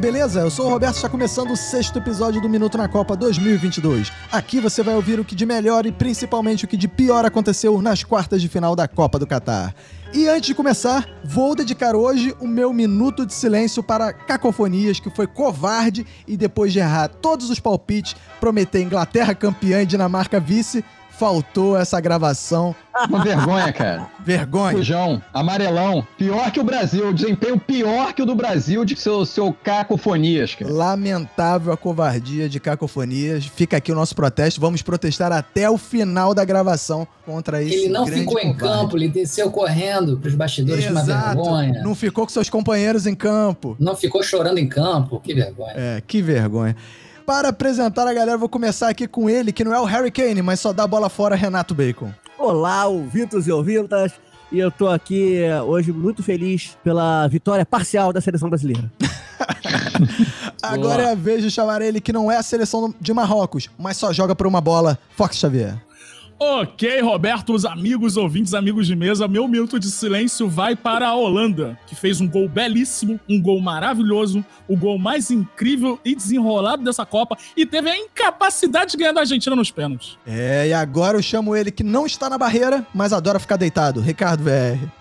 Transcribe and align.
beleza? 0.00 0.40
Eu 0.40 0.50
sou 0.50 0.66
o 0.66 0.70
Roberto, 0.70 0.96
está 0.96 1.10
começando 1.10 1.50
o 1.50 1.56
sexto 1.56 1.98
episódio 1.98 2.40
do 2.40 2.48
Minuto 2.48 2.78
na 2.78 2.88
Copa 2.88 3.14
2022. 3.14 4.10
Aqui 4.32 4.58
você 4.58 4.82
vai 4.82 4.94
ouvir 4.94 5.20
o 5.20 5.24
que 5.24 5.34
de 5.34 5.44
melhor 5.44 5.84
e 5.84 5.92
principalmente 5.92 6.64
o 6.64 6.68
que 6.68 6.76
de 6.76 6.88
pior 6.88 7.26
aconteceu 7.26 7.82
nas 7.82 8.02
quartas 8.02 8.40
de 8.40 8.48
final 8.48 8.74
da 8.74 8.88
Copa 8.88 9.18
do 9.18 9.26
Catar. 9.26 9.74
E 10.14 10.26
antes 10.26 10.46
de 10.46 10.54
começar, 10.54 11.06
vou 11.22 11.54
dedicar 11.54 11.94
hoje 11.94 12.34
o 12.40 12.46
meu 12.46 12.72
minuto 12.72 13.26
de 13.26 13.34
silêncio 13.34 13.82
para 13.82 14.10
Cacofonias, 14.10 14.98
que 14.98 15.10
foi 15.10 15.26
covarde 15.26 16.06
e 16.26 16.34
depois 16.34 16.72
de 16.72 16.78
errar 16.78 17.08
todos 17.08 17.50
os 17.50 17.60
palpites, 17.60 18.16
prometer 18.40 18.80
Inglaterra 18.80 19.34
campeã 19.34 19.82
e 19.82 19.86
Dinamarca 19.86 20.40
vice, 20.40 20.82
faltou 21.20 21.76
essa 21.76 22.00
gravação. 22.00 22.74
Uma 23.06 23.22
vergonha, 23.22 23.70
cara. 23.74 24.08
Vergonha. 24.24 24.78
Fujão, 24.78 25.22
amarelão. 25.34 26.06
Pior 26.16 26.50
que 26.50 26.58
o 26.58 26.64
Brasil. 26.64 27.12
Desempenho 27.12 27.60
pior 27.60 28.14
que 28.14 28.22
o 28.22 28.26
do 28.26 28.34
Brasil 28.34 28.86
de 28.86 28.96
seu, 28.96 29.26
seu 29.26 29.52
cacofonias, 29.52 30.54
cara. 30.54 30.72
Lamentável 30.72 31.74
a 31.74 31.76
covardia 31.76 32.48
de 32.48 32.58
cacofonias. 32.58 33.44
Fica 33.44 33.76
aqui 33.76 33.92
o 33.92 33.94
nosso 33.94 34.16
protesto. 34.16 34.62
Vamos 34.62 34.80
protestar 34.80 35.30
até 35.30 35.68
o 35.68 35.76
final 35.76 36.32
da 36.32 36.42
gravação 36.42 37.06
contra 37.26 37.62
esse 37.62 37.74
Ele 37.74 37.88
não 37.90 38.06
ficou 38.06 38.38
em 38.38 38.54
covarde. 38.54 38.58
campo, 38.58 38.96
ele 38.96 39.08
desceu 39.08 39.50
correndo 39.50 40.16
pros 40.16 40.34
bastidores 40.34 40.86
com 40.86 40.92
uma 40.92 41.04
vergonha. 41.04 41.82
Não 41.82 41.94
ficou 41.94 42.24
com 42.24 42.32
seus 42.32 42.48
companheiros 42.48 43.06
em 43.06 43.14
campo. 43.14 43.76
Não 43.78 43.94
ficou 43.94 44.22
chorando 44.22 44.56
em 44.56 44.66
campo, 44.66 45.20
que 45.20 45.34
vergonha. 45.34 45.74
É, 45.76 46.02
que 46.06 46.22
vergonha. 46.22 46.74
Para 47.30 47.50
apresentar 47.50 48.08
a 48.08 48.12
galera, 48.12 48.36
vou 48.36 48.48
começar 48.48 48.88
aqui 48.88 49.06
com 49.06 49.30
ele, 49.30 49.52
que 49.52 49.62
não 49.62 49.72
é 49.72 49.78
o 49.78 49.84
Harry 49.84 50.10
Kane, 50.10 50.42
mas 50.42 50.58
só 50.58 50.72
dá 50.72 50.84
bola 50.84 51.08
fora, 51.08 51.36
Renato 51.36 51.76
Bacon. 51.76 52.12
Olá, 52.36 52.86
ouvintos 52.86 53.46
e 53.46 53.52
ouvintas. 53.52 54.10
E 54.50 54.58
eu 54.58 54.68
tô 54.68 54.88
aqui 54.88 55.36
eh, 55.36 55.62
hoje 55.62 55.92
muito 55.92 56.24
feliz 56.24 56.76
pela 56.82 57.28
vitória 57.28 57.64
parcial 57.64 58.12
da 58.12 58.20
seleção 58.20 58.48
brasileira. 58.48 58.90
Agora 60.60 61.04
é 61.04 61.12
a 61.12 61.14
vez 61.14 61.40
de 61.40 61.52
chamar 61.52 61.82
ele, 61.82 62.00
que 62.00 62.12
não 62.12 62.32
é 62.32 62.36
a 62.36 62.42
seleção 62.42 62.92
de 63.00 63.14
Marrocos, 63.14 63.70
mas 63.78 63.96
só 63.96 64.12
joga 64.12 64.34
por 64.34 64.48
uma 64.48 64.60
bola, 64.60 64.98
Fox 65.16 65.36
Xavier. 65.36 65.80
Ok, 66.42 67.02
Roberto, 67.02 67.52
os 67.52 67.66
amigos, 67.66 68.16
ouvintes, 68.16 68.54
amigos 68.54 68.86
de 68.86 68.96
mesa, 68.96 69.28
meu 69.28 69.46
minuto 69.46 69.78
de 69.78 69.90
silêncio 69.90 70.48
vai 70.48 70.74
para 70.74 71.06
a 71.06 71.14
Holanda, 71.14 71.78
que 71.86 71.94
fez 71.94 72.18
um 72.18 72.26
gol 72.26 72.48
belíssimo, 72.48 73.20
um 73.28 73.38
gol 73.38 73.60
maravilhoso, 73.60 74.42
o 74.66 74.74
gol 74.74 74.98
mais 74.98 75.30
incrível 75.30 76.00
e 76.02 76.14
desenrolado 76.14 76.82
dessa 76.82 77.04
Copa 77.04 77.36
e 77.54 77.66
teve 77.66 77.90
a 77.90 77.96
incapacidade 77.98 78.92
de 78.92 78.96
ganhar 78.96 79.12
da 79.12 79.20
Argentina 79.20 79.54
nos 79.54 79.70
pênaltis. 79.70 80.16
É, 80.26 80.68
e 80.68 80.72
agora 80.72 81.18
eu 81.18 81.22
chamo 81.22 81.54
ele 81.54 81.70
que 81.70 81.84
não 81.84 82.06
está 82.06 82.30
na 82.30 82.38
barreira, 82.38 82.86
mas 82.94 83.12
adora 83.12 83.38
ficar 83.38 83.56
deitado, 83.56 84.00
Ricardo 84.00 84.42
VR. 84.42 84.99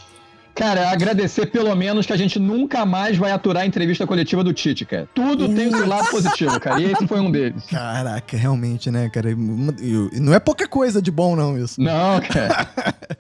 Cara, 0.59 0.89
agradecer 0.91 1.45
pelo 1.45 1.73
menos 1.73 2.05
que 2.05 2.11
a 2.11 2.17
gente 2.17 2.37
nunca 2.37 2.85
mais 2.85 3.17
vai 3.17 3.31
aturar 3.31 3.63
a 3.63 3.65
entrevista 3.65 4.05
coletiva 4.05 4.43
do 4.43 4.51
Tite, 4.53 4.83
cara. 4.83 5.07
Tudo 5.15 5.47
tem 5.55 5.67
o 5.69 5.77
seu 5.77 5.87
lado 5.87 6.09
positivo, 6.11 6.59
cara. 6.59 6.81
E 6.81 6.91
esse 6.91 7.07
foi 7.07 7.19
um 7.21 7.31
deles. 7.31 7.63
Caraca, 7.63 8.35
realmente, 8.35 8.91
né, 8.91 9.09
cara? 9.09 9.29
Não 9.35 10.33
é 10.33 10.39
pouca 10.39 10.67
coisa 10.67 11.01
de 11.01 11.09
bom, 11.11 11.33
não, 11.35 11.57
isso. 11.57 11.81
Não, 11.81 12.19
cara. 12.21 12.67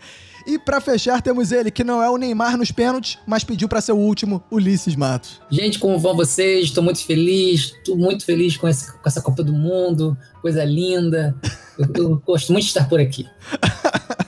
E 0.47 0.57
pra 0.57 0.81
fechar, 0.81 1.21
temos 1.21 1.51
ele, 1.51 1.69
que 1.69 1.83
não 1.83 2.01
é 2.01 2.09
o 2.09 2.17
Neymar 2.17 2.57
nos 2.57 2.71
pênaltis, 2.71 3.19
mas 3.27 3.43
pediu 3.43 3.67
pra 3.69 3.81
ser 3.81 3.91
o 3.91 3.97
último, 3.97 4.41
Ulisses 4.49 4.95
Matos. 4.95 5.39
Gente, 5.51 5.77
como 5.77 5.99
vão 5.99 6.15
vocês? 6.15 6.63
Estou 6.65 6.83
muito 6.83 7.05
feliz, 7.05 7.73
estou 7.77 7.95
muito 7.95 8.25
feliz 8.25 8.57
com, 8.57 8.67
esse- 8.67 8.91
com 8.91 9.07
essa 9.07 9.21
Copa 9.21 9.43
do 9.43 9.53
Mundo, 9.53 10.17
coisa 10.41 10.63
linda. 10.65 11.35
Eu, 11.77 11.87
eu 12.03 12.23
gosto 12.25 12.51
muito 12.51 12.63
de 12.63 12.69
estar 12.69 12.87
por 12.89 12.99
aqui. 12.99 13.27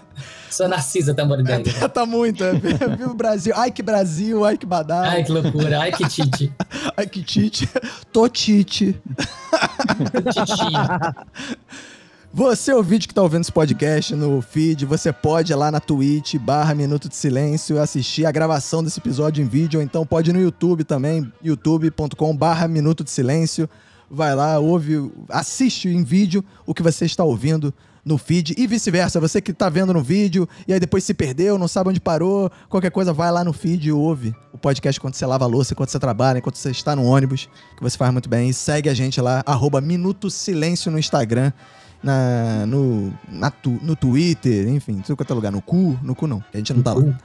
Sou 0.52 0.68
Narcisa 0.68 1.14
Tambordelli. 1.14 1.72
tá 1.94 2.06
muito, 2.06 2.44
é. 2.44 2.54
Viva 2.54 3.10
o 3.10 3.14
Brasil. 3.14 3.54
Ai, 3.56 3.72
que 3.72 3.82
Brasil, 3.82 4.44
ai, 4.46 4.58
que 4.58 4.66
badal. 4.66 5.04
Ai, 5.04 5.24
que 5.24 5.32
loucura, 5.32 5.80
ai, 5.80 5.92
que 5.92 6.08
tite. 6.08 6.52
Ai, 6.98 7.08
que 7.08 7.24
tite. 7.24 7.70
Tô 8.12 8.28
tite. 8.28 9.00
Você, 12.34 12.72
ouvinte 12.74 13.08
que 13.08 13.14
tá 13.14 13.22
ouvindo 13.22 13.42
esse 13.42 13.52
podcast 13.52 14.16
no 14.16 14.42
feed, 14.42 14.86
você 14.86 15.12
pode 15.12 15.52
ir 15.52 15.56
lá 15.56 15.70
na 15.70 15.82
Twitch, 15.82 16.36
barra 16.36 16.74
Minuto 16.74 17.10
de 17.10 17.16
Silêncio, 17.16 17.82
assistir 17.82 18.26
a 18.26 18.32
gravação 18.32 18.82
desse 18.82 19.00
episódio 19.00 19.44
em 19.44 19.48
vídeo, 19.48 19.80
ou 19.80 19.84
então 19.84 20.06
pode 20.06 20.30
ir 20.30 20.34
no 20.34 20.40
YouTube 20.40 20.86
também, 20.86 21.32
youtube.com 21.44 22.36
barra 22.36 22.70
Minuto 22.70 23.04
de 23.04 23.12
Silêncio. 23.12 23.70
Vai 24.10 24.34
lá, 24.34 24.60
ouve, 24.60 25.12
assiste 25.30 25.90
em 25.90 26.04
vídeo 26.04 26.44
o 26.66 26.74
que 26.74 26.82
você 26.82 27.06
está 27.06 27.24
ouvindo 27.24 27.74
no 28.04 28.18
feed 28.18 28.56
e 28.58 28.66
vice-versa. 28.68 29.20
Você 29.20 29.40
que 29.42 29.54
tá 29.54 29.70
vendo 29.70 29.94
no 29.94 30.02
vídeo 30.02 30.48
e 30.68 30.74
aí 30.74 30.80
depois 30.80 31.04
se 31.04 31.14
perdeu, 31.14 31.58
não 31.58 31.68
sabe 31.68 31.90
onde 31.90 32.00
parou, 32.00 32.52
qualquer 32.70 32.92
coisa, 32.92 33.14
vai 33.14 33.32
lá 33.32 33.44
no 33.44 33.54
feed 33.54 33.88
e 33.88 33.92
ouve 33.92 34.36
o 34.52 34.58
podcast 34.58 35.00
enquanto 35.00 35.16
você 35.16 35.26
lava 35.26 35.46
a 35.46 35.48
louça, 35.48 35.74
enquanto 35.74 35.90
você 35.90 36.00
trabalha, 36.00 36.40
enquanto 36.40 36.56
você 36.56 36.72
está 36.72 36.96
no 36.96 37.04
ônibus, 37.06 37.48
que 37.78 37.84
você 37.84 37.98
faz 37.98 38.12
muito 38.12 38.28
bem. 38.30 38.50
E 38.50 38.54
segue 38.54 38.90
a 38.90 38.94
gente 38.94 39.20
lá, 39.22 39.44
arroba 39.46 39.80
Minuto 39.82 40.30
Silêncio 40.30 40.92
no 40.92 40.98
Instagram 41.00 41.52
na, 42.04 42.66
no, 42.66 43.14
na 43.30 43.52
tu- 43.52 43.80
no 43.84 43.96
Twitter, 43.96 44.68
enfim, 44.70 45.02
tudo 45.06 45.16
quanto 45.16 45.32
é 45.32 45.36
lugar. 45.36 45.52
No 45.52 45.62
cu, 45.62 46.00
no 46.02 46.16
cu 46.16 46.26
não, 46.28 46.44
a 46.54 46.58
gente 46.58 46.74
não 46.74 46.82
tá 46.82 46.94
lá. 46.94 47.18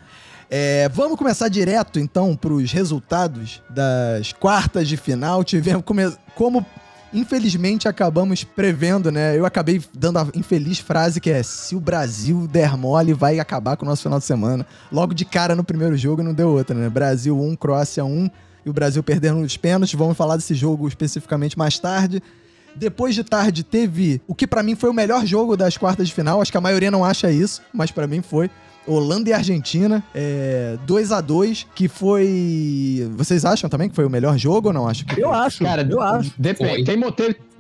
É, 0.49 0.89
vamos 0.91 1.19
começar 1.19 1.49
direto, 1.49 1.99
então, 1.99 2.37
pros 2.37 2.71
resultados 2.71 3.61
das 3.69 4.33
quartas 4.33 4.87
de 4.87 4.97
final. 4.97 5.43
Tivemos 5.43 5.83
como, 6.37 6.65
infelizmente, 7.13 7.89
acabamos 7.89 8.45
prevendo, 8.45 9.11
né? 9.11 9.37
Eu 9.39 9.47
acabei 9.47 9.83
dando 9.93 10.19
a 10.19 10.29
infeliz 10.35 10.79
frase 10.79 11.21
que 11.21 11.31
é: 11.31 11.43
se 11.43 11.75
o 11.75 11.81
Brasil 11.81 12.47
der 12.47 12.77
mole, 12.77 13.13
vai 13.13 13.39
acabar 13.39 13.77
com 13.77 13.85
o 13.85 13.89
nosso 13.89 14.03
final 14.03 14.19
de 14.19 14.25
semana. 14.25 14.67
Logo 14.91 15.15
de 15.15 15.25
cara 15.25 15.55
no 15.55 15.65
primeiro 15.65 15.97
jogo 15.97 16.23
não 16.23 16.35
deu 16.35 16.49
outra, 16.49 16.75
né? 16.75 16.89
Brasil 16.89 17.39
1, 17.39 17.57
Croácia 17.57 18.05
1 18.05 18.31
e 18.65 18.71
o 18.71 18.73
Brasil 18.73 19.03
perdendo 19.03 19.41
os 19.41 19.57
pênaltis. 19.57 19.95
Vamos 19.95 20.17
falar 20.17 20.37
desse 20.37 20.55
jogo 20.55 20.89
especificamente 20.89 21.57
mais 21.57 21.79
tarde. 21.79 22.23
Depois 22.75 23.15
de 23.15 23.25
tarde 23.25 23.65
teve 23.65 24.21
o 24.27 24.35
que 24.35 24.47
pra 24.47 24.63
mim 24.63 24.75
foi 24.75 24.91
o 24.91 24.95
melhor 24.95 25.25
jogo 25.25 25.57
das 25.57 25.77
quartas 25.77 26.09
de 26.09 26.13
final. 26.13 26.43
Acho 26.43 26.51
que 26.51 26.59
a 26.59 26.61
maioria 26.61 26.91
não 26.91 27.05
acha 27.05 27.31
isso, 27.31 27.63
mas 27.73 27.91
pra 27.91 28.07
mim 28.07 28.21
foi. 28.21 28.51
Holanda 28.87 29.31
e 29.31 29.33
Argentina, 29.33 30.03
é, 30.15 30.77
2 30.87 31.13
a 31.13 31.21
2 31.21 31.67
que 31.75 31.89
foi. 31.89 33.11
Vocês 33.17 33.45
acham 33.45 33.69
também 33.69 33.89
que 33.89 33.95
foi 33.95 34.05
o 34.05 34.11
melhor 34.11 34.37
jogo 34.39 34.69
ou 34.69 34.75
não? 34.75 34.87
Acho 34.89 35.05
que 35.05 35.21
Eu 35.21 35.29
foi. 35.29 35.39
acho, 35.39 35.65
Cara, 35.65 35.87
eu 35.89 36.01
acho. 36.01 36.33
depende. 36.39 36.71
Foi. 36.71 36.85
Tem 36.85 36.97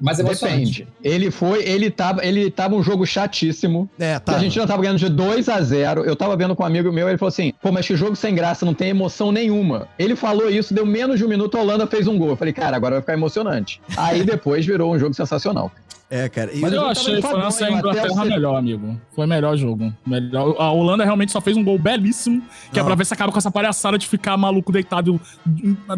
Mais 0.01 0.19
emocionante. 0.19 0.59
Depende. 0.84 0.89
Ele 1.03 1.31
foi, 1.31 1.62
ele 1.65 1.91
tava, 1.91 2.25
ele 2.25 2.51
tava 2.51 2.75
um 2.75 2.83
jogo 2.83 3.07
chatíssimo. 3.07 3.89
É, 3.99 4.19
tá. 4.19 4.37
A 4.37 4.39
gente 4.39 4.55
já 4.55 4.67
tava 4.67 4.83
ganhando 4.83 4.99
de 4.99 5.09
2 5.09 5.49
a 5.49 5.61
0 5.61 6.05
Eu 6.05 6.15
tava 6.15 6.37
vendo 6.37 6.55
com 6.55 6.62
um 6.62 6.67
amigo 6.67 6.93
meu, 6.93 7.09
ele 7.09 7.19
falou 7.19 7.29
assim: 7.31 7.53
pô, 7.62 7.73
mas 7.73 7.87
que 7.87 7.97
jogo 7.97 8.15
sem 8.17 8.35
graça, 8.35 8.67
não 8.67 8.75
tem 8.75 8.89
emoção 8.91 9.33
nenhuma. 9.33 9.89
Ele 9.99 10.15
falou 10.17 10.51
isso, 10.51 10.75
deu 10.75 10.85
menos 10.87 11.19
de 11.19 11.25
um 11.25 11.29
minuto, 11.29 11.56
a 11.56 11.61
Holanda 11.62 11.87
fez 11.87 12.06
um 12.06 12.19
gol. 12.19 12.31
Eu 12.31 12.37
falei, 12.37 12.53
cara, 12.53 12.77
agora 12.77 12.95
vai 12.97 13.01
ficar 13.01 13.15
emocionante. 13.15 13.81
Aí 13.97 14.23
depois 14.25 14.65
virou 14.67 14.95
um 14.95 14.99
jogo 14.99 15.15
sensacional. 15.15 15.71
É, 16.09 16.29
cara. 16.29 16.53
E 16.55 16.61
Mas 16.61 16.73
eu 16.73 16.87
achei 16.87 17.21
França 17.21 17.69
e 17.69 17.73
Inglaterra 17.75 18.06
você- 18.09 18.29
melhor, 18.29 18.55
amigo. 18.56 18.97
Foi 19.12 19.27
melhor 19.27 19.56
jogo. 19.56 19.93
Melhor. 20.06 20.55
A 20.56 20.71
Holanda 20.71 21.03
realmente 21.03 21.33
só 21.33 21.41
fez 21.41 21.56
um 21.56 21.65
gol 21.65 21.77
belíssimo, 21.81 22.41
que 22.73 22.79
é 22.79 22.83
Não. 22.83 22.87
pra 22.87 22.95
ver 22.95 23.05
se 23.05 23.12
acaba 23.12 23.33
com 23.33 23.39
essa 23.39 23.51
palhaçada 23.51 23.99
de 23.99 24.06
ficar 24.06 24.37
maluco 24.37 24.71
deitado 24.71 25.21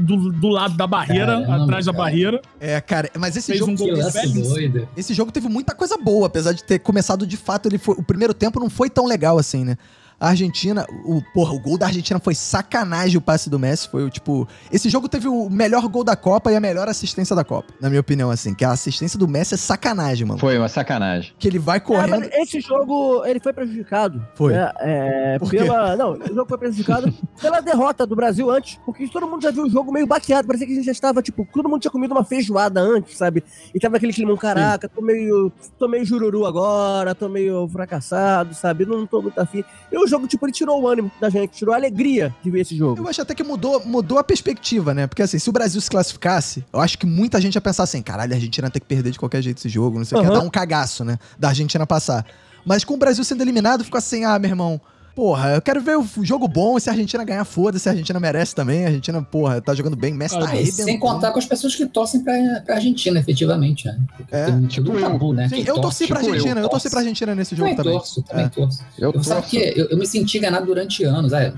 do, 0.00 0.32
do 0.32 0.48
lado 0.48 0.76
da 0.78 0.86
barreira, 0.86 1.42
Caramba, 1.42 1.64
atrás 1.64 1.84
da 1.86 1.92
barreira. 1.92 2.40
É, 2.58 2.80
cara, 2.80 3.10
mas 3.18 3.36
esse 3.36 3.48
Fez 3.48 3.58
jogo. 3.58 3.72
um 3.72 3.74
Que 3.94 4.00
lance 4.02 4.20
belíssimo. 4.20 4.54
doido. 4.54 4.88
Esse 4.96 5.14
jogo 5.14 5.32
teve 5.32 5.48
muita 5.48 5.74
coisa 5.74 5.96
boa, 5.96 6.26
apesar 6.26 6.52
de 6.52 6.64
ter 6.64 6.78
começado 6.78 7.26
de 7.26 7.36
fato, 7.36 7.68
ele 7.68 7.78
foi. 7.78 7.94
O 7.96 8.02
primeiro 8.02 8.34
tempo 8.34 8.60
não 8.60 8.70
foi 8.70 8.88
tão 8.90 9.06
legal 9.06 9.38
assim, 9.38 9.64
né? 9.64 9.76
A 10.20 10.30
Argentina, 10.30 10.84
o, 11.04 11.22
porra, 11.32 11.52
o 11.54 11.60
gol 11.60 11.78
da 11.78 11.86
Argentina 11.86 12.18
foi 12.18 12.34
sacanagem 12.34 13.16
o 13.16 13.20
passe 13.20 13.48
do 13.48 13.56
Messi. 13.56 13.88
Foi 13.88 14.02
o 14.02 14.10
tipo. 14.10 14.48
Esse 14.72 14.88
jogo 14.88 15.08
teve 15.08 15.28
o 15.28 15.48
melhor 15.48 15.86
gol 15.86 16.02
da 16.02 16.16
Copa 16.16 16.50
e 16.50 16.56
a 16.56 16.60
melhor 16.60 16.88
assistência 16.88 17.36
da 17.36 17.44
Copa. 17.44 17.72
Na 17.80 17.88
minha 17.88 18.00
opinião, 18.00 18.28
assim. 18.28 18.52
Que 18.52 18.64
a 18.64 18.72
assistência 18.72 19.16
do 19.16 19.28
Messi 19.28 19.54
é 19.54 19.56
sacanagem, 19.56 20.26
mano. 20.26 20.40
Foi 20.40 20.58
uma 20.58 20.68
sacanagem. 20.68 21.32
Que 21.38 21.46
ele 21.46 21.60
vai 21.60 21.76
É, 21.76 21.80
correndo. 21.80 22.10
mas 22.10 22.30
esse 22.32 22.60
jogo, 22.60 23.24
ele 23.24 23.38
foi 23.38 23.52
prejudicado. 23.52 24.26
Foi. 24.34 24.54
né, 24.54 24.72
é, 24.80 25.38
Por 25.38 25.50
quê? 25.50 25.58
pela, 25.58 25.96
não, 25.96 26.14
o 26.14 26.34
jogo 26.34 26.46
foi 26.48 26.58
prejudicado 26.58 27.14
pela 27.40 27.60
derrota 27.60 28.04
do 28.04 28.16
Brasil 28.16 28.50
antes, 28.50 28.76
porque 28.84 29.06
todo 29.06 29.28
mundo 29.28 29.42
já 29.42 29.52
viu 29.52 29.64
o 29.66 29.70
jogo 29.70 29.92
meio 29.92 30.06
baqueado. 30.06 30.48
Parecia 30.48 30.66
que 30.66 30.72
a 30.72 30.76
gente 30.76 30.86
já 30.86 30.92
estava, 30.92 31.22
tipo, 31.22 31.46
todo 31.52 31.68
mundo 31.68 31.80
tinha 31.80 31.92
comido 31.92 32.10
uma 32.10 32.24
feijoada 32.24 32.80
antes, 32.80 33.16
sabe? 33.16 33.44
E 33.72 33.78
tava 33.78 33.96
aquele 33.98 34.12
climão, 34.12 34.36
caraca, 34.36 34.88
tô 34.88 35.00
meio, 35.00 35.52
tô 35.78 35.86
meio 35.86 36.04
jururu 36.04 36.44
agora, 36.44 37.14
tô 37.14 37.28
meio 37.28 37.68
fracassado, 37.68 38.52
sabe? 38.52 38.84
Não 38.84 39.06
tô 39.06 39.22
muito 39.22 39.38
afim. 39.38 39.62
E 39.92 39.96
o 39.96 40.07
jogo, 40.08 40.26
tipo, 40.26 40.44
ele 40.46 40.52
tirou 40.52 40.82
o 40.82 40.88
ânimo 40.88 41.10
da 41.20 41.30
gente, 41.30 41.50
tirou 41.50 41.74
a 41.74 41.76
alegria 41.76 42.34
de 42.42 42.50
ver 42.50 42.60
esse 42.60 42.76
jogo. 42.76 43.02
Eu 43.02 43.08
acho 43.08 43.22
até 43.22 43.34
que 43.34 43.44
mudou, 43.44 43.84
mudou 43.84 44.18
a 44.18 44.24
perspectiva, 44.24 44.92
né? 44.94 45.06
Porque 45.06 45.22
assim, 45.22 45.38
se 45.38 45.48
o 45.48 45.52
Brasil 45.52 45.80
se 45.80 45.90
classificasse, 45.90 46.64
eu 46.72 46.80
acho 46.80 46.98
que 46.98 47.06
muita 47.06 47.40
gente 47.40 47.54
ia 47.54 47.60
pensar 47.60 47.84
assim, 47.84 48.02
caralho, 48.02 48.32
a 48.32 48.36
Argentina 48.36 48.70
tem 48.70 48.80
que 48.80 48.86
perder 48.86 49.10
de 49.10 49.18
qualquer 49.18 49.42
jeito 49.42 49.58
esse 49.58 49.68
jogo, 49.68 49.98
não 49.98 50.04
sei 50.04 50.18
o 50.18 50.20
que, 50.20 50.26
ia 50.26 50.32
dar 50.32 50.44
um 50.44 50.50
cagaço, 50.50 51.04
né? 51.04 51.18
Da 51.38 51.48
Argentina 51.48 51.86
passar. 51.86 52.24
Mas 52.64 52.84
com 52.84 52.94
o 52.94 52.96
Brasil 52.96 53.24
sendo 53.24 53.42
eliminado, 53.42 53.84
ficou 53.84 53.98
assim, 53.98 54.24
ah, 54.24 54.38
meu 54.38 54.50
irmão, 54.50 54.80
porra, 55.18 55.56
eu 55.56 55.60
quero 55.60 55.80
ver 55.80 55.98
o 55.98 56.06
jogo 56.22 56.46
bom, 56.46 56.78
se 56.78 56.88
a 56.88 56.92
Argentina 56.92 57.24
ganhar, 57.24 57.44
foda-se, 57.44 57.88
a 57.88 57.92
Argentina 57.92 58.20
merece 58.20 58.54
também, 58.54 58.84
a 58.84 58.86
Argentina, 58.86 59.20
porra, 59.20 59.60
tá 59.60 59.74
jogando 59.74 59.96
bem, 59.96 60.14
Messi 60.14 60.38
tá 60.38 60.44
arrebentando. 60.44 60.84
sem 60.84 60.96
contar 60.96 61.32
com 61.32 61.40
as 61.40 61.44
pessoas 61.44 61.74
que 61.74 61.84
torcem 61.86 62.22
pra, 62.22 62.62
pra 62.64 62.76
Argentina, 62.76 63.18
efetivamente, 63.18 63.86
né? 63.86 63.98
Porque 64.16 64.32
É, 64.36 64.44
tem 64.44 64.66
tipo 64.68 64.92
eu. 64.92 65.00
tabu, 65.00 65.32
né? 65.32 65.48
Sim, 65.48 65.64
eu 65.66 65.74
torce, 65.74 66.06
torci 66.06 66.06
pra 66.06 66.16
tipo 66.18 66.28
eu, 66.28 66.34
Argentina, 66.34 66.60
eu 66.60 66.68
torci 66.68 66.84
torce. 66.84 66.90
pra 66.90 67.00
Argentina 67.00 67.34
nesse 67.34 67.56
jogo 67.56 67.70
Também 67.70 67.76
também. 67.84 67.98
torço, 67.98 68.22
também 68.22 68.44
É. 68.44 68.48
torço. 68.48 68.80
Eu 68.96 69.12
Eu, 69.12 69.22
sabe 69.24 69.40
torço. 69.40 69.50
que 69.50 69.56
eu, 69.80 69.86
eu 69.88 69.98
me 69.98 70.06
senti 70.06 70.38
enganado 70.38 70.66
durante 70.66 71.02
anos. 71.02 71.32
É, 71.32 71.52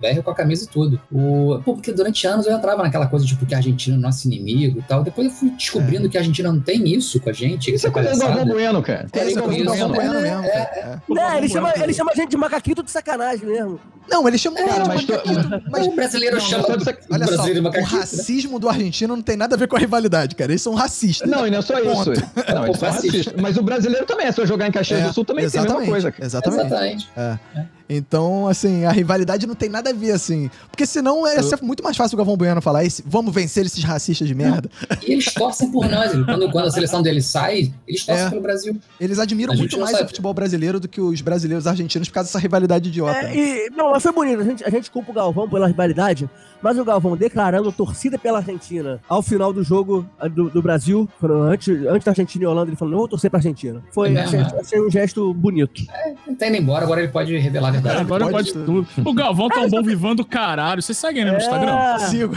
VR 0.00 0.22
com 0.22 0.30
a 0.30 0.34
camisa 0.34 0.64
e 0.64 0.68
tudo. 0.68 1.00
O... 1.10 1.60
Pô, 1.64 1.74
porque 1.74 1.92
durante 1.92 2.26
anos 2.26 2.46
eu 2.46 2.56
entrava 2.56 2.82
naquela 2.82 3.06
coisa, 3.06 3.24
tipo, 3.24 3.46
que 3.46 3.54
a 3.54 3.58
Argentina 3.58 3.96
é 3.96 3.98
nosso 3.98 4.26
inimigo 4.26 4.78
e 4.78 4.82
tal. 4.82 5.02
Depois 5.02 5.28
eu 5.28 5.32
fui 5.32 5.50
descobrindo 5.50 6.08
que 6.08 6.16
a 6.16 6.20
Argentina 6.20 6.52
não 6.52 6.60
tem 6.60 6.88
isso 6.88 7.20
com 7.20 7.30
a 7.30 7.32
gente. 7.32 7.72
Isso 7.72 7.86
é 7.86 7.90
coisa 7.90 8.12
do. 8.12 8.18
Galvão 8.18 8.46
Bueno, 8.46 8.82
cara. 8.82 9.06
É, 9.12 9.28
isso 9.28 9.38
é 9.38 9.42
coisa 9.42 9.58
do 9.58 9.64
Galvão 9.64 9.86
Isso, 9.86 9.94
Bueno 9.94 10.14
é, 10.14 10.22
mesmo. 10.22 10.44
é, 10.44 10.48
cara. 10.48 11.02
É. 11.08 11.14
Né, 11.14 11.38
ele 11.38 11.48
chama, 11.48 11.72
ele 11.76 11.94
chama 11.94 12.12
a 12.12 12.14
gente 12.14 12.30
de 12.30 12.36
macaquito 12.36 12.82
de 12.82 12.90
sacanagem 12.90 13.46
mesmo. 13.46 13.80
Não, 14.08 14.26
ele 14.28 14.38
chama 14.38 14.56
Cara, 14.56 14.82
de 14.82 14.88
mas 14.88 15.04
mas 15.70 15.86
o 15.86 15.92
brasileiro 15.92 16.36
Não, 16.36 16.42
chama 16.44 16.64
mas 16.68 16.82
o 16.82 16.84
sabe- 16.84 16.98
Olha 17.10 17.26
só, 17.26 17.44
o 17.44 17.62
né? 17.70 17.80
racismo 17.80 18.58
do 18.58 18.68
argentino 18.68 19.16
não 19.16 19.22
tem 19.22 19.36
nada 19.36 19.54
a 19.54 19.58
ver 19.58 19.66
com 19.68 19.76
a 19.76 19.78
rivalidade, 19.78 20.34
cara. 20.34 20.52
Eles 20.52 20.62
são 20.62 20.74
racistas. 20.74 21.28
Não, 21.28 21.46
e 21.46 21.50
não 21.50 21.58
é 21.58 21.62
só 21.62 21.78
isso. 21.78 22.04
Ponto. 22.04 22.54
Não, 22.54 22.64
eles 22.66 22.78
são 22.78 22.88
racistas. 22.90 23.34
Mas 23.40 23.56
o 23.56 23.62
brasileiro 23.62 24.06
também 24.06 24.26
é. 24.26 24.32
Se 24.32 24.40
eu 24.40 24.46
jogar 24.46 24.68
em 24.68 24.72
Caxias 24.72 25.00
É, 25.00 25.06
do 25.08 25.12
Sul, 25.12 25.24
também 25.24 25.48
tem 25.48 25.58
a 25.60 25.62
mesma 25.62 25.68
exatamente, 25.80 25.90
coisa. 25.90 26.12
cara. 26.12 26.24
Exatamente. 26.26 27.08
Exatamente. 27.16 27.74
Então, 27.86 28.48
assim, 28.48 28.84
a 28.86 28.90
rivalidade 28.90 29.46
não 29.46 29.54
tem 29.54 29.68
nada 29.68 29.90
a 29.90 29.92
ver, 29.92 30.12
assim. 30.12 30.50
Porque 30.70 30.86
senão 30.86 31.26
ia 31.26 31.42
ser 31.42 31.58
muito 31.62 31.84
mais 31.84 31.94
fácil 31.96 32.14
o 32.14 32.16
Galvão 32.16 32.34
Bueno 32.34 32.62
falar: 32.62 32.82
"Esse- 32.82 33.04
vamos 33.06 33.32
vencer 33.34 33.66
esses 33.66 33.84
racistas 33.84 34.26
de 34.26 34.34
merda. 34.34 34.70
E 35.06 35.12
eles 35.12 35.26
torcem 35.34 35.70
por 35.70 35.86
nós. 35.86 36.12
Quando, 36.24 36.50
quando 36.50 36.66
a 36.68 36.70
seleção 36.70 37.02
deles 37.02 37.26
sai, 37.26 37.72
eles 37.86 38.04
torcem 38.06 38.24
É. 38.26 38.30
pelo 38.30 38.40
Brasil. 38.40 38.74
Eles 38.98 39.18
admiram 39.18 39.54
muito 39.54 39.78
mais 39.78 39.90
sabe. 39.92 40.04
o 40.04 40.06
futebol 40.08 40.32
brasileiro 40.32 40.80
do 40.80 40.88
que 40.88 40.98
os 41.00 41.20
brasileiros 41.20 41.66
argentinos 41.66 42.08
por 42.08 42.14
causa 42.14 42.28
dessa 42.28 42.38
rivalidade 42.38 42.88
idiota. 42.88 43.18
É, 43.18 43.36
e, 43.36 43.70
não, 43.76 43.93
mas 43.94 44.02
foi 44.02 44.10
bonito. 44.10 44.40
A 44.40 44.44
gente, 44.44 44.64
a 44.64 44.70
gente 44.70 44.90
culpa 44.90 45.12
o 45.12 45.14
Galvão 45.14 45.48
pela 45.48 45.68
rivalidade, 45.68 46.28
mas 46.64 46.78
o 46.78 46.84
Galvão 46.84 47.14
declarando 47.14 47.70
torcida 47.70 48.18
pela 48.18 48.38
Argentina 48.38 48.98
ao 49.06 49.20
final 49.20 49.52
do 49.52 49.62
jogo 49.62 50.06
ah, 50.18 50.26
do, 50.26 50.48
do 50.48 50.62
Brasil, 50.62 51.06
antes, 51.22 51.68
antes 51.86 52.04
da 52.06 52.12
Argentina 52.12 52.44
e 52.44 52.46
Holanda, 52.46 52.70
ele 52.70 52.76
falou: 52.76 52.92
não 52.92 52.98
vou 53.00 53.08
torcer 53.08 53.30
pra 53.30 53.36
Argentina. 53.38 53.82
Foi 53.92 54.14
É 54.14 54.22
achei, 54.22 54.40
achei 54.40 54.80
um 54.80 54.90
gesto 54.90 55.34
bonito. 55.34 55.82
Ele 56.26 56.36
tá 56.36 56.48
indo 56.48 56.56
embora, 56.56 56.84
agora 56.84 57.02
ele 57.02 57.12
pode 57.12 57.36
revelar 57.36 57.68
a 57.68 57.72
verdade. 57.72 58.00
Agora 58.00 58.30
pode 58.30 58.52
pode, 58.54 58.64
tudo. 58.64 58.86
O 59.04 59.12
Galvão 59.12 59.48
tá 59.48 59.60
um 59.60 59.68
bom 59.68 59.82
vivando 59.82 60.16
do 60.16 60.24
caralho. 60.24 60.80
Vocês 60.80 60.96
seguem 60.96 61.20
ele 61.22 61.32
no 61.32 61.36
Instagram? 61.36 61.72
É, 61.76 61.98
Sigo. 61.98 62.34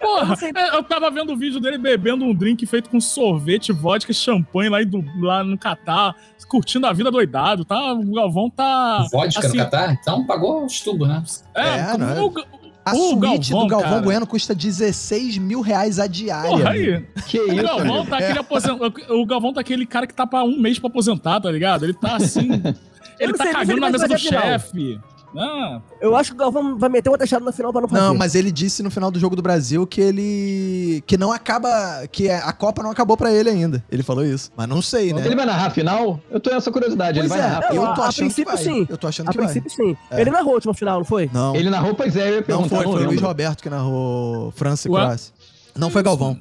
Porra, 0.00 0.34
sei. 0.34 0.50
é, 0.54 0.76
eu 0.76 0.82
tava 0.82 1.08
vendo 1.10 1.32
o 1.32 1.36
vídeo 1.36 1.60
dele 1.60 1.78
bebendo 1.78 2.24
um 2.24 2.34
drink 2.34 2.66
feito 2.66 2.90
com 2.90 3.00
sorvete, 3.00 3.70
vodka 3.70 4.10
e 4.10 4.14
champanhe 4.14 4.68
lá, 4.68 4.82
Du- 4.82 5.04
lá 5.20 5.44
no 5.44 5.56
Catar, 5.56 6.16
curtindo 6.48 6.86
a 6.86 6.92
vida 6.92 7.10
doidado, 7.10 7.64
tá? 7.64 7.92
O 7.92 8.12
Galvão 8.12 8.50
tá. 8.50 9.06
Vodka 9.12 9.46
assim, 9.46 9.56
no 9.56 9.64
Catar, 9.64 9.92
então 9.92 10.26
pagou 10.26 10.64
os 10.64 10.80
tubos, 10.80 11.08
né? 11.08 11.22
É, 11.54 11.68
É, 11.78 11.96
não 11.96 12.08
é? 12.10 12.20
o, 12.20 12.26
o, 12.26 12.61
A 12.84 12.92
O 12.94 12.96
suíte 12.96 13.20
Galvão, 13.52 13.60
do 13.60 13.66
Galvão 13.68 13.90
cara. 13.90 14.02
Bueno 14.02 14.26
custa 14.26 14.54
16 14.54 15.38
mil 15.38 15.60
reais 15.60 15.98
a 16.00 16.06
diária. 16.06 16.50
Porra, 16.50 16.70
aí. 16.70 17.04
Que 17.28 17.38
O 17.38 17.52
isso, 17.52 17.62
Galvão 17.62 17.94
amigo. 18.00 18.10
tá 18.10 18.16
aquele 18.18 18.38
aposen- 18.38 18.78
O 19.10 19.26
Galvão 19.26 19.52
tá 19.52 19.60
aquele 19.60 19.86
cara 19.86 20.06
que 20.06 20.14
tá 20.14 20.26
pra 20.26 20.42
um 20.42 20.58
mês 20.58 20.78
pra 20.78 20.88
aposentar, 20.88 21.40
tá 21.40 21.50
ligado? 21.50 21.84
Ele 21.84 21.94
tá 21.94 22.16
assim. 22.16 22.48
ele 23.20 23.32
tá 23.34 23.52
cagando 23.52 23.80
na 23.80 23.90
mesa 23.90 24.08
do 24.08 24.18
chefe. 24.18 24.98
Ah, 25.36 25.80
Eu 26.00 26.14
acho 26.14 26.30
que 26.30 26.36
o 26.36 26.38
Galvão 26.38 26.76
vai 26.78 26.88
meter 26.90 27.08
uma 27.08 27.16
taxada 27.16 27.44
na 27.44 27.52
final 27.52 27.72
pra 27.72 27.80
não 27.80 27.88
fazer. 27.88 28.02
Não, 28.02 28.14
mas 28.14 28.34
ele 28.34 28.52
disse 28.52 28.82
no 28.82 28.90
final 28.90 29.10
do 29.10 29.18
jogo 29.18 29.34
do 29.34 29.40
Brasil 29.42 29.86
que 29.86 30.00
ele. 30.00 31.02
que 31.06 31.16
não 31.16 31.32
acaba. 31.32 32.06
que 32.10 32.28
a 32.30 32.52
Copa 32.52 32.82
não 32.82 32.90
acabou 32.90 33.16
pra 33.16 33.32
ele 33.32 33.48
ainda. 33.48 33.82
Ele 33.90 34.02
falou 34.02 34.24
isso. 34.24 34.50
Mas 34.56 34.68
não 34.68 34.82
sei, 34.82 35.12
né? 35.12 35.24
Ele 35.24 35.34
vai 35.34 35.46
narrar 35.46 35.66
a 35.66 35.70
final? 35.70 36.20
Eu 36.30 36.38
tô 36.40 36.50
nessa 36.50 36.70
curiosidade. 36.70 37.18
Pois 37.18 37.30
ele 37.30 37.40
vai 37.40 37.48
é, 37.48 37.50
narrar. 37.52 37.74
eu 37.74 37.84
a- 37.86 37.92
tô 37.94 38.02
a 38.02 38.06
achando 38.08 38.28
que 38.28 38.44
princípio, 38.44 38.52
vai. 38.52 38.62
sim. 38.62 38.86
Eu 38.88 38.98
tô 38.98 39.06
achando 39.06 39.28
A 39.28 39.32
que 39.32 39.38
vai. 39.38 39.46
princípio, 39.46 39.70
sim. 39.70 39.96
É. 40.10 40.20
Ele 40.20 40.30
narrou 40.30 40.50
a 40.50 40.54
última 40.54 40.74
final, 40.74 40.98
não 40.98 41.04
foi? 41.04 41.30
Não, 41.32 41.56
Ele 41.56 41.70
narrou, 41.70 41.94
pois 41.94 42.14
é, 42.16 42.28
eu 42.28 42.32
ia 42.32 42.36
não 42.36 42.42
perguntar. 42.42 42.76
foi, 42.76 42.84
não 42.84 42.92
foi 42.92 43.02
o 43.04 43.06
Luiz. 43.06 43.20
Roberto 43.20 43.62
que 43.62 43.70
narrou 43.70 44.50
França 44.52 44.86
e? 44.86 44.90
Croácia. 44.90 45.32
Não 45.74 45.88
foi 45.88 46.02
Galvão. 46.02 46.38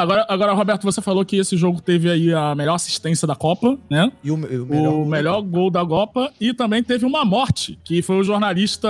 Agora, 0.00 0.24
agora, 0.28 0.52
Roberto, 0.52 0.84
você 0.84 1.02
falou 1.02 1.24
que 1.24 1.36
esse 1.36 1.56
jogo 1.56 1.80
teve 1.82 2.10
aí 2.10 2.32
a 2.32 2.54
melhor 2.54 2.74
assistência 2.74 3.26
da 3.26 3.34
Copa, 3.34 3.76
né? 3.90 4.10
E 4.22 4.30
o, 4.30 4.34
o 4.34 4.36
o 4.36 4.66
melhor. 4.66 5.06
melhor 5.06 5.42
gol 5.42 5.70
da 5.70 5.84
Copa 5.84 6.30
e 6.40 6.54
também 6.54 6.82
teve 6.82 7.04
uma 7.04 7.24
morte, 7.24 7.78
que 7.84 8.00
foi 8.00 8.16
o 8.18 8.22
jornalista 8.22 8.88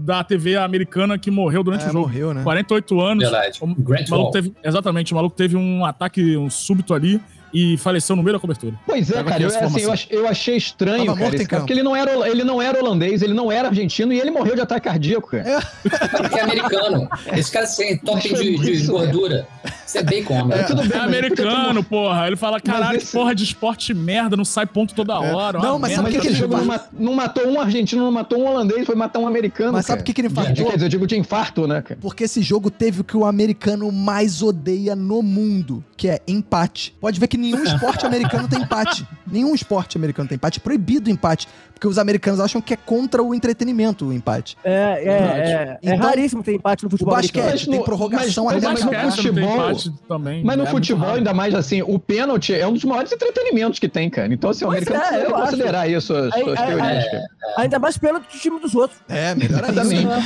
da 0.00 0.24
TV 0.24 0.56
americana 0.56 1.18
que 1.18 1.30
morreu 1.30 1.62
durante 1.62 1.84
É, 1.84 1.88
o 1.88 1.92
jogo. 1.92 2.06
morreu, 2.08 2.34
né? 2.34 2.42
48 2.42 3.00
anos. 3.00 3.22
Verdade. 3.24 3.58
O 3.60 3.66
Grant 3.74 4.08
maluco 4.08 4.30
teve, 4.32 4.52
exatamente, 4.64 5.12
o 5.12 5.16
maluco 5.16 5.36
teve 5.36 5.56
um 5.56 5.84
ataque 5.84 6.36
um 6.36 6.48
súbito 6.50 6.94
ali 6.94 7.20
e 7.52 7.76
faleceu 7.78 8.16
no 8.16 8.22
meio 8.22 8.34
da 8.34 8.40
cobertura. 8.40 8.74
Pois 8.86 9.10
é, 9.10 9.22
cara, 9.22 9.42
eu, 9.42 9.48
assim, 9.48 9.80
eu, 9.82 9.94
eu 10.22 10.28
achei 10.28 10.56
estranho, 10.56 11.06
Tava 11.06 11.18
cara, 11.18 11.34
esse 11.36 11.44
cara, 11.44 11.48
campo. 11.48 11.60
porque 11.62 11.72
ele 11.72 11.82
não, 11.82 11.94
era, 11.94 12.28
ele 12.28 12.44
não 12.44 12.60
era 12.62 12.78
holandês, 12.82 13.22
ele 13.22 13.34
não 13.34 13.50
era 13.52 13.68
argentino 13.68 14.12
e 14.12 14.20
ele 14.20 14.30
morreu 14.30 14.54
de 14.54 14.60
ataque 14.60 14.86
cardíaco, 14.88 15.28
cara. 15.30 15.62
Porque 15.82 16.38
é 16.38 16.42
americano. 16.42 17.08
Esse 17.32 17.50
cara 17.52 17.66
sem 17.66 17.96
topping 17.98 18.34
de, 18.34 18.56
de 18.58 18.72
Isso, 18.72 18.92
gordura. 18.92 19.46
Isso 19.86 19.98
é 19.98 20.02
bacon, 20.02 20.34
É, 20.34 20.40
americano. 20.40 20.66
tudo 20.68 20.88
bem, 20.88 20.98
É 21.00 21.04
podia 21.04 21.20
ter 21.20 21.42
americano, 21.46 21.84
porra. 21.84 22.26
Ele 22.26 22.36
fala, 22.36 22.60
caralho, 22.60 22.96
esse- 22.96 23.06
que 23.06 23.12
porra 23.12 23.34
de 23.34 23.44
esporte 23.44 23.92
merda, 23.94 24.36
não 24.36 24.44
sai 24.44 24.66
ponto 24.66 24.94
toda 24.94 25.18
hora. 25.18 25.58
Não, 25.58 25.72
uma 25.76 25.78
mas 25.80 25.90
merda. 25.90 26.02
sabe 26.04 26.08
o 26.08 26.12
que 26.12 26.20
que 26.20 26.26
esse 26.32 26.42
ele 26.42 26.50
jogo 26.50 26.64
não, 26.64 26.80
não 26.92 27.14
matou 27.14 27.46
um 27.48 27.60
argentino, 27.60 28.02
não 28.02 28.12
matou 28.12 28.40
um 28.40 28.46
holandês, 28.46 28.86
foi 28.86 28.94
matar 28.94 29.18
um 29.18 29.26
americano. 29.26 29.72
Mas 29.72 29.86
sabe 29.86 29.98
cara. 29.98 30.02
o 30.02 30.04
que, 30.04 30.12
que 30.14 30.20
ele 30.20 30.28
infartou? 30.28 30.66
Quer 30.66 30.72
dizer, 30.74 30.84
eu 30.86 30.88
digo 30.90 31.06
de 31.06 31.16
infarto, 31.18 31.66
né, 31.66 31.82
cara? 31.82 31.98
Porque 32.00 32.24
esse 32.24 32.40
jogo 32.42 32.70
teve 32.70 33.00
o 33.02 33.04
que 33.04 33.16
o 33.16 33.24
americano 33.24 33.90
mais 33.92 34.42
odeia 34.42 34.96
no 34.96 35.22
mundo, 35.22 35.84
que 35.96 36.08
é 36.08 36.20
empate. 36.26 36.94
Pode 37.00 37.20
ver 37.20 37.26
que 37.26 37.36
nenhum 37.42 37.62
esporte 37.64 38.06
americano 38.06 38.48
tem 38.48 38.60
empate. 38.62 39.06
Nenhum 39.30 39.54
esporte 39.54 39.96
americano 39.98 40.28
tem 40.28 40.36
empate. 40.36 40.58
É 40.58 40.62
proibido 40.62 41.08
o 41.08 41.12
empate. 41.12 41.48
Porque 41.74 41.88
os 41.88 41.98
americanos 41.98 42.38
acham 42.38 42.60
que 42.62 42.72
é 42.74 42.76
contra 42.76 43.20
o 43.24 43.34
entretenimento 43.34 44.06
o 44.06 44.12
empate. 44.12 44.56
É, 44.62 44.70
é, 44.72 45.08
é, 45.08 45.78
é 45.82 45.94
Então, 45.94 46.08
raríssimo 46.08 46.40
ter 46.40 46.54
empate 46.54 46.84
no 46.84 46.86
O 46.86 46.90
futebol 46.90 47.14
basquete 47.16 47.40
americano. 47.42 47.66
Mas 47.66 47.76
tem 47.76 47.84
prorrogação 47.84 48.44
mas- 48.44 48.56
até 48.58 48.66
mas 48.68 48.84
mais 48.84 48.84
no 48.84 48.90
Basquete 48.92 49.26
futebol- 49.26 49.98
também. 50.06 50.44
Mas 50.44 50.56
no 50.56 50.62
É 50.62 50.70
muito 50.70 50.70
futebol, 50.70 51.14
ainda 51.14 51.34
mais 51.34 51.54
assim, 51.56 51.82
o 51.82 51.98
pênalti 51.98 52.54
é 52.54 52.64
um 52.68 52.72
dos 52.74 52.84
maiores 52.84 53.10
entretenimentos 53.10 53.80
que 53.80 53.88
tem, 53.88 54.08
cara. 54.08 54.32
Então, 54.32 54.50
assim, 54.50 54.64
o 54.64 54.68
Pois 54.68 54.76
americano 54.78 55.02
é, 55.02 55.08
precisa 55.08 55.28
eu 55.28 55.34
acho. 55.36 55.44
considerar 55.50 55.90
isso, 55.90 56.14
as 56.14 56.32
Aí- 56.34 56.44
suas 56.44 56.60
aí- 56.60 56.66
teorias, 56.68 57.04
cara. 57.10 57.22
Ainda 57.58 57.78
mais 57.80 57.98
pênalti 57.98 58.32
do 58.32 58.38
time 58.38 58.60
dos 58.60 58.74
outros. 58.76 59.00
É, 59.08 59.34
melhor 59.34 59.64
ainda. 59.64 60.18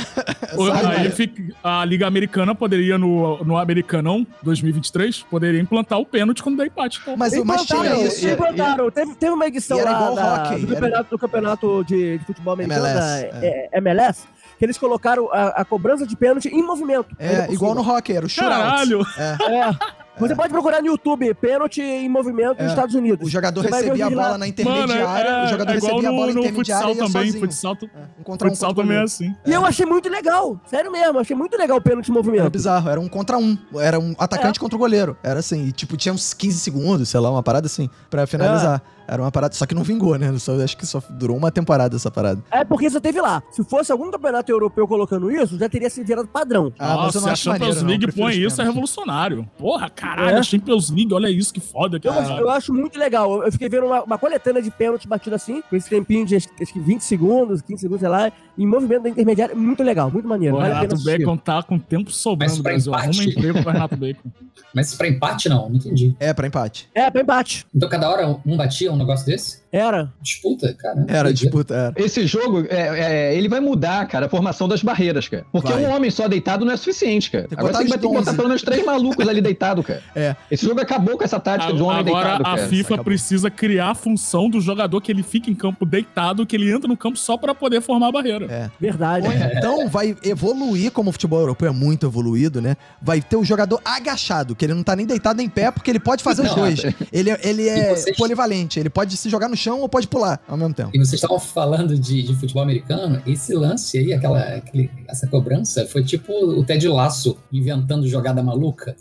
O- 0.55 1.11
fica- 1.11 1.43
a 1.63 1.83
Liga 1.85 2.05
Americana 2.05 2.53
poderia, 2.53 2.99
no, 2.99 3.43
no 3.43 3.57
Americanão 3.57 4.27
2023, 4.43 5.23
poderia 5.23 5.59
implantar 5.59 5.99
o 5.99 6.05
pênalti 6.05 6.43
quando 6.43 6.57
der 6.57 6.67
empate. 6.67 7.01
Mas, 7.15 7.33
mas 7.43 7.65
tinha 7.65 7.79
Implantaram, 7.79 8.01
isso. 8.07 8.27
implantaram. 8.27 8.91
Teve, 8.91 9.15
teve 9.15 9.31
uma 9.31 9.45
edição 9.47 9.79
E 9.79 9.83
lá 9.83 9.91
igual 9.91 10.15
da- 10.15 10.33
hockey, 10.43 10.59
do, 10.65 10.71
era- 10.71 10.81
campeonato, 10.81 11.09
do 11.09 11.19
campeonato 11.19 11.83
de, 11.85 12.17
de 12.17 12.25
futebol 12.25 12.53
americano, 12.53 12.85
MLS, 12.87 13.31
da 13.31 13.45
é, 13.45 13.69
MLS, 13.73 14.23
que 14.57 14.65
eles 14.65 14.77
colocaram 14.77 15.29
a, 15.31 15.47
a 15.61 15.65
cobrança 15.65 16.05
de 16.07 16.15
pênalti 16.17 16.47
em 16.49 16.63
movimento. 16.63 17.15
É, 17.19 17.51
igual 17.53 17.75
no 17.75 17.81
hockey, 17.81 18.13
era 18.15 18.25
o 18.25 18.29
shootout. 18.29 18.59
Caralho! 18.61 19.01
É. 19.17 20.06
Você 20.19 20.35
pode 20.35 20.49
procurar 20.49 20.81
no 20.81 20.87
YouTube, 20.87 21.33
pênalti 21.35 21.81
em 21.81 22.09
movimento 22.09 22.59
É. 22.59 22.63
nos 22.63 22.71
Estados 22.71 22.95
Unidos. 22.95 23.25
O 23.27 23.29
jogador 23.29 23.61
Você 23.61 23.69
ver 23.69 23.75
recebia 23.75 24.05
a 24.05 24.09
bola 24.09 24.21
lá. 24.21 24.27
na 24.29 24.37
Mano, 24.37 24.45
intermediária, 24.45 25.29
é, 25.29 25.45
o 25.45 25.47
jogador 25.49 25.71
é 25.73 25.77
igual 25.77 25.91
recebia 25.91 26.09
a 26.09 26.11
bola 26.11 26.33
no, 26.33 26.39
intermediária 26.39 26.87
futsal 26.87 26.91
e 26.91 27.11
também. 27.11 27.25
sozinho. 27.31 27.39
Futsal, 27.45 27.71
É, 27.73 27.75
um 27.75 27.79
futsal 27.87 28.23
contra 28.23 28.67
o 28.69 28.73
também 28.75 28.97
é 28.97 29.01
assim. 29.03 29.35
E 29.45 29.51
eu 29.53 29.65
achei 29.65 29.85
muito 29.85 30.09
legal, 30.09 30.59
sério 30.65 30.91
mesmo, 30.91 31.19
achei 31.19 31.35
muito 31.35 31.57
legal 31.57 31.77
o 31.77 31.81
pênalti 31.81 32.07
em 32.09 32.11
Era 32.11 32.23
movimento. 32.23 32.49
bizarro, 32.51 32.89
era 32.89 32.99
um 32.99 33.07
contra 33.07 33.37
um. 33.37 33.57
Era 33.75 33.99
um 33.99 34.11
É. 34.11 34.15
atacante 34.17 34.59
contra 34.59 34.75
o 34.75 34.79
goleiro. 34.79 35.17
Era 35.23 35.39
assim, 35.39 35.65
e, 35.67 35.71
tipo, 35.71 35.95
tinha 35.97 36.13
uns 36.13 36.33
15 36.33 36.59
segundos, 36.59 37.09
sei 37.09 37.19
lá, 37.19 37.29
uma 37.31 37.43
parada 37.43 37.67
assim, 37.67 37.89
pra 38.09 38.25
finalizar. 38.27 38.81
É. 38.93 38.97
Era 39.09 39.21
uma 39.21 39.31
parada, 39.31 39.53
só 39.55 39.65
que 39.65 39.73
não 39.73 39.83
vingou, 39.83 40.17
né? 40.17 40.37
Só, 40.37 40.61
acho 40.61 40.75
que 40.75 40.85
só 40.85 41.01
durou 41.11 41.37
uma 41.37 41.49
temporada 41.49 41.95
essa 41.95 42.11
parada. 42.11 42.43
É 42.51 42.65
porque 42.65 42.89
só 42.89 42.99
teve 42.99 43.21
lá. 43.21 43.41
Se 43.51 43.63
fosse 43.63 43.89
algum 43.89 44.11
campeonato 44.11 44.51
europeu 44.51 44.85
colocando 44.85 45.31
isso, 45.31 45.57
já 45.57 45.69
teria 45.69 45.89
se 45.89 46.03
virado 46.03 46.27
padrão. 46.27 46.73
Ah, 46.77 46.97
mas 46.97 47.15
eu 47.15 47.21
não 47.21 47.29
Nossa, 47.29 47.29
a 47.29 47.31
acho 47.31 47.43
Champions 47.43 47.59
maneiro, 47.61 47.81
não. 47.83 47.87
League 47.87 48.11
põe 48.11 48.35
isso, 48.45 48.61
é 48.61 48.65
revolucionário. 48.65 49.49
Porra, 49.57 49.89
caralho, 50.15 50.35
É. 50.37 50.39
a 50.39 50.43
Champions 50.43 50.89
League, 50.89 51.13
olha 51.13 51.29
isso, 51.29 51.53
que 51.53 51.59
foda. 51.59 51.99
Eu, 52.03 52.13
Cara. 52.13 52.39
eu 52.41 52.49
acho 52.49 52.73
muito 52.73 52.97
legal. 52.97 53.43
Eu- 53.43 53.51
fiquei 53.51 53.69
vendo 53.69 53.85
uma, 53.87 54.03
uma 54.03 54.17
coletânea 54.17 54.61
de 54.61 54.69
pênalti 54.71 55.07
batido 55.07 55.35
assim, 55.35 55.61
com 55.69 55.75
esse 55.75 55.89
tempinho 55.89 56.25
de 56.25 56.35
acho, 56.35 56.47
acho 56.61 56.73
que 56.73 56.79
20 56.79 57.01
segundos, 57.01 57.61
15 57.61 57.81
segundos, 57.81 57.99
sei 58.01 58.09
lá, 58.09 58.31
em 58.57 58.65
movimento 58.67 59.03
da 59.03 59.09
intermediária. 59.09 59.55
Muito 59.55 59.83
legal, 59.83 60.09
muito 60.11 60.27
maneiro. 60.27 60.55
O 60.55 60.59
Vale 60.59 60.73
Renato. 60.73 61.03
Bacon 61.03 61.37
tá 61.37 61.61
com 61.63 61.77
tempo 61.79 62.11
sobrando 62.11 62.49
Mas 62.51 62.57
no 62.57 62.63
pra 62.63 62.71
Brasil. 62.73 62.91
empate? 62.93 63.19
Arruma 63.19 63.31
emprego 63.31 63.61
pro 63.63 63.71
Renato 63.71 63.97
Bacon. 63.97 64.29
Mas 64.75 64.93
pra 64.95 65.07
empate, 65.07 65.49
não. 65.49 65.69
Não 65.69 65.75
entendi. 65.77 66.15
É, 66.19 66.33
pra 66.33 66.45
empate. 66.47 66.87
É, 66.93 67.09
pra 67.09 67.21
empate. 67.21 67.65
Então 67.73 67.87
cada 67.89 68.09
hora 68.09 68.27
um 68.45 68.57
batia 68.57 68.91
um 68.91 68.95
negócio 68.97 69.25
desse? 69.25 69.61
Era. 69.71 70.11
Disputa, 70.21 70.73
cara. 70.73 71.05
Era 71.07 71.33
disputa, 71.33 71.73
era. 71.75 71.93
Esse 71.97 72.25
jogo, 72.25 72.65
é, 72.69 73.31
é, 73.31 73.35
ele 73.37 73.49
vai 73.49 73.59
mudar, 73.59 74.07
cara, 74.07 74.25
a 74.27 74.29
formação 74.29 74.67
das 74.67 74.81
barreiras, 74.81 75.27
cara. 75.27 75.45
Porque 75.51 75.71
Vai. 75.71 75.83
um 75.85 75.95
homem 75.95 76.09
só 76.09 76.27
deitado 76.27 76.63
não 76.65 76.71
é 76.71 76.77
suficiente, 76.77 77.29
cara. 77.31 77.47
Tem 77.47 77.57
Agora 77.57 77.73
tem 77.77 77.85
que, 77.87 77.97
botar 77.97 78.19
11. 78.31 78.35
pelo 78.35 78.47
menos 78.47 78.61
três 78.61 78.85
malucos 78.85 79.27
ali 79.27 79.41
deitado, 79.41 79.83
cara. 79.83 80.01
É. 80.15 80.35
Esse 80.49 80.65
jogo 80.65 80.79
acabou 80.81 81.17
com 81.17 81.23
essa 81.23 81.39
tática 81.39 81.71
do 81.73 81.85
homem 81.85 81.99
Agora 81.99 82.23
deitado, 82.29 82.41
a 82.41 82.55
cara. 82.55 82.67
FIFA 82.69 82.87
acabou. 82.95 83.05
precisa 83.05 83.49
criar 83.51 83.91
a 83.91 83.95
função 83.95 84.49
do 84.49 84.59
jogador 84.61 84.99
que 85.01 85.11
ele 85.11 85.21
fica 85.23 85.49
em 85.49 85.55
campo 85.55 85.85
deitado, 85.85 86.45
que 86.45 86.55
ele 86.55 86.71
entra 86.71 86.87
no 86.87 86.97
campo 86.97 87.17
só 87.19 87.37
pra 87.37 87.53
poder 87.53 87.81
formar 87.81 88.07
a 88.07 88.11
barreira. 88.11 88.45
É. 88.49 88.69
Verdade. 88.79 89.27
Ou 89.27 89.33
então 89.33 89.87
vai 89.89 90.15
evoluir, 90.23 90.91
como 90.91 91.09
o 91.09 91.11
futebol 91.13 91.39
europeu 91.39 91.69
é 91.69 91.71
muito 91.73 92.05
evoluído, 92.05 92.61
né? 92.61 92.75
Vai 93.01 93.21
ter 93.21 93.35
o 93.35 93.43
jogador 93.43 93.79
agachado, 93.85 94.55
que 94.55 94.65
ele 94.65 94.73
não 94.73 94.83
tá 94.83 94.95
nem 94.95 95.05
deitado 95.05 95.37
nem 95.37 95.45
em 95.45 95.49
pé, 95.49 95.69
porque 95.71 95.91
ele 95.91 95.99
pode 95.99 96.23
fazer 96.23 96.43
os 96.43 96.55
dois. 96.55 96.81
Ele, 97.11 97.29
é- 97.31 97.39
ele 97.43 97.67
é 97.67 97.95
vocês- 97.95 98.15
polivalente, 98.17 98.79
ele 98.79 98.89
pode 98.89 99.15
se 99.17 99.29
jogar 99.29 99.47
no 99.49 99.55
chão 99.57 99.81
ou 99.81 99.89
pode 99.89 100.07
pular 100.07 100.39
ao 100.47 100.55
mesmo 100.55 100.73
tempo. 100.73 100.91
E 100.93 100.97
vocês 100.99 101.13
estavam 101.13 101.39
falando 101.39 101.97
de, 101.97 102.21
de 102.23 102.35
futebol 102.35 102.63
americano, 102.63 103.21
esse 103.25 103.53
lance 103.53 103.97
aí, 103.97 104.13
aquela, 104.13 104.39
aquele- 104.39 104.89
essa 105.07 105.27
cobrança, 105.27 105.85
foi 105.87 106.03
tipo 106.03 106.31
o 106.31 106.63
Ted 106.63 106.87
Lasso 106.87 107.37
inventando 107.51 108.07
jogada 108.07 108.41
maluca 108.43 108.95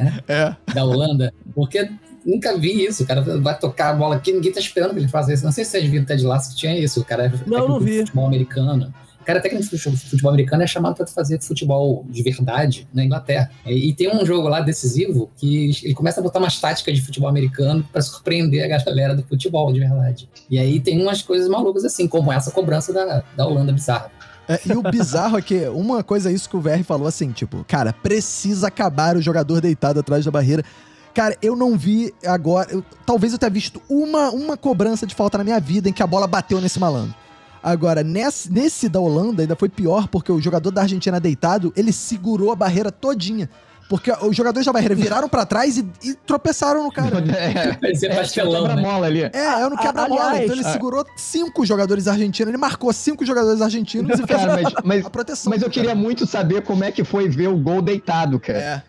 né, 0.00 0.20
É. 0.28 0.56
da 0.72 0.84
Holanda, 0.84 1.34
porque 1.54 1.90
nunca 2.24 2.56
vi 2.56 2.84
isso, 2.86 3.02
o 3.02 3.06
cara 3.06 3.20
vai 3.40 3.58
tocar 3.58 3.90
a 3.90 3.94
bola 3.94 4.16
aqui, 4.16 4.32
ninguém 4.32 4.52
tá 4.52 4.60
esperando 4.60 4.92
que 4.94 4.98
ele 5.00 5.08
faça 5.08 5.32
isso. 5.32 5.44
Não 5.44 5.52
sei 5.52 5.64
se 5.64 5.72
vocês 5.72 5.84
viram 5.90 6.04
o 6.04 6.06
Ted 6.06 6.24
Lasso 6.24 6.50
que 6.50 6.56
tinha 6.56 6.78
isso, 6.78 7.00
o 7.00 7.04
cara 7.04 7.26
é 7.26 7.32
Não, 7.46 7.78
vi. 7.80 7.98
futebol 7.98 8.26
americano. 8.26 8.92
Cara 9.26 9.40
técnico 9.40 9.68
de 9.68 9.78
futebol 9.78 10.30
americano 10.30 10.62
é 10.62 10.66
chamado 10.66 10.94
para 10.94 11.06
fazer 11.08 11.40
futebol 11.40 12.06
de 12.08 12.22
verdade 12.22 12.88
na 12.94 13.04
Inglaterra. 13.04 13.50
E, 13.66 13.92
tem 13.92 14.08
um 14.08 14.24
jogo 14.24 14.48
lá 14.48 14.60
decisivo 14.60 15.28
que 15.36 15.72
ele 15.82 15.94
começa 15.94 16.20
a 16.20 16.22
botar 16.22 16.38
umas 16.38 16.60
táticas 16.60 16.94
de 16.94 17.02
futebol 17.02 17.28
americano 17.28 17.84
para 17.92 18.00
surpreender 18.00 18.64
a 18.64 18.78
galera 18.78 19.16
do 19.16 19.24
futebol 19.24 19.72
de 19.72 19.80
verdade. 19.80 20.28
E 20.48 20.58
aí 20.58 20.78
tem 20.78 21.02
umas 21.02 21.22
coisas 21.22 21.48
malucas 21.48 21.84
assim, 21.84 22.06
como 22.06 22.32
essa 22.32 22.52
cobrança 22.52 22.92
da, 22.92 23.24
da 23.36 23.46
Holanda 23.46 23.72
bizarra. 23.72 24.12
É, 24.48 24.60
e 24.64 24.72
o 24.72 24.82
bizarro 24.82 25.36
é 25.36 25.42
que 25.42 25.66
uma 25.68 26.04
coisa 26.04 26.30
é 26.30 26.32
isso 26.32 26.48
que 26.48 26.56
o 26.56 26.60
VR 26.60 26.84
falou 26.84 27.08
assim, 27.08 27.32
tipo, 27.32 27.64
cara, 27.66 27.92
precisa 27.92 28.68
acabar 28.68 29.16
o 29.16 29.20
jogador 29.20 29.60
deitado 29.60 29.98
atrás 29.98 30.24
da 30.24 30.30
barreira. 30.30 30.62
Cara, 31.12 31.36
eu 31.42 31.56
não 31.56 31.76
vi 31.76 32.14
agora. 32.24 32.70
Eu, 32.70 32.84
talvez 33.04 33.32
eu 33.32 33.38
tenha 33.40 33.50
visto 33.50 33.82
uma, 33.88 34.30
uma 34.30 34.56
cobrança 34.56 35.04
de 35.04 35.16
falta 35.16 35.36
na 35.38 35.42
minha 35.42 35.58
vida 35.58 35.88
em 35.88 35.92
que 35.92 36.02
a 36.02 36.06
bola 36.06 36.28
bateu 36.28 36.60
nesse 36.60 36.78
malandro. 36.78 37.25
Agora, 37.62 38.02
nesse, 38.02 38.52
nesse 38.52 38.88
da 38.88 39.00
Holanda 39.00 39.42
ainda 39.42 39.56
foi 39.56 39.68
pior, 39.68 40.08
porque 40.08 40.30
o 40.30 40.40
jogador 40.40 40.70
da 40.70 40.82
Argentina 40.82 41.18
deitado, 41.20 41.72
ele 41.76 41.92
segurou 41.92 42.52
a 42.52 42.56
barreira 42.56 42.90
todinha. 42.92 43.48
Porque 43.88 44.10
os 44.10 44.34
jogadores 44.34 44.66
da 44.66 44.72
barreira 44.72 44.94
viraram 44.94 45.28
pra 45.28 45.46
trás 45.46 45.78
e, 45.78 45.88
e 46.02 46.14
tropeçaram 46.14 46.82
no 46.82 46.90
cara. 46.90 47.16
É, 47.36 47.74
Parecia 47.78 48.14
pastelão, 48.14 48.66
né? 48.66 48.76
mola 48.76 49.06
ali. 49.06 49.22
É, 49.22 49.62
eu 49.62 49.70
não 49.70 49.76
quebra-mola. 49.76 50.42
Então 50.42 50.54
ele 50.54 50.64
segurou 50.64 51.04
cinco 51.16 51.64
jogadores 51.64 52.08
argentinos. 52.08 52.48
Ele 52.48 52.58
marcou 52.58 52.92
cinco 52.92 53.24
jogadores 53.24 53.60
argentinos 53.60 54.18
e 54.18 54.26
fez 54.26 54.40
cara, 54.40 54.54
mas, 54.54 54.74
mas, 54.84 55.06
a 55.06 55.10
proteção. 55.10 55.50
Mas 55.50 55.62
eu 55.62 55.70
queria 55.70 55.94
muito 55.94 56.26
saber 56.26 56.62
como 56.62 56.82
é 56.82 56.90
que 56.90 57.04
foi 57.04 57.28
ver 57.28 57.48
o 57.48 57.56
gol 57.56 57.80
deitado, 57.80 58.40
cara. 58.40 58.58
É. 58.58 58.82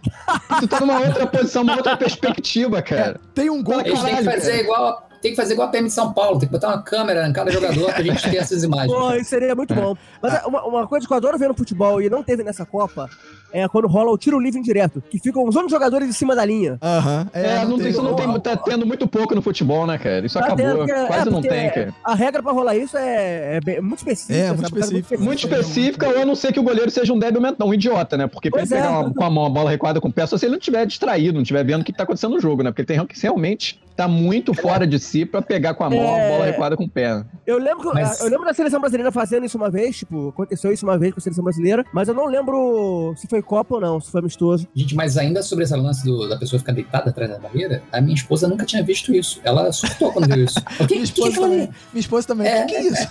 Tu 0.60 0.68
tá 0.68 0.80
numa 0.80 1.00
outra 1.00 1.28
posição, 1.28 1.64
uma 1.64 1.76
outra 1.76 1.96
perspectiva, 1.96 2.82
cara. 2.82 3.20
É, 3.24 3.34
tem 3.34 3.50
um 3.50 3.62
gol... 3.62 3.82
Eles 3.82 4.02
têm 4.02 4.16
que 4.18 4.24
fazer 4.24 4.52
cara. 4.52 4.64
igual 4.64 5.07
tem 5.22 5.32
que 5.32 5.38
fazer 5.38 5.54
igual 5.54 5.68
a 5.68 5.72
PM 5.72 5.88
de 5.88 5.94
São 5.94 6.14
Paulo, 6.14 6.40
tem 6.40 6.48
que 6.48 6.54
botar 6.54 6.70
uma 6.70 6.82
câmera 6.82 7.28
em 7.28 7.34
cada 7.34 7.52
jogador 7.52 7.94
pra 7.94 8.04
gente 8.04 8.30
ter 8.30 8.38
essas 8.38 8.64
imagens. 8.64 8.92
Pô, 8.96 9.14
isso 9.14 9.30
seria 9.30 9.56
muito 9.56 9.74
bom. 9.74 9.96
Mas 10.22 10.36
ah. 10.36 10.48
uma, 10.48 10.64
uma, 10.64 10.88
coisa 10.88 11.08
que 11.08 11.14
eu 11.14 11.18
adoro 11.18 11.38
ver 11.38 11.48
no 11.48 11.56
futebol 11.56 12.02
e 12.02 12.10
não 12.10 12.24
teve 12.24 12.44
nessa 12.44 12.66
Copa 12.66 13.10
é 13.52 13.68
quando 13.68 13.88
rola 13.88 14.12
o 14.12 14.18
tiro 14.18 14.40
livre 14.40 14.60
indireto, 14.60 15.02
que 15.10 15.20
ficam 15.20 15.48
os 15.48 15.56
únicos 15.56 15.72
jogadores 15.72 16.08
em 16.08 16.12
cima 16.12 16.36
da 16.36 16.46
linha. 16.46 16.78
Aham. 16.82 17.22
Uhum. 17.22 17.28
É, 17.34 17.48
é, 17.48 17.66
não, 17.66 17.78
tem, 17.78 17.90
isso 17.90 18.02
não 18.02 18.16
tem, 18.16 18.40
tá 18.40 18.58
tendo 18.58 18.86
muito 18.86 19.08
pouco 19.08 19.36
no 19.36 19.42
futebol, 19.42 19.86
né, 19.86 19.98
cara? 19.98 20.26
Isso 20.26 20.38
tá 20.40 20.46
acabou, 20.46 20.66
tendo, 20.66 20.92
é, 20.92 21.06
quase 21.08 21.28
é, 21.28 21.32
não 21.32 21.42
tem, 21.42 21.70
cara. 21.70 21.94
A 22.04 22.16
regra 22.16 22.44
pra 22.44 22.52
rolar 22.52 22.76
isso 22.76 22.98
é, 22.98 23.58
é 23.58 23.60
bem, 23.62 23.82
muito 23.82 24.00
específica. 24.00 24.40
É, 24.40 24.54
muito 24.54 24.66
específica. 24.66 25.24
Muito 25.24 25.40
específica, 25.40 26.10
ou 26.10 26.22
a 26.22 26.26
não 26.26 26.36
ser 26.36 26.54
que 26.54 26.60
o 26.60 26.64
goleiro 26.64 26.92
seja 26.92 27.14
um 27.14 27.20
débil 27.20 27.42
mental, 27.42 27.68
um 27.68 27.74
idiota, 27.74 28.18
né? 28.18 28.28
Porque 28.28 28.50
pra 28.50 28.62
ele 28.62 28.70
pegar 28.70 29.00
uma, 29.00 29.14
com 29.14 29.24
a 29.24 29.30
mão 29.30 29.46
a 29.46 29.50
bola 29.50 29.70
recuada 29.70 30.02
com 30.02 30.10
o 30.10 30.14
pé, 30.14 30.26
só 30.26 30.38
se 30.38 30.46
ele 30.46 30.52
não 30.52 30.60
estiver 30.60 30.86
distraído, 30.86 31.34
não 31.34 31.42
estiver 31.42 31.64
vendo 31.64 31.82
o 31.82 31.84
que 31.84 31.94
tá 31.94 32.04
acontecendo 32.04 32.34
no 32.34 32.40
jogo, 32.40 32.64
né? 32.64 32.72
Porque 32.72 32.82
ele 32.82 32.88
tem 32.88 33.08
que 33.08 33.22
realmente 33.22 33.80
tá 33.98 34.08
muito 34.08 34.54
fora 34.54 34.86
de 34.86 35.00
si 35.00 35.26
pra 35.26 35.42
pegar 35.42 35.74
com 35.74 35.84
a 35.84 35.90
mão 35.90 36.00
a 36.00 36.30
bola 36.30 36.46
recuada 36.46 36.78
com 36.78 36.84
o 36.84 36.90
pé. 36.90 37.26
Eu 37.48 37.58
lembro, 37.58 37.92
mas... 37.96 38.22
eu 38.22 38.30
lembro 38.30 38.46
da 38.46 38.54
seleção 38.54 38.80
brasileira 38.80 39.12
fazendo 39.12 39.46
isso 39.48 39.58
uma 39.58 39.72
vez, 39.72 39.98
tipo, 39.98 40.30
aconteceu 40.30 40.72
isso 40.72 40.86
uma 40.86 41.00
vez 41.00 41.14
com 41.14 41.20
a 41.20 41.24
seleção 41.24 41.44
brasileira, 41.44 41.84
mas 41.92 42.08
eu 42.08 42.14
não 42.14 42.28
lembro 42.28 43.16
se 43.18 43.28
foi 43.28 43.37
Copa 43.42 43.76
ou 43.76 43.82
não, 43.82 44.00
se 44.00 44.12
foi 44.12 44.22
amistoso. 44.22 44.68
Gente, 44.76 44.96
mas 44.96 45.18
ainda 45.18 45.42
sobre 45.42 45.64
esse 45.64 45.76
lance 45.76 46.04
do, 46.04 46.28
da 46.28 46.38
pessoa 46.38 46.60
ficar 46.60 46.74
deitada 46.74 47.10
atrás 47.10 47.30
da 47.30 47.40
barreira, 47.40 47.84
a 47.92 48.02
minha 48.02 48.16
esposa 48.16 48.48
nunca 48.48 48.66
tinha 48.66 48.84
visto 48.84 49.14
isso. 49.14 49.40
Ela 49.44 49.68
assustou 49.68 50.12
quando 50.12 50.34
viu 50.34 50.44
isso. 50.46 50.60
Que, 50.88 50.94
minha, 50.94 51.04
esposa 51.04 51.32
que 51.32 51.40
também, 51.40 51.58
minha 51.58 52.00
esposa 52.00 52.28
também. 52.28 52.48
É, 52.48 52.64
o 52.64 52.68
que, 52.68 52.74
que 52.74 52.76
é 52.76 52.88
isso? 52.88 53.10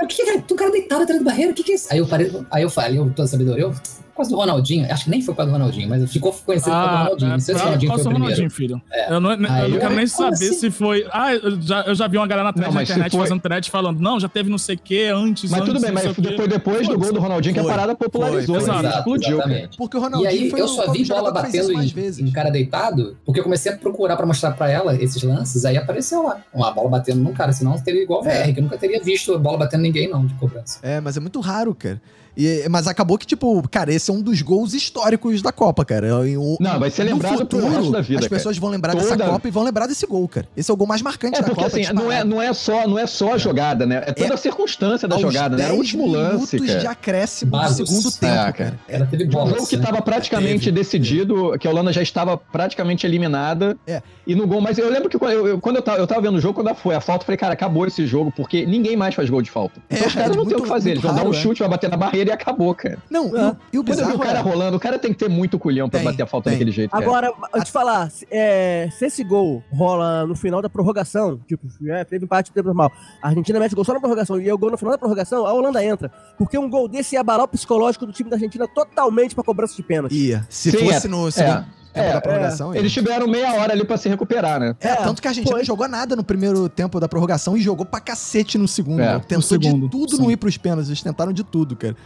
É, 0.00 0.04
o 0.04 0.06
que, 0.06 0.16
que 0.16 0.22
é? 0.22 0.34
Um 0.36 0.56
cara 0.56 0.70
deitado 0.70 1.02
atrás 1.02 1.20
da 1.20 1.30
barreira, 1.30 1.52
o 1.52 1.54
que, 1.54 1.62
que 1.62 1.72
é 1.72 1.74
isso? 1.74 1.88
Aí 1.90 1.98
eu, 1.98 2.06
parei, 2.06 2.32
aí 2.50 2.62
eu 2.62 2.70
falei, 2.70 2.98
eu 2.98 3.10
tô 3.10 3.26
sabedor, 3.26 3.58
eu 3.58 3.74
causa 4.22 4.30
do 4.30 4.36
Ronaldinho. 4.36 4.86
Acho 4.90 5.04
que 5.04 5.10
nem 5.10 5.20
foi 5.20 5.34
por 5.34 5.38
causa 5.38 5.50
do 5.50 5.58
Ronaldinho, 5.58 5.88
mas 5.88 6.12
ficou 6.12 6.32
conhecido 6.32 6.74
ah, 6.74 6.82
por 6.82 6.98
Ronaldinho. 6.98 7.30
Não 7.30 7.40
sei 7.40 7.54
se 7.54 7.60
o 7.60 7.64
Ronaldinho 7.64 7.92
foi 7.92 8.02
o 8.02 8.10
Ronaldinho, 8.10 8.50
filho. 8.50 8.82
É. 8.90 9.12
Eu 9.12 9.20
não, 9.20 9.32
eu 9.32 9.38
não 9.38 9.78
quero 9.78 9.94
nem 9.94 10.06
saber 10.06 10.34
assim? 10.34 10.52
se 10.54 10.70
foi. 10.70 11.06
Ah, 11.12 11.34
eu 11.34 11.60
já, 11.60 11.80
eu 11.82 11.94
já 11.94 12.06
vi 12.06 12.16
uma 12.16 12.26
galera 12.26 12.52
na, 12.52 12.62
não, 12.62 12.72
na 12.72 12.82
internet 12.82 13.10
foi... 13.10 13.20
fazendo 13.20 13.40
thread 13.40 13.70
falando, 13.70 14.00
não, 14.00 14.20
já 14.20 14.28
teve 14.28 14.48
não 14.48 14.58
sei 14.58 14.76
o 14.76 14.78
que 14.78 15.06
antes. 15.06 15.50
Mas 15.50 15.60
antes, 15.60 15.72
tudo 15.72 15.82
bem, 15.82 15.92
mas 15.92 16.04
foi 16.36 16.48
depois 16.48 16.88
do 16.88 16.98
gol 16.98 17.12
do 17.12 17.20
Ronaldinho 17.20 17.54
foi. 17.54 17.64
que 17.64 17.68
a 17.68 17.72
parada 17.72 17.94
popularizou. 17.94 18.60
Foi, 18.60 18.64
exato, 18.64 18.98
explodiu. 18.98 19.38
Porque 19.76 19.96
o 19.96 20.00
Ronaldinho. 20.00 20.24
E 20.24 20.28
aí 20.28 20.52
eu 20.56 20.68
só 20.68 20.90
vi 20.90 21.04
bola 21.04 21.30
batendo 21.32 21.72
em, 21.72 21.92
em 22.20 22.32
cara 22.32 22.50
deitado, 22.50 23.16
porque 23.24 23.40
eu 23.40 23.44
comecei 23.44 23.72
a 23.72 23.76
procurar 23.76 24.16
pra 24.16 24.26
mostrar 24.26 24.52
pra 24.52 24.70
ela 24.70 24.94
esses 24.96 25.22
lances, 25.22 25.64
aí 25.64 25.76
apareceu 25.76 26.22
lá. 26.22 26.40
Uma 26.52 26.70
bola 26.70 26.88
batendo 26.88 27.20
num 27.20 27.32
cara, 27.32 27.52
senão 27.52 27.78
teria 27.78 28.02
igual 28.02 28.20
o 28.20 28.22
VR, 28.22 28.52
que 28.52 28.60
eu 28.60 28.62
nunca 28.62 28.78
teria 28.78 29.02
visto 29.02 29.38
bola 29.38 29.58
batendo 29.58 29.82
ninguém, 29.82 30.08
não, 30.08 30.26
de 30.26 30.34
cobrança. 30.34 30.78
É, 30.82 31.00
mas 31.00 31.16
é 31.16 31.20
muito 31.20 31.40
raro, 31.40 31.74
cara. 31.74 32.00
E, 32.36 32.66
mas 32.70 32.86
acabou 32.86 33.18
que, 33.18 33.26
tipo, 33.26 33.62
cara, 33.68 33.92
esse 33.92 34.10
é 34.10 34.14
um 34.14 34.22
dos 34.22 34.40
gols 34.40 34.72
históricos 34.74 35.42
da 35.42 35.52
Copa, 35.52 35.84
cara. 35.84 36.20
O, 36.38 36.56
não, 36.58 36.78
vai 36.78 36.90
ser 36.90 37.04
lembrado 37.04 37.38
futuro, 37.38 37.66
pro 37.66 37.72
resto 37.72 37.92
da 37.92 38.00
vida. 38.00 38.20
As 38.20 38.28
pessoas 38.28 38.56
cara. 38.56 38.60
vão 38.60 38.70
lembrar 38.70 38.92
Toda... 38.92 39.16
dessa 39.16 39.30
Copa 39.30 39.48
e 39.48 39.50
vão 39.50 39.62
lembrar 39.62 39.86
desse 39.86 40.06
gol, 40.06 40.26
cara. 40.26 40.48
Esse 40.56 40.70
é 40.70 40.74
o 40.74 40.76
gol 40.76 40.86
mais 40.86 41.02
marcante 41.02 41.38
é, 41.38 41.42
da 41.42 41.48
porque, 41.48 41.62
Copa. 41.62 41.76
Assim, 41.76 41.92
não 41.92 42.10
é, 42.10 42.24
não, 42.24 42.40
é 42.40 42.52
só, 42.52 42.86
não 42.86 42.98
é 42.98 43.06
só 43.06 43.34
a 43.34 43.38
jogada, 43.38 43.84
né? 43.86 44.02
É 44.06 44.12
toda 44.12 44.30
é, 44.30 44.34
a 44.34 44.36
circunstância 44.36 45.06
da 45.06 45.18
jogada, 45.18 45.56
né? 45.56 45.68
É 45.68 45.72
o 45.72 45.76
último 45.76 46.06
lance. 46.06 46.58
cara. 46.58 46.78
de 46.78 46.86
acréscimo 46.86 47.52
do 47.52 47.86
segundo 47.86 48.12
tempo, 48.12 48.34
é, 48.34 48.52
cara. 48.52 48.80
Ela 48.88 49.06
teve 49.06 49.24
bola, 49.26 49.46
um 49.46 49.54
jogo 49.54 49.66
que 49.66 49.76
estava 49.76 50.00
praticamente 50.00 50.64
teve, 50.64 50.72
decidido, 50.72 51.56
que 51.58 51.66
a 51.66 51.70
Holanda 51.70 51.92
já 51.92 52.02
estava 52.02 52.36
praticamente 52.36 53.06
eliminada. 53.06 53.76
É. 53.86 54.02
E 54.26 54.34
no 54.34 54.46
gol, 54.46 54.60
mas 54.60 54.78
eu 54.78 54.90
lembro 54.90 55.08
que 55.10 55.18
quando 55.18 55.32
eu, 55.32 55.48
eu, 55.48 55.60
quando 55.60 55.76
eu, 55.76 55.82
tava, 55.82 55.98
eu 55.98 56.06
tava 56.06 56.20
vendo 56.22 56.36
o 56.36 56.40
jogo, 56.40 56.62
quando 56.62 56.74
foi 56.76 56.94
a 56.94 57.00
falta, 57.00 57.22
eu 57.22 57.26
falei, 57.26 57.36
cara, 57.36 57.52
acabou 57.52 57.86
esse 57.86 58.06
jogo, 58.06 58.32
porque 58.34 58.64
ninguém 58.64 58.96
mais 58.96 59.14
faz 59.14 59.28
gol 59.28 59.42
de 59.42 59.50
falta. 59.50 59.80
Então 59.90 60.04
é, 60.04 60.08
os 60.08 60.14
caras 60.14 60.36
não 60.36 60.46
tem 60.46 60.56
o 60.56 60.62
que 60.62 60.68
fazer. 60.68 60.92
Eles 60.92 61.02
vão 61.02 61.14
dar 61.14 61.26
um 61.26 61.32
chute, 61.32 61.60
vai 61.60 61.68
bater 61.68 61.90
na 61.90 61.96
barreira 61.96 62.21
e 62.28 62.32
acabou, 62.32 62.74
cara. 62.74 62.98
Não, 63.10 63.26
e 63.72 63.78
o 63.78 63.84
quando 63.84 63.98
eu 63.98 64.06
vi 64.06 64.12
o 64.14 64.18
cara 64.18 64.38
é... 64.38 64.42
rolando, 64.42 64.76
o 64.76 64.80
cara 64.80 64.98
tem 64.98 65.12
que 65.12 65.18
ter 65.18 65.28
muito 65.28 65.58
culhão 65.58 65.88
pra 65.88 66.00
tem, 66.00 66.08
bater 66.08 66.22
a 66.22 66.26
falta 66.26 66.50
tem. 66.50 66.58
daquele 66.58 66.70
jeito. 66.70 66.90
Cara. 66.90 67.04
Agora, 67.04 67.32
eu 67.54 67.64
te 67.64 67.70
falar, 67.70 68.10
é, 68.30 68.88
se 68.92 69.06
esse 69.06 69.24
gol 69.24 69.62
rola 69.72 70.26
no 70.26 70.34
final 70.34 70.62
da 70.62 70.68
prorrogação, 70.68 71.38
tipo, 71.46 71.66
é, 71.88 72.04
teve 72.04 72.24
empate 72.24 72.52
tempo 72.52 72.66
normal, 72.66 72.90
a 73.20 73.28
Argentina 73.28 73.58
mete 73.58 73.74
gol 73.74 73.84
só 73.84 73.92
na 73.92 74.00
prorrogação 74.00 74.40
e 74.40 74.50
o 74.50 74.58
gol 74.58 74.70
no 74.70 74.78
final 74.78 74.92
da 74.92 74.98
prorrogação, 74.98 75.46
a 75.46 75.52
Holanda 75.52 75.84
entra. 75.84 76.10
Porque 76.38 76.58
um 76.58 76.68
gol 76.68 76.88
desse 76.88 77.14
ia 77.14 77.20
abalar 77.20 77.44
o 77.44 77.48
psicológico 77.48 78.06
do 78.06 78.12
time 78.12 78.30
da 78.30 78.36
Argentina 78.36 78.66
totalmente 78.68 79.34
pra 79.34 79.44
cobrança 79.44 79.74
de 79.76 79.82
pênalti. 79.82 80.14
Ia. 80.14 80.46
Se 80.48 80.70
Sim, 80.70 80.78
fosse 80.78 81.06
é, 81.06 81.10
no 81.10 81.30
segundo. 81.30 81.81
É, 81.94 82.12
da 82.12 82.20
prorrogação. 82.20 82.74
É. 82.74 82.78
Eles 82.78 82.92
tiveram 82.92 83.26
meia 83.26 83.54
hora 83.54 83.72
ali 83.72 83.84
pra 83.84 83.96
se 83.96 84.08
recuperar, 84.08 84.58
né? 84.58 84.74
É, 84.80 84.94
tanto 84.96 85.20
que 85.20 85.28
a 85.28 85.30
Argentina 85.30 85.56
não 85.56 85.64
jogou 85.64 85.86
nada 85.88 86.16
no 86.16 86.24
primeiro 86.24 86.68
tempo 86.68 86.98
da 86.98 87.08
prorrogação 87.08 87.56
e 87.56 87.60
jogou 87.60 87.84
pra 87.84 88.00
cacete 88.00 88.56
no 88.56 88.66
segundo. 88.66 89.00
É, 89.00 89.18
Tentou 89.18 89.36
no 89.38 89.42
segundo, 89.42 89.84
de 89.86 89.90
tudo 89.90 90.16
sim. 90.16 90.22
não 90.22 90.30
ir 90.30 90.36
pros 90.36 90.56
pênaltis. 90.56 90.88
Eles 90.88 91.02
tentaram 91.02 91.32
de 91.32 91.44
tudo, 91.44 91.76
cara 91.76 91.96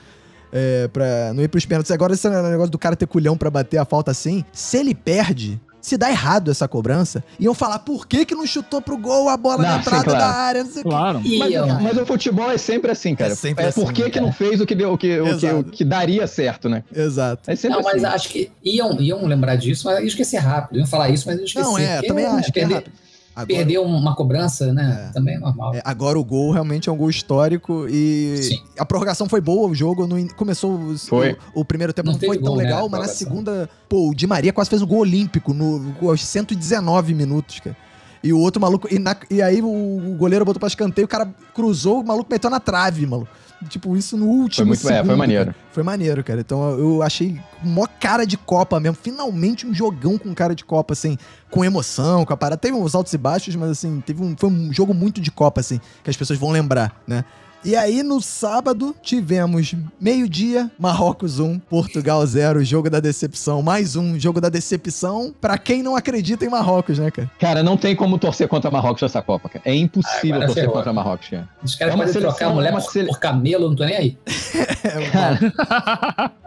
é, 0.53 0.89
pra 0.89 1.33
não 1.35 1.43
ir 1.43 1.49
pros 1.49 1.67
pênaltis. 1.67 1.91
Agora, 1.91 2.15
esse 2.15 2.29
negócio 2.29 2.71
do 2.71 2.79
cara 2.79 2.97
ter 2.97 3.07
culhão 3.07 3.37
pra 3.37 3.51
bater 3.51 3.79
a 3.79 3.85
falta 3.85 4.11
assim, 4.11 4.45
se 4.53 4.77
ele 4.79 4.95
perde, 4.95 5.61
se 5.87 5.97
dá 5.97 6.11
errado 6.11 6.51
essa 6.51 6.67
cobrança, 6.67 7.23
iam 7.39 7.55
falar 7.55 7.79
por 7.79 8.09
que 8.09 8.27
que 8.27 8.35
não 8.35 8.45
chutou 8.45 8.83
pro 8.83 8.99
gol 8.99 9.29
a 9.29 9.37
bola 9.37 9.59
não, 9.59 9.71
na 9.71 9.77
entrada 9.79 9.99
sim, 9.99 10.05
claro. 10.05 10.19
da 10.19 10.27
área, 10.27 10.65
não 10.65 10.71
sei 10.73 10.83
claro. 10.83 11.21
que. 11.21 11.39
Mas, 11.39 11.83
mas, 11.83 11.99
o 11.99 12.05
futebol 12.05 12.51
é 12.51 12.59
sempre 12.59 12.91
assim, 12.91 13.15
cara. 13.15 13.33
É, 13.33 13.37
sempre 13.37 13.65
é 13.65 13.69
assim, 13.69 13.81
por 13.81 13.93
que, 13.93 14.11
que 14.11 14.19
não 14.19 14.33
fez 14.33 14.61
o 14.61 14.67
que, 14.67 14.75
deu, 14.75 14.93
o, 14.93 14.99
que, 14.99 15.21
o, 15.21 15.39
que, 15.39 15.47
o 15.47 15.63
que 15.63 15.85
daria 15.85 16.27
certo, 16.27 16.69
né? 16.69 16.83
Exato. 16.93 17.49
É 17.49 17.55
sempre 17.55 17.81
não, 17.81 17.89
assim. 17.89 18.01
mas 18.01 18.15
acho 18.15 18.29
que 18.31 18.51
iam, 18.65 19.01
iam 19.01 19.25
lembrar 19.27 19.55
disso, 19.55 19.87
mas 19.87 20.01
ia 20.01 20.07
esquecer 20.07 20.39
rápido. 20.39 20.77
Iam 20.79 20.89
falar 20.89 21.09
isso, 21.11 21.25
mas 21.29 21.39
eu 21.39 21.45
esqueci. 21.45 21.65
Não, 21.65 21.79
é, 21.79 22.03
também 22.03 22.27
acho 22.27 22.53
que 22.53 22.59
é 22.59 22.65
rápido. 22.65 22.93
Agora, 23.37 23.59
Perdeu 23.59 23.83
uma 23.85 24.17
cobrança, 24.17 24.73
né? 24.73 25.09
É, 25.11 25.13
Também 25.13 25.35
é 25.35 25.39
normal. 25.39 25.75
É, 25.75 25.83
agora 25.85 26.19
o 26.19 26.25
gol 26.25 26.53
realmente 26.53 26.89
é 26.89 26.93
um 26.93 26.97
gol 26.97 27.11
histórico 27.11 27.87
e 27.87 28.35
Sim. 28.43 28.63
a 28.79 28.87
prorrogação 28.87 29.29
foi 29.29 29.43
boa, 29.43 29.69
o 29.69 29.75
jogo 29.75 30.07
não, 30.07 30.27
começou 30.29 30.97
foi. 30.97 31.37
O, 31.55 31.61
o, 31.61 31.65
primeiro 31.65 31.93
tempo 31.93 32.07
não, 32.07 32.15
não 32.15 32.21
foi 32.21 32.39
tão 32.39 32.47
gol, 32.47 32.57
né, 32.57 32.63
legal, 32.63 32.85
né, 32.85 32.89
mas 32.93 33.01
na 33.01 33.09
segunda, 33.09 33.69
pô, 33.91 34.09
o 34.09 34.15
Di 34.15 34.27
Maria 34.27 34.55
quase 34.55 34.71
fez 34.71 34.81
um 34.81 34.87
gol 34.87 35.01
olímpico 35.01 35.53
no, 35.53 35.95
aos 36.09 36.25
119 36.25 37.15
minutos, 37.15 37.61
cara. 37.61 37.77
E 38.25 38.33
o 38.33 38.41
outro 38.41 38.61
maluco. 38.61 38.89
E, 38.91 38.99
na, 38.99 39.15
e 39.31 39.43
aí 39.43 39.61
o, 39.61 39.67
o 39.67 40.17
goleiro 40.17 40.43
botou 40.43 40.59
pra 40.59 40.67
escanteio, 40.67 41.05
o 41.05 41.09
cara 41.09 41.29
cruzou, 41.55 42.01
o 42.01 42.07
maluco 42.07 42.31
meteu 42.31 42.49
na 42.49 42.59
trave, 42.59 43.07
maluco. 43.07 43.29
Tipo, 43.69 43.97
isso 43.97 44.17
no 44.17 44.27
último. 44.27 44.57
Foi 44.57 44.65
muito 44.67 44.81
segundo, 44.81 44.97
é, 44.97 45.05
foi 45.05 45.17
maneiro. 45.17 45.45
Cara. 45.47 45.57
Foi 45.73 45.83
maneiro, 45.83 46.25
cara. 46.25 46.41
Então 46.41 46.79
eu 46.79 47.03
achei 47.03 47.41
mó 47.63 47.87
cara 47.99 48.27
de 48.27 48.37
Copa 48.37 48.79
mesmo. 48.79 48.97
Finalmente 49.01 49.67
um 49.67 49.75
jogão 49.75 50.19
com 50.19 50.35
cara 50.35 50.55
de 50.55 50.65
Copa, 50.65 50.93
assim, 50.93 51.17
com 51.51 51.65
emoção, 51.65 52.25
com 52.25 52.33
a 52.33 52.37
parada. 52.37 52.61
Teve 52.61 52.77
uns 52.77 52.95
altos 52.95 53.13
e 53.13 53.19
baixos, 53.19 53.57
mas 53.57 53.71
assim, 53.71 54.03
teve 54.05 54.23
um, 54.23 54.37
foi 54.37 54.51
um 54.51 54.73
jogo 54.73 54.93
muito 54.93 55.21
de 55.21 55.31
Copa, 55.31 55.61
assim, 55.61 55.81
que 56.05 56.11
as 56.11 56.17
pessoas 56.17 56.39
vão 56.39 56.51
lembrar, 56.51 57.01
né? 57.07 57.25
E 57.67 57.75
aí, 57.75 58.01
no 58.05 58.21
sábado, 58.21 58.95
tivemos 59.03 59.75
meio-dia, 60.01 60.71
Marrocos 60.79 61.41
1, 61.41 61.59
Portugal 61.59 62.25
0, 62.25 62.63
jogo 62.63 62.89
da 62.89 63.01
decepção. 63.01 63.61
Mais 63.61 63.97
um 63.97 64.17
jogo 64.21 64.41
da 64.41 64.49
decepção 64.49 65.35
pra 65.41 65.59
quem 65.59 65.83
não 65.83 65.97
acredita 65.97 66.45
em 66.45 66.49
Marrocos, 66.49 67.01
né, 67.01 67.11
cara? 67.11 67.29
Cara, 67.41 67.63
não 67.65 67.77
tem 67.77 67.97
como 67.97 68.21
torcer 68.21 68.47
contra 68.47 68.71
Marrocos 68.71 69.03
nessa 69.03 69.21
Copa, 69.21 69.49
cara. 69.49 69.65
É 69.65 69.75
impossível 69.75 70.37
ah, 70.37 70.47
torcer 70.47 70.63
ferrou. 70.63 70.75
contra 70.77 70.93
Marrocos, 70.93 71.29
cara. 71.29 71.49
Os 71.61 71.75
caras 71.75 71.95
é 71.95 71.97
podem 71.97 72.13
trocar 72.15 72.47
a 72.47 72.55
mulher 72.55 72.73
é 72.73 72.81
por, 72.81 73.07
por 73.09 73.19
camelo, 73.19 73.69
não 73.69 73.75
tô 73.75 73.85
nem 73.85 73.97
aí. 73.97 74.19
é, 74.85 75.11
cara... 75.11 76.33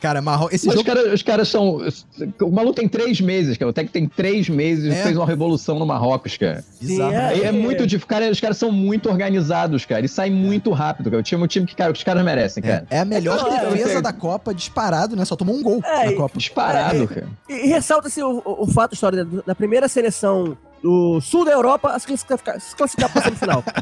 Cara, 0.00 0.20
Marrocos. 0.20 0.54
Esse 0.54 0.66
Mas 0.66 0.76
jogo... 0.76 0.88
os, 0.88 0.94
caras, 0.94 1.12
os 1.14 1.22
caras 1.22 1.48
são. 1.48 1.78
O 2.42 2.50
maluco 2.50 2.74
tem 2.74 2.88
três 2.88 3.20
meses, 3.20 3.56
cara. 3.56 3.70
O 3.70 3.72
Tec 3.72 3.90
tem 3.90 4.06
três 4.06 4.48
meses 4.48 4.84
e 4.84 4.90
é. 4.90 5.02
fez 5.02 5.16
uma 5.16 5.26
revolução 5.26 5.78
no 5.78 5.86
Marrocos, 5.86 6.36
cara. 6.36 6.62
Exato. 6.82 7.14
É, 7.14 7.44
é, 7.44 7.52
muito 7.52 7.86
difícil. 7.86 8.06
Cara, 8.06 8.30
os 8.30 8.40
caras 8.40 8.58
são 8.58 8.70
muito 8.70 9.08
organizados, 9.08 9.84
cara. 9.86 10.04
E 10.04 10.08
saem 10.08 10.32
muito 10.32 10.70
rápido, 10.70 11.10
cara. 11.10 11.20
O 11.20 11.22
time, 11.22 11.42
o 11.42 11.46
time 11.46 11.66
que, 11.66 11.74
cara, 11.74 11.92
os 11.92 12.04
caras 12.04 12.24
merecem, 12.24 12.62
cara. 12.62 12.86
É, 12.90 12.98
é 12.98 13.00
a 13.00 13.04
melhor 13.04 13.38
é, 13.50 13.70
defesa 13.70 14.02
da 14.02 14.12
Copa 14.12 14.54
disparado, 14.54 15.16
né? 15.16 15.24
Só 15.24 15.34
tomou 15.34 15.56
um 15.56 15.62
gol 15.62 15.82
é, 15.82 16.10
na 16.10 16.12
Copa. 16.12 16.38
Disparado, 16.38 17.08
cara. 17.08 17.28
E, 17.48 17.52
e 17.52 17.66
ressalta-se 17.68 18.22
o, 18.22 18.42
o, 18.44 18.64
o, 18.64 18.66
fato, 18.66 18.92
a 18.92 18.94
história 18.94 19.24
da, 19.24 19.54
primeira 19.54 19.88
seleção 19.88 20.56
do 20.82 21.20
sul 21.22 21.44
da 21.44 21.52
Europa 21.52 21.90
a 21.90 21.98
se 21.98 22.06
classificar, 22.06 22.60
se 22.60 22.76
classificar 22.76 23.12
pra 23.12 23.22
semifinal. 23.22 23.64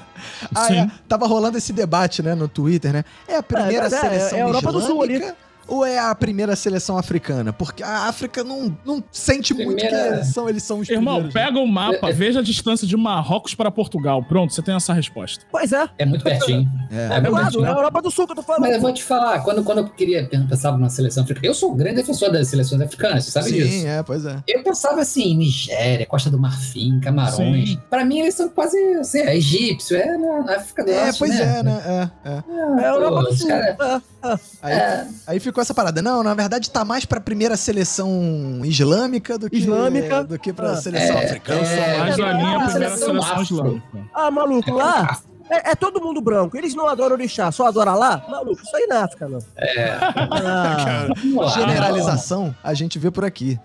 Ah, 0.54 0.66
Sim. 0.68 0.78
é. 0.78 0.90
Tava 1.06 1.26
rolando 1.26 1.58
esse 1.58 1.72
debate, 1.72 2.22
né, 2.22 2.34
no 2.34 2.48
Twitter, 2.48 2.92
né? 2.92 3.04
É 3.28 3.36
a 3.36 3.42
primeira 3.42 3.86
é, 3.86 3.90
seleção 3.90 4.38
é 4.38 4.42
a 4.42 4.46
Europa 4.46 4.72
do 4.72 4.80
Sul 4.80 5.02
ali. 5.02 5.20
Ou 5.68 5.84
é 5.84 5.98
a 5.98 6.14
primeira 6.14 6.54
seleção 6.56 6.96
africana? 6.98 7.52
Porque 7.52 7.82
a 7.82 8.06
África 8.06 8.42
não, 8.44 8.76
não 8.84 9.02
sente 9.10 9.52
muito 9.54 9.80
Primeira- 9.80 10.18
que 10.18 10.24
são, 10.26 10.48
eles 10.48 10.62
são 10.62 10.80
os 10.80 10.88
Irmão, 10.88 11.14
primeiros. 11.22 11.34
né? 11.34 11.44
pega 11.46 11.58
o 11.58 11.66
mapa, 11.66 12.12
veja 12.12 12.40
a 12.40 12.42
distância 12.42 12.86
de 12.86 12.96
Marrocos 12.96 13.54
para 13.54 13.70
Portugal. 13.70 14.22
Pronto, 14.22 14.52
você 14.52 14.62
tem 14.62 14.74
essa 14.74 14.92
resposta. 14.92 15.44
Pois 15.50 15.72
é. 15.72 15.88
É 15.98 16.04
muito 16.06 16.24
pertinho. 16.24 16.70
É. 16.90 16.94
É 16.96 17.04
É 17.04 17.08
do 17.08 17.12
muito 17.22 17.32
lado, 17.32 17.42
pertinho. 17.44 17.64
é 17.66 17.68
a 17.68 17.72
Europa 17.72 18.02
do 18.02 18.10
Sul 18.10 18.26
que 18.26 18.32
eu 18.32 18.36
tô 18.36 18.42
falando. 18.42 18.62
Mas 18.62 18.74
eu 18.74 18.80
vou 18.80 18.92
te 18.92 19.02
falar, 19.02 19.40
quando, 19.42 19.62
quando 19.64 19.78
eu 19.78 19.88
queria 19.90 20.28
pensar 20.28 20.72
numa 20.72 20.88
seleção 20.90 21.22
africana, 21.24 21.46
eu 21.46 21.54
sou 21.54 21.72
um 21.72 21.76
grande 21.76 21.96
defensor 21.96 22.30
das 22.30 22.48
seleções 22.48 22.80
africanas, 22.80 23.24
você 23.24 23.30
sabe 23.30 23.48
Sim, 23.50 23.54
disso. 23.56 23.86
é, 23.86 24.02
pois 24.02 24.24
é. 24.24 24.36
Eu 24.46 24.62
pensava 24.62 25.00
assim, 25.00 25.36
Nigéria, 25.36 26.06
Costa 26.06 26.30
do 26.30 26.38
Marfim, 26.38 27.00
Camarões. 27.00 27.70
Sim. 27.70 27.82
Pra 27.90 28.04
mim, 28.04 28.20
eles 28.20 28.34
são 28.34 28.48
quase 28.48 28.76
assim, 28.94 29.18
é 29.20 29.36
egípcio, 29.36 29.96
é 29.96 30.16
na, 30.16 30.42
na 30.42 30.56
África 30.56 30.84
do 30.84 30.90
É, 30.90 31.04
Norte, 31.04 31.18
pois 31.18 31.38
é, 31.40 31.62
né? 31.62 32.10
É, 32.24 32.28
é. 32.28 32.82
É 32.82 32.86
a 32.86 32.88
Europa 32.94 33.16
Pô, 33.22 33.28
do 33.30 33.36
Sul. 33.36 33.48
cara- 33.48 34.02
É. 34.22 34.34
Aí, 34.62 34.72
É. 34.72 35.06
ficou 35.54 35.62
essa 35.62 35.72
parada. 35.72 36.02
Não, 36.02 36.22
na 36.24 36.34
verdade 36.34 36.68
tá 36.68 36.84
mais 36.84 37.04
pra 37.04 37.20
primeira 37.20 37.56
seleção 37.56 38.60
islâmica 38.64 39.38
do 39.38 39.48
que, 39.48 39.56
Islâmica. 39.58 40.24
do 40.24 40.36
que 40.36 40.52
pra 40.52 40.72
Ah. 40.72 40.76
seleção 40.76 41.16
É, 41.16 41.24
africana. 41.26 41.60
Eu 41.60 41.64
sou 41.66 41.98
mais 41.98 42.18
é, 42.18 42.22
da 42.22 42.32
linha 42.32 42.54
é 42.54 42.56
uma 42.58 42.68
primeira 42.68 42.96
seleção 42.96 43.22
seleção 43.22 43.42
islâmica. 43.42 43.98
Ah, 44.12 44.30
maluco, 44.32 44.72
lá 44.72 45.20
é, 45.48 45.70
é 45.70 45.74
todo 45.76 46.00
mundo 46.00 46.20
branco. 46.20 46.56
Eles 46.56 46.74
não 46.74 46.88
adoram 46.88 47.14
orixá, 47.14 47.52
só 47.52 47.68
adoram 47.68 47.96
lá? 47.96 48.24
Maluco, 48.28 48.60
isso 48.62 48.76
aí 48.76 48.86
na 48.88 49.04
África, 49.04 49.28
não. 49.28 49.38
É. 49.56 49.90
Ah. 49.92 51.06
Generalização 51.54 52.54
a 52.62 52.74
gente 52.74 52.98
vê 52.98 53.10
por 53.12 53.24
aqui. 53.24 53.58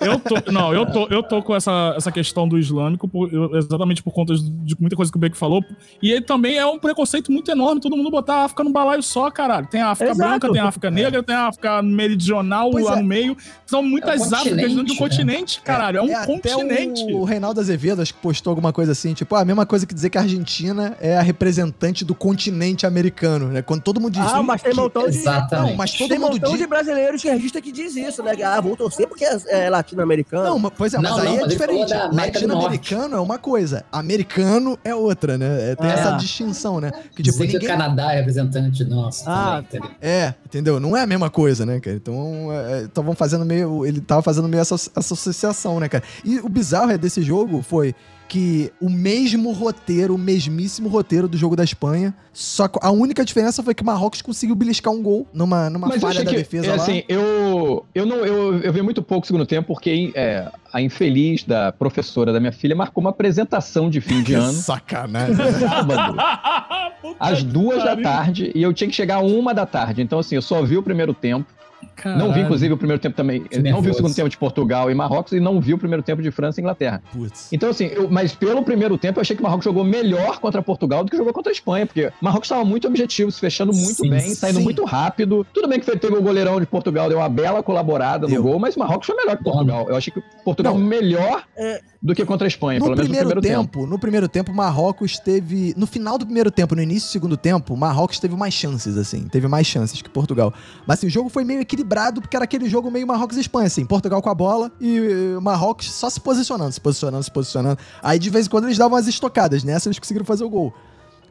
Eu 0.00 0.18
tô, 0.18 0.52
não, 0.52 0.74
eu 0.74 0.84
tô, 0.84 1.06
eu 1.08 1.22
tô 1.22 1.42
com 1.42 1.54
essa, 1.56 1.94
essa 1.96 2.12
questão 2.12 2.46
do 2.46 2.58
islâmico 2.58 3.08
por- 3.08 3.32
eu- 3.32 3.56
exatamente 3.56 4.02
por 4.02 4.12
conta 4.12 4.34
de 4.34 4.76
muita 4.78 4.94
coisa 4.94 5.10
que 5.10 5.16
o 5.16 5.20
Beck 5.20 5.34
falou. 5.36 5.64
E 6.02 6.10
ele 6.10 6.20
também 6.20 6.58
é 6.58 6.66
um 6.66 6.78
preconceito 6.78 7.32
muito 7.32 7.50
enorme, 7.50 7.80
todo 7.80 7.96
mundo 7.96 8.10
botar 8.10 8.34
a 8.36 8.44
África 8.44 8.62
num 8.62 8.72
balaio 8.72 9.02
só, 9.02 9.30
caralho. 9.30 9.66
Tem 9.66 9.80
a 9.80 9.88
África 9.90 10.12
Exato. 10.12 10.28
branca, 10.28 10.52
tem 10.52 10.60
a 10.60 10.66
África 10.68 10.90
negra, 10.90 11.22
tem 11.22 11.34
a 11.34 11.46
África 11.48 11.80
meridional 11.82 12.70
Pois 12.70 12.84
lá 12.84 12.92
é. 12.94 12.96
no 13.00 13.04
meio. 13.04 13.36
São 13.64 13.82
muitas 13.82 14.30
É 14.30 14.36
Áfricas 14.36 14.56
dentro 14.56 14.84
do 14.84 14.96
continente, 14.96 14.98
continente, 14.98 15.60
caralho. 15.62 15.98
É, 15.98 16.02
um 16.02 16.16
até 16.16 16.24
continente. 16.52 17.02
O 17.12 17.24
Reinaldo 17.24 17.60
Azevedo, 17.60 18.02
acho 18.02 18.12
que 18.12 18.20
postou 18.20 18.50
alguma 18.50 18.72
coisa 18.72 18.92
assim, 18.92 19.14
tipo, 19.14 19.34
ah, 19.34 19.40
a 19.40 19.44
mesma 19.44 19.64
coisa 19.64 19.86
que 19.86 19.94
dizer 19.94 20.10
que 20.10 20.18
a 20.18 20.22
Argentina 20.22 20.96
é 21.00 21.16
a 21.16 21.22
representante 21.22 22.04
do 22.04 22.14
continente 22.14 22.86
americano, 22.86 23.48
né? 23.48 23.62
Quando 23.62 23.82
todo 23.82 24.00
mundo 24.00 24.12
diz 24.12 24.22
ah, 24.22 24.42
mas 24.42 24.60
tem 24.62 24.74
montão 24.74 25.08
de. 25.08 25.16
Exatamente. 25.16 25.70
Não, 25.70 25.76
mas 25.76 25.92
todo 25.94 26.08
Tem 26.08 26.18
mundo 26.18 26.32
montão 26.32 26.50
diz. 26.50 26.58
de 26.60 26.66
brasileiros 26.66 27.22
que 27.22 27.28
registra 27.30 27.62
que 27.62 27.72
diz 27.72 27.96
isso, 27.96 28.22
né? 28.22 28.32
Ah, 28.44 28.60
vou 28.60 28.76
torcer 28.76 29.06
porque 29.08 29.24
é, 29.24 29.38
é 29.54 29.70
latino-americano. 29.70 30.44
Não, 30.44 30.58
mas- 30.58 30.72
pois 30.76 30.94
é, 30.94 30.98
mas 30.98 31.10
Não, 31.10 31.18
aí 31.18 31.24
não, 31.24 31.32
é 31.32 31.40
mas 31.40 31.50
ele 31.52 31.58
falou 31.66 31.84
diferente. 31.84 32.14
Latino-americano 32.16 33.16
é 33.16 33.20
uma 33.20 33.38
coisa, 33.38 33.84
americano 33.92 34.78
é 34.84 34.94
outra, 34.94 35.36
né? 35.38 35.70
É, 35.72 35.74
Tem 35.76 35.90
É. 35.90 35.94
essa 35.94 36.12
distinção, 36.12 36.80
né? 36.80 36.90
Que 37.14 37.22
tipo, 37.22 37.36
Dizer 37.38 37.46
que 37.48 37.56
o 37.56 37.60
ninguém. 37.60 37.68
Canadá 37.68 38.12
é 38.12 38.16
representante 38.16 38.84
nosso 38.84 39.24
Ah, 39.28 39.62
também? 39.70 39.90
É, 40.00 40.34
entendeu? 40.44 40.78
Não 40.80 40.96
é 40.96 41.02
a 41.02 41.06
mesma 41.06 41.30
coisa, 41.30 41.64
né, 41.66 41.80
cara? 41.80 41.96
Então, 41.96 42.48
estavam 42.84 43.14
fazendo 43.14 43.44
meio. 43.44 43.84
Ele 43.86 44.00
tava 44.00 44.22
fazendo 44.22 44.48
meio 44.48 44.60
essa 44.60 44.74
essa 44.74 45.14
associação, 45.14 45.78
né, 45.80 45.88
cara? 45.88 46.04
E 46.24 46.38
o 46.40 46.48
bizarro 46.48 46.90
é 46.90 46.98
desse 46.98 47.22
jogo 47.22 47.62
foi 47.62 47.94
que 48.28 48.72
o 48.80 48.90
mesmo 48.90 49.52
roteiro, 49.52 50.14
o 50.14 50.18
mesmíssimo 50.18 50.88
roteiro 50.88 51.28
do 51.28 51.36
jogo 51.36 51.54
da 51.54 51.64
Espanha, 51.64 52.14
só 52.32 52.66
que 52.66 52.78
a 52.82 52.90
única 52.90 53.24
diferença 53.24 53.62
foi 53.62 53.74
que 53.74 53.82
o 53.82 53.86
Marrocos 53.86 54.20
conseguiu 54.20 54.56
beliscar 54.56 54.92
um 54.92 55.02
gol 55.02 55.26
numa, 55.32 55.70
numa 55.70 55.86
Mas 55.86 55.96
eu 55.96 56.00
falha 56.00 56.12
achei 56.12 56.24
da 56.24 56.30
que, 56.30 56.36
defesa 56.36 56.66
é, 56.66 56.70
lá. 56.70 56.82
assim, 56.82 57.02
eu, 57.08 57.86
eu, 57.94 58.04
não, 58.04 58.16
eu, 58.24 58.58
eu 58.58 58.72
vi 58.72 58.82
muito 58.82 59.02
pouco 59.02 59.24
o 59.24 59.26
segundo 59.26 59.46
tempo, 59.46 59.68
porque 59.68 60.10
é, 60.14 60.50
a 60.72 60.80
infeliz 60.82 61.44
da 61.44 61.70
professora 61.70 62.32
da 62.32 62.40
minha 62.40 62.52
filha 62.52 62.74
marcou 62.74 63.00
uma 63.00 63.10
apresentação 63.10 63.88
de 63.88 64.00
fim 64.00 64.18
de 64.18 64.24
que 64.32 64.34
ano, 64.34 64.52
sacanagem. 64.52 65.36
sábado, 65.60 66.16
às 67.20 67.44
duas 67.44 67.84
da 67.84 67.96
tarde, 67.96 68.50
e 68.54 68.62
eu 68.62 68.72
tinha 68.72 68.88
que 68.88 68.96
chegar 68.96 69.16
a 69.16 69.20
uma 69.20 69.54
da 69.54 69.64
tarde. 69.66 70.02
Então, 70.02 70.18
assim, 70.18 70.34
eu 70.34 70.42
só 70.42 70.62
vi 70.62 70.76
o 70.76 70.82
primeiro 70.82 71.14
tempo. 71.14 71.46
Não 71.84 71.92
vi, 71.92 71.94
Caralho. 72.22 72.40
inclusive, 72.42 72.74
o 72.74 72.76
primeiro 72.76 73.00
tempo 73.00 73.16
também. 73.16 73.42
Que 73.44 73.56
Não 73.56 73.62
vi 73.62 73.68
o 73.70 73.72
nervoso. 73.74 73.94
segundo 73.94 74.14
tempo 74.14 74.28
de 74.28 74.36
Portugal 74.36 74.90
e 74.90 74.94
Marrocos, 74.94 75.32
e 75.32 75.40
não 75.40 75.60
vi 75.60 75.74
o 75.74 75.78
primeiro 75.78 76.02
tempo 76.02 76.22
de 76.22 76.30
França 76.30 76.60
e 76.60 76.62
Inglaterra. 76.62 77.02
Putz. 77.12 77.52
Então, 77.52 77.70
assim, 77.70 77.86
eu- 77.86 78.08
mas 78.10 78.34
pelo 78.34 78.62
primeiro 78.62 78.96
tempo 78.98 79.18
eu 79.18 79.22
achei 79.22 79.34
que 79.36 79.42
o 79.42 79.44
Marrocos 79.44 79.64
jogou 79.64 79.84
melhor 79.84 80.38
contra 80.40 80.62
Portugal 80.62 81.04
do 81.04 81.10
que 81.10 81.16
jogou 81.16 81.32
contra 81.32 81.50
a 81.50 81.54
Espanha, 81.54 81.86
porque 81.86 82.06
o 82.06 82.12
Marrocos 82.24 82.46
estava 82.46 82.64
muito 82.64 82.86
objetivo, 82.86 83.30
se 83.30 83.40
fechando 83.40 83.72
muito 83.72 83.94
Sim, 84.02 84.10
bem, 84.10 84.20
saindo 84.34 84.58
sim. 84.58 84.64
muito 84.64 84.84
rápido. 84.84 85.46
Tudo 85.52 85.68
bem 85.68 85.78
que 85.78 85.86
foi- 85.86 85.98
teve 85.98 86.14
o 86.16 86.22
goleirão 86.22 86.60
de 86.60 86.66
Portugal, 86.66 87.08
deu 87.08 87.18
uma 87.18 87.28
bela 87.28 87.62
colaborada 87.62 88.26
Deu. 88.26 88.36
no 88.42 88.42
gol, 88.50 88.58
mas 88.58 88.76
o 88.76 88.78
Marrocos 88.78 89.06
foi 89.06 89.16
melhor 89.16 89.36
que 89.36 89.44
Portugal. 89.44 89.86
Eu 89.88 89.96
achei 89.96 90.12
que 90.12 90.22
Portugal 90.44 90.78
Não. 90.78 90.84
melhor 90.86 91.42
É. 91.56 91.80
do 92.02 92.14
que 92.14 92.24
contra 92.24 92.46
a 92.46 92.48
Espanha, 92.48 92.78
No 92.78 92.84
pelo 92.86 92.96
menos 92.96 93.08
no 93.08 93.14
primeiro, 93.14 93.40
primeiro 93.40 93.62
tempo, 93.62 93.78
tempo. 93.80 93.86
no 93.90 93.98
primeiro 93.98 94.28
tempo, 94.28 94.52
o 94.52 94.54
Marrocos 94.54 95.18
teve. 95.18 95.72
No 95.76 95.86
final 95.86 96.18
do 96.18 96.24
primeiro 96.26 96.50
tempo, 96.50 96.74
no 96.74 96.82
início 96.82 97.08
do 97.08 97.12
segundo 97.12 97.36
tempo, 97.36 97.72
o 97.72 97.76
Marrocos 97.76 98.18
teve 98.18 98.36
mais 98.36 98.52
chances, 98.54 98.96
assim. 98.98 99.26
Teve 99.28 99.48
mais 99.48 99.66
chances 99.66 100.02
que 100.02 100.10
Portugal. 100.10 100.52
Mas 100.86 100.98
assim, 100.98 101.06
o 101.06 101.10
jogo 101.10 101.28
foi 101.28 101.44
meio 101.44 101.60
equilibrado, 101.60 101.73
porque 102.20 102.36
era 102.36 102.44
aquele 102.44 102.68
jogo 102.68 102.90
meio 102.90 103.06
Marrocos 103.06 103.36
e 103.36 103.40
Espanha, 103.40 103.66
assim. 103.66 103.84
Portugal 103.84 104.20
com 104.20 104.28
a 104.28 104.34
bola 104.34 104.70
e 104.80 105.00
Marrocos 105.40 105.90
só 105.90 106.10
se 106.10 106.20
posicionando, 106.20 106.72
se 106.72 106.80
posicionando, 106.80 107.24
se 107.24 107.30
posicionando. 107.30 107.78
Aí 108.02 108.18
de 108.18 108.30
vez 108.30 108.46
em 108.46 108.50
quando 108.50 108.64
eles 108.64 108.78
davam 108.78 108.96
as 108.96 109.06
estocadas, 109.06 109.64
nessa 109.64 109.88
eles 109.88 109.98
conseguiram 109.98 110.26
fazer 110.26 110.44
o 110.44 110.50
gol. 110.50 110.72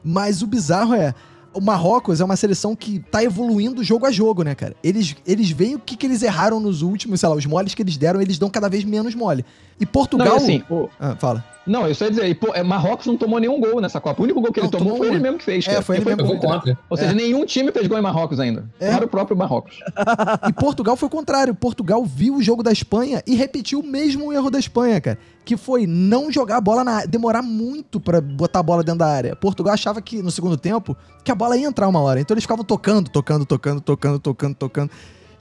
Mas 0.03 0.41
o 0.41 0.47
bizarro 0.47 0.93
é. 0.93 1.13
O 1.53 1.61
Marrocos 1.61 2.19
é 2.19 2.25
uma 2.25 2.35
seleção 2.35 2.75
que 2.75 2.99
tá 3.11 3.23
evoluindo 3.23 3.83
jogo 3.83 4.05
a 4.05 4.11
jogo, 4.11 4.43
né, 4.43 4.55
cara? 4.55 4.75
Eles, 4.83 5.15
eles 5.25 5.49
veem 5.51 5.75
o 5.75 5.79
que, 5.79 5.95
que 5.95 6.05
eles 6.05 6.21
erraram 6.23 6.59
nos 6.59 6.81
últimos, 6.81 7.19
sei 7.19 7.29
lá, 7.29 7.35
os 7.35 7.45
moles 7.45 7.73
que 7.75 7.81
eles 7.81 7.95
deram, 7.97 8.21
eles 8.21 8.37
dão 8.37 8.49
cada 8.49 8.69
vez 8.69 8.83
menos 8.83 9.13
mole. 9.15 9.45
E 9.79 9.85
Portugal. 9.85 10.27
Não, 10.27 10.35
assim, 10.37 10.63
o- 10.69 10.87
Ah, 10.99 11.15
fala. 11.15 11.43
não, 11.65 11.87
eu 11.87 11.95
só 11.95 12.05
ia 12.05 12.11
dizer, 12.11 12.27
e, 12.27 12.35
pô, 12.35 12.53
é, 12.53 12.61
Marrocos 12.63 13.05
não 13.07 13.17
tomou 13.17 13.39
nenhum 13.39 13.59
gol 13.59 13.81
nessa 13.81 13.99
Copa. 13.99 14.21
O 14.21 14.23
único 14.23 14.39
gol 14.39 14.51
que 14.53 14.59
Não, 14.59 14.67
ele 14.67 14.71
tomou 14.71 14.85
tomou 14.93 14.97
foi 14.99 15.09
um. 15.09 15.13
ele 15.13 15.19
mesmo 15.23 15.37
que 15.39 15.43
fez. 15.43 15.65
É, 15.67 15.71
cara. 15.71 15.81
foi 15.81 15.95
ele 15.97 16.05
Porque 16.05 16.21
mesmo 16.23 16.39
vou 16.39 16.49
contra. 16.51 16.77
Ou 16.89 16.95
seja, 16.97 17.13
nenhum 17.13 17.43
time 17.45 17.71
fez 17.71 17.87
gol 17.87 17.97
em 17.97 18.01
Marrocos 18.01 18.39
ainda. 18.39 18.69
É. 18.79 18.91
Fora 18.93 19.05
o 19.05 19.07
próprio 19.07 19.35
Marrocos. 19.35 19.79
E 20.47 20.53
Portugal 20.53 20.95
foi 20.95 21.07
o 21.07 21.09
contrário. 21.11 21.53
Portugal 21.55 22.03
viu 22.05 22.35
o 22.35 22.41
jogo 22.43 22.61
da 22.63 22.71
Espanha 22.71 23.21
e 23.25 23.35
repetiu 23.35 23.79
o 23.79 23.83
mesmo 23.83 24.31
erro 24.31 24.49
da 24.51 24.59
Espanha, 24.59 24.99
cara. 25.01 25.17
Que 25.45 25.57
foi 25.57 25.85
não 25.85 26.31
jogar 26.31 26.57
a 26.57 26.61
bola 26.61 26.83
na 26.85 26.91
área, 26.97 27.07
demorar 27.07 27.41
muito 27.41 27.99
pra 27.99 28.21
botar 28.21 28.59
a 28.59 28.63
bola 28.63 28.83
dentro 28.83 28.99
da 28.99 29.07
área. 29.07 29.35
Portugal 29.35 29.73
achava 29.73 30.01
que 30.01 30.21
no 30.21 30.31
segundo 30.31 30.55
tempo 30.55 30.95
que 31.23 31.31
a 31.31 31.35
bola 31.35 31.42
ia 31.57 31.67
entrar 31.67 31.87
uma 31.87 31.99
hora. 31.99 32.19
Então 32.19 32.33
eles 32.33 32.43
ficavam 32.43 32.63
tocando, 32.63 33.09
tocando, 33.09 33.45
tocando, 33.45 33.81
tocando, 33.81 34.19
tocando, 34.19 34.55
tocando. 34.55 34.91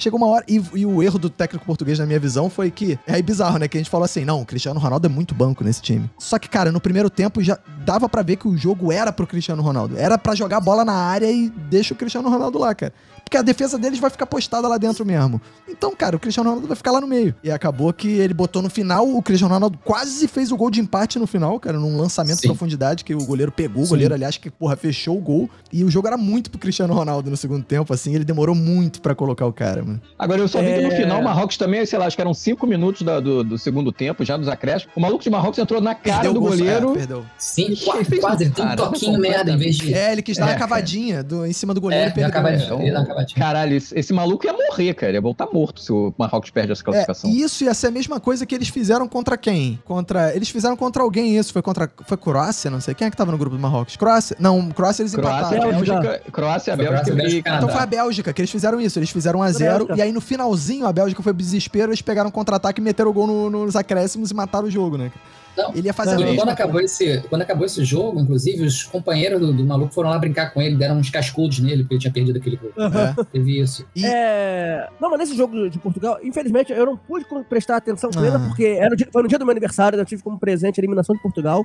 Chegou 0.02 0.18
uma 0.18 0.26
hora, 0.26 0.44
e, 0.48 0.60
e 0.74 0.84
o 0.84 1.00
erro 1.00 1.16
do 1.16 1.30
técnico 1.30 1.64
português, 1.64 1.98
na 2.00 2.06
minha 2.06 2.18
visão, 2.18 2.50
foi 2.50 2.72
que. 2.72 2.98
É 3.06 3.22
bizarro, 3.22 3.58
né? 3.58 3.68
Que 3.68 3.76
a 3.76 3.80
gente 3.80 3.90
falou 3.90 4.04
assim: 4.04 4.24
não, 4.24 4.40
o 4.40 4.44
Cristiano 4.44 4.80
Ronaldo 4.80 5.06
é 5.06 5.08
muito 5.08 5.32
banco 5.32 5.62
nesse 5.62 5.80
time. 5.80 6.10
Só 6.18 6.40
que, 6.40 6.48
cara, 6.48 6.72
no 6.72 6.80
primeiro 6.80 7.08
tempo 7.08 7.40
já 7.40 7.56
dava 7.84 8.08
pra 8.08 8.22
ver 8.22 8.36
que 8.36 8.48
o 8.48 8.56
jogo 8.56 8.90
era 8.90 9.12
pro 9.12 9.28
Cristiano 9.28 9.62
Ronaldo. 9.62 9.96
Era 9.96 10.18
pra 10.18 10.34
jogar 10.34 10.60
bola 10.60 10.84
na 10.84 10.94
área 10.94 11.30
e 11.30 11.48
deixa 11.48 11.94
o 11.94 11.96
Cristiano 11.96 12.28
Ronaldo 12.28 12.58
lá, 12.58 12.74
cara. 12.74 12.92
Porque 13.32 13.38
a 13.38 13.42
defesa 13.42 13.78
deles 13.78 13.98
vai 13.98 14.10
ficar 14.10 14.26
postada 14.26 14.68
lá 14.68 14.76
dentro 14.76 15.06
mesmo. 15.06 15.40
Então, 15.66 15.96
cara, 15.96 16.14
o 16.14 16.18
Cristiano 16.20 16.50
Ronaldo 16.50 16.68
vai 16.68 16.76
ficar 16.76 16.90
lá 16.90 17.00
no 17.00 17.06
meio. 17.06 17.34
E 17.42 17.50
acabou 17.50 17.90
que 17.90 18.06
ele 18.06 18.34
botou 18.34 18.60
no 18.60 18.68
final, 18.68 19.08
o 19.08 19.22
Cristiano 19.22 19.54
Ronaldo 19.54 19.78
quase 19.82 20.28
fez 20.28 20.52
o 20.52 20.56
gol 20.56 20.70
de 20.70 20.80
empate 20.82 21.18
no 21.18 21.26
final, 21.26 21.58
cara, 21.58 21.78
num 21.78 21.96
lançamento 21.96 22.34
de 22.36 22.42
Sim. 22.42 22.48
profundidade 22.48 23.02
que 23.04 23.14
o 23.14 23.24
goleiro 23.24 23.50
pegou. 23.50 23.84
O 23.84 23.88
goleiro, 23.88 24.12
aliás, 24.12 24.36
que, 24.36 24.50
porra, 24.50 24.76
fechou 24.76 25.16
o 25.16 25.20
gol. 25.22 25.48
E 25.72 25.82
o 25.82 25.90
jogo 25.90 26.08
era 26.08 26.18
muito 26.18 26.50
pro 26.50 26.60
Cristiano 26.60 26.92
Ronaldo 26.92 27.30
no 27.30 27.36
segundo 27.38 27.64
tempo, 27.64 27.94
assim. 27.94 28.14
Ele 28.14 28.22
demorou 28.22 28.54
muito 28.54 29.00
pra 29.00 29.14
colocar 29.14 29.46
o 29.46 29.52
cara, 29.52 29.82
mano. 29.82 29.98
Agora, 30.18 30.42
eu 30.42 30.46
só 30.48 30.60
vi 30.60 30.66
que 30.74 30.82
no 30.82 30.92
É. 30.92 30.96
final 30.96 31.18
o 31.22 31.24
Marrocos 31.24 31.56
também, 31.56 31.86
sei 31.86 31.98
lá, 31.98 32.04
acho 32.04 32.16
que 32.16 32.20
eram 32.20 32.34
cinco 32.34 32.66
minutos 32.66 33.00
da- 33.00 33.18
do, 33.18 33.42
do 33.42 33.56
segundo 33.56 33.90
tempo, 33.90 34.26
já 34.26 34.36
dos 34.36 34.46
acréscimos. 34.48 34.92
O 34.94 35.00
maluco 35.00 35.24
de 35.24 35.30
Marrocos 35.30 35.58
entrou 35.58 35.80
na 35.80 35.94
cara 35.94 36.16
Perdeu 36.16 36.34
do 36.34 36.40
gol, 36.40 36.50
goleiro. 36.50 36.90
É, 36.90 36.94
perdeu. 36.98 37.24
Sim, 37.38 37.64
Ele 37.68 37.76
quase, 37.76 38.04
fez 38.04 38.20
quase. 38.20 38.44
um 38.44 38.46
Ele 38.48 38.54
tem 38.54 38.66
um 38.66 38.76
toquinho 38.76 39.18
merda 39.18 39.50
em 39.52 39.56
vez 39.56 39.76
de. 39.76 39.94
É, 39.94 40.12
ele 40.12 40.20
quis 40.20 40.36
dar 40.36 40.48
É, 40.48 40.50
uma 40.52 40.58
cavadinha 40.58 41.22
do, 41.22 41.46
em 41.46 41.52
cima 41.54 41.72
do 41.72 41.80
goleiro 41.80 42.04
É, 42.04 42.08
e 42.08 42.12
perdeu. 42.12 42.28
acaba 42.28 42.50
de 42.54 42.64
Então, 42.64 42.78
ele 42.82 42.90
dá 42.92 42.98
uma 42.98 43.06
cavadinha. 43.06 43.21
Caralho, 43.36 43.74
esse, 43.76 43.98
esse 43.98 44.12
maluco 44.12 44.46
ia 44.46 44.52
morrer, 44.52 44.94
cara. 44.94 45.12
Ia 45.12 45.20
voltar 45.20 45.46
morto 45.52 45.80
se 45.80 45.92
o 45.92 46.12
Marrocos 46.18 46.50
perde 46.50 46.72
essa 46.72 46.82
É, 46.82 46.84
classificação. 46.84 47.30
e 47.30 47.42
isso 47.42 47.64
ia 47.64 47.74
ser 47.74 47.88
a 47.88 47.90
mesma 47.90 48.18
coisa 48.20 48.44
que 48.46 48.54
eles 48.54 48.68
fizeram 48.68 49.06
contra 49.08 49.36
quem? 49.36 49.78
Contra. 49.84 50.34
Eles 50.34 50.48
fizeram 50.48 50.76
contra 50.76 51.02
alguém 51.02 51.36
isso. 51.36 51.52
Foi 51.52 51.62
contra. 51.62 51.90
Foi 52.06 52.16
Croácia? 52.16 52.70
Não 52.70 52.80
sei. 52.80 52.94
Quem 52.94 53.06
é 53.06 53.10
que 53.10 53.16
tava 53.16 53.32
no 53.32 53.38
grupo 53.38 53.56
do 53.56 53.60
Marrocos? 53.62 53.96
Croácia? 53.96 54.36
Não, 54.40 54.70
Croácia 54.70 55.02
eles 55.02 55.14
Croácia, 55.14 55.56
empataram. 55.56 55.72
Bélgica. 55.72 56.00
Bélgica, 56.00 56.30
Croácia, 56.32 56.76
Foi 56.76 56.84
Bélgica 56.84 57.04
Croácia, 57.04 57.12
e 57.12 57.16
Bélgica. 57.16 57.56
Então 57.56 57.68
foi 57.68 57.80
a 57.80 57.86
Bélgica 57.86 58.32
que 58.32 58.40
eles 58.40 58.50
fizeram 58.50 58.80
isso. 58.80 58.98
Eles 58.98 59.10
fizeram 59.10 59.40
1 59.40 59.42
a 59.42 59.50
0 59.52 59.72
Bélgica. 59.86 59.96
E 59.98 60.02
aí 60.02 60.12
no 60.12 60.20
finalzinho 60.20 60.86
a 60.86 60.92
Bélgica 60.92 61.22
foi 61.22 61.32
pro 61.32 61.42
desespero. 61.42 61.90
Eles 61.90 62.02
pegaram 62.02 62.28
um 62.28 62.32
contra-ataque 62.32 62.80
e 62.80 62.84
meteram 62.84 63.10
o 63.10 63.12
gol 63.12 63.26
no- 63.26 63.50
nos 63.50 63.76
acréscimos 63.76 64.30
e 64.30 64.34
mataram 64.34 64.66
o 64.66 64.70
jogo, 64.70 64.96
né? 64.96 65.10
Não, 65.56 65.74
Ele 65.74 65.86
ia 65.86 65.92
fazer 65.92 66.12
a 66.12 66.14
Quando, 66.14 66.24
mesma 66.26 66.40
quando 66.42 66.48
acabou 66.50 66.80
esse, 66.80 67.20
quando 67.28 67.42
acabou 67.42 67.66
esse 67.66 67.84
jogo, 67.84 68.20
inclusive, 68.20 68.64
os 68.64 68.84
companheiros 68.84 69.40
do, 69.40 69.52
do 69.52 69.64
maluco 69.64 69.92
foram 69.92 70.10
lá 70.10 70.18
brincar 70.18 70.50
com 70.54 70.62
ele, 70.62 70.76
deram 70.76 70.96
uns 70.98 71.10
cascudos 71.10 71.58
nele, 71.60 71.82
porque 71.82 71.94
ele 71.94 72.00
tinha 72.00 72.12
perdido 72.12 72.38
aquele 72.38 72.56
gol. 72.56 72.70
É. 72.76 73.24
Teve 73.24 73.60
isso. 73.60 73.86
E- 73.94 74.04
É... 74.04 74.88
Não, 75.00 75.10
mas 75.10 75.18
nesse 75.20 75.36
jogo 75.36 75.68
de 75.68 75.78
Portugal, 75.78 76.18
infelizmente, 76.22 76.72
eu 76.72 76.86
não 76.86 76.96
pude 76.96 77.26
prestar 77.48 77.76
atenção 77.76 78.10
plena, 78.10 78.36
Ah. 78.36 78.48
porque 78.48 78.64
era 78.64 78.94
foi 79.12 79.22
no 79.22 79.28
dia 79.28 79.38
do 79.38 79.44
meu 79.44 79.52
aniversário, 79.52 79.98
eu 79.98 80.04
tive 80.04 80.22
como 80.22 80.38
presente 80.38 80.78
a 80.78 80.80
eliminação 80.80 81.14
de 81.14 81.20
Portugal. 81.22 81.64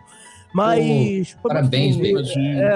Mas. 0.53 1.37
Parabéns, 1.43 1.95
assim, 1.95 2.13
Baby. 2.13 2.27
Tadinho. 2.27 2.59
É, 2.59 2.75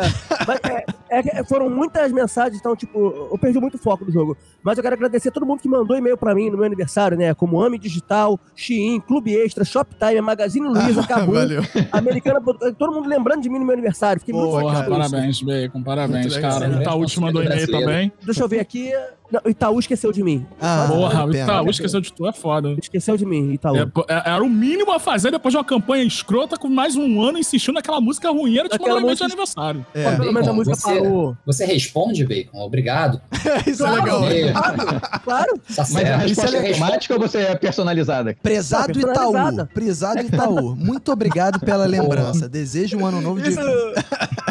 é- 0.64 0.86
é- 1.20 1.40
é- 1.40 1.44
foram 1.44 1.70
muitas 1.70 2.12
mensagens, 2.12 2.60
então, 2.60 2.76
tipo, 2.76 3.30
eu 3.32 3.38
perdi 3.38 3.60
muito 3.60 3.78
foco 3.78 4.06
do 4.06 4.12
jogo. 4.12 4.38
Mas 4.64 4.78
eu 4.78 4.84
quero 4.84 4.96
agradecer 4.96 5.30
a 5.30 5.32
todo 5.32 5.46
mundo 5.46 5.60
que 5.62 5.70
mandou 5.70 5.98
e-mail 5.98 6.18
pra 6.18 6.36
mim 6.36 6.50
no 6.50 6.58
meu 6.58 6.66
aniversário, 6.66 7.18
né? 7.18 7.34
Como 7.34 7.62
Ami 7.64 7.80
Digital, 7.80 8.40
Shein, 8.56 9.00
Clube 9.02 9.34
Extra, 9.36 9.64
Shoptime, 9.66 10.22
Magazine 10.22 10.68
Luiza, 10.68 11.06
Cabum, 11.08 11.34
Valeu. 11.34 11.62
Americana, 11.92 12.40
todo 12.78 12.94
mundo 12.94 13.10
lembrando 13.10 13.42
de 13.42 13.50
mim 13.50 13.60
no 13.60 13.66
meu 13.66 13.74
aniversário. 13.74 14.20
Fiquei 14.20 14.34
muito 14.34 14.52
feliz 14.52 14.64
Porra, 14.64 14.86
com 14.86 14.92
isso. 15.00 15.12
parabéns, 15.12 15.42
Bacon, 15.42 15.84
parabéns, 15.84 16.26
Muito 16.28 16.42
cara. 16.42 16.70
O 16.70 16.82
Itaú 16.82 17.06
te 17.06 17.20
mandou 17.20 17.44
e-mail 17.44 17.68
também. 17.72 18.12
Deixa 18.24 18.44
eu 18.44 18.48
ver 18.48 18.60
aqui. 18.60 18.92
Não, 19.32 19.40
o 19.46 19.50
Itaú 19.50 19.80
esqueceu 19.80 20.12
de 20.12 20.22
mim. 20.24 20.46
Ah, 20.60 20.86
Porra, 20.90 21.26
o. 21.26 21.34
Itaú 21.34 21.70
esqueceu 21.70 22.02
de 22.02 22.12
tu, 22.12 22.28
é 22.28 22.34
foda. 22.34 22.76
Esqueceu 22.82 23.16
de 23.16 23.26
mim, 23.26 23.54
Itaú. 23.54 23.78
É, 23.78 23.86
pô, 23.86 24.06
é- 24.08 24.24
era 24.32 24.44
o 24.44 24.50
mínimo 24.50 24.92
a 24.92 25.00
fazer 25.00 25.32
depois 25.32 25.52
de 25.54 25.58
uma 25.58 25.64
campanha 25.64 26.04
escrota 26.04 26.58
com 26.58 26.68
mais 26.70 26.96
um 26.96 27.22
ano 27.22 27.38
insistindo 27.38 27.76
naquela 27.76 28.02
música 28.02 28.30
ruim. 28.30 28.58
Era 28.58 28.68
Aquela 28.68 28.90
mandar 28.90 29.02
e-mail 29.02 29.16
de 29.16 29.24
aniversário. 29.24 29.86
É, 29.94 30.16
Pelo 30.18 30.34
menos 30.34 30.48
a 30.48 30.54
música 30.54 30.76
você- 30.76 31.00
parou. 31.02 31.38
Você 31.46 31.66
responde, 31.66 32.26
Bacon? 32.26 32.60
Obrigado. 32.60 33.22
isso 33.66 33.86
é 33.86 33.92
legal. 33.92 34.24
É. 34.26 34.52
Claro, 34.52 35.02
claro. 35.24 35.54
Tá 35.76 35.86
Mas 35.92 35.96
a 35.96 36.26
isso 36.26 36.42
é 36.42 36.46
é 36.46 36.50
legal. 36.50 36.68
automática 36.72 37.14
ou 37.14 37.20
você 37.20 37.38
é 37.40 37.56
personalizada? 37.56 38.36
Prezado 38.42 39.00
Não, 39.00 39.12
Itaú, 39.12 39.66
prezado 39.74 40.22
Itaú, 40.22 40.76
muito 40.76 41.12
obrigado 41.12 41.60
pela 41.60 41.86
lembrança. 41.86 42.50
Desejo 42.50 42.98
um 42.98 43.06
ano 43.06 43.22
novo 43.22 43.42
de. 43.42 43.50
Isso, 43.50 43.60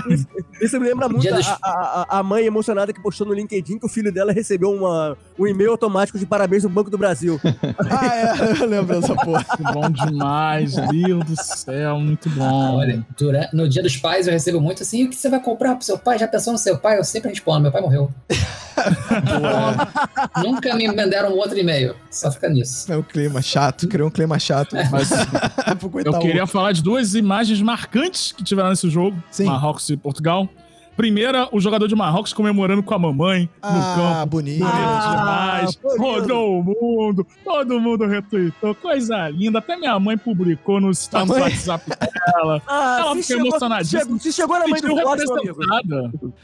isso- 0.09 0.27
isso 0.61 0.81
me 0.81 0.87
lembra 0.89 1.09
muito 1.09 1.23
Dia 1.23 1.35
a, 1.35 1.37
dos- 1.37 1.49
a- 1.49 1.59
a- 1.63 2.19
a 2.19 2.23
mãe 2.23 2.45
emocionada 2.45 2.93
que 2.93 3.03
postou 3.03 3.27
no 3.27 3.33
LinkedIn 3.35 3.79
que 3.79 3.87
o 3.87 3.89
filho 3.89 4.13
dela 4.13 4.33
recebeu 4.33 4.70
uma, 4.77 5.17
um 5.39 5.47
e-mail 5.47 5.73
automático 5.73 6.19
de 6.19 6.27
parabéns 6.27 6.63
do 6.63 6.69
Banco 6.69 6.91
do 6.91 6.99
Brasil. 6.99 7.41
Ah, 7.93 8.17
é, 8.17 8.63
eu 8.63 8.67
lembro 8.67 9.01
dessa 9.01 9.15
porra. 9.15 9.45
Bom 9.73 9.91
demais, 9.91 10.75
Deus 10.77 11.25
do 11.25 11.37
céu, 11.37 11.99
muito 11.99 12.29
Ah, 12.31 12.33
bom. 12.37 12.77
olha, 12.77 13.05
durante, 13.19 13.55
no 13.55 13.69
dia 13.69 13.83
dos 13.83 13.97
pais 13.97 14.27
eu 14.27 14.33
recebo 14.33 14.61
muito 14.61 14.83
assim, 14.83 15.05
o 15.05 15.11
que 15.11 15.17
você 15.17 15.29
vai 15.29 15.41
comprar 15.41 15.75
pro 15.75 15.85
seu 15.85 15.99
pai? 15.99 16.19
Já 16.19 16.29
pensou 16.29 16.53
no 16.53 16.59
seu 16.59 16.79
pai? 16.79 16.99
Eu 16.99 17.05
sempre 17.05 17.31
respondo, 17.31 17.61
meu 17.63 17.73
pai 17.73 17.81
morreu. 17.81 18.11
Nunca 20.43 20.75
me 20.75 20.89
mandaram 20.89 21.33
outro 21.33 21.59
e-mail. 21.59 21.95
Só 22.11 22.31
fica 22.31 22.49
nisso. 22.49 22.91
É 22.93 22.97
um 22.97 23.03
clima 23.03 23.43
chato, 23.43 23.89
criou 23.89 24.09
um 24.09 24.11
clima 24.11 24.39
chato. 24.39 24.77
Mas 24.91 25.09
Pro 25.79 26.01
eu 26.01 26.19
queria 26.19 26.47
falar 26.47 26.73
de 26.73 26.83
duas 26.83 27.15
imagens 27.15 27.61
marcantes 27.61 28.33
que 28.33 28.43
tiveram 28.43 28.71
nesse 28.71 28.89
jogo, 28.89 29.23
Sim. 29.31 29.45
Marrocos 29.45 29.89
e 29.91 29.97
Portugal. 29.97 30.49
Primeira, 31.01 31.49
o 31.51 31.59
jogador 31.61 31.89
de 31.89 31.95
Marrocos 31.97 32.33
comemorando 32.35 32.83
com 32.83 32.93
a 32.95 32.99
mamãe 32.99 33.49
no 33.63 33.69
Ah, 33.69 33.95
campo. 34.21 34.27
bonito. 34.37 34.59
Bonito 34.61 34.75
Ah, 34.77 35.17
demais. 35.63 35.79
lindo. 35.83 35.97
Rodou 36.03 36.61
o 36.61 36.63
mundo. 36.63 37.27
Todo 37.43 37.81
mundo 37.81 38.07
retweetou. 38.07 38.75
Coisa 38.75 39.29
linda. 39.31 39.61
Até 39.61 39.77
minha 39.77 39.99
mãe 39.99 40.19
publicou 40.19 40.79
no 40.81 40.91
status 40.91 41.27
do 41.29 41.33
mãe? 41.35 41.43
WhatsApp 41.45 41.85
dela. 41.89 42.63
Ah, 42.67 42.99
Ela 43.01 43.17
ficou 43.17 43.37
emocionadíssima. 43.47 44.19
se 44.19 44.33
chegou 44.33 44.59
na 44.59 44.67
mãe 44.69 44.81
do 44.81 44.89
Sentiu 44.89 46.35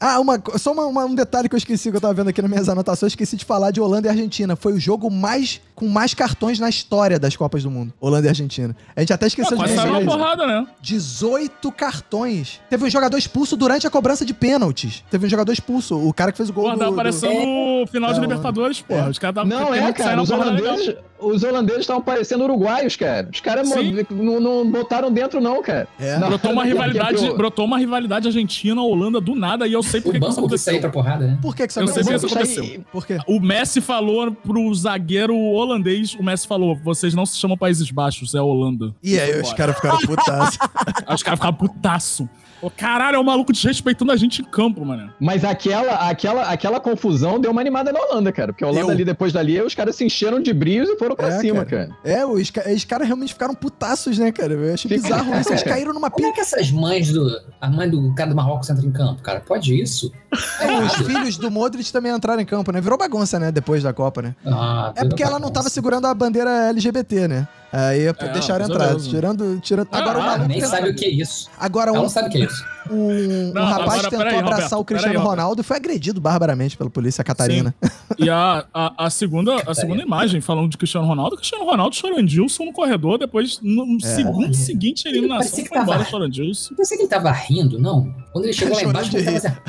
Ah, 0.00 0.18
uma, 0.18 0.42
só 0.56 0.72
uma- 0.72 0.86
uma- 0.86 1.04
um 1.04 1.14
detalhe 1.14 1.46
que 1.48 1.54
eu 1.54 1.58
esqueci, 1.58 1.90
que 1.90 1.96
eu 1.96 2.00
tava 2.00 2.14
vendo 2.14 2.28
aqui 2.28 2.40
nas 2.40 2.50
minhas 2.50 2.68
anotações, 2.70 3.12
esqueci 3.12 3.36
de 3.36 3.44
falar 3.44 3.70
de 3.70 3.80
Holanda 3.80 4.08
e 4.08 4.10
Argentina. 4.10 4.56
Foi 4.56 4.72
o 4.72 4.80
jogo 4.80 5.10
mais 5.10 5.60
com 5.74 5.86
mais 5.88 6.14
cartões 6.14 6.58
na 6.58 6.68
história 6.68 7.18
das 7.18 7.36
Copas 7.36 7.62
do 7.62 7.70
Mundo. 7.70 7.92
Holanda 8.00 8.26
e 8.26 8.28
Argentina. 8.30 8.74
A 8.96 9.00
gente 9.00 9.12
até 9.12 9.26
Ah, 9.26 9.28
esqueceu 9.28 9.56
de 9.58 9.62
saiu 9.68 9.76
uma 9.76 9.82
mencionar 9.82 10.02
isso. 10.02 10.10
porrada, 10.10 10.46
né? 10.46 10.66
18 10.80 11.70
cartões. 11.72 12.60
Teve 12.70 12.84
um 12.84 12.90
jogador 12.90 13.16
expulso 13.18 13.56
durante 13.56 13.86
a 13.86 13.90
cobrança 13.90 14.24
de 14.24 14.32
pênaltis. 14.34 15.04
Teve 15.10 15.26
um 15.26 15.28
jogador 15.30 15.52
expulso, 15.52 15.96
o 15.96 16.12
cara 16.14 16.32
que 16.32 16.36
fez 16.38 16.48
o 16.48 16.52
gol 16.52 16.64
Porra, 16.64 16.74
do, 16.76 16.78
tava 16.78 16.90
do- 16.90 16.94
aparecendo 16.94 17.46
no 17.80 17.86
final 17.86 18.12
de 18.12 18.18
É, 18.18 18.22
Libertadores, 18.22 18.80
porra. 18.80 19.08
Os 19.10 19.18
caras 19.18 19.36
estavam 19.42 19.48
Não, 19.66 19.74
é, 19.74 19.92
cara. 19.92 20.22
Os 20.22 20.30
holandeses 20.30 20.96
os 21.20 21.42
holandeses 21.42 21.82
estavam 21.82 22.02
parecendo 22.02 22.44
uruguaios, 22.44 22.96
cara. 22.96 23.28
Os 23.32 23.40
caras 23.40 23.68
não, 24.10 24.40
não 24.40 24.70
botaram 24.70 25.12
dentro, 25.12 25.40
não, 25.40 25.62
cara. 25.62 25.86
É. 25.98 26.18
Não, 26.18 26.28
Brotou 26.40 26.52
uma 26.52 26.64
rivalidade, 26.64 27.24
eu- 27.26 27.36
brotou 27.36 27.64
uma 27.64 27.78
rivalidade 27.78 28.26
Argentina-Holanda 28.28 29.20
do 29.20 29.34
nada 29.34 29.66
e 29.66 29.72
eu 29.72 29.82
sei 29.82 30.00
O 30.00 30.02
por 30.02 30.12
que 30.12 30.18
isso 30.18 30.26
banco 30.40 30.48
que 30.48 30.58
saiu 30.58 30.78
aconteceu. 30.78 30.80
pra 30.80 30.90
porrada, 30.90 31.26
né? 31.26 31.38
Por 31.42 31.54
que 31.54 31.66
que 31.66 31.70
isso 31.72 31.80
Eu 31.80 31.86
sei 31.88 32.02
aconteceu? 32.02 32.28
que 32.28 32.44
isso 32.46 32.58
aconteceu. 32.60 32.84
Por 32.92 33.06
quê? 33.06 33.18
O 33.26 33.40
Messi 33.40 33.80
falou 33.80 34.32
pro 34.32 34.74
zagueiro 34.74 35.36
holandês, 35.36 36.14
o 36.14 36.22
Messi 36.22 36.46
falou, 36.46 36.74
vocês 36.82 37.14
não 37.14 37.24
se 37.26 37.36
chamam 37.38 37.56
Países 37.56 37.90
Baixos, 37.90 38.34
é 38.34 38.40
Holanda. 38.40 38.94
E 39.02 39.18
aí 39.18 39.40
os 39.40 39.52
caras 39.52 39.76
ficaram 39.76 39.98
putaços. 39.98 40.58
Aí 41.06 41.14
os 41.14 41.22
caras 41.22 41.38
ficaram 41.38 41.54
putaço. 41.56 42.28
Ô, 42.62 42.70
caralho, 42.70 43.16
é 43.16 43.18
o 43.18 43.24
maluco 43.24 43.52
desrespeitando 43.52 44.12
a 44.12 44.16
gente 44.16 44.42
em 44.42 44.44
campo, 44.44 44.84
mano. 44.84 45.12
Mas 45.18 45.44
aquela, 45.44 46.08
aquela, 46.10 46.42
aquela 46.50 46.78
confusão 46.80 47.40
deu 47.40 47.50
uma 47.50 47.60
animada 47.60 47.90
na 47.92 47.98
Holanda, 48.00 48.30
cara. 48.32 48.52
Porque 48.52 48.62
a 48.64 48.68
Holanda 48.68 48.86
Deu. 48.86 48.94
ali, 48.94 49.04
depois 49.04 49.32
dali, 49.32 49.60
os 49.62 49.74
caras 49.74 49.96
se 49.96 50.04
encheram 50.04 50.40
de 50.42 50.52
brios 50.52 50.88
e 50.88 50.96
foram 50.98 51.16
pra 51.16 51.28
É, 51.28 51.38
cima, 51.40 51.64
cara. 51.64 51.86
cara. 51.88 51.98
É, 52.04 52.24
os, 52.26 52.52
os 52.74 52.84
caras 52.84 53.06
realmente 53.06 53.32
ficaram 53.32 53.54
putaços, 53.54 54.18
né, 54.18 54.30
cara? 54.30 54.52
Eu 54.52 54.74
achei 54.74 54.90
Fica- 54.90 55.02
bizarro 55.02 55.40
isso. 55.40 55.50
Eles 55.50 55.62
caíram 55.64 55.92
numa 55.94 56.10
Como 56.10 56.26
é 56.26 56.32
que 56.32 56.40
essas 56.40 56.70
mães 56.70 57.10
do. 57.12 57.28
A 57.60 57.68
mãe 57.70 57.88
do 57.88 58.14
cara 58.14 58.30
do 58.30 58.36
Marrocos 58.36 58.68
entra 58.68 58.84
em 58.86 58.92
campo, 58.92 59.22
cara? 59.22 59.40
Pode 59.40 59.80
isso? 59.80 60.12
É, 60.60 60.78
os 60.84 60.94
filhos 60.96 61.36
do 61.38 61.50
Modric 61.50 61.90
também 61.92 62.12
entraram 62.12 62.40
em 62.40 62.46
campo, 62.46 62.70
né? 62.72 62.80
Virou 62.80 62.98
bagunça, 62.98 63.38
né? 63.38 63.50
Depois 63.50 63.82
da 63.82 63.92
Copa, 63.92 64.22
né? 64.22 64.34
Ah, 64.44 64.92
É 64.96 65.04
porque 65.04 65.22
ela 65.22 65.38
não 65.38 65.50
tava 65.50 65.68
segurando 65.68 66.06
a 66.06 66.14
bandeira 66.14 66.68
LGBT, 66.68 67.26
né? 67.28 67.48
Aí 67.72 68.06
É, 68.06 68.12
deixaram 68.32 68.64
entrar. 68.66 68.96
Tirando. 68.96 69.60
tirando... 69.60 69.88
Ah, 69.92 69.98
Agora 69.98 70.18
o 70.18 70.22
ah, 70.22 70.26
maluco. 70.26 70.48
Nem 70.48 70.60
tem- 70.60 70.68
sabe 70.68 70.90
o 70.90 70.94
que 70.94 71.04
é 71.04 71.10
isso. 71.10 71.48
Agora 71.58 71.90
Ela 71.90 71.98
um, 72.00 72.02
não 72.02 72.08
sabe 72.08 72.28
o 72.28 72.30
que 72.32 72.38
é 72.38 72.44
isso. 72.44 72.64
um, 72.90 72.94
um 72.94 73.52
Não, 73.52 73.64
rapaz 73.64 73.82
agora, 73.92 74.02
tentou 74.10 74.18
peraí, 74.18 74.38
abraçar 74.38 74.62
Roberto, 74.62 74.80
o 74.80 74.84
Cristiano 74.84 75.18
Roberto. 75.18 75.30
Ronaldo 75.30 75.60
e 75.60 75.64
foi 75.64 75.76
agredido 75.76 76.20
barbaramente 76.20 76.76
pela 76.76 76.90
polícia 76.90 77.22
catarina. 77.22 77.72
E 78.18 78.28
a, 78.28 78.64
a, 78.74 79.06
a 79.06 79.10
segunda, 79.10 79.56
a 79.66 79.74
segunda 79.74 80.02
imagem, 80.02 80.40
falando 80.40 80.68
de 80.70 80.76
Cristiano 80.76 81.06
Ronaldo, 81.06 81.36
Cristiano 81.36 81.64
Ronaldo 81.64 81.94
chorou 81.94 82.18
em 82.18 82.24
Dilson 82.24 82.64
no 82.64 82.72
corredor, 82.72 83.18
depois, 83.18 83.60
no, 83.62 83.86
no 83.86 84.00
segundo 84.00 84.52
seguinte, 84.54 85.06
a 85.06 85.10
eliminação 85.10 85.38
Parecia 85.44 85.62
que 85.62 85.68
foi 85.68 85.78
embora 85.78 85.98
tava- 85.98 86.10
chorando 86.10 86.32
Dilson. 86.32 86.70
Eu 86.72 86.76
pensei 86.76 86.96
que 86.96 87.02
ele 87.04 87.10
tava 87.10 87.30
rindo, 87.30 87.78
não. 87.78 88.12
Quando 88.32 88.44
ele 88.46 88.52
chegou 88.52 88.74
lá 88.76 88.82
embaixo, 88.90 89.16
ele 89.16 89.40
tava 89.40 89.62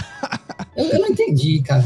eu, 0.83 0.89
eu 0.91 0.99
não 0.99 1.07
entendi, 1.09 1.61
cara. 1.61 1.83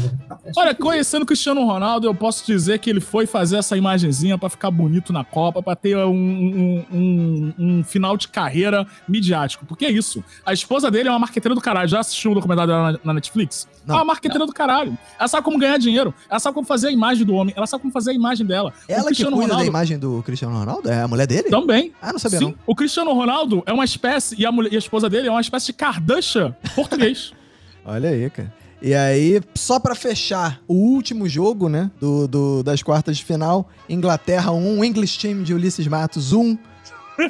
Olha, 0.56 0.74
conhecendo 0.74 1.22
o 1.22 1.26
Cristiano 1.26 1.64
Ronaldo, 1.64 2.06
eu 2.06 2.14
posso 2.14 2.46
dizer 2.46 2.78
que 2.78 2.88
ele 2.90 3.00
foi 3.00 3.26
fazer 3.26 3.56
essa 3.56 3.76
imagenzinha 3.76 4.36
pra 4.38 4.48
ficar 4.48 4.70
bonito 4.70 5.12
na 5.12 5.24
Copa, 5.24 5.62
pra 5.62 5.74
ter 5.76 5.96
um, 5.98 6.12
um, 6.12 6.84
um- 6.92 7.54
um 7.58 7.84
final 7.84 8.16
de 8.16 8.28
carreira 8.28 8.86
midiático. 9.08 9.66
Porque 9.66 9.84
é 9.84 9.90
isso. 9.90 10.22
A 10.44 10.52
esposa 10.52 10.90
dele 10.90 11.08
é 11.08 11.12
uma 11.12 11.18
marqueteira 11.18 11.54
do 11.54 11.60
caralho. 11.60 11.88
Já 11.88 12.00
assistiu 12.00 12.32
o 12.32 12.34
documentário 12.34 12.72
dela 12.72 12.92
na, 12.92 12.98
na 13.04 13.14
Netflix? 13.14 13.68
Não. 13.86 13.94
é 13.94 13.98
uma 13.98 14.04
marqueteira 14.04 14.44
do 14.46 14.52
caralho. 14.52 14.96
Ela 15.18 15.28
sabe 15.28 15.44
como 15.44 15.58
ganhar 15.58 15.78
dinheiro. 15.78 16.12
Ela 16.28 16.40
sabe 16.40 16.54
como 16.54 16.66
fazer 16.66 16.88
a 16.88 16.90
imagem 16.92 17.24
do 17.24 17.34
homem. 17.34 17.54
Ela 17.56 17.66
sabe 17.66 17.82
como 17.82 17.92
fazer 17.92 18.10
a 18.10 18.14
imagem 18.14 18.46
dela. 18.46 18.72
o 18.88 18.92
Ela 18.92 19.00
que 19.02 19.06
Cristiano 19.08 19.32
cuida 19.36 19.48
da 19.48 19.54
Ronaldo 19.54 19.70
imagem 19.70 19.98
do 19.98 20.22
Cristiano 20.24 20.56
Ronaldo? 20.58 20.88
É 20.90 21.02
a 21.02 21.08
mulher 21.08 21.26
dele? 21.26 21.48
também. 21.50 21.92
Ah, 22.00 22.12
não 22.12 22.18
sabia 22.18 22.38
Sim, 22.38 22.44
não. 22.46 22.54
o 22.66 22.74
Cristiano 22.74 23.12
Ronaldo 23.12 23.62
é 23.66 23.72
uma 23.72 23.84
espécie, 23.84 24.34
e 24.38 24.44
a, 24.46 24.52
mulher, 24.52 24.72
e 24.72 24.76
a 24.76 24.78
esposa 24.78 25.08
dele 25.08 25.28
é 25.28 25.30
uma 25.30 25.40
espécie 25.40 25.66
de 25.66 25.72
Kardashian 25.74 26.54
português. 26.74 27.32
Olha 27.84 28.10
aí, 28.10 28.28
cara. 28.30 28.52
E 28.82 28.94
aí, 28.94 29.40
só 29.54 29.80
pra 29.80 29.94
fechar 29.94 30.60
o 30.68 30.74
último 30.74 31.28
jogo, 31.28 31.68
né, 31.68 31.90
do, 32.00 32.28
do- 32.28 32.62
das 32.62 32.82
quartas 32.82 33.16
de 33.16 33.24
final, 33.24 33.68
Inglaterra 33.88 34.52
1, 34.52 34.84
English 34.84 35.18
Team 35.18 35.42
de 35.42 35.54
Ulisses 35.54 35.86
Matos 35.86 36.32
1, 36.32 36.58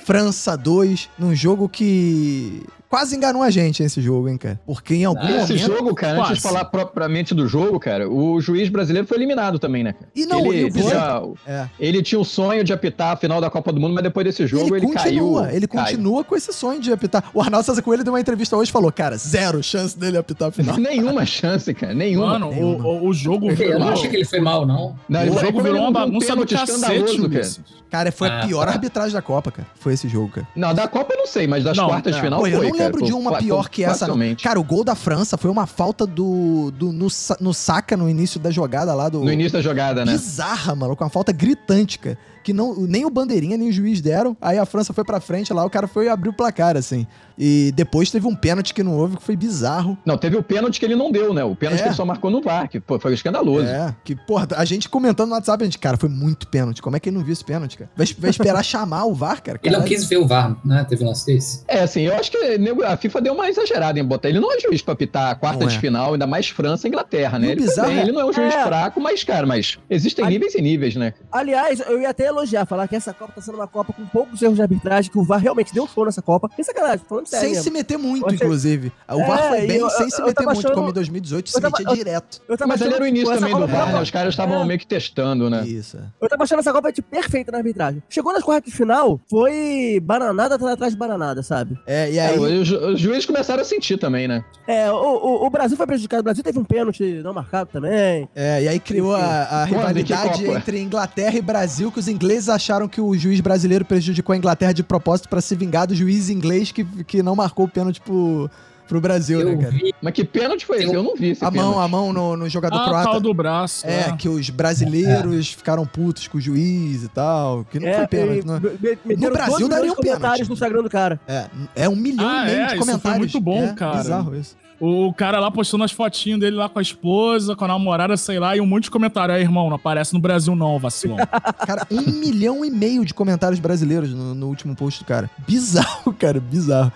França 0.04 0.56
2, 0.56 1.09
num 1.18 1.35
jogo 1.35 1.68
que 1.68 2.62
quase 2.88 3.16
enganou 3.16 3.42
a 3.42 3.51
gente 3.51 3.83
esse 3.83 4.01
jogo, 4.01 4.29
hein, 4.29 4.37
cara? 4.37 4.59
Porque 4.66 4.94
em 4.94 5.05
algum 5.05 5.20
Esse 5.27 5.55
momento... 5.55 5.66
jogo, 5.66 5.94
cara, 5.94 6.18
antes 6.20 6.35
de 6.37 6.40
Quase. 6.40 6.40
falar 6.42 6.64
propriamente 6.66 7.35
do 7.35 7.46
jogo, 7.49 7.79
cara, 7.81 8.09
o 8.09 8.40
juiz 8.40 8.68
brasileiro 8.68 9.07
foi 9.07 9.16
eliminado 9.18 9.59
também, 9.59 9.83
né, 9.85 9.92
cara? 9.92 10.09
E 10.14 10.25
não, 10.27 10.53
ele, 10.53 10.68
e 10.68 10.83
o 10.83 11.37
É. 11.46 11.68
ele 11.79 12.03
tinha 12.03 12.20
o 12.20 12.25
sonho 12.25 12.62
de 12.64 12.72
apitar 12.72 13.12
a 13.12 13.16
final 13.16 13.40
da 13.40 13.51
Copa 13.51 13.72
do 13.72 13.81
Mundo, 13.81 13.94
mas 13.94 14.03
depois 14.03 14.25
desse 14.25 14.46
jogo 14.46 14.75
ele, 14.77 14.87
ele 14.87 14.94
continua, 14.94 15.42
caiu. 15.42 15.57
ele 15.57 15.66
caiu. 15.66 15.85
continua 15.85 16.25
com 16.25 16.37
esse 16.37 16.53
sonho 16.53 16.81
de 16.81 16.92
apitar. 16.92 17.25
O 17.35 17.40
Arnaldo 17.40 17.66
César 17.66 17.83
Coelho 17.83 18.05
deu 18.05 18.12
uma 18.12 18.20
entrevista 18.20 18.57
hoje 18.57 18.70
e 18.70 18.72
falou, 18.72 18.90
cara, 18.92 19.16
zero 19.16 19.62
chance 19.62 19.99
dele 19.99 20.16
apitar 20.18 20.49
a 20.49 20.53
final. 20.53 20.77
Nenhuma 20.79 21.25
chance, 21.27 21.72
cara, 21.75 21.94
nenhuma. 21.94 22.38
Mano, 22.38 22.51
nenhuma. 22.51 22.87
o, 22.87 23.09
o, 23.09 23.12
jogo 23.12 23.51
Eu 23.51 23.57
virou, 23.57 23.79
não 23.81 23.88
achei 23.88 24.09
que 24.09 24.16
ele 24.16 24.25
foi 24.25 24.40
mal, 24.40 24.66
não. 24.66 24.94
Não, 25.09 25.22
o 25.22 25.38
jogo 25.38 25.62
virou 25.62 25.81
uma 25.81 25.90
mandou 25.90 26.07
um 26.07 26.20
bagunça 26.20 26.37
do 26.37 26.46
cacete, 26.46 26.70
escandaloso, 26.72 27.31
cara. 27.31 27.77
Cara, 27.90 28.12
foi 28.12 28.29
a 28.29 28.40
Ah, 28.40 28.46
pior 28.46 28.66
tá. 28.66 28.72
arbitragem 28.72 29.12
da 29.12 29.22
Copa, 29.22 29.51
cara. 29.51 29.68
Foi 29.79 29.94
esse 29.94 30.09
jogo, 30.09 30.29
cara. 30.29 30.49
Não, 30.57 30.75
da 30.75 30.88
Copa 30.88 31.14
eu 31.14 31.18
não 31.18 31.27
sei, 31.27 31.46
mas 31.46 31.64
das 31.64 31.77
Não, 31.77 31.87
quartas 31.87 32.14
de 32.14 32.18
é. 32.18 32.22
final 32.22 32.46
eu 32.46 32.59
foi, 32.61 32.68
não 32.77 32.85
cara. 32.85 32.93
lembro 32.93 33.05
de 33.05 33.12
uma 33.12 33.39
pior 33.39 33.69
que 33.69 33.83
essa, 33.83 34.07
não. 34.07 34.15
facilmente. 34.15 34.45
Cara, 34.45 34.61
o 34.61 34.65
gol 34.65 34.85
da 34.85 34.95
França 34.95 35.37
foi 35.37 35.51
uma 35.51 35.67
falta 35.67 36.07
do, 36.07 36.71
do 36.73 36.93
no, 36.93 37.09
no 37.41 37.55
Saka 37.55 37.97
no 37.97 38.09
início 38.09 38.39
da 38.39 38.51
jogada 38.51 38.95
lá 38.95 39.09
do. 39.09 39.21
No 39.21 39.33
início 39.33 39.53
da 39.53 39.61
jogada, 39.62 40.05
né? 40.05 40.12
Bizarra, 40.12 40.75
mano, 40.75 40.97
com 40.97 41.05
uma 41.05 41.11
falta 41.11 41.33
gritante, 41.33 41.99
cara. 41.99 42.19
Que 42.46 42.52
não, 42.52 42.76
nem 42.76 43.04
o 43.04 43.11
bandeirinha, 43.11 43.56
nem 43.56 43.70
o 43.70 43.72
juiz 43.72 44.00
deram. 44.00 44.37
Aí 44.40 44.56
a 44.56 44.64
França 44.64 44.92
foi 44.92 45.02
pra 45.02 45.18
frente 45.18 45.52
lá, 45.52 45.64
o 45.64 45.68
cara 45.68 45.88
foi 45.88 46.09
abrir 46.09 46.28
o 46.28 46.32
placar, 46.32 46.76
assim. 46.76 47.04
E 47.37 47.72
depois 47.74 48.09
teve 48.09 48.24
um 48.24 48.37
pênalti 48.37 48.72
que 48.72 48.85
não 48.85 48.96
houve, 48.96 49.16
que 49.16 49.22
foi 49.24 49.35
bizarro. 49.35 49.98
Não, 50.06 50.16
teve 50.16 50.37
o 50.37 50.42
pênalti 50.44 50.78
que 50.78 50.87
ele 50.87 50.94
não 50.94 51.11
deu, 51.11 51.35
né? 51.35 51.42
O 51.42 51.56
pênalti 51.56 51.80
É. 51.80 51.82
que 51.82 51.88
ele 51.88 51.96
só 51.96 52.04
marcou 52.04 52.30
no 52.30 52.40
VAR, 52.40 52.68
que 52.68 52.78
pô, 52.78 53.00
foi 53.00 53.12
escandaloso. 53.14 53.66
É, 53.66 53.92
que, 54.04 54.14
porra, 54.14 54.46
a 54.56 54.64
gente 54.64 54.88
comentando 54.88 55.30
no 55.30 55.35
WhatsApp, 55.35 55.61
a 55.61 55.66
gente, 55.66 55.76
cara, 55.76 55.96
foi 55.96 56.09
muito 56.09 56.46
pênalti. 56.46 56.80
Como 56.80 56.94
é 56.96 57.00
que 57.00 57.09
ele 57.09 57.16
não 57.18 57.24
viu 57.24 57.32
esse 57.32 57.44
pênalti, 57.44 57.78
cara? 57.78 57.90
Vai, 57.96 58.06
vai 58.16 58.30
esperar 58.30 58.62
chamar 58.64 59.04
o 59.06 59.12
VAR, 59.12 59.42
cara? 59.42 59.59
Ele 59.61 59.72
não 59.74 59.80
Caralho. 59.82 59.96
quis 59.98 60.09
ver 60.09 60.18
o 60.18 60.26
VAR, 60.28 60.56
né? 60.64 60.87
Teve 60.88 61.02
um 61.02 61.09
lance 61.09 61.26
desse. 61.26 61.64
É, 61.66 61.80
assim, 61.80 62.02
eu 62.02 62.14
acho 62.14 62.30
que 62.30 62.38
a 62.87 62.96
FIFA 62.96 63.20
deu 63.22 63.35
uma 63.35 63.48
exagerada 63.48 63.98
em 63.98 64.04
botar. 64.04 64.28
Ele 64.28 64.38
não 64.38 64.54
é 64.54 64.61
juiz 64.61 64.80
pra 64.82 64.94
pitar 64.94 65.32
a 65.32 65.35
quarta 65.35 65.59
Não 65.62 65.66
de 65.66 65.76
é. 65.76 65.80
final, 65.80 66.12
ainda 66.12 66.28
mais 66.28 66.46
França 66.48 66.87
e 66.87 66.90
Inglaterra, 66.90 67.40
né? 67.40 67.48
E 67.48 67.50
Ele, 67.50 67.61
foi 67.62 67.68
bizarro 67.70 67.88
bem, 67.88 67.98
é- 67.98 68.02
ele 68.02 68.12
não 68.12 68.20
é 68.20 68.24
um 68.24 68.32
juiz 68.32 68.54
É. 68.54 68.64
fraco, 68.64 69.00
mas, 69.00 69.24
cara, 69.24 69.44
mas 69.46 69.76
existem 69.90 70.24
níveis 70.26 70.54
e 70.54 70.62
níveis, 70.62 70.94
né? 70.94 71.12
Aliás, 71.32 71.80
eu 71.80 72.00
ia 72.00 72.09
até 72.11 72.30
elogiar, 72.37 72.66
falar 72.66 72.87
que 72.88 72.96
essa 72.96 73.12
Copa 73.12 73.33
tá 73.35 73.40
sendo 73.40 73.57
uma 73.57 73.66
Copa 73.66 73.92
com 73.92 74.05
poucos 74.07 74.40
erros 74.42 74.57
de 74.57 74.62
arbitragem, 74.62 75.11
que 75.11 75.18
o 75.18 75.25
VAR 75.25 75.40
realmente 75.40 75.72
deu 75.75 75.87
show 75.87 76.05
nessa 76.05 76.22
Copa. 76.22 76.49
Sem 76.55 76.64
sacanagem, 76.64 77.05
falando 77.09 77.27
sério. 77.27 77.44
Sem 77.44 77.51
mesmo. 77.55 77.64
se 77.64 77.70
meter 77.70 77.96
muito, 77.99 78.27
achei- 78.27 78.37
inclusive. 78.37 78.92
O 79.09 79.20
É, 79.20 79.27
VAR 79.27 79.49
foi 79.49 79.66
bem 79.66 79.77
eu- 79.79 79.90
sem 79.90 80.11
se 80.11 80.20
eu 80.20 80.27
meter 80.27 80.35
tava 80.37 80.53
muito, 80.55 80.66
achando- 80.66 80.75
como 80.75 80.90
em 80.90 80.92
2018 80.92 81.51
se 81.51 81.61
metia 81.61 81.87
direto. 81.94 82.40
Eu 82.49 82.57
tava 82.57 82.68
Mas 82.68 82.83
ali 82.83 82.90
achando, 82.90 83.03
era 83.03 83.05
o 83.05 83.07
tipo, 83.14 83.16
início 83.31 83.35
também 83.40 83.55
do 83.61 83.66
VAR, 83.66 83.92
né? 83.92 84.01
Os 84.03 84.11
caras 84.11 84.33
estavam 84.35 84.62
É. 84.62 84.64
meio 84.66 84.79
que 84.79 84.87
testando, 84.87 85.49
né? 85.51 85.66
Isso. 85.66 85.96
é. 85.96 86.01
Eu 86.20 86.29
tava 86.29 86.42
achando 86.44 86.59
essa 86.61 86.72
Copa 86.72 86.92
tipo, 86.92 87.09
perfeita 87.11 87.51
na 87.53 87.59
arbitragem. 87.59 88.03
Chegou 88.09 88.33
nas 88.33 88.42
quartas 88.42 88.70
de 88.70 88.77
final, 88.77 89.20
foi 89.31 90.01
bananada 90.03 90.55
atrás 90.57 90.92
de 90.92 90.99
bananada, 90.99 91.42
sabe? 91.42 91.79
É, 91.87 92.11
e 92.11 92.18
É, 92.18 92.27
aí. 92.29 92.38
os, 92.38 92.66
ju- 92.66 92.79
os 92.92 93.01
juízes 93.01 93.27
começaram 93.27 93.62
a 93.62 93.64
sentir 93.64 93.99
também, 93.99 94.27
né? 94.29 94.44
É, 94.66 94.90
o, 94.90 94.96
o, 94.96 95.46
o 95.46 95.51
Brasil 95.51 95.77
foi 95.77 95.87
prejudicado. 95.87 96.20
O 96.20 96.25
Brasil 96.25 96.42
teve 96.42 96.59
um 96.59 96.64
pênalti 96.64 97.20
não 97.22 97.33
marcado 97.33 97.70
também. 97.72 98.29
É, 98.35 98.62
e 98.62 98.68
aí 98.68 98.81
criou 98.81 99.14
a, 99.14 99.20
a 99.22 99.64
rivalidade 99.64 100.44
Que 100.44 100.51
entre 100.51 100.81
Inglaterra 100.81 101.37
e 101.37 101.42
Brasil, 101.42 101.90
que 101.92 101.99
os 101.99 102.09
ingleses 102.09 102.26
acharam 102.49 102.89
que 102.89 103.01
o 103.01 103.17
juiz 103.17 103.41
brasileiro 103.41 103.85
prejudicou 103.85 104.33
a 104.33 104.37
Inglaterra 104.37 104.73
de 104.73 104.83
propósito 104.83 105.29
pra 105.29 105.41
se 105.41 105.55
vingar 105.55 105.87
do 105.87 105.95
juiz 105.95 106.29
inglês 106.29 106.73
que, 106.73 106.85
que 107.05 107.23
não 107.23 107.37
marcou 107.37 107.67
o 107.67 107.69
pênalti 107.69 108.01
pro, 108.01 108.51
pro 108.88 109.01
Brasil, 109.01 109.44
né, 109.44 109.53
Eu 109.55 109.59
cara? 109.59 109.70
vi, 109.70 109.94
Mas 110.01 110.12
que 110.14 110.25
pênalti 110.25 110.64
foi 110.66 110.79
esse? 110.85 110.94
Eu 110.94 111.03
não 111.03 111.14
vi 111.16 111.31
esse 111.31 111.44
A 111.44 111.51
mão, 111.51 111.70
pênalti. 111.72 111.85
a 111.85 111.88
mão 111.88 112.12
no, 112.12 112.37
no 112.37 112.49
jogador 112.49 112.77
Ah, 112.79 112.85
croata. 112.88 113.11
tal 113.12 113.20
do 113.20 113.35
braço. 113.35 113.87
É, 113.87 114.11
né? 114.11 114.16
que 114.18 114.29
os 114.29 114.49
brasileiros 114.51 115.53
ficaram 115.53 115.87
putos 115.87 116.29
com 116.29 116.38
o 116.38 116.40
juiz 116.40 117.03
e 117.05 117.09
tal. 117.09 117.64
Que 117.64 117.79
não 117.81 117.88
é, 117.88 117.94
foi 117.96 118.07
pênalti, 118.07 118.42
e 118.42 118.46
não 118.46 118.57
é? 118.57 118.61
me- 118.61 118.99
meteram 119.05 119.33
Brasil 119.33 119.53
12 119.53 119.64
milhões 119.64 119.68
daria 119.70 119.92
um 119.92 119.94
pênalti. 119.96 119.96
comentários 120.18 120.49
no 120.49 120.55
Instagram 120.55 120.83
do 120.83 120.90
cara. 120.90 121.20
É, 121.27 121.46
é 121.75 121.88
um 121.88 121.96
milhão 121.96 122.29
Ah, 122.29 122.42
e 122.42 122.46
meio 122.46 122.57
é, 122.57 122.59
de 122.59 122.62
isso 122.66 122.77
foi 122.77 122.79
comentários. 122.87 123.18
muito 123.18 123.40
bom, 123.40 123.62
é, 123.64 123.72
cara. 123.75 123.96
Bizarro 123.99 124.37
isso. 124.37 124.57
O 124.79 125.11
cara 125.14 125.40
lá 125.40 125.51
postando 125.51 125.85
as 125.85 125.90
fotinhas 125.92 126.38
dele 126.38 126.55
lá 126.57 126.68
com 126.68 126.79
a 126.79 126.83
esposa, 126.83 127.57
com 127.57 127.64
a 127.64 127.68
namorada, 127.68 128.14
sei 128.14 128.38
lá, 128.38 128.55
e 128.55 128.61
um 128.61 128.66
monte 128.66 128.85
de 128.85 128.90
comentário. 128.90 129.35
Aí, 129.35 129.40
irmão, 129.40 129.68
não 129.70 129.77
aparece 129.77 130.12
no 130.12 130.20
Brasil 130.20 130.55
não, 130.55 130.79
vacilão. 130.79 131.16
Cara, 131.66 131.87
um 131.90 132.03
milhão 132.12 132.62
e 132.62 132.70
meio 132.70 133.03
de 133.03 133.14
comentários 133.14 133.59
brasileiros 133.59 134.12
no, 134.12 134.35
no 134.35 134.46
último 134.49 134.77
post 134.77 135.03
do 135.03 135.07
cara. 135.07 135.31
Bizarro, 135.49 136.12
cara, 136.12 136.38
bizarro. 136.38 136.92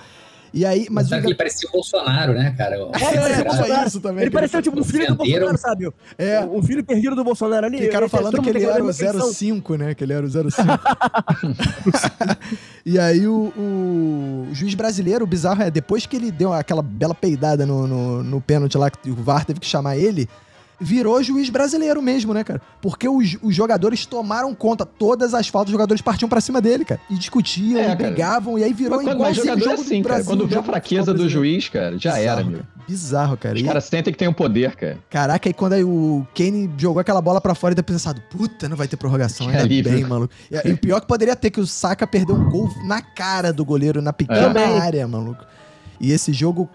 E 0.52 0.66
aí, 0.66 0.86
mas 0.90 1.10
o 1.10 1.20
que 1.20 1.26
ele 1.26 1.34
parecia 1.34 1.68
o 1.68 1.72
Bolsonaro, 1.72 2.34
né, 2.34 2.54
cara? 2.56 2.76
É, 2.76 2.80
É, 2.80 3.40
é, 3.40 3.56
foi 3.56 3.86
isso 3.86 4.00
também. 4.00 4.22
Ele 4.22 4.30
que 4.30 4.34
pareceu 4.34 4.60
tipo 4.60 4.80
um 4.80 4.84
filho 4.84 5.06
do. 5.06 5.14
Bolsonaro, 5.16 5.58
sabe? 5.58 5.88
É. 6.18 6.40
Um 6.40 6.62
filho 6.62 6.84
perdido 6.84 7.14
do 7.14 7.22
Bolsonaro 7.22 7.66
ali. 7.66 7.78
Ficaram 7.78 8.08
falando 8.08 8.42
que 8.42 8.50
ele 8.50 8.64
era 8.64 8.82
o 8.82 8.86
mesma 8.86 9.12
feição. 9.12 9.32
05, 9.32 9.76
né? 9.76 9.94
Que 9.94 10.04
ele 10.04 10.12
era 10.12 10.26
o 10.26 10.30
05. 10.30 10.42
e 12.84 12.98
aí 12.98 13.26
o, 13.26 13.52
o 13.56 14.48
juiz 14.52 14.74
brasileiro, 14.74 15.24
o 15.24 15.26
bizarro 15.26 15.62
é, 15.62 15.70
depois 15.70 16.06
que 16.06 16.16
ele 16.16 16.32
deu 16.32 16.52
aquela 16.52 16.82
bela 16.82 17.14
peidada 17.14 17.64
no, 17.64 17.86
no, 17.86 18.22
no 18.22 18.40
pênalti 18.40 18.76
lá, 18.76 18.90
que 18.90 19.10
o 19.10 19.14
VAR 19.14 19.44
teve 19.44 19.60
que 19.60 19.66
chamar 19.66 19.96
ele, 19.96 20.28
virou 20.80 21.22
juiz 21.22 21.50
brasileiro 21.50 22.00
mesmo, 22.02 22.32
né, 22.32 22.42
cara? 22.42 22.60
Porque 22.80 23.08
os, 23.08 23.36
os 23.42 23.54
jogadores 23.54 24.06
tomaram 24.06 24.54
conta, 24.54 24.86
todas 24.86 25.34
as 25.34 25.46
faltas, 25.48 25.68
os 25.68 25.72
jogadores 25.72 26.00
partiam 26.00 26.28
pra 26.28 26.40
cima 26.40 26.60
dele, 26.60 26.84
cara. 26.84 27.00
E 27.10 27.14
discutiam, 27.16 27.78
É, 27.78 27.82
e 27.82 27.86
cara. 27.86 27.96
brigavam, 27.96 28.58
e 28.58 28.64
aí 28.64 28.72
virou 28.72 28.96
Mas, 28.96 29.06
quando- 29.06 29.18
mas 29.20 29.36
igualzinho 29.36 29.42
o 29.42 29.58
jogador 29.58 29.60
é 29.60 29.76
jogo 29.76 29.86
assim, 29.86 30.02
do 30.02 30.08
cara. 30.08 30.14
Brasil. 30.16 30.30
Quando 30.36 30.46
vê 30.48 30.56
a 30.58 30.62
fraqueza 30.62 31.12
do 31.14 31.28
juiz, 31.28 31.68
cara, 31.68 31.98
já 31.98 32.14
Bizarro, 32.14 32.18
era, 32.40 32.44
meu. 32.44 32.52
cara. 32.58 32.68
Bizarro, 32.88 33.36
cara. 33.36 33.54
Os 33.54 33.60
E- 33.60 33.64
caras 33.64 33.84
sentem 33.84 34.12
que 34.12 34.18
tem 34.18 34.26
o 34.26 34.34
poder, 34.34 34.74
cara. 34.74 34.98
Caraca, 35.08 35.48
aí 35.48 35.52
quando 35.52 35.74
aí 35.74 35.84
o 35.84 36.26
Kane 36.34 36.68
jogou 36.76 36.98
aquela 37.00 37.20
bola 37.20 37.40
pra 37.40 37.54
fora 37.54 37.72
e 37.72 37.74
deu 37.76 37.84
pensado, 37.84 38.20
puta, 38.30 38.68
não 38.68 38.76
vai 38.76 38.88
ter 38.88 38.96
prorrogação, 38.96 39.48
ainda 39.48 39.60
alívio. 39.60 39.92
bem, 39.92 40.04
maluco. 40.04 40.32
E, 40.50 40.68
e 40.68 40.72
o 40.72 40.76
pior 40.78 41.00
que 41.00 41.06
poderia 41.06 41.36
ter, 41.36 41.50
que 41.50 41.60
o 41.60 41.66
Saka 41.66 42.06
perdeu 42.06 42.34
um 42.34 42.48
gol 42.50 42.68
na 42.84 43.00
cara 43.00 43.52
do 43.52 43.64
goleiro, 43.64 44.02
na 44.02 44.12
pequena 44.12 44.48
Também. 44.52 44.78
área, 44.80 45.06
maluco. 45.06 45.44
E 46.00 46.12
esse 46.12 46.32
jogo 46.32 46.68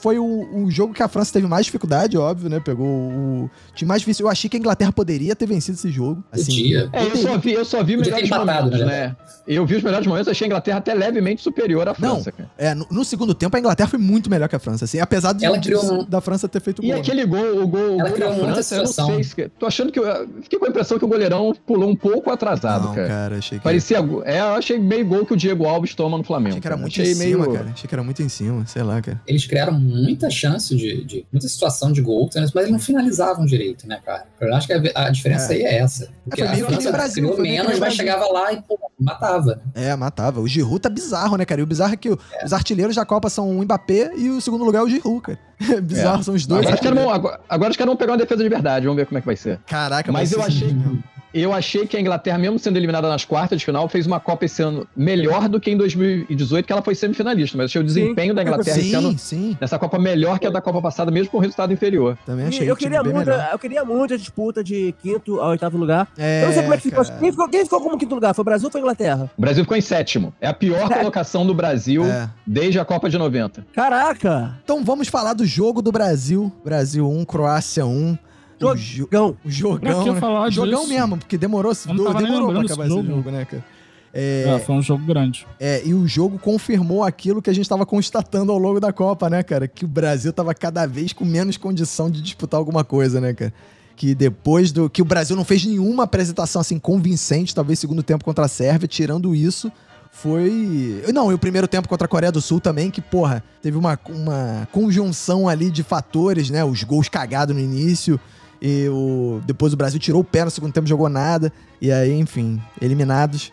foi 0.00 0.18
o, 0.18 0.64
o 0.64 0.70
jogo 0.70 0.92
que 0.92 1.02
a 1.02 1.08
França 1.08 1.32
teve 1.32 1.46
mais 1.46 1.66
dificuldade, 1.66 2.18
óbvio, 2.18 2.48
né? 2.50 2.58
Pegou 2.60 2.86
o 2.86 3.50
time 3.74 3.88
mais 3.88 4.00
difícil. 4.00 4.26
Eu 4.26 4.30
achei 4.30 4.50
que 4.50 4.56
a 4.56 4.60
Inglaterra 4.60 4.90
poderia 4.92 5.36
ter 5.36 5.46
vencido 5.46 5.76
esse 5.76 5.90
jogo. 5.90 6.22
Assim, 6.32 6.44
Podia. 6.62 6.90
É, 6.92 7.02
eu 7.04 7.16
só 7.16 7.38
vi, 7.38 7.52
eu 7.52 7.64
só 7.64 7.82
vi 7.84 7.96
Podia 7.96 8.14
ter 8.14 8.22
melhores 8.22 8.26
empatado, 8.44 8.64
momentos, 8.70 8.80
né? 8.86 9.06
né? 9.08 9.16
Eu 9.46 9.64
vi 9.64 9.76
os 9.76 9.82
melhores 9.82 10.06
momentos, 10.06 10.28
achei 10.28 10.44
a 10.44 10.48
Inglaterra 10.48 10.78
até 10.78 10.92
levemente 10.92 11.40
superior 11.42 11.88
à 11.88 11.94
Não. 11.98 12.16
França, 12.16 12.32
cara. 12.32 12.50
É, 12.58 12.74
no, 12.74 12.86
no 12.90 13.04
segundo 13.04 13.32
tempo 13.34 13.56
a 13.56 13.60
Inglaterra 13.60 13.88
foi 13.88 13.98
muito 13.98 14.28
melhor 14.28 14.48
que 14.48 14.56
a 14.56 14.58
França, 14.58 14.84
assim, 14.84 14.98
apesar 15.00 15.32
de, 15.32 15.44
Ela 15.44 15.56
de- 15.58 15.68
criou 15.68 16.00
um- 16.00 16.04
da 16.04 16.20
França 16.20 16.48
ter 16.48 16.60
feito 16.60 16.82
E 16.82 16.86
gol. 16.88 16.94
né? 16.96 17.00
aquele 17.00 17.24
gol, 17.24 17.62
o 17.62 17.66
gol, 17.68 17.80
Ela 18.00 18.08
gol 18.08 18.12
criou 18.12 18.30
da 18.30 18.36
França, 18.52 18.74
eu 18.74 18.82
não 18.84 18.86
sei. 18.92 19.24
se- 19.24 19.48
Tô 19.58 19.66
achando 19.66 19.92
que. 19.92 19.98
eu- 19.98 20.28
Fiquei 20.42 20.58
com 20.58 20.66
a 20.66 20.68
impressão 20.68 20.98
que 20.98 21.04
o 21.04 21.08
goleirão 21.08 21.54
pulou 21.66 21.88
um 21.88 21.96
pouco 21.96 22.30
atrasado, 22.30 22.88
Não, 22.88 22.94
cara. 22.94 23.08
cara, 23.08 23.36
achei 23.38 23.58
que... 23.58 23.64
Parecia. 23.64 23.98
É, 24.24 24.40
eu 24.40 24.44
achei 24.54 24.78
meio 24.78 25.06
gol 25.06 25.24
que 25.24 25.32
o 25.32 25.36
Diego 25.36 25.64
Alves 25.66 25.94
toma 25.94 26.18
no 26.18 26.24
Flamengo. 26.24 26.50
Achei 26.50 26.60
que 26.60 26.66
era 26.66 26.74
cara. 26.76 26.82
muito 26.82 27.00
achei 27.00 27.12
em 27.12 27.14
cima, 27.14 27.44
meio. 27.46 27.52
cara. 27.56 27.70
Achei 27.72 27.88
que 27.88 27.94
era 27.94 28.02
muito 28.02 28.22
em 28.22 28.28
cima, 28.28 28.47
sei 28.66 28.82
lá, 28.82 29.00
cara. 29.02 29.20
Eles 29.26 29.46
criaram 29.46 29.72
muita 29.72 30.28
chance 30.30 30.74
de, 30.76 31.04
de- 31.04 31.26
muita 31.32 31.48
situação 31.48 31.92
de 31.92 32.00
gol, 32.02 32.28
mas 32.34 32.54
eles 32.54 32.70
não 32.70 32.78
finalizavam 32.78 33.44
direito, 33.46 33.86
né, 33.86 34.00
cara? 34.04 34.26
Eu 34.40 34.54
acho 34.54 34.66
que 34.66 34.72
a, 34.72 34.80
a 34.94 35.10
diferença 35.10 35.52
aí 35.52 35.62
é 35.62 35.78
essa. 35.78 36.08
Porque 36.24 36.42
foi 36.44 36.52
meio 36.52 36.66
a 36.66 36.70
França 36.70 36.92
Brasil, 36.92 37.22
criou 37.22 37.34
foi 37.34 37.42
meio 37.42 37.54
que 37.54 37.60
menos, 37.62 37.70
mas 37.72 37.80
Brasil. 37.80 37.96
chegava 37.96 38.32
lá 38.32 38.52
e 38.52 38.62
pô, 38.62 38.78
matava. 38.98 39.60
né? 39.74 39.88
É, 39.90 39.96
matava. 39.96 40.40
O 40.40 40.48
Giroud 40.48 40.80
tá 40.80 40.88
bizarro, 40.88 41.36
né, 41.36 41.44
cara? 41.44 41.60
E 41.60 41.64
o 41.64 41.66
bizarro 41.66 41.94
é 41.94 41.96
que 41.96 42.10
o- 42.10 42.18
os 42.44 42.52
artilheiros 42.52 42.96
da 42.96 43.04
Copa 43.04 43.28
são 43.30 43.50
o 43.50 43.62
Mbappé 43.64 44.12
e 44.16 44.28
o 44.30 44.40
segundo 44.40 44.64
lugar 44.64 44.80
é 44.80 44.82
o 44.84 44.88
Giroud, 44.88 45.20
cara. 45.22 45.38
bizarro, 45.82 46.22
são 46.22 46.34
os 46.34 46.46
dois. 46.46 46.60
Agora 46.62 46.74
os, 46.76 46.80
caras 46.80 46.98
artilheiros. 46.98 47.04
vão, 47.04 47.12
agora, 47.14 47.40
agora 47.48 47.70
os 47.70 47.76
caras 47.76 47.88
vão 47.90 47.96
pegar 47.96 48.12
uma 48.12 48.18
defesa 48.18 48.42
de 48.42 48.48
verdade, 48.48 48.86
vamos 48.86 48.96
ver 49.00 49.06
como 49.06 49.18
é 49.18 49.20
que 49.20 49.26
vai 49.26 49.36
ser. 49.36 49.58
Caraca, 49.66 50.10
Mas 50.12 50.32
eu 50.32 50.42
achei- 50.42 50.72
mesmo. 50.72 51.02
Eu 51.32 51.52
achei 51.52 51.86
que 51.86 51.96
a 51.96 52.00
Inglaterra, 52.00 52.38
mesmo 52.38 52.58
sendo 52.58 52.76
eliminada 52.76 53.08
nas 53.08 53.24
quartas 53.24 53.58
de 53.58 53.64
final, 53.64 53.88
fez 53.88 54.06
uma 54.06 54.18
Copa 54.18 54.44
esse 54.46 54.62
ano 54.62 54.86
melhor 54.96 55.48
do 55.48 55.60
que 55.60 55.70
em 55.70 55.76
2018, 55.76 56.64
que 56.66 56.72
ela 56.72 56.82
foi 56.82 56.94
semifinalista. 56.94 57.56
Mas 57.56 57.64
eu 57.64 57.66
achei 57.66 57.80
o 57.80 57.84
desempenho 57.84 58.34
da 58.34 58.42
Inglaterra 58.42 58.78
esse 58.78 58.94
ano 58.94 59.10
Sim, 59.12 59.18
sim. 59.18 59.56
nessa 59.60 59.78
Copa 59.78 59.98
melhor 59.98 60.38
que 60.38 60.46
a 60.46 60.50
da 60.50 60.60
Copa 60.60 60.80
passada, 60.80 61.10
mesmo 61.10 61.30
com 61.30 61.36
o 61.38 61.40
resultado 61.40 61.72
inferior. 61.72 62.16
Também 62.24 62.46
achei 62.46 62.70
eu 62.70 62.76
queria, 62.76 63.02
bem 63.02 63.12
muito, 63.12 63.28
melhor. 63.28 63.48
eu 63.52 63.58
queria 63.58 63.84
muito 63.84 64.14
a 64.14 64.16
disputa 64.16 64.64
de 64.64 64.94
quinto 65.02 65.40
ao 65.40 65.50
oitavo 65.50 65.76
lugar. 65.76 66.08
É, 66.16 66.42
eu 66.42 66.46
não 66.46 66.52
sei 66.54 66.62
como 66.62 66.74
é 66.74 66.76
que 66.78 66.82
ficou. 66.84 67.04
Quem 67.04 67.30
ficou. 67.30 67.48
Quem 67.48 67.64
ficou 67.64 67.80
como 67.80 67.98
quinto 67.98 68.14
lugar? 68.14 68.34
Foi 68.34 68.42
o 68.42 68.44
Brasil 68.44 68.66
ou 68.66 68.72
foi 68.72 68.80
a 68.80 68.82
Inglaterra? 68.82 69.30
O 69.36 69.40
Brasil 69.40 69.64
ficou 69.64 69.76
em 69.76 69.80
sétimo. 69.80 70.32
É 70.40 70.48
a 70.48 70.54
pior 70.54 70.88
colocação 70.88 71.46
do 71.46 71.54
Brasil 71.54 72.04
É. 72.04 72.28
desde 72.46 72.78
a 72.80 72.84
Copa 72.84 73.08
de 73.10 73.18
90. 73.18 73.66
Caraca! 73.74 74.56
Então 74.64 74.82
vamos 74.84 75.08
falar 75.08 75.34
do 75.34 75.44
jogo 75.44 75.82
do 75.82 75.92
Brasil. 75.92 76.50
Brasil 76.64 77.08
1, 77.08 77.24
Croácia 77.24 77.84
1. 77.86 78.16
O, 78.60 78.76
jo 78.76 79.08
Gão. 79.10 79.36
o 79.44 79.50
jogão. 79.50 80.04
Pra 80.04 80.12
né? 80.14 80.20
falar 80.20 80.50
Jogão 80.50 80.80
disso? 80.80 80.92
mesmo, 80.92 81.18
porque 81.18 81.38
demorou, 81.38 81.72
demorou 81.86 82.50
pra 82.50 82.60
acabar 82.62 82.86
esse 82.86 82.94
jogo. 82.94 83.06
jogo, 83.06 83.30
né, 83.30 83.44
cara? 83.44 83.64
É, 84.12 84.60
foi 84.64 84.74
um 84.74 84.82
jogo 84.82 85.04
grande. 85.04 85.46
É, 85.60 85.82
e 85.84 85.92
o 85.92 86.06
jogo 86.06 86.38
confirmou 86.38 87.04
aquilo 87.04 87.42
que 87.42 87.50
a 87.50 87.52
gente 87.52 87.64
estava 87.64 87.84
constatando 87.84 88.50
ao 88.50 88.58
longo 88.58 88.80
da 88.80 88.92
Copa, 88.92 89.28
né, 89.28 89.42
cara? 89.42 89.68
Que 89.68 89.84
o 89.84 89.88
Brasil 89.88 90.32
tava 90.32 90.54
cada 90.54 90.86
vez 90.86 91.12
com 91.12 91.24
menos 91.24 91.56
condição 91.56 92.10
de 92.10 92.22
disputar 92.22 92.58
alguma 92.58 92.82
coisa, 92.84 93.20
né, 93.20 93.34
cara? 93.34 93.52
Que 93.94 94.14
depois 94.14 94.72
do. 94.72 94.88
Que 94.88 95.02
o 95.02 95.04
Brasil 95.04 95.36
não 95.36 95.44
fez 95.44 95.64
nenhuma 95.64 96.04
apresentação 96.04 96.60
assim 96.60 96.78
convincente, 96.78 97.54
talvez 97.54 97.78
segundo 97.78 98.02
tempo 98.02 98.24
contra 98.24 98.46
a 98.46 98.48
Sérvia, 98.48 98.88
tirando 98.88 99.34
isso. 99.34 99.70
Foi. 100.10 101.02
Não, 101.12 101.30
e 101.30 101.34
o 101.34 101.38
primeiro 101.38 101.68
tempo 101.68 101.88
contra 101.88 102.06
a 102.06 102.08
Coreia 102.08 102.32
do 102.32 102.40
Sul 102.40 102.60
também, 102.60 102.90
que, 102.90 103.00
porra, 103.00 103.42
teve 103.60 103.76
uma, 103.76 103.98
uma 104.08 104.66
conjunção 104.72 105.48
ali 105.48 105.70
de 105.70 105.82
fatores, 105.82 106.48
né? 106.48 106.64
Os 106.64 106.82
gols 106.82 107.08
cagados 107.08 107.54
no 107.54 107.60
início. 107.60 108.18
E 108.60 108.88
o... 108.88 109.40
depois 109.46 109.72
o 109.72 109.76
Brasil 109.76 110.00
tirou 110.00 110.20
o 110.20 110.24
pé 110.24 110.44
no 110.44 110.50
segundo 110.50 110.72
tempo, 110.72 110.86
jogou 110.86 111.08
nada. 111.08 111.52
E 111.80 111.92
aí, 111.92 112.12
enfim, 112.18 112.60
eliminados. 112.80 113.52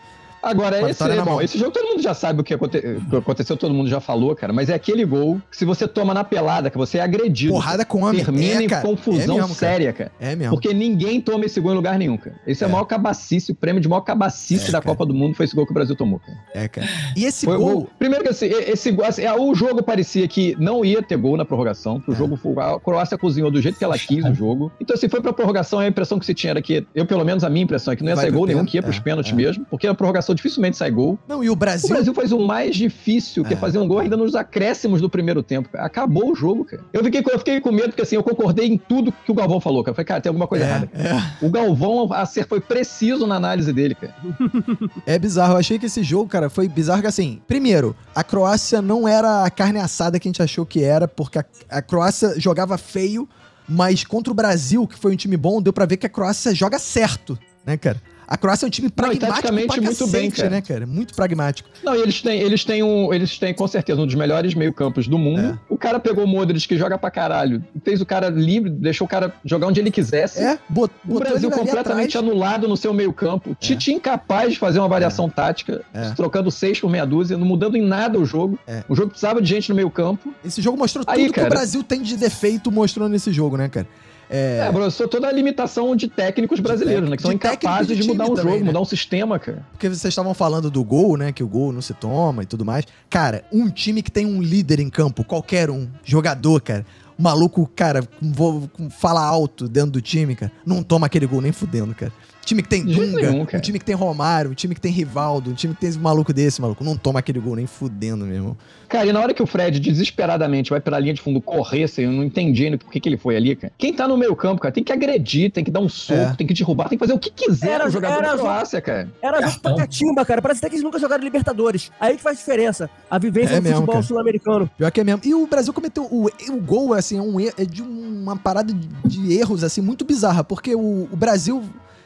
Agora, 0.50 0.76
a 0.76 0.80
esse, 0.82 0.88
vitória 0.92 1.14
na 1.16 1.24
bom, 1.24 1.40
esse 1.40 1.58
jogo 1.58 1.70
todo 1.72 1.86
mundo 1.88 2.02
já 2.02 2.14
sabe 2.14 2.40
o 2.40 2.44
que, 2.44 2.54
aconte- 2.54 2.78
o 2.78 3.10
que 3.10 3.16
aconteceu, 3.16 3.56
todo 3.56 3.74
mundo 3.74 3.88
já 3.88 4.00
falou, 4.00 4.34
cara. 4.36 4.52
Mas 4.52 4.68
é 4.68 4.74
aquele 4.74 5.04
gol 5.04 5.40
que 5.50 5.56
se 5.56 5.64
você 5.64 5.86
toma 5.88 6.14
na 6.14 6.22
pelada, 6.24 6.70
que 6.70 6.78
você 6.78 6.98
é 6.98 7.02
agredido. 7.02 7.52
Porrada 7.52 7.84
com 7.84 8.02
homem. 8.02 8.24
termina 8.24 8.60
é, 8.60 8.64
em 8.64 8.68
cara. 8.68 8.82
confusão 8.82 9.36
é 9.36 9.40
mesmo, 9.40 9.54
cara. 9.56 9.72
séria, 9.72 9.92
cara. 9.92 10.12
É 10.20 10.36
mesmo. 10.36 10.52
Porque 10.54 10.72
ninguém 10.72 11.20
toma 11.20 11.44
esse 11.44 11.60
gol 11.60 11.72
em 11.72 11.76
lugar 11.76 11.98
nenhum, 11.98 12.16
cara. 12.16 12.36
Esse 12.46 12.62
é, 12.62 12.66
É. 12.66 12.68
o 12.68 12.72
maior 12.72 12.84
cabacice, 12.84 13.52
o 13.52 13.54
prêmio 13.54 13.80
de 13.80 13.88
maior 13.88 14.02
cabacice 14.02 14.68
É, 14.68 14.72
da 14.72 14.80
cara. 14.80 14.94
Copa 14.94 15.06
do 15.06 15.14
Mundo 15.14 15.34
foi 15.34 15.44
esse 15.44 15.54
gol 15.56 15.64
que 15.66 15.72
o 15.72 15.74
Brasil 15.74 15.96
tomou, 15.96 16.20
cara. 16.20 16.38
É, 16.54 16.68
cara. 16.68 16.86
E 17.16 17.24
esse 17.24 17.44
Foi 17.46 17.56
gol. 17.56 17.66
gol. 17.72 17.90
Primeiro 17.98 18.22
que 18.24 18.30
assim, 18.30 18.46
esse 18.46 18.90
gol, 18.92 19.04
assim, 19.04 19.22
é, 19.22 19.32
o 19.34 19.54
jogo 19.54 19.82
parecia 19.82 20.26
que 20.28 20.56
não 20.58 20.84
ia 20.84 21.02
ter 21.02 21.16
gol 21.16 21.36
na 21.36 21.44
prorrogação, 21.44 22.00
que 22.00 22.10
o 22.10 22.12
É. 22.12 22.16
jogo 22.16 22.36
foi- 22.36 22.54
a 22.62 22.78
Croácia 22.78 23.18
cozinhou 23.18 23.50
do 23.50 23.60
jeito 23.60 23.78
que 23.78 23.84
ela 23.84 23.98
quis 23.98 24.24
o 24.24 24.32
jogo. 24.34 24.70
Então, 24.80 24.94
assim, 24.94 25.08
foi 25.08 25.20
pra 25.20 25.32
prorrogação, 25.32 25.78
a 25.80 25.86
impressão 25.88 26.18
que 26.18 26.26
se 26.26 26.34
tinha 26.34 26.52
era 26.52 26.62
que, 26.62 26.86
eu 26.94 27.04
pelo 27.06 27.24
menos 27.24 27.42
a 27.42 27.50
minha 27.50 27.64
impressão 27.64 27.92
é 27.92 27.96
que 27.96 28.02
não 28.02 28.10
ia 28.10 28.16
Vai 28.16 28.24
sair 28.26 28.32
gol 28.32 28.46
nenhum, 28.46 28.64
que 28.64 28.76
ia 28.76 28.82
pros 28.82 28.96
é, 28.96 29.00
pênaltis 29.00 29.32
é. 29.32 29.34
mesmo, 29.34 29.66
porque 29.70 29.86
na 29.86 29.94
prorrogação 29.94 30.34
dificilmente 30.36 30.76
sai 30.76 30.90
gol. 30.90 31.18
Não, 31.26 31.42
e 31.42 31.48
o 31.48 31.52
O 31.52 31.56
Brasil. 31.56 31.88
Brasil 31.88 32.14
faz 32.14 32.30
o 32.32 32.38
mais 32.38 32.76
difícil, 32.76 33.42
que 33.44 33.54
é 33.54 33.56
É. 33.56 33.60
fazer 33.60 33.78
um 33.78 33.88
gol 33.88 33.98
ainda 33.98 34.16
nos 34.16 34.34
acréscimos 34.34 35.00
do 35.00 35.10
primeiro 35.10 35.42
tempo. 35.42 35.68
cara. 35.70 35.84
Acabou 35.84 36.30
o 36.30 36.34
jogo, 36.34 36.64
cara. 36.64 36.82
Eu 36.92 37.02
fiquei, 37.02 37.22
com- 37.22 37.30
eu 37.30 37.38
fiquei 37.38 37.60
com 37.60 37.72
medo, 37.72 37.88
porque 37.88 38.02
assim, 38.02 38.16
eu 38.16 38.22
concordei 38.22 38.66
em 38.66 38.76
tudo 38.78 39.10
que 39.24 39.32
o 39.32 39.34
Galvão 39.34 39.60
falou, 39.60 39.82
cara. 39.82 39.92
Eu 39.92 39.96
falei, 39.96 40.06
cara, 40.06 40.20
tem 40.20 40.30
alguma 40.30 40.46
coisa 40.46 40.64
errada. 40.64 40.88
É, 40.94 41.08
é, 41.08 41.46
O 41.46 41.50
Galvão 41.50 42.12
a 42.12 42.24
ser, 42.26 42.46
foi 42.46 42.60
preciso 42.60 43.26
na 43.26 43.34
análise 43.36 43.72
dele, 43.72 43.94
cara. 43.94 44.14
é 45.06 45.18
bizarro. 45.18 45.54
Eu 45.54 45.58
achei 45.58 45.78
que 45.78 45.86
esse 45.86 46.02
jogo, 46.02 46.28
cara, 46.28 46.48
foi 46.50 46.68
bizarro 46.68 47.00
que 47.00 47.06
assim. 47.08 47.40
Primeiro, 47.48 47.94
a 48.14 48.22
Croácia 48.22 48.82
não 48.82 49.06
era 49.08 49.44
a 49.44 49.50
carne 49.50 49.78
assada 49.80 50.18
que 50.20 50.28
a 50.28 50.30
gente 50.30 50.42
achou 50.42 50.66
que 50.66 50.82
era, 50.82 51.08
porque 51.08 51.38
a, 51.38 51.44
a 51.70 51.82
Croácia 51.82 52.38
jogava 52.38 52.76
feio, 52.78 53.28
mas 53.68 54.04
contra 54.04 54.30
o 54.30 54.34
Brasil, 54.34 54.86
que 54.86 54.98
foi 54.98 55.12
um 55.12 55.16
time 55.16 55.36
bom, 55.36 55.60
deu 55.62 55.72
pra 55.72 55.86
ver 55.86 55.96
que 55.96 56.06
a 56.06 56.10
Croácia 56.10 56.54
joga 56.54 56.78
certo, 56.78 57.38
né, 57.64 57.76
cara? 57.76 58.00
A 58.28 58.36
Croácia 58.36 58.66
é 58.66 58.68
um 58.68 58.70
time 58.70 58.88
pragmático 58.90 59.26
taticamente 59.26 59.66
pra 59.68 59.82
muito 59.82 60.06
bem, 60.08 60.30
cara. 60.30 60.50
né, 60.50 60.60
cara? 60.60 60.86
Muito 60.86 61.14
pragmático. 61.14 61.68
Não, 61.84 61.94
e 61.94 62.00
eles 62.00 62.20
têm, 62.20 62.40
eles 62.40 62.64
têm 62.64 62.82
um, 62.82 63.12
eles 63.14 63.38
têm 63.38 63.54
com 63.54 63.66
certeza 63.68 64.00
um 64.00 64.06
dos 64.06 64.14
melhores 64.14 64.54
meio-campos 64.54 65.06
do 65.06 65.16
mundo. 65.16 65.40
É. 65.40 65.58
O 65.68 65.76
cara 65.78 66.00
pegou 66.00 66.24
o 66.24 66.26
Modric 66.26 66.66
que 66.66 66.76
joga 66.76 66.98
pra 66.98 67.10
caralho, 67.10 67.62
fez 67.84 68.00
o 68.00 68.06
cara 68.06 68.28
livre, 68.28 68.70
deixou 68.70 69.04
o 69.06 69.08
cara 69.08 69.32
jogar 69.44 69.68
onde 69.68 69.78
ele 69.80 69.90
quisesse. 69.90 70.40
É, 70.42 70.58
bot, 70.68 70.92
O 71.08 71.18
Brasil 71.18 71.50
completamente 71.50 72.18
anulado 72.18 72.66
no 72.66 72.76
seu 72.76 72.92
meio-campo. 72.92 73.56
Tite 73.60 73.92
incapaz 73.92 74.52
de 74.54 74.58
fazer 74.58 74.78
uma 74.80 74.88
variação 74.88 75.28
tática, 75.30 75.82
É. 75.94 76.10
trocando 76.10 76.50
seis 76.50 76.80
por 76.80 76.90
meia 76.90 77.04
dúzia, 77.06 77.36
não 77.38 77.46
mudando 77.46 77.76
em 77.76 77.82
nada 77.82 78.18
o 78.18 78.24
jogo. 78.24 78.58
É. 78.66 78.82
O 78.88 78.96
jogo 78.96 79.10
precisava 79.10 79.40
de 79.40 79.48
gente 79.48 79.68
no 79.68 79.74
meio-campo. 79.76 80.34
Esse 80.44 80.60
jogo 80.60 80.76
mostrou 80.76 81.04
Aí, 81.06 81.20
tudo 81.22 81.32
que 81.32 81.40
cara. 81.40 81.46
o 81.46 81.50
Brasil 81.50 81.82
tem 81.82 82.02
de 82.02 82.16
defeito 82.16 82.72
mostrou 82.72 83.08
nesse 83.08 83.32
jogo, 83.32 83.56
né, 83.56 83.68
cara? 83.68 83.86
É, 84.28 84.68
professor, 84.72 85.08
toda 85.08 85.28
a 85.28 85.32
limitação 85.32 85.94
de 85.94 86.08
técnicos 86.08 86.58
brasileiros, 86.60 87.08
né? 87.08 87.16
Que 87.16 87.22
são 87.22 87.30
de 87.30 87.36
incapazes 87.36 87.96
de 87.96 88.02
de, 88.02 88.08
mudar 88.08 88.24
um 88.24 88.34
também, 88.34 88.52
jogo, 88.52 88.64
né? 88.64 88.66
mudar 88.66 88.80
um 88.80 88.84
sistema, 88.84 89.38
cara. 89.38 89.64
Porque 89.72 89.88
vocês 89.88 90.04
estavam 90.04 90.34
falando 90.34 90.70
do 90.70 90.82
gol, 90.82 91.16
né? 91.16 91.32
Que 91.32 91.42
o 91.44 91.48
gol 91.48 91.72
não 91.72 91.80
se 91.80 91.94
toma 91.94 92.42
e 92.42 92.46
tudo 92.46 92.64
mais. 92.64 92.84
Cara, 93.08 93.44
um 93.52 93.68
time 93.70 94.02
que 94.02 94.10
tem 94.10 94.26
um 94.26 94.42
líder 94.42 94.80
em 94.80 94.90
campo, 94.90 95.22
qualquer 95.24 95.70
um, 95.70 95.86
jogador, 96.04 96.60
cara. 96.60 96.84
O 97.18 97.22
maluco, 97.22 97.70
cara, 97.74 98.02
com, 98.02 98.30
vo- 98.32 98.70
com 98.72 98.90
fala 98.90 99.22
alto 99.24 99.66
dentro 99.66 99.92
do 99.92 100.02
time, 100.02 100.34
cara, 100.34 100.52
não 100.66 100.82
toma 100.82 101.06
aquele 101.06 101.24
gol 101.26 101.40
nem 101.40 101.50
fudendo, 101.50 101.94
cara. 101.94 102.12
Time 102.44 102.62
que 102.62 102.68
tem 102.68 102.84
De 102.84 102.94
Dunga, 102.94 103.30
nenhum, 103.32 103.42
um 103.42 103.60
time 103.60 103.78
que 103.78 103.84
tem 103.84 103.94
Romário, 103.94 104.50
um 104.52 104.54
time 104.54 104.72
que 104.74 104.80
tem 104.80 104.92
Rivaldo, 104.92 105.50
um 105.50 105.54
time 105.54 105.74
que 105.74 105.80
tem 105.80 105.88
esse 105.90 105.98
maluco 105.98 106.32
desse, 106.32 106.60
maluco, 106.60 106.84
não 106.84 106.96
toma 106.96 107.18
aquele 107.18 107.40
gol 107.40 107.56
nem 107.56 107.66
fudendo, 107.66 108.24
meu 108.24 108.34
irmão. 108.36 108.56
Cara, 108.88 109.06
e 109.06 109.12
na 109.12 109.20
hora 109.20 109.34
que 109.34 109.42
o 109.42 109.46
Fred 109.46 109.78
desesperadamente 109.80 110.70
vai 110.70 110.80
pela 110.80 110.98
linha 110.98 111.12
de 111.14 111.20
fundo 111.20 111.40
correr, 111.40 111.84
assim, 111.84 112.02
eu 112.02 112.12
não 112.12 112.22
entendi 112.24 112.64
ainda 112.64 112.78
por 112.78 112.90
que, 112.90 113.00
que 113.00 113.08
ele 113.08 113.16
foi 113.16 113.36
ali, 113.36 113.56
cara. 113.56 113.72
Quem 113.76 113.92
tá 113.92 114.06
no 114.06 114.16
meio 114.16 114.34
campo, 114.36 114.60
cara, 114.60 114.72
tem 114.72 114.84
que 114.84 114.92
agredir, 114.92 115.50
tem 115.50 115.64
que 115.64 115.70
dar 115.70 115.80
um 115.80 115.88
soco, 115.88 116.20
É. 116.20 116.34
tem 116.36 116.46
que 116.46 116.54
derrubar, 116.54 116.88
tem 116.88 116.98
que 116.98 117.04
fazer 117.04 117.12
o 117.14 117.18
que 117.18 117.30
quiser 117.30 117.72
Era- 117.72 117.90
jogador 117.90 118.18
era 118.18 118.32
da 118.32 118.38
Croácia, 118.38 118.80
cara. 118.80 119.08
Era 119.22 119.40
jogo 119.48 119.60
pra 119.60 119.74
catimba, 119.76 120.24
cara. 120.24 120.40
Parece 120.40 120.58
até 120.58 120.68
que 120.68 120.74
eles 120.76 120.84
nunca 120.84 120.98
jogaram 120.98 121.22
Libertadores. 121.24 121.90
Aí 122.00 122.16
que 122.16 122.22
faz 122.22 122.38
diferença. 122.38 122.88
A 123.10 123.18
vivência 123.18 123.54
É 123.54 123.60
do 123.60 123.62
mesmo, 123.64 123.78
futebol 123.80 124.02
sul-americano. 124.02 124.70
Pior 124.78 124.90
que 124.90 125.00
é 125.00 125.04
mesmo. 125.04 125.20
E 125.24 125.34
o 125.34 125.46
Brasil 125.46 125.72
cometeu. 125.72 126.04
O, 126.04 126.26
o 126.50 126.60
gol, 126.60 126.94
assim, 126.94 127.18
é, 127.18 127.22
um, 127.22 127.40
é 127.40 127.64
de 127.64 127.82
uma 127.82 128.36
parada 128.36 128.72
de, 128.72 128.88
de 129.04 129.32
erros, 129.38 129.64
assim, 129.64 129.80
muito 129.80 130.04
bizarra. 130.04 130.44
Porque 130.44 130.74
o, 130.74 131.08
o 131.10 131.16
Brasil. 131.16 131.62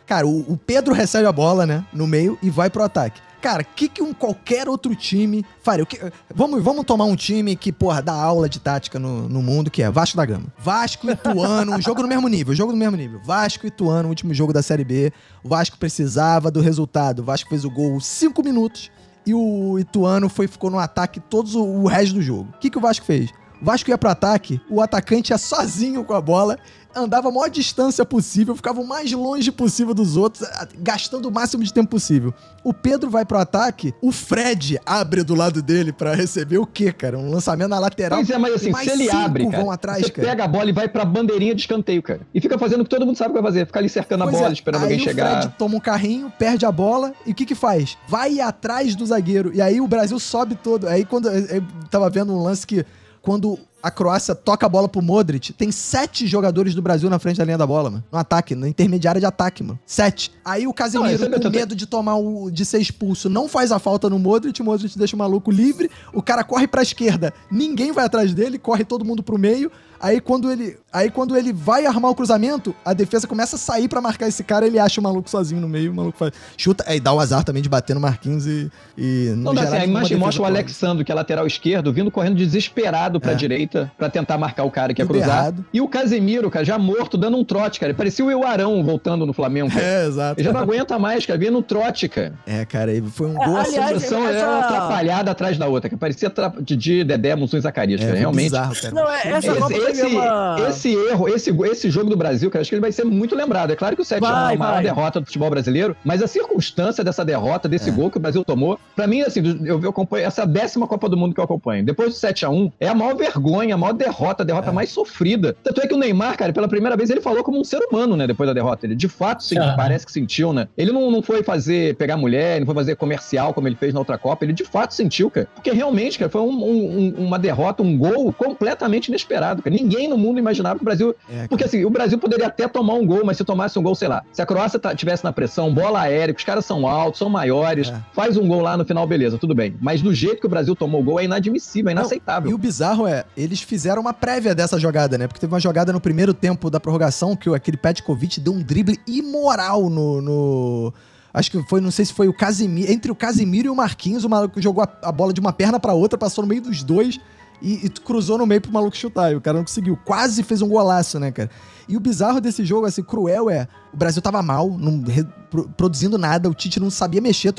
Cara, 0.07 0.27
o, 0.27 0.40
o 0.53 0.57
Pedro 0.57 0.93
recebe 0.93 1.27
a 1.27 1.33
bola, 1.33 1.64
né? 1.66 1.85
No 1.93 2.07
meio 2.07 2.37
e 2.43 2.51
vai 2.51 2.69
pro 2.69 2.83
ataque. 2.83 3.21
Cara, 3.40 3.62
o 3.62 3.66
que, 3.74 3.88
que 3.88 4.03
um 4.03 4.12
qualquer 4.12 4.68
outro 4.68 4.94
time 4.94 5.44
faria? 5.62 5.87
Que- 5.87 6.12
vamos, 6.35 6.62
vamos 6.62 6.85
tomar 6.85 7.05
um 7.07 7.16
time 7.16 7.57
que, 7.57 7.72
porra, 7.72 8.03
dá 8.03 8.12
aula 8.12 8.48
de 8.48 8.61
tática 8.61 8.98
no, 8.98 9.29
no 9.29 9.42
mundo, 9.42 9.70
que 9.70 9.83
é 9.83 9.90
Vasco 9.90 10.16
da 10.16 10.26
Gama. 10.26 10.46
Vasco 10.59 11.09
e 11.09 11.12
Ituano, 11.12 11.74
um 11.74 11.81
jogo 11.81 12.03
no 12.03 12.09
mesmo 12.09 12.29
nível, 12.29 12.55
jogo 12.55 12.72
no 12.72 12.79
mesmo 12.79 12.96
nível. 12.96 13.20
Vasco 13.24 13.64
e 13.64 13.68
Ituano, 13.68 14.09
último 14.09 14.35
jogo 14.35 14.53
da 14.53 14.62
Série 14.62 14.85
B. 14.85 15.12
O 15.42 15.48
Vasco 15.48 15.79
precisava 15.79 16.50
do 16.50 16.61
resultado. 16.61 17.20
O 17.20 17.24
Vasco 17.24 17.48
fez 17.48 17.64
o 17.64 17.70
gol 17.70 17.98
cinco 18.00 18.42
minutos 18.42 18.90
e 19.26 19.35
o 19.35 19.79
Ituano 19.79 20.29
foi, 20.29 20.46
ficou 20.46 20.70
no 20.70 20.79
ataque 20.79 21.20
todos 21.20 21.55
o, 21.55 21.62
o 21.62 21.87
resto 21.87 22.14
do 22.14 22.22
jogo. 22.22 22.48
O 22.55 22.59
que, 22.59 22.70
que 22.70 22.79
o 22.79 22.81
Vasco 22.81 23.05
fez? 23.05 23.31
O 23.61 23.64
Vasco 23.64 23.90
ia 23.90 23.99
pro 23.99 24.11
ataque, 24.11 24.61
o 24.70 24.81
atacante 24.81 25.33
ia 25.33 25.38
sozinho 25.38 26.05
com 26.05 26.14
a 26.14 26.20
bola, 26.20 26.59
andava 26.94 27.29
a 27.29 27.31
maior 27.31 27.49
distância 27.49 28.05
possível, 28.05 28.57
ficava 28.57 28.81
o 28.81 28.87
mais 28.87 29.12
longe 29.12 29.53
possível 29.53 29.94
dos 29.94 30.16
outros, 30.16 30.49
gastando 30.79 31.29
o 31.29 31.31
máximo 31.31 31.62
de 31.62 31.73
tempo 31.73 31.90
possível. 31.90 32.35
O 32.64 32.73
Pedro 32.73 33.11
vai 33.11 33.25
pro 33.25 33.38
ataque, 33.38 33.94
o 34.01 34.11
Fred 34.12 34.81
abre 34.85 35.23
do 35.23 35.35
lado 35.35 35.62
dele 35.62 35.92
pra 35.92 36.14
receber 36.14 36.59
o 36.59 36.66
quê, 36.66 36.92
cara? 36.92 37.18
Um 37.18 37.31
lançamento 37.31 37.68
na 37.68 37.79
lateral. 37.79 38.18
Pois 38.18 38.31
é, 38.31 38.38
mas 38.38 38.55
assim, 38.55 38.73
se 38.73 38.90
ele 38.90 39.11
abre, 39.11 39.46
cara, 39.49 39.62
vão 39.62 39.70
atrás, 39.70 40.07
você 40.07 40.11
cara. 40.11 40.29
pega 40.29 40.44
a 40.44 40.49
bola 40.49 40.70
e 40.70 40.73
vai 40.73 40.88
pra 40.88 41.05
bandeirinha 41.05 41.55
de 41.55 41.61
escanteio, 41.61 42.03
cara. 42.03 42.20
E 42.35 42.40
fica 42.40 42.59
fazendo 42.59 42.81
o 42.81 42.85
que 42.85 42.90
todo 42.90 43.07
mundo 43.07 43.16
sabe 43.16 43.31
o 43.31 43.35
que 43.35 43.42
vai 43.42 43.51
fazer. 43.51 43.66
Ficar 43.66 43.81
ali 43.81 43.88
cercando 43.88 44.25
Pois 44.25 44.35
a 44.35 44.38
bola, 44.38 44.51
é, 44.51 44.53
esperando 44.53 44.83
alguém 44.83 44.99
o 44.99 45.03
chegar. 45.03 45.42
Fred 45.42 45.55
toma 45.59 45.77
um 45.77 45.81
carrinho, 45.81 46.33
perde 46.38 46.66
a 46.66 46.73
bola 46.73 47.12
e 47.27 47.33
o 47.33 47.35
que 47.35 47.46
que 47.46 47.55
faz? 47.55 47.96
Vai 48.09 48.40
atrás 48.40 48.94
do 48.94 49.07
zagueiro. 49.07 49.53
E 49.55 49.61
aí 49.62 49.81
o 49.81 49.87
Brasil 49.87 50.18
sobe 50.18 50.55
todo. 50.55 50.88
Aí 50.88 51.05
quando 51.05 51.29
eu 51.29 51.62
tava 51.90 52.09
vendo 52.11 52.33
um 52.33 52.42
lance 52.42 52.66
que 52.66 52.85
quando 53.22 53.59
a 53.83 53.90
Croácia 53.90 54.35
toca 54.35 54.66
a 54.66 54.69
bola 54.69 54.88
pro 54.88 55.01
Modric, 55.03 55.53
tem 55.53 55.71
sete 55.73 56.27
jogadores 56.27 56.75
do 56.75 56.83
Brasil 56.83 57.09
na 57.09 57.19
frente 57.19 57.38
da 57.38 57.45
linha 57.45 57.59
da 57.59 57.66
bola, 57.66 57.90
mano. 57.90 58.05
No 58.12 58.19
ataque, 58.19 58.55
na 58.55 58.69
intermediária 58.69 59.21
de 59.21 59.27
ataque, 59.27 59.62
mano. 59.62 59.79
Sete. 59.87 60.31
Aí 60.45 60.62
o 60.64 60.66
Não, 60.66 60.73
Casemiro, 60.73 61.25
é 61.25 61.27
com 61.27 61.31
detalhe. 61.37 61.57
medo 61.57 61.75
de 61.75 61.87
tomar 61.87 62.16
o. 62.16 62.51
de 62.51 62.64
ser 62.64 62.79
expulso, 62.81 63.29
não 63.29 63.49
faz 63.49 63.73
a 63.73 63.79
falta 63.79 64.09
no 64.11 64.19
Modric, 64.19 64.61
o 64.61 64.64
Modric 64.64 64.99
deixa 64.99 65.14
o 65.16 65.19
maluco 65.19 65.51
livre, 65.51 65.90
o 66.12 66.23
cara 66.23 66.43
corre 66.45 66.66
pra 66.66 66.83
esquerda, 66.83 67.33
ninguém 67.51 67.93
vai 67.93 68.05
atrás 68.05 68.33
dele, 68.35 68.59
corre 68.59 68.85
todo 68.85 69.05
mundo 69.05 69.23
pro 69.23 69.38
meio. 69.38 69.71
Aí 70.03 70.19
quando 70.19 70.51
ele, 70.51 70.79
aí 70.90 71.11
quando 71.11 71.37
ele 71.37 71.53
vai 71.53 71.85
armar 71.85 72.11
o 72.11 72.14
cruzamento, 72.14 72.75
a 72.83 72.95
defesa 72.95 73.27
começa 73.27 73.57
a 73.57 73.59
sair 73.59 73.87
pra 73.87 74.01
marcar 74.01 74.27
esse 74.29 74.43
cara, 74.43 74.66
ele 74.66 74.79
acha 74.79 74.99
o 74.99 75.05
maluco 75.05 75.29
sozinho 75.29 75.61
no 75.61 75.69
meio, 75.69 75.93
o 75.93 75.95
maluco 75.95 76.16
faz, 76.16 76.33
chuta, 76.57 76.83
aí 76.87 76.99
dá 76.99 77.12
o 77.12 77.21
azar 77.21 77.45
também 77.45 77.62
de 77.62 77.69
bater 77.69 77.93
no 77.93 78.01
Marquinhos 78.01 78.47
e, 78.47 78.71
e 78.97 79.35
Não 79.37 79.53
dá 79.55 79.61
assim, 79.61 79.71
gerar 79.73 79.83
a 79.83 79.87
imagem 79.87 80.16
mostra 80.16 80.43
o. 80.43 80.47
Alexandre, 80.47 81.05
que 81.05 81.12
é 81.12 81.14
lateral 81.14 81.47
esquerdo, 81.47 81.93
vindo 81.93 82.11
correndo 82.11 82.37
desesperado 82.37 83.21
pra 83.21 83.33
É. 83.33 83.35
direita 83.35 83.69
pra 83.98 84.09
tentar 84.11 84.37
marcar 84.38 84.64
o 84.64 84.70
cara 84.70 84.92
que 84.94 85.00
ia 85.02 85.06
Tudo 85.06 85.18
cruzar. 85.18 85.38
errado. 85.38 85.64
E 85.72 85.80
o 85.80 85.88
Casemiro, 85.88 86.50
cara, 86.50 86.64
já 86.64 86.78
morto, 86.78 87.16
dando 87.16 87.37
um 87.37 87.44
trote, 87.44 87.78
cara. 87.80 87.92
Parecia 87.94 88.24
o 88.24 88.44
Arão 88.46 88.83
voltando 88.85 89.24
no 89.26 89.33
Flamengo. 89.33 89.70
Cara. 89.70 89.85
É, 89.85 90.06
exato. 90.06 90.40
Ele 90.40 90.44
já 90.46 90.52
não 90.52 90.61
aguenta 90.61 90.98
mais, 90.98 91.24
cara. 91.26 91.38
Vinha 91.38 91.50
no 91.50 91.62
trote, 91.62 92.09
cara. 92.09 92.33
É, 92.46 92.64
cara, 92.64 92.90
foi 93.11 93.28
um 93.28 93.42
É, 93.42 93.46
gol 93.46 93.56
A 93.56 93.61
assim, 93.62 93.76
aliás, 93.78 94.02
essa- 94.04 94.16
era 94.18 94.48
uma 94.48 94.61
atrapalhada 94.61 95.30
atrás 95.30 95.59
da 95.59 95.66
outra, 95.66 95.88
que 95.90 95.96
parecia 95.96 96.30
tra... 96.30 96.52
Didi, 96.61 97.04
Dedé, 97.04 97.35
Mussum 97.37 97.56
e 97.56 97.61
Zacarias, 97.61 98.00
é, 98.00 98.06
cara. 98.06 98.18
Realmente. 98.18 98.44
bizarro, 98.44 98.74
cara. 98.74 98.94
Não, 98.94 99.09
é, 99.12 99.20
essa 99.28 99.52
Esse, 99.52 99.74
esse, 99.90 100.06
uma... 100.06 100.56
esse 100.68 100.92
erro, 100.94 101.28
esse, 101.28 101.50
esse 101.50 101.90
jogo 101.90 102.11
do 102.11 102.16
Brasil, 102.16 102.50
cara, 102.50 102.61
acho 102.62 102.70
que 102.70 102.74
ele 102.74 102.80
vai 102.83 102.92
ser 102.92 103.04
muito 103.04 103.35
lembrado. 103.35 103.70
É 103.70 103.76
claro 103.76 103.94
que 103.96 104.02
o 104.02 104.04
7 104.04 104.18
é 104.18 104.20
Vai, 104.20 104.56
uma 104.56 104.64
maior 104.64 104.74
vai. 104.74 104.83
derrota 104.85 105.20
do 105.20 105.26
futebol 105.26 105.50
brasileiro, 105.50 105.96
mas 106.04 106.22
a 106.22 106.26
circunstância 106.26 107.02
dessa 107.04 107.24
derrota, 107.24 107.68
desse 107.68 107.90
É. 107.90 107.92
gol 107.92 108.11
que 108.11 108.16
o 108.16 108.20
Brasil 108.20 108.44
tomou, 108.44 108.78
pra 108.96 109.06
mim, 109.06 109.20
assim, 109.22 109.40
eu, 109.64 109.80
eu 109.83 109.90
acompanho 109.90 110.26
essa 110.26 110.42
é 110.42 110.44
a 110.44 110.46
décima 110.46 110.87
Copa 110.87 111.09
do 111.09 111.16
Mundo 111.16 111.35
que 111.35 111.40
eu 111.40 111.44
acompanho. 111.44 111.85
Depois 111.85 112.11
do 112.11 112.14
7x1, 112.16 112.72
é 112.80 112.88
a 112.88 112.94
maior 112.94 113.14
vergonha, 113.14 113.60
a 113.73 113.77
maior 113.77 113.92
derrota, 113.92 114.42
a 114.42 114.46
derrota 114.46 114.70
É. 114.70 114.73
mais 114.73 114.90
sofrida. 114.90 115.57
Tanto 115.62 115.81
é 115.81 115.87
que 115.87 115.94
o 115.94 115.99
Neymar, 115.99 116.37
cara, 116.37 116.53
pela 116.53 116.68
primeira 116.68 116.96
vez 116.96 117.11
ele 117.11 117.20
falou 117.20 117.42
como 117.44 117.59
um 117.61 117.64
ser 117.64 117.79
humano, 117.90 118.16
né, 118.16 118.27
depois 118.27 118.46
da 118.49 118.53
derrota. 118.55 118.87
Ele 118.87 118.94
de 118.94 119.09
fato 119.09 119.42
sim, 119.44 119.59
Ah. 119.59 119.75
parece 119.77 120.07
que 120.07 120.12
sentiu, 120.12 120.53
né? 120.53 120.68
Ele 120.77 120.90
não, 120.92 121.11
não 121.11 121.23
foi 121.23 121.42
fazer, 121.42 121.94
pegar 121.96 122.16
mulher, 122.16 122.59
não 122.61 122.66
foi 122.66 122.75
fazer 122.75 122.96
comercial 122.96 123.53
como 123.53 123.68
ele 123.68 123.77
fez 123.77 123.92
na 123.92 124.01
outra 124.01 124.16
Copa, 124.18 124.44
ele 124.44 124.53
de 124.53 124.64
fato 124.64 124.94
sentiu, 124.94 125.31
cara. 125.31 125.49
Porque 125.55 125.70
realmente, 125.70 126.18
cara, 126.18 126.31
foi 126.31 126.40
um- 126.40 126.46
um- 126.64 127.14
um- 127.18 127.27
uma 127.27 127.38
derrota, 127.38 127.83
um 127.83 127.96
gol 127.99 128.33
completamente 128.33 129.09
inesperado, 129.09 129.62
cara. 129.62 129.75
Ninguém 129.75 130.09
no 130.09 130.16
mundo 130.18 130.38
imaginava 130.38 130.77
que 130.77 130.83
o 130.83 130.85
Brasil 130.85 131.14
É, 131.33 131.46
porque 131.49 131.64
assim, 131.64 131.85
o 131.85 131.90
Brasil 131.90 132.18
poderia 132.18 132.46
até 132.46 132.66
tomar 132.68 132.94
um 132.94 133.07
gol, 133.07 133.23
mas 133.25 133.37
se 133.37 133.44
tomasse 133.44 133.79
um 133.79 133.83
gol, 133.83 133.94
sei 133.94 134.09
lá, 134.09 134.23
se 134.33 134.40
a 134.42 134.46
Croácia 134.46 134.79
tá- 134.79 134.94
tivesse 134.94 135.25
na 135.25 135.33
pressão, 135.33 135.73
bola 135.73 136.01
aérea, 136.01 136.35
os 136.37 136.44
caras 136.44 136.64
são 136.64 136.87
altos, 136.87 137.18
são 137.18 137.29
maiores, 137.29 137.88
É. 137.88 137.94
faz 138.12 138.37
um 138.37 138.46
gol 138.46 138.61
lá 138.61 138.77
no 138.77 138.85
final, 138.85 139.07
beleza, 139.07 139.38
tudo 139.38 139.55
bem. 139.55 139.75
Mas 139.81 140.03
do 140.03 140.12
jeito 140.14 140.40
que 140.40 140.46
o 140.46 140.49
Brasil 140.51 140.75
tomou 140.77 141.01
o 141.01 141.05
gol 141.05 141.20
é 141.20 141.25
inadmissível, 141.25 141.90
é 141.90 141.94
Não, 141.94 142.03
inaceitável. 142.03 142.51
E 142.51 142.55
o 142.55 142.59
bizarro 142.59 143.07
é, 143.07 143.25
eles 143.50 143.60
fizeram 143.60 144.00
uma 144.00 144.12
prévia 144.14 144.54
dessa 144.54 144.78
jogada, 144.78 145.18
né? 145.18 145.26
Porque 145.26 145.40
teve 145.40 145.52
uma 145.52 145.60
jogada 145.60 145.92
no 145.92 146.00
primeiro 146.00 146.32
tempo 146.32 146.70
da 146.70 146.78
prorrogação 146.80 147.34
que 147.36 147.52
aquele 147.54 147.76
Petkovic 147.76 148.40
deu 148.40 148.52
um 148.52 148.62
drible 148.62 148.98
imoral 149.06 149.90
no, 149.90 150.22
no- 150.22 150.94
Acho 151.32 151.50
que 151.50 151.62
foi, 151.68 151.80
não 151.80 151.90
sei 151.92 152.04
se 152.04 152.12
foi 152.12 152.28
o 152.28 152.32
Casimiro. 152.32 152.90
Entre 152.90 153.10
o 153.10 153.14
Casimiro 153.14 153.66
e 153.68 153.70
o 153.70 153.74
Marquinhos, 153.74 154.24
o 154.24 154.28
maluco 154.28 154.60
jogou 154.60 154.82
a, 154.82 154.88
a 155.08 155.12
bola 155.12 155.32
de 155.32 155.40
uma 155.40 155.52
perna 155.52 155.78
pra 155.78 155.92
outra, 155.92 156.18
passou 156.18 156.42
no 156.42 156.48
meio 156.48 156.60
dos 156.62 156.82
dois 156.82 157.18
e, 157.62 157.86
e 157.86 157.88
cruzou 157.90 158.36
no 158.38 158.46
meio 158.46 158.60
pro 158.60 158.72
maluco 158.72 158.96
chutar. 158.96 159.30
E 159.32 159.36
o 159.36 159.40
cara 159.40 159.56
não 159.58 159.64
conseguiu. 159.64 159.96
Quase 160.04 160.42
fez 160.42 160.60
um 160.60 160.68
golaço, 160.68 161.20
né, 161.20 161.30
cara? 161.30 161.48
E 161.88 161.96
o 161.96 162.00
bizarro 162.00 162.40
desse 162.40 162.64
jogo, 162.64 162.86
assim, 162.86 163.02
cruel 163.02 163.48
é. 163.48 163.68
O 163.92 163.96
Brasil 163.96 164.20
tava 164.22 164.42
mal, 164.42 164.70
não 164.70 165.02
re- 165.04 165.24
pro- 165.50 165.68
produzindo 165.76 166.18
nada, 166.18 166.48
o 166.48 166.54
Tite 166.54 166.80
não 166.80 166.90
sabia 166.90 167.20
mexer. 167.20 167.52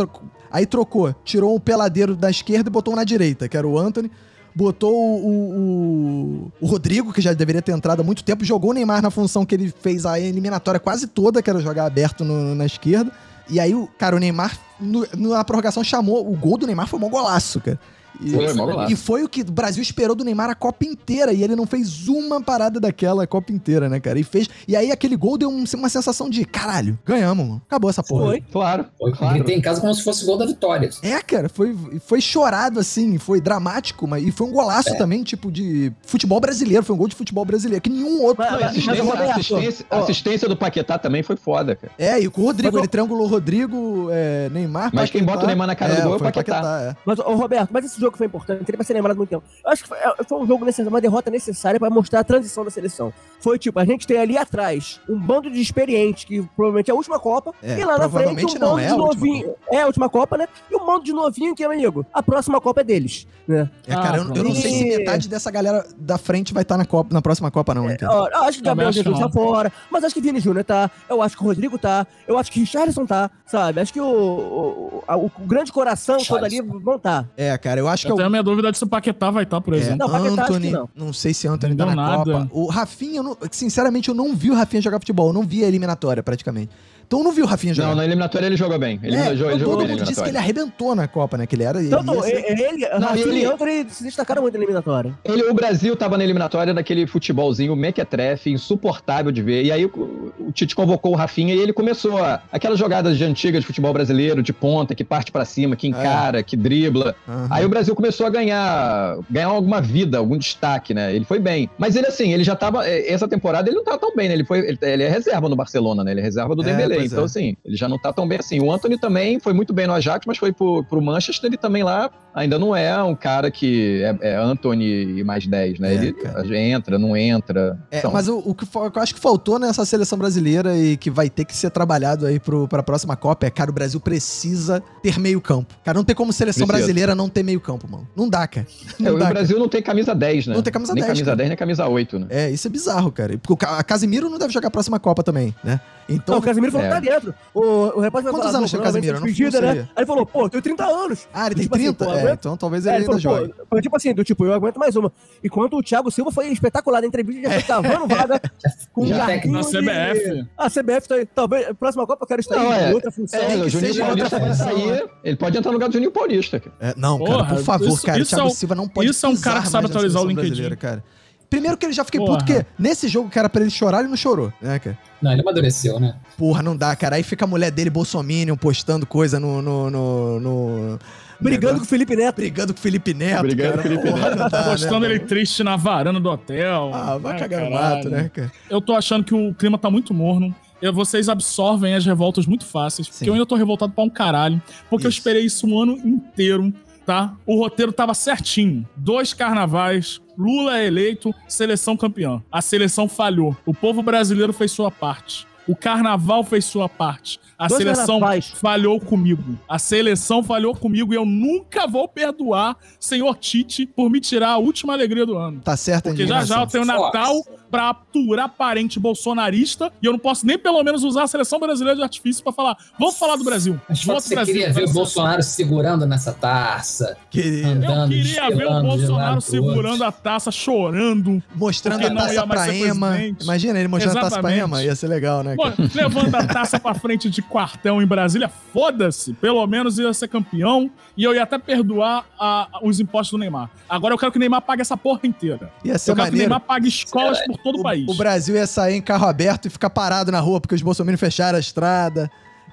aí 0.52 0.66
trocou, 0.66 1.14
tirou 1.24 1.56
o 1.56 1.60
peladeiro 1.60 2.14
da 2.16 2.30
esquerda 2.30 2.70
e 2.70 2.72
botou 2.72 2.94
um 2.94 2.98
na 2.98 3.04
direita, 3.06 3.48
que 3.48 3.56
era 3.56 3.66
o 3.68 3.78
Anthony. 3.80 4.12
Botou 4.54 4.94
o, 4.94 5.28
o- 5.30 6.52
o- 6.62 6.66
Rodrigo, 6.68 7.14
que 7.14 7.22
já 7.22 7.34
deveria 7.34 7.62
ter 7.62 7.72
entrado 7.72 8.02
há 8.02 8.04
muito 8.04 8.24
tempo, 8.24 8.44
jogou 8.44 8.72
o 8.72 8.74
Neymar 8.74 9.02
na 9.02 9.10
função 9.10 9.46
que 9.46 9.56
ele 9.56 9.74
fez 9.82 10.06
a 10.06 10.20
eliminatória 10.20 10.80
quase 10.80 11.08
toda, 11.08 11.42
que 11.42 11.50
era 11.50 11.60
jogar 11.60 11.86
aberto 11.86 12.24
no- 12.26 12.54
na 12.56 12.66
esquerda. 12.66 13.12
E 13.50 13.60
aí, 13.60 13.74
cara, 13.98 14.16
o 14.16 14.20
Neymar, 14.20 14.58
no- 14.80 15.08
na 15.16 15.44
prorrogação, 15.44 15.84
chamou. 15.84 16.30
O 16.32 16.36
gol 16.36 16.58
do 16.58 16.66
Neymar 16.66 16.88
foi 16.88 17.00
um 17.00 17.10
golaço, 17.10 17.60
cara. 17.62 17.80
E, 18.22 18.32
Foi, 18.32 18.54
golaço. 18.54 18.94
e 18.94 18.96
foi 18.96 19.24
o 19.24 19.30
que 19.30 19.42
o 19.42 19.52
Brasil 19.52 19.82
esperou 19.82 20.16
do 20.16 20.24
Neymar 20.24 20.50
a 20.50 20.56
Copa 20.56 20.86
inteira. 20.86 21.34
E 21.34 21.44
ele 21.44 21.56
não 21.56 21.66
fez 21.66 22.08
uma 22.08 22.42
parada 22.42 22.80
daquela 22.80 23.24
a 23.24 23.28
Copa 23.28 23.52
inteira, 23.52 23.90
né, 23.90 24.00
cara? 24.00 24.20
E 24.20 24.24
fez. 24.24 24.48
E 24.68 24.76
aí 24.76 24.92
aquele 24.92 25.16
gol 25.16 25.38
deu 25.38 25.50
um- 25.50 25.64
uma 25.76 25.90
sensação 25.90 26.30
de 26.30 26.46
caralho, 26.46 26.98
ganhamos, 27.06 27.46
mano. 27.46 27.62
Acabou 27.68 27.90
essa 27.90 28.04
porra. 28.04 28.26
Foi. 28.26 28.42
Claro, 28.52 28.86
Eu 29.02 29.12
claro. 29.12 29.34
gritei 29.36 29.56
em 29.56 29.62
casa 29.62 29.82
como 29.82 29.94
se 29.96 30.04
fosse 30.04 30.24
o 30.24 30.26
gol 30.28 30.38
da 30.38 30.46
vitória. 30.46 30.90
É, 31.02 31.20
cara, 31.22 31.50
foi, 31.50 31.76
foi 32.06 32.22
chorado 32.22 32.80
assim, 32.80 33.18
foi 33.18 33.42
dramático, 33.42 34.08
mas 34.08 34.24
e 34.26 34.32
foi 34.32 34.48
um 34.48 34.52
golaço 34.52 34.96
também, 34.98 35.24
tipo, 35.24 35.52
de 35.52 35.92
futebol 36.04 36.40
brasileiro, 36.40 36.84
foi 36.84 36.96
um 36.96 36.98
gol 37.00 37.08
de 37.08 37.16
futebol 37.16 37.44
brasileiro, 37.46 37.82
que 37.82 37.90
nenhum 37.90 38.22
outro. 38.22 38.44
Mas- 38.44 38.52
mas- 38.52 38.64
assistência, 38.72 39.04
mas, 39.04 39.14
Roberto, 39.14 39.32
assistência, 39.40 39.86
assistência 39.90 40.50
do 40.50 40.56
Paquetá 40.58 40.98
também 41.00 41.24
foi 41.24 41.36
foda, 41.36 41.76
cara. 41.76 41.94
É, 41.98 42.20
e 42.20 42.30
com 42.30 42.42
o 42.42 42.46
Rodrigo, 42.46 42.74
Mas, 42.74 42.82
ele 42.84 42.88
triangulou 42.88 43.28
Rodrigo, 43.28 44.08
é, 44.12 44.50
Neymar, 44.50 44.92
Mas 44.94 45.10
quem 45.10 45.24
bota 45.24 45.44
o 45.44 45.48
Neymar 45.48 45.68
na 45.68 45.76
cara 45.76 45.96
do 45.96 46.02
gol 46.04 46.14
é 46.14 46.16
o 46.16 46.20
foi 46.20 46.32
Paquetá. 46.32 46.82
é. 46.92 46.96
Mas, 47.06 47.20
ô 47.20 47.34
Roberto, 47.36 47.70
mas 47.72 47.86
esse 47.86 47.92
esse 47.92 48.00
jogo 48.12 48.18
foi 48.18 48.28
importante, 48.28 48.70
ele 48.70 48.78
vai 48.78 48.86
ser 48.86 48.94
lembrado 48.94 49.18
muito 49.18 49.30
tempo. 49.30 49.44
Eu 49.64 49.72
acho 49.72 49.84
que 49.84 49.90
foi, 49.90 49.98
é, 49.98 50.14
foi 50.28 50.38
um 50.40 50.46
jogo 50.46 50.66
necessário, 50.66 50.92
uma 50.92 51.02
derrota 51.02 51.32
necessária 51.32 51.80
pra 51.80 51.90
mostrar 51.90 52.20
a 52.20 52.24
transição 52.24 52.64
da 52.64 52.70
seleção. 52.70 53.14
Foi 53.40 53.58
tipo, 53.58 53.80
a 53.80 53.86
gente 53.86 54.06
tem 54.06 54.18
ali 54.18 54.38
atrás 54.38 55.00
um 55.10 55.18
bando 55.18 55.50
de 55.50 55.60
experientes, 55.60 56.26
que 56.26 56.42
provavelmente 56.56 56.90
é 56.90 56.94
a 56.94 56.96
última 56.96 57.20
Copa, 57.20 57.54
É, 57.64 57.80
e 57.80 57.86
lá 57.86 57.98
na 57.98 58.10
frente 58.10 58.12
provavelmente 58.12 58.58
um 58.58 58.60
não, 58.60 58.76
bando 58.76 58.82
é 58.82 58.88
de 58.90 58.98
novinho. 58.98 59.56
É 59.72 59.82
a 59.82 59.86
última 59.88 60.10
Copa, 60.10 60.38
né? 60.38 60.48
E 60.70 60.76
um 60.76 60.86
bando 60.86 61.04
de 61.04 61.14
novinho 61.14 61.56
que, 61.56 61.68
meu 61.68 61.72
amigo, 61.72 62.06
a 62.14 62.22
próxima 62.22 62.60
Copa 62.60 62.82
é 62.82 62.84
deles, 62.84 63.28
né? 63.48 63.70
É, 63.88 63.94
cara, 63.94 64.18
eu, 64.18 64.36
eu 64.36 64.44
não 64.44 64.54
sei 64.54 64.72
se 64.72 64.86
metade 64.86 65.30
dessa 65.30 65.50
galera 65.50 65.86
da 65.98 66.18
frente 66.18 66.54
vai 66.54 66.64
estar 66.64 66.78
na, 66.78 66.86
Copa, 66.86 67.14
na 67.14 67.22
próxima 67.22 67.50
Copa, 67.50 67.74
não, 67.74 67.88
cara. 67.96 68.12
Ó, 68.12 68.28
eu 68.28 68.44
acho 68.44 68.58
que 68.60 68.64
Gabriel 68.64 68.92
Jesus 68.92 69.20
tá 69.20 69.30
fora, 69.30 69.72
mas 69.90 70.04
acho 70.04 70.14
que 70.14 70.22
Vini 70.22 70.40
Júnior 70.40 70.64
tá, 70.64 70.90
eu 71.10 71.22
acho 71.22 71.38
que 71.38 71.44
o 71.44 71.46
Rodrigo 71.48 71.78
tá, 71.78 72.06
eu 72.28 72.38
acho 72.38 72.52
que 72.52 72.60
Richarlison 72.60 73.06
tá, 73.06 73.30
sabe? 73.52 73.82
Acho 73.82 73.92
que 73.94 74.00
o, 74.02 74.06
o, 74.06 75.04
a- 75.08 75.18
o 75.18 75.30
grande 75.46 75.72
coração 75.72 76.18
todo 76.18 76.44
ali 76.46 76.62
vão 76.62 76.98
tá. 76.98 77.26
É, 77.36 77.58
cara, 77.58 77.80
eu 77.80 77.88
acho 77.88 78.06
que 78.06 78.12
Eu 78.12 78.14
é 78.14 78.14
o 78.14 78.18
tenho 78.18 78.28
a 78.28 78.30
minha 78.30 78.44
dúvida 78.44 78.72
de 78.72 78.78
se 78.78 78.84
o 78.84 78.88
Paquetá 78.88 79.30
vai 79.30 79.44
estar, 79.44 79.60
por 79.62 79.74
É, 79.74 79.78
exemplo. 79.78 79.98
Não, 80.00 80.10
Paquetá 80.10 80.28
acho 80.28 80.36
que 80.36 80.42
Anthony, 80.42 80.72
não. 80.72 80.90
não. 80.96 81.14
sei 81.14 81.34
se 81.34 81.48
Anthony 81.48 81.76
Não 81.76 81.86
tá 81.86 81.94
deu 81.94 81.96
na 81.96 82.10
nada. 82.18 82.34
Copa. 82.34 82.48
O 82.52 82.68
Rafinha, 82.68 83.18
eu 83.20 83.24
não- 83.24 83.38
sinceramente, 83.52 84.10
eu 84.10 84.16
não 84.16 84.34
vi 84.36 84.50
o 84.50 84.56
Rafinha 84.56 84.82
jogar 84.82 85.00
futebol, 85.00 85.28
eu 85.28 85.34
não 85.34 85.44
vi 85.44 85.64
a 85.64 85.68
eliminatória 85.68 86.24
praticamente. 86.24 86.70
Então 87.12 87.26
não 87.26 87.34
vi 87.34 87.42
o 87.42 87.46
Rafinha 87.46 87.74
jogar. 87.74 87.90
Não, 87.90 87.96
na 87.96 88.06
eliminatória 88.06 88.46
ele 88.46 88.56
jogou 88.56 88.80
bem. 88.80 88.98
Ele, 89.04 89.18
é, 89.18 89.36
jogou, 89.36 89.52
ele 89.52 89.60
todo 89.60 89.60
jogou 89.60 89.78
bem 89.80 89.88
na 89.88 89.94
mundo 89.96 90.06
disse 90.08 90.24
que 90.24 90.30
ele 90.30 90.38
arrebentou 90.38 90.96
na 90.96 91.10
Copa, 91.10 91.38
né? 91.38 91.46
Que 91.46 91.58
ele 91.58 91.64
era. 91.66 91.78
Ser- 91.82 92.46
ele, 92.48 92.64
ele 92.64 92.88
Não, 92.88 93.00
Rafinha 93.10 93.26
ele- 93.28 93.40
e 93.42 93.46
Anthony 93.46 93.86
se 93.90 94.04
destacaram 94.06 94.42
muito 94.42 94.54
na 94.58 94.64
eliminatória. 94.64 95.14
Ele, 95.26 95.44
o 95.44 95.54
Brasil 95.54 95.94
tava 95.98 96.18
na 96.18 96.24
eliminatória 96.24 96.74
daquele 96.74 97.06
futebolzinho 97.06 97.76
mequetrefe, 97.76 98.50
insuportável 98.50 99.30
de 99.30 99.42
ver. 99.42 99.66
E 99.66 99.74
aí 99.74 99.84
o, 99.86 100.32
o 100.40 100.52
Tite 100.54 100.74
convocou 100.74 101.12
o 101.12 101.16
Rafinha 101.16 101.54
e 101.54 101.60
ele 101.60 101.74
começou 101.74 102.18
a, 102.18 102.42
aquelas 102.50 102.80
jogadas 102.80 103.18
de 103.18 103.26
antiga 103.26 103.60
de 103.60 103.66
futebol 103.66 103.92
brasileiro, 103.92 104.42
de 104.42 104.54
ponta, 104.54 104.96
que 104.96 105.04
parte 105.04 105.34
pra 105.34 105.44
cima, 105.44 105.76
que 105.76 105.90
encara, 105.90 106.42
que 106.42 106.56
dribla. 106.56 107.14
Aham. 107.28 107.48
Aí 107.50 107.66
o 107.66 107.70
Brasil 107.70 107.94
começou 107.94 108.26
a 108.26 108.30
ganhar, 108.30 109.18
ganhar 109.30 109.48
alguma 109.48 109.82
vida, 109.82 110.18
algum 110.18 110.38
destaque, 110.38 110.94
né? 110.94 111.14
Ele 111.14 111.26
foi 111.26 111.40
bem. 111.40 111.70
Mas 111.78 111.98
ele, 111.98 112.08
assim, 112.08 112.32
ele 112.32 112.46
já 112.46 112.56
tava. 112.56 112.88
eh, 112.88 113.12
Essa 113.12 113.28
temporada 113.28 113.68
ele 113.70 113.76
não 113.76 113.84
tá 113.84 113.98
tão 113.98 114.16
bem, 114.16 114.30
né? 114.30 114.34
Ele, 114.36 114.46
foi, 114.46 114.60
ele, 114.60 114.80
ele 114.82 115.04
é 115.04 115.10
reserva 115.10 115.50
no 115.50 115.58
Barcelona, 115.58 116.06
né? 116.06 116.12
Ele 116.12 116.22
é 116.22 116.24
reserva 116.24 116.56
do 116.56 116.62
É, 116.62 116.66
Dembélé. 116.66 117.01
Pois 117.02 117.12
Então, 117.12 117.24
é. 117.24 117.26
assim, 117.26 117.58
ele 117.66 117.76
já 117.76 117.88
não 117.88 117.98
tá 117.98 118.14
tão 118.14 118.28
bem 118.28 118.40
assim. 118.40 118.60
O 118.60 118.72
Anthony 118.72 119.00
também 119.00 119.40
foi 119.40 119.54
muito 119.54 119.74
bem 119.74 119.88
no 119.88 119.94
Ajax, 119.94 120.26
mas 120.26 120.38
foi 120.38 120.52
pro, 120.52 120.84
pro 120.84 121.02
Manchester. 121.02 121.50
Ele 121.50 121.58
também 121.58 121.84
lá 121.84 122.10
ainda 122.34 122.58
não 122.58 122.76
é 122.76 123.02
um 123.04 123.16
cara 123.16 123.52
que 123.52 124.02
é, 124.04 124.32
é 124.32 124.36
Anthony 124.36 125.20
e 125.20 125.24
mais 125.24 125.46
10, 125.46 125.80
né? 125.80 125.92
É, 125.92 125.96
ele 125.96 126.14
cara. 126.14 126.58
entra, 126.58 126.98
não 126.98 127.16
entra. 127.16 127.78
É, 127.92 128.00
Então, 128.00 128.12
mas 128.12 128.28
o, 128.28 128.38
o 128.40 128.56
que, 128.56 128.64
o 128.64 128.92
eu 128.96 129.02
acho 129.02 129.14
que 129.14 129.20
faltou 129.20 129.60
nessa 129.60 129.86
seleção 129.86 130.18
brasileira 130.18 130.78
e 130.78 130.98
que 130.98 131.10
vai 131.10 131.30
ter 131.30 131.46
que 131.46 131.56
ser 131.56 131.70
trabalhado 131.70 132.26
aí 132.26 132.40
pro, 132.40 132.68
pra 132.68 132.82
próxima 132.82 133.16
Copa 133.16 133.46
é, 133.46 133.50
cara, 133.50 133.70
o 133.70 133.74
Brasil 133.74 134.00
precisa 134.00 134.82
ter 135.02 135.20
meio 135.20 135.42
campo. 135.42 135.76
Cara, 135.84 135.98
não 135.98 136.04
tem 136.04 136.16
como 136.16 136.32
seleção 136.32 136.68
Precisa. 136.68 136.86
brasileira 136.86 137.16
não 137.16 137.30
ter 137.30 137.44
meio 137.44 137.60
campo, 137.60 137.88
mano. 137.90 138.08
Não 138.16 138.30
dá, 138.30 138.48
cara. 138.48 138.68
é, 139.00 139.04
Não 139.04 139.16
o 139.16 139.18
dá, 139.18 139.26
cara. 139.26 139.34
Brasil 139.36 139.60
não 139.60 139.68
tem 139.68 139.82
camisa 139.82 140.14
10, 140.14 140.48
né? 140.48 140.56
Não 140.56 140.62
tem 140.62 140.72
camisa 140.72 140.94
nem 140.94 141.02
10, 141.02 141.08
camisa 141.08 141.26
cara. 141.26 141.38
10, 141.38 141.50
nem 141.50 141.58
camisa 141.58 141.88
8, 141.88 142.20
né? 142.20 142.28
É, 142.30 142.50
isso 142.50 142.68
é 142.68 142.70
bizarro, 142.70 143.12
cara. 143.12 143.38
Porque 143.38 143.54
o 143.54 143.84
Casimiro 143.84 144.30
não 144.30 144.38
deve 144.38 144.54
jogar 144.54 144.68
a 144.68 144.72
próxima 144.72 145.00
Copa 145.00 145.24
também, 145.24 145.56
né? 145.64 145.80
Então. 146.10 146.36
Não, 146.36 146.40
o 146.40 146.44
Casemiro 146.44 146.72
falou 146.72 146.88
é. 146.88 146.90
Tá 146.92 147.00
dentro. 147.00 147.34
O, 147.54 147.62
o 147.62 148.00
repórter 148.00 148.24
vai 148.24 148.24
Quantos 148.34 148.46
falar, 148.48 148.58
anos 148.60 148.74
o 148.74 148.80
Casemiro? 148.82 149.20
não- 149.20 149.28
não 149.28 149.62
né? 149.62 149.72
sei. 149.74 149.80
Aí 149.82 149.88
ele 149.98 150.06
falou, 150.06 150.26
pô, 150.26 150.44
eu 150.46 150.50
tenho 150.50 150.62
30 150.64 150.86
anos. 150.86 151.28
Ah, 151.34 151.46
ele 151.48 151.56
tem 151.56 151.64
Tipo 151.64 151.76
assim, 151.76 151.94
30? 151.94 152.06
pô, 152.06 152.12
é, 152.14 152.34
então 152.34 152.58
talvez 152.58 152.86
É, 152.86 152.90
ele 152.90 152.98
ele 152.98 153.12
ainda 153.12 153.22
falou, 153.22 153.40
jogue. 153.40 153.54
pô, 153.54 153.66
foi 153.70 153.82
tipo 153.82 153.96
assim, 153.98 154.14
do 154.14 154.24
tipo, 154.24 154.46
eu 154.46 154.54
aguento 154.54 154.78
mais 154.78 154.96
uma. 154.96 155.12
Enquanto 155.44 155.78
o 155.78 155.84
Thiago 155.84 156.12
Silva 156.12 156.32
foi 156.32 156.48
espetacular 156.50 157.02
na 157.02 157.08
entrevista, 157.08 157.42
já 157.44 157.52
foi 157.52 157.64
cavando 157.64 158.08
vaga 158.08 158.42
com 158.94 159.06
Já 159.08 159.24
um 159.24 159.26
técnico 159.28 159.58
Na 159.58 159.64
CBF. 159.64 160.48
A 160.58 160.70
CBF 160.70 161.08
tá 161.08 161.16
aí. 161.16 161.26
Talvez, 161.26 161.68
próxima 161.80 162.06
Copa 162.08 162.24
eu 162.24 162.28
quero 162.28 162.42
estar 162.42 162.56
Não, 162.56 162.72
aí, 162.72 162.84
é. 162.84 162.90
em 162.90 162.94
outra 162.94 163.12
função. 163.12 163.40
É, 163.40 163.56
o 163.58 163.70
Juninho 163.70 163.96
Paulista 163.98 164.40
vai 164.40 164.54
sair. 164.54 165.10
Ele 165.24 165.36
pode 165.38 165.58
entrar 165.58 165.72
no 165.72 165.76
lugar 165.78 165.88
do 165.90 165.94
Juninho 165.94 166.12
Paulista. 166.12 166.60
cara. 166.60 166.76
É, 166.80 166.94
não, 166.98 167.24
cara, 167.24 167.46
por 167.46 167.60
favor, 167.64 168.02
cara. 168.02 168.20
isso 168.20 168.36
Thiago 168.36 168.50
é 168.50 168.52
Silva 168.54 168.76
não 168.76 168.88
pode 168.88 169.10
isso 169.10 169.26
é 169.26 169.30
um 169.30 169.38
cara 169.38 169.62
que 169.62 169.70
sabe 169.70 169.88
atualizar 169.88 170.22
o 170.22 170.26
LinkedIn. 170.28 170.76
cara. 170.76 171.04
Primeiro 171.52 171.78
que 171.78 171.86
ele 171.86 171.92
já 171.94 172.06
fiquei 172.06 172.20
Porra. 172.20 172.40
puto, 172.40 172.46
porque 172.46 172.66
nesse 172.80 173.08
jogo 173.10 173.30
que 173.30 173.38
era 173.38 173.50
pra 173.50 173.62
ele 173.62 173.70
chorar, 173.70 174.00
ele 174.00 174.08
não 174.08 174.16
chorou, 174.16 174.52
né, 174.62 174.80
cara? 174.80 174.98
Não, 175.22 175.32
ele 175.34 175.42
amadureceu, 175.42 176.00
né? 176.00 176.16
Porra, 176.38 176.64
não 176.64 176.76
dá, 176.78 176.96
cara. 176.96 177.18
Aí 177.18 177.24
fica 177.24 177.44
a 177.44 177.48
mulher 177.48 177.70
dele, 177.70 177.90
Bolsominion, 177.90 178.56
postando 178.56 179.06
coisa 179.06 179.38
no. 179.40 179.62
no, 179.62 179.90
no, 179.92 180.40
no- 180.40 181.00
Brigando 181.42 181.80
com 181.80 181.86
o 181.86 181.88
Felipe 181.88 182.16
Neto. 182.16 182.36
Brigando 182.38 182.74
com 182.74 182.80
o 182.80 182.82
Felipe 182.82 183.14
Neto. 183.14 183.42
Brigando 183.42 183.78
cara. 183.78 183.84
com 183.84 183.90
o 183.90 183.92
Felipe 184.02 184.10
Porra, 184.12 184.30
não 184.36 184.50
dá, 184.50 184.64
Postando 184.64 185.00
né, 185.02 185.08
ele 185.08 185.16
mano? 185.16 185.28
triste 185.28 185.62
na 185.64 185.76
varanda 185.76 186.20
do 186.22 186.30
hotel. 186.30 186.92
Ah, 186.94 187.18
vai 187.18 187.36
Ah, 187.36 187.40
cagar 187.40 187.66
no 187.66 187.72
mato, 187.72 188.10
né, 188.10 188.32
cara? 188.34 188.52
Eu 188.70 188.80
tô 188.80 188.94
achando 188.96 189.24
que 189.26 189.34
o 189.36 189.54
clima 189.54 189.78
tá 189.78 189.90
muito 189.90 190.14
morno. 190.14 190.56
E 190.82 190.90
vocês 190.92 191.28
absorvem 191.30 191.94
as 191.94 192.06
revoltas 192.06 192.46
muito 192.48 192.66
fáceis. 192.66 193.08
Porque 193.10 193.26
Sim. 193.26 193.28
eu 193.28 193.34
ainda 193.34 193.46
tô 193.46 193.56
revoltado 193.56 193.92
pra 193.92 194.04
um 194.04 194.10
caralho. 194.10 194.60
Porque 194.90 195.06
eu 195.06 195.10
Isso. 195.10 195.20
esperei 195.20 195.46
isso 195.46 195.68
um 195.68 195.80
ano 195.82 195.94
inteiro, 195.98 196.74
tá? 197.06 197.34
O 197.46 197.58
roteiro 197.58 197.92
tava 197.92 198.14
certinho. 198.14 198.88
Dois 198.96 199.34
carnavais, 199.34 200.22
Lula 200.38 200.80
é 200.80 200.88
eleito, 200.88 201.34
seleção 201.48 201.96
campeã. 201.96 202.42
A 202.52 202.62
seleção 202.62 203.08
falhou. 203.08 203.56
O 203.66 203.74
povo 203.74 204.02
brasileiro 204.02 204.54
fez 204.54 204.72
sua 204.72 204.90
parte. 204.90 205.46
O 205.68 205.76
carnaval 205.76 206.44
fez 206.44 206.66
sua 206.66 206.90
parte. 206.90 207.40
A 207.62 207.68
Dois 207.68 207.84
seleção 207.84 208.20
falhou 208.56 209.00
comigo. 209.00 209.56
A 209.70 209.78
seleção 209.78 210.42
falhou 210.42 210.74
comigo 210.74 211.14
e 211.14 211.16
eu 211.16 211.24
nunca 211.24 211.86
vou 211.86 212.08
perdoar 212.08 212.76
senhor 213.00 213.38
Tite 213.38 213.86
por 213.86 214.10
me 214.10 214.20
tirar 214.20 214.54
a 214.54 214.58
última 214.58 214.94
alegria 214.94 215.28
do 215.28 215.38
ano. 215.38 215.62
Tá 215.64 215.78
certo, 215.78 216.06
Porque 216.06 216.26
já 216.26 216.44
já 216.44 216.62
eu 216.62 216.66
tenho 216.66 216.86
Nossa. 216.86 217.06
Natal 217.06 217.46
pra 217.70 217.92
aturar 217.92 218.50
parente 218.50 219.00
bolsonarista 219.00 219.94
e 220.02 220.06
eu 220.06 220.12
não 220.12 220.20
posso 220.20 220.46
nem 220.46 220.58
pelo 220.58 220.84
menos 220.84 221.04
usar 221.04 221.24
a 221.24 221.28
seleção 221.28 221.58
brasileira 221.60 221.96
de 221.96 222.04
artifício 222.04 222.44
pra 222.44 222.52
falar, 222.52 222.76
vamos 223.00 223.18
falar 223.18 223.38
do 223.38 223.44
Brasil. 223.46 223.80
Mas 223.88 224.04
Volta 224.04 224.22
você 224.22 224.36
Brasil, 224.36 224.54
queria 224.56 224.74
ver 224.74 224.90
o 224.90 224.94
Bolsonaro 224.94 225.42
segurando 225.44 226.06
nessa 226.06 226.34
taça, 226.34 227.16
Que... 227.30 227.62
Eu 227.62 227.70
andando, 227.70 228.10
queria 228.10 228.50
ver 228.50 228.66
o 228.66 228.82
Bolsonaro 228.82 229.40
segurando 229.40 230.04
a 230.04 230.12
taça, 230.12 230.52
chorando, 230.52 231.42
Mostrando 231.56 232.06
a 232.08 232.14
taça 232.14 232.48
pra 232.48 232.76
Ema. 232.76 233.10
presidente. 233.12 233.44
Imagina 233.44 233.80
ele 233.80 233.88
mostrando 233.88 234.18
a 234.18 234.22
taça 234.22 234.42
pra 234.42 234.52
Exatamente. 234.52 234.82
Ema. 234.82 234.84
Ia 234.84 234.96
ser 234.96 235.08
legal, 235.08 235.44
né? 235.44 235.56
levando 235.94 236.36
a 236.36 236.48
taça 236.48 236.80
pra 236.80 236.94
frente 236.94 237.30
de 237.30 237.42
quartel 237.52 238.02
em 238.02 238.06
Brasília, 238.08 238.48
foda-se. 238.48 239.34
Pelo 239.34 239.66
menos 239.68 240.00
ia 240.00 240.14
ser 240.14 240.28
campeão 240.28 240.90
e 241.18 241.24
eu 241.24 241.34
ia 241.36 241.44
até 241.44 241.58
perdoar 241.58 242.26
a- 242.40 242.80
os 242.82 243.00
impostos 243.00 243.32
do 243.32 243.38
Neymar. 243.38 243.70
Agora 243.90 244.14
eu 244.14 244.18
quero 244.18 244.32
que 244.32 244.38
o 244.38 244.40
Neymar 244.40 244.62
pague 244.62 244.82
essa 244.82 244.96
porra 244.96 245.20
inteira. 245.24 245.72
Ia 245.84 245.98
ser 245.98 246.12
Eu 246.12 246.16
quero 246.16 246.30
que 246.30 246.36
o. 246.36 246.40
Neymar 246.40 246.62
pague 246.62 246.88
escolas 246.88 247.40
por 247.46 247.58
todo 247.58 247.80
o 247.80 247.84
país. 247.84 248.08
O, 248.08 248.12
o 248.12 248.16
Brasil 248.16 248.56
ia 248.56 248.66
sair 248.66 248.96
em 248.96 249.02
carro 249.02 249.28
aberto 249.28 249.66
e 249.66 249.70
ficar 249.70 249.90
parado 249.90 250.32
na 250.32 250.40
rua 250.40 250.62
porque 250.62 250.74
os 250.76 250.82
bolsominions 250.82 251.20
fecharam 251.20 251.58
a 251.58 251.60
estrada. 251.60 252.32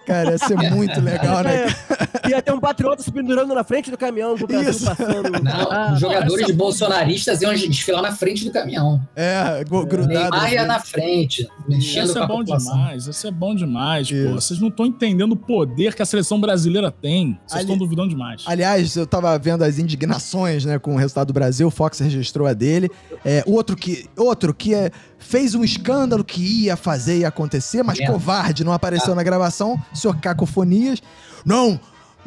Cara, 0.09 0.31
ia 0.33 0.39
ser 0.39 0.57
muito 0.71 1.01
legal, 1.01 1.43
né? 1.45 1.67
É, 2.25 2.31
ia 2.31 2.43
ter 2.43 2.53
um 2.53 2.59
patriota 2.61 3.03
se 3.03 3.13
pendurando 3.13 3.55
na 3.55 3.63
frente 3.63 3.91
do 3.91 3.97
caminhão 3.99 4.37
com 4.37 4.45
o 4.45 4.47
Brasil 4.47 4.71
Isso. 4.71 4.85
passando. 4.87 5.31
Não, 5.43 5.71
Ah, 5.73 5.93
os 5.95 6.01
jogadores 6.01 6.45
essa- 6.45 6.55
bolsonaristas 6.55 7.43
iam 7.43 7.55
desfilar 7.55 8.03
na 8.03 8.13
frente 8.13 8.45
do 8.45 8.51
caminhão. 8.51 9.01
É, 9.15 9.63
go- 9.69 9.85
grudado. 9.87 10.09
Neymar 10.31 10.53
ia 10.53 10.61
assim. 10.61 10.69
na 10.69 10.81
frente, 10.81 11.49
mexendo 11.69 12.05
Isso 12.07 12.13
com 12.15 12.19
é 12.21 12.23
a 12.23 12.27
bom 12.27 12.39
população. 12.39 12.73
demais, 12.77 13.07
isso 13.07 13.27
é 13.27 13.31
bom 13.31 13.55
demais, 13.55 14.11
Isso. 14.11 14.29
pô. 14.29 14.35
Vocês 14.35 14.61
não 14.61 14.69
estão 14.69 14.87
entendendo 14.87 15.33
o 15.33 15.37
poder 15.37 15.95
que 15.95 16.03
a 16.03 16.07
seleção 16.07 16.41
brasileira 16.41 16.91
tem. 16.91 17.39
Vocês 17.47 17.53
Ali- 17.53 17.63
estão 17.63 17.77
duvidando 17.79 18.09
demais. 18.09 18.43
Aliás, 18.47 18.97
eu 18.97 19.07
tava 19.07 19.39
vendo 19.39 19.63
as 19.63 19.79
indignações, 19.79 20.65
né, 20.65 20.79
com 20.79 20.95
o 20.95 20.97
resultado 20.97 21.29
do 21.29 21.33
Brasil, 21.35 21.69
o 21.69 21.71
Fox 21.71 21.99
registrou 21.99 22.47
a 22.47 22.53
dele. 22.55 22.91
É, 23.25 23.43
outro 23.47 23.77
que, 23.77 24.07
outro 24.17 24.55
que 24.55 24.75
é, 24.75 24.91
fez 25.29 25.55
um 25.55 25.63
escândalo 25.63 26.25
que 26.25 26.41
ia 26.65 26.75
fazer 26.75 27.19
e 27.19 27.25
acontecer, 27.25 27.83
mas 27.83 28.01
É. 28.01 28.07
covarde, 28.07 28.65
não 28.65 28.73
apareceu 28.73 29.15
na 29.15 29.23
gravação, 29.23 29.79
senhor 29.93 30.17
Cacofonias. 30.21 31.03
Não, 31.45 31.79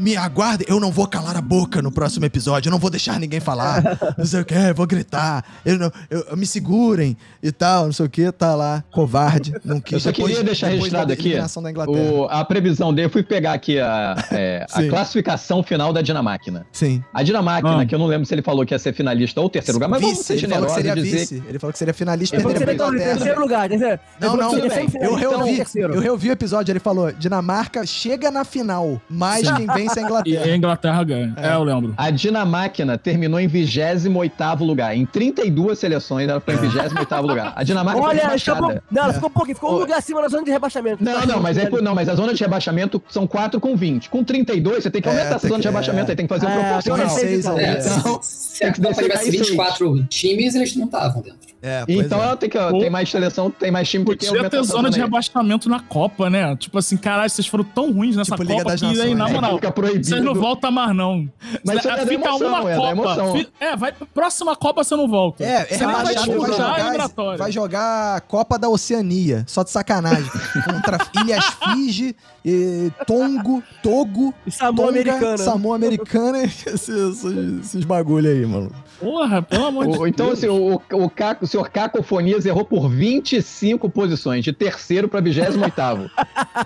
me 0.01 0.15
aguardem, 0.17 0.65
eu 0.69 0.79
não 0.79 0.91
vou 0.91 1.07
calar 1.07 1.37
a 1.37 1.41
boca 1.41 1.81
no 1.81 1.91
próximo 1.91 2.25
episódio, 2.25 2.69
eu 2.69 2.71
não 2.71 2.79
vou 2.79 2.89
deixar 2.89 3.19
ninguém 3.19 3.39
falar, 3.39 3.81
não 4.17 4.25
sei 4.25 4.41
o 4.41 4.45
que, 4.45 4.53
eu 4.55 4.75
vou 4.75 4.87
gritar, 4.87 5.43
eu 5.65 5.77
não, 5.77 5.91
eu- 6.09 6.35
me 6.35 6.45
segurem 6.45 7.15
e 7.43 7.51
tal, 7.51 7.85
não 7.85 7.93
sei 7.93 8.05
o 8.05 8.09
que, 8.09 8.31
tá 8.31 8.55
lá, 8.55 8.83
covarde, 8.91 9.53
não 9.63 9.79
quis. 9.79 9.93
Eu 9.93 9.99
só 9.99 10.11
Depois- 10.11 10.27
queria 10.29 10.43
deixar 10.43 10.67
registrado 10.69 11.13
aqui 11.13 11.27
eliminação 11.27 11.61
da 11.61 11.69
Inglaterra. 11.71 12.11
o- 12.13 12.25
a 12.25 12.43
previsão 12.45 12.93
dele. 12.93 13.05
Eu 13.07 13.09
fui 13.11 13.23
pegar 13.23 13.53
aqui 13.53 13.79
a, 13.79 14.15
é, 14.31 14.65
a 14.71 14.83
classificação 14.89 15.61
final 15.63 15.93
da 15.93 16.01
Dinamáquina. 16.01 16.65
Sim. 16.71 17.03
A 17.13 17.21
Dinamáquina, 17.23 17.81
Ah. 17.81 17.85
que 17.85 17.93
eu 17.93 17.99
não 17.99 18.07
lembro 18.07 18.25
se 18.25 18.33
ele 18.33 18.41
falou 18.41 18.65
que 18.65 18.73
ia 18.73 18.79
ser 18.79 18.93
finalista 18.93 19.39
ou 19.41 19.49
terceiro 19.49 19.77
lugar, 19.77 19.87
mas 19.89 20.01
vamos 20.01 20.17
vice, 20.17 20.27
ser 20.27 20.33
ele 20.33 20.47
falou 20.47 20.67
que 20.67 20.73
generosos 20.73 20.75
seria 20.75 20.91
e 20.91 21.03
dizer 21.03 21.19
vice. 21.37 21.43
Ele 21.47 21.59
falou 21.59 21.71
que 21.73 21.79
seria 21.79 21.93
finalista 21.93 22.35
Ele 22.35 22.43
falou 22.43 22.53
que 22.57 22.59
seria 22.65 22.89
terceiro 22.91 23.39
lugar? 23.39 23.69
Não, 23.69 23.75
Ele 23.75 23.97
falou 24.19 24.37
não, 24.37 24.51
bem. 24.61 24.69
semifinal, 24.69 25.03
Eu 25.11 25.17
então, 25.17 25.29
reouvi, 25.31 25.55
terceiro. 25.57 25.93
eu 25.93 26.01
reouvi 26.01 26.29
o 26.29 26.31
episódio, 26.31 26.71
ele 26.71 26.79
falou: 26.79 27.11
Dinamarca 27.11 27.85
chega 27.85 28.31
na 28.31 28.43
final, 28.43 29.01
mas 29.09 29.49
quem 29.51 29.67
vence 29.67 29.90
é 29.99 30.03
a 30.03 30.03
E 30.03 30.05
Inglaterra. 30.07 30.45
a 30.45 30.55
Inglaterra 30.57 31.03
ganha. 31.03 31.33
É, 31.37 31.53
eu 31.53 31.63
lembro. 31.63 31.93
A 31.97 32.09
Dinamáquina 32.09 32.97
terminou 32.97 33.39
em 33.39 33.47
28 33.47 34.63
lugar. 34.63 34.95
Em 34.95 35.05
32 35.05 35.77
seleções, 35.79 36.29
ela 36.29 36.39
foi 36.39 36.53
em 36.53 36.57
28 36.57 37.21
lugar. 37.21 37.53
A 37.55 37.63
Dinamarca 37.63 37.99
foi 37.99 38.09
Olha, 38.09 38.21
rebaixada. 38.23 38.59
escapou. 38.59 38.81
Não, 38.91 39.03
ela 39.03 39.13
ficou 39.13 39.29
um 39.29 39.33
pouquinho, 39.33 39.55
ficou 39.55 39.71
um 39.73 39.77
lugar 39.79 39.97
acima 39.97 40.21
na 40.21 40.27
zona 40.27 40.43
de 40.43 40.51
rebaixamento. 40.51 41.03
Não, 41.03 41.25
não, 41.25 41.39
mas, 41.41 41.57
é, 41.57 41.69
não, 41.81 41.95
mas 41.95 42.09
a 42.09 42.15
zona 42.15 42.33
de 42.33 42.41
rebaixamento 42.41 43.01
são 43.09 43.25
4 43.27 43.59
com 43.59 43.75
20. 43.75 44.09
Com 44.09 44.23
32, 44.23 44.83
você 44.83 44.91
tem 44.91 45.01
que 45.01 45.07
É, 45.07 45.11
aumentar 45.11 45.29
essa 45.35 45.39
tem 45.39 45.49
zona 45.49 45.55
que- 45.55 45.61
de 45.61 45.67
rebaixamento, 45.67 46.09
aí 46.11 46.15
tem 46.15 46.27
que 46.27 46.33
fazer 46.33 46.45
um 46.45 46.49
É, 46.49 46.59
proporcional. 46.63 47.07
então. 47.07 47.59
É, 47.59 47.63
é. 47.77 47.81
se, 47.81 48.63
a 48.65 48.73
Copa 48.73 48.93
tivesse 48.93 49.19
aí 49.25 49.31
seis. 49.31 49.47
24 49.49 50.03
times, 50.09 50.55
eles 50.55 50.75
não 50.75 50.85
estavam 50.85 51.21
dentro. 51.21 51.51
É, 51.63 51.83
Então 51.87 52.19
é. 52.19 52.23
ela 52.23 52.35
tem, 52.35 52.49
que, 52.49 52.57
tem 52.57 52.89
mais 52.89 53.07
seleção, 53.09 53.51
tem 53.51 53.69
mais 53.69 53.87
time 53.87 54.03
porque 54.03 54.25
Podia 54.25 54.49
ter 54.49 54.63
zona 54.63 54.89
de 54.89 54.99
rebaixamento 54.99 55.69
na 55.69 55.79
Copa, 55.79 56.27
né? 56.27 56.55
Tipo 56.55 56.79
assim, 56.79 56.97
caralho, 56.97 57.29
vocês 57.29 57.45
foram 57.47 57.63
tão 57.63 57.91
ruins 57.91 58.15
nessa 58.15 58.31
Tipo 58.31 58.41
Liga 58.43 58.55
Copa 58.63 58.71
das 58.71 58.79
que 58.79 58.85
aí, 58.87 59.13
na 59.13 59.25
Nações. 59.25 59.35
moral. 59.35 59.59
Fica 59.71 59.73
proibido. 59.73 60.05
Vocês 60.05 60.23
não 60.23 60.33
voltam 60.35 60.71
mais, 60.71 60.95
não. 60.95 61.29
Mas 61.65 61.85
é 61.85 61.97
Fica 62.05 62.13
emoção, 62.13 62.47
uma 62.47 62.71
é 62.71 62.75
Copa. 62.75 63.49
É, 63.59 63.75
vai. 63.75 63.93
Próxima 64.13 64.55
Copa 64.55 64.83
você 64.83 64.95
não 64.95 65.07
volta. 65.07 65.43
É, 65.43 65.61
é 65.61 65.65
você 65.65 65.85
vai 65.85 66.15
a 66.15 66.25
jogar, 66.25 67.37
vai 67.37 67.51
jogar 67.51 68.15
a 68.17 68.21
Copa 68.21 68.59
da 68.59 68.69
Oceania, 68.69 69.43
só 69.47 69.63
de 69.63 69.71
sacanagem. 69.71 70.29
Contra 70.65 70.97
Ilhas 71.23 71.45
Fiji, 71.45 72.15
eh, 72.45 72.89
Tongo, 73.05 73.61
Togo, 73.83 74.33
E 74.45 74.51
Samoa 74.51 74.89
Americana. 74.89 75.37
Samoa 75.37 75.75
Americana 75.75 76.39
e 76.43 76.45
esses, 76.65 76.89
esses, 76.89 77.59
esses 77.61 77.83
bagulho 77.83 78.29
aí, 78.29 78.45
mano. 78.45 78.71
Porra, 78.99 79.41
pelo 79.41 79.65
amor 79.65 79.87
de 79.87 79.97
O- 79.97 80.07
Então, 80.07 80.27
Deus. 80.27 80.37
assim, 80.37 80.47
o, 80.47 80.75
o, 80.91 81.09
Caco, 81.09 81.45
o 81.45 81.47
senhor 81.47 81.69
Cacofonias 81.69 82.45
errou 82.45 82.63
por 82.63 82.87
25 82.87 83.89
posições, 83.89 84.43
de 84.43 84.53
terceiro 84.53 85.07
pra 85.07 85.19
28. 85.19 85.57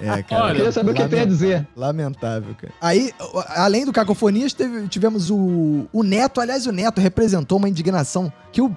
É, 0.01 0.21
cara. 0.23 0.43
Olha, 0.43 0.51
Eu 0.51 0.55
queria 0.55 0.71
saber 0.71 0.91
o 0.91 0.93
que 0.93 1.07
tem 1.07 1.21
a 1.21 1.25
dizer. 1.25 1.67
Lamentável, 1.75 2.53
cara. 2.55 2.73
Aí, 2.81 3.11
além 3.55 3.85
do 3.85 3.93
Cacofonias, 3.93 4.51
teve- 4.53 4.87
tivemos 4.89 5.29
o, 5.29 5.85
o 5.93 6.03
Neto. 6.03 6.41
Aliás, 6.41 6.65
o 6.67 6.71
Neto 6.71 6.99
representou 6.99 7.57
uma 7.57 7.69
indignação 7.69 8.31
que 8.51 8.59
eu 8.59 8.69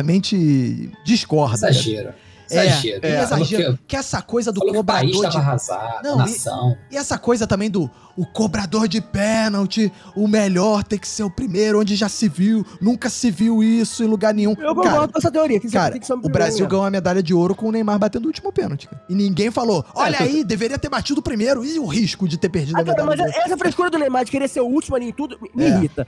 particularmente 0.00 0.90
discordo. 1.04 1.60
cara. 1.60 2.16
Exagero. 2.50 2.98
Exagero. 2.98 3.06
É, 3.06 3.26
Falou 3.26 3.44
exagero. 3.44 3.78
que- 3.86 3.96
essa 3.96 4.22
coisa 4.22 4.52
do 4.52 4.58
Falou 4.60 4.74
que 4.74 4.80
o 4.80 4.84
país 4.84 5.12
cobrador 5.12 5.30
de 5.30 5.36
arrasado, 5.38 6.02
Não, 6.04 6.14
a 6.14 6.16
nação. 6.18 6.76
E 6.90 6.96
essa 6.96 7.18
coisa 7.18 7.46
também 7.46 7.70
do 7.70 7.90
o 8.18 8.24
cobrador 8.24 8.88
de 8.88 8.98
pênalti, 9.02 9.92
o 10.14 10.26
melhor 10.26 10.82
tem 10.82 10.98
que 10.98 11.06
ser 11.06 11.22
o 11.22 11.30
primeiro, 11.30 11.78
onde 11.80 11.94
já 11.94 12.08
se 12.08 12.28
viu, 12.30 12.64
nunca 12.80 13.10
se 13.10 13.30
viu 13.30 13.62
isso 13.62 14.02
em 14.02 14.06
lugar 14.06 14.32
nenhum. 14.32 14.52
Eu 14.52 14.74
Cara, 14.74 14.74
concordo 14.74 15.12
com 15.12 15.18
essa 15.18 15.30
teoria. 15.30 15.60
Tem 15.60 15.66
que 15.66 15.70
ser- 15.70 15.76
Cara, 15.78 15.90
tem 15.92 16.00
que 16.00 16.06
ser 16.06 16.14
o 16.14 16.16
primeiro 16.16 16.32
Brasil 16.38 16.66
ganhou 16.66 16.82
uma 16.84 16.90
medalha 16.90 17.22
de 17.22 17.34
ouro 17.34 17.54
com 17.54 17.68
o 17.68 17.72
Neymar 17.72 17.98
batendo 17.98 18.24
o 18.24 18.28
último 18.28 18.50
pênalti. 18.50 18.88
cara. 18.88 19.02
E 19.08 19.14
ninguém 19.14 19.50
falou: 19.50 19.84
olha 19.94 20.16
É, 20.16 20.22
aí, 20.22 20.44
deveria 20.44 20.78
ter 20.78 20.88
batido 20.88 21.20
o 21.20 21.22
primeiro. 21.22 21.62
E 21.62 21.78
o 21.78 21.84
risco 21.84 22.26
de 22.26 22.38
ter 22.38 22.48
perdido 22.48 22.76
Ah, 22.78 22.80
a 22.80 22.84
medalha? 22.84 23.04
mas 23.04 23.16
de 23.16 23.22
ouro? 23.22 23.34
essa 23.44 23.56
frescura 23.58 23.90
do 23.90 23.98
Neymar 23.98 24.24
de 24.24 24.30
querer 24.30 24.48
ser 24.48 24.60
o 24.60 24.66
último 24.66 24.96
ali 24.96 25.08
em 25.08 25.12
tudo 25.12 25.38
me, 25.54 25.64
É. 25.64 25.68
irrita. 25.68 26.06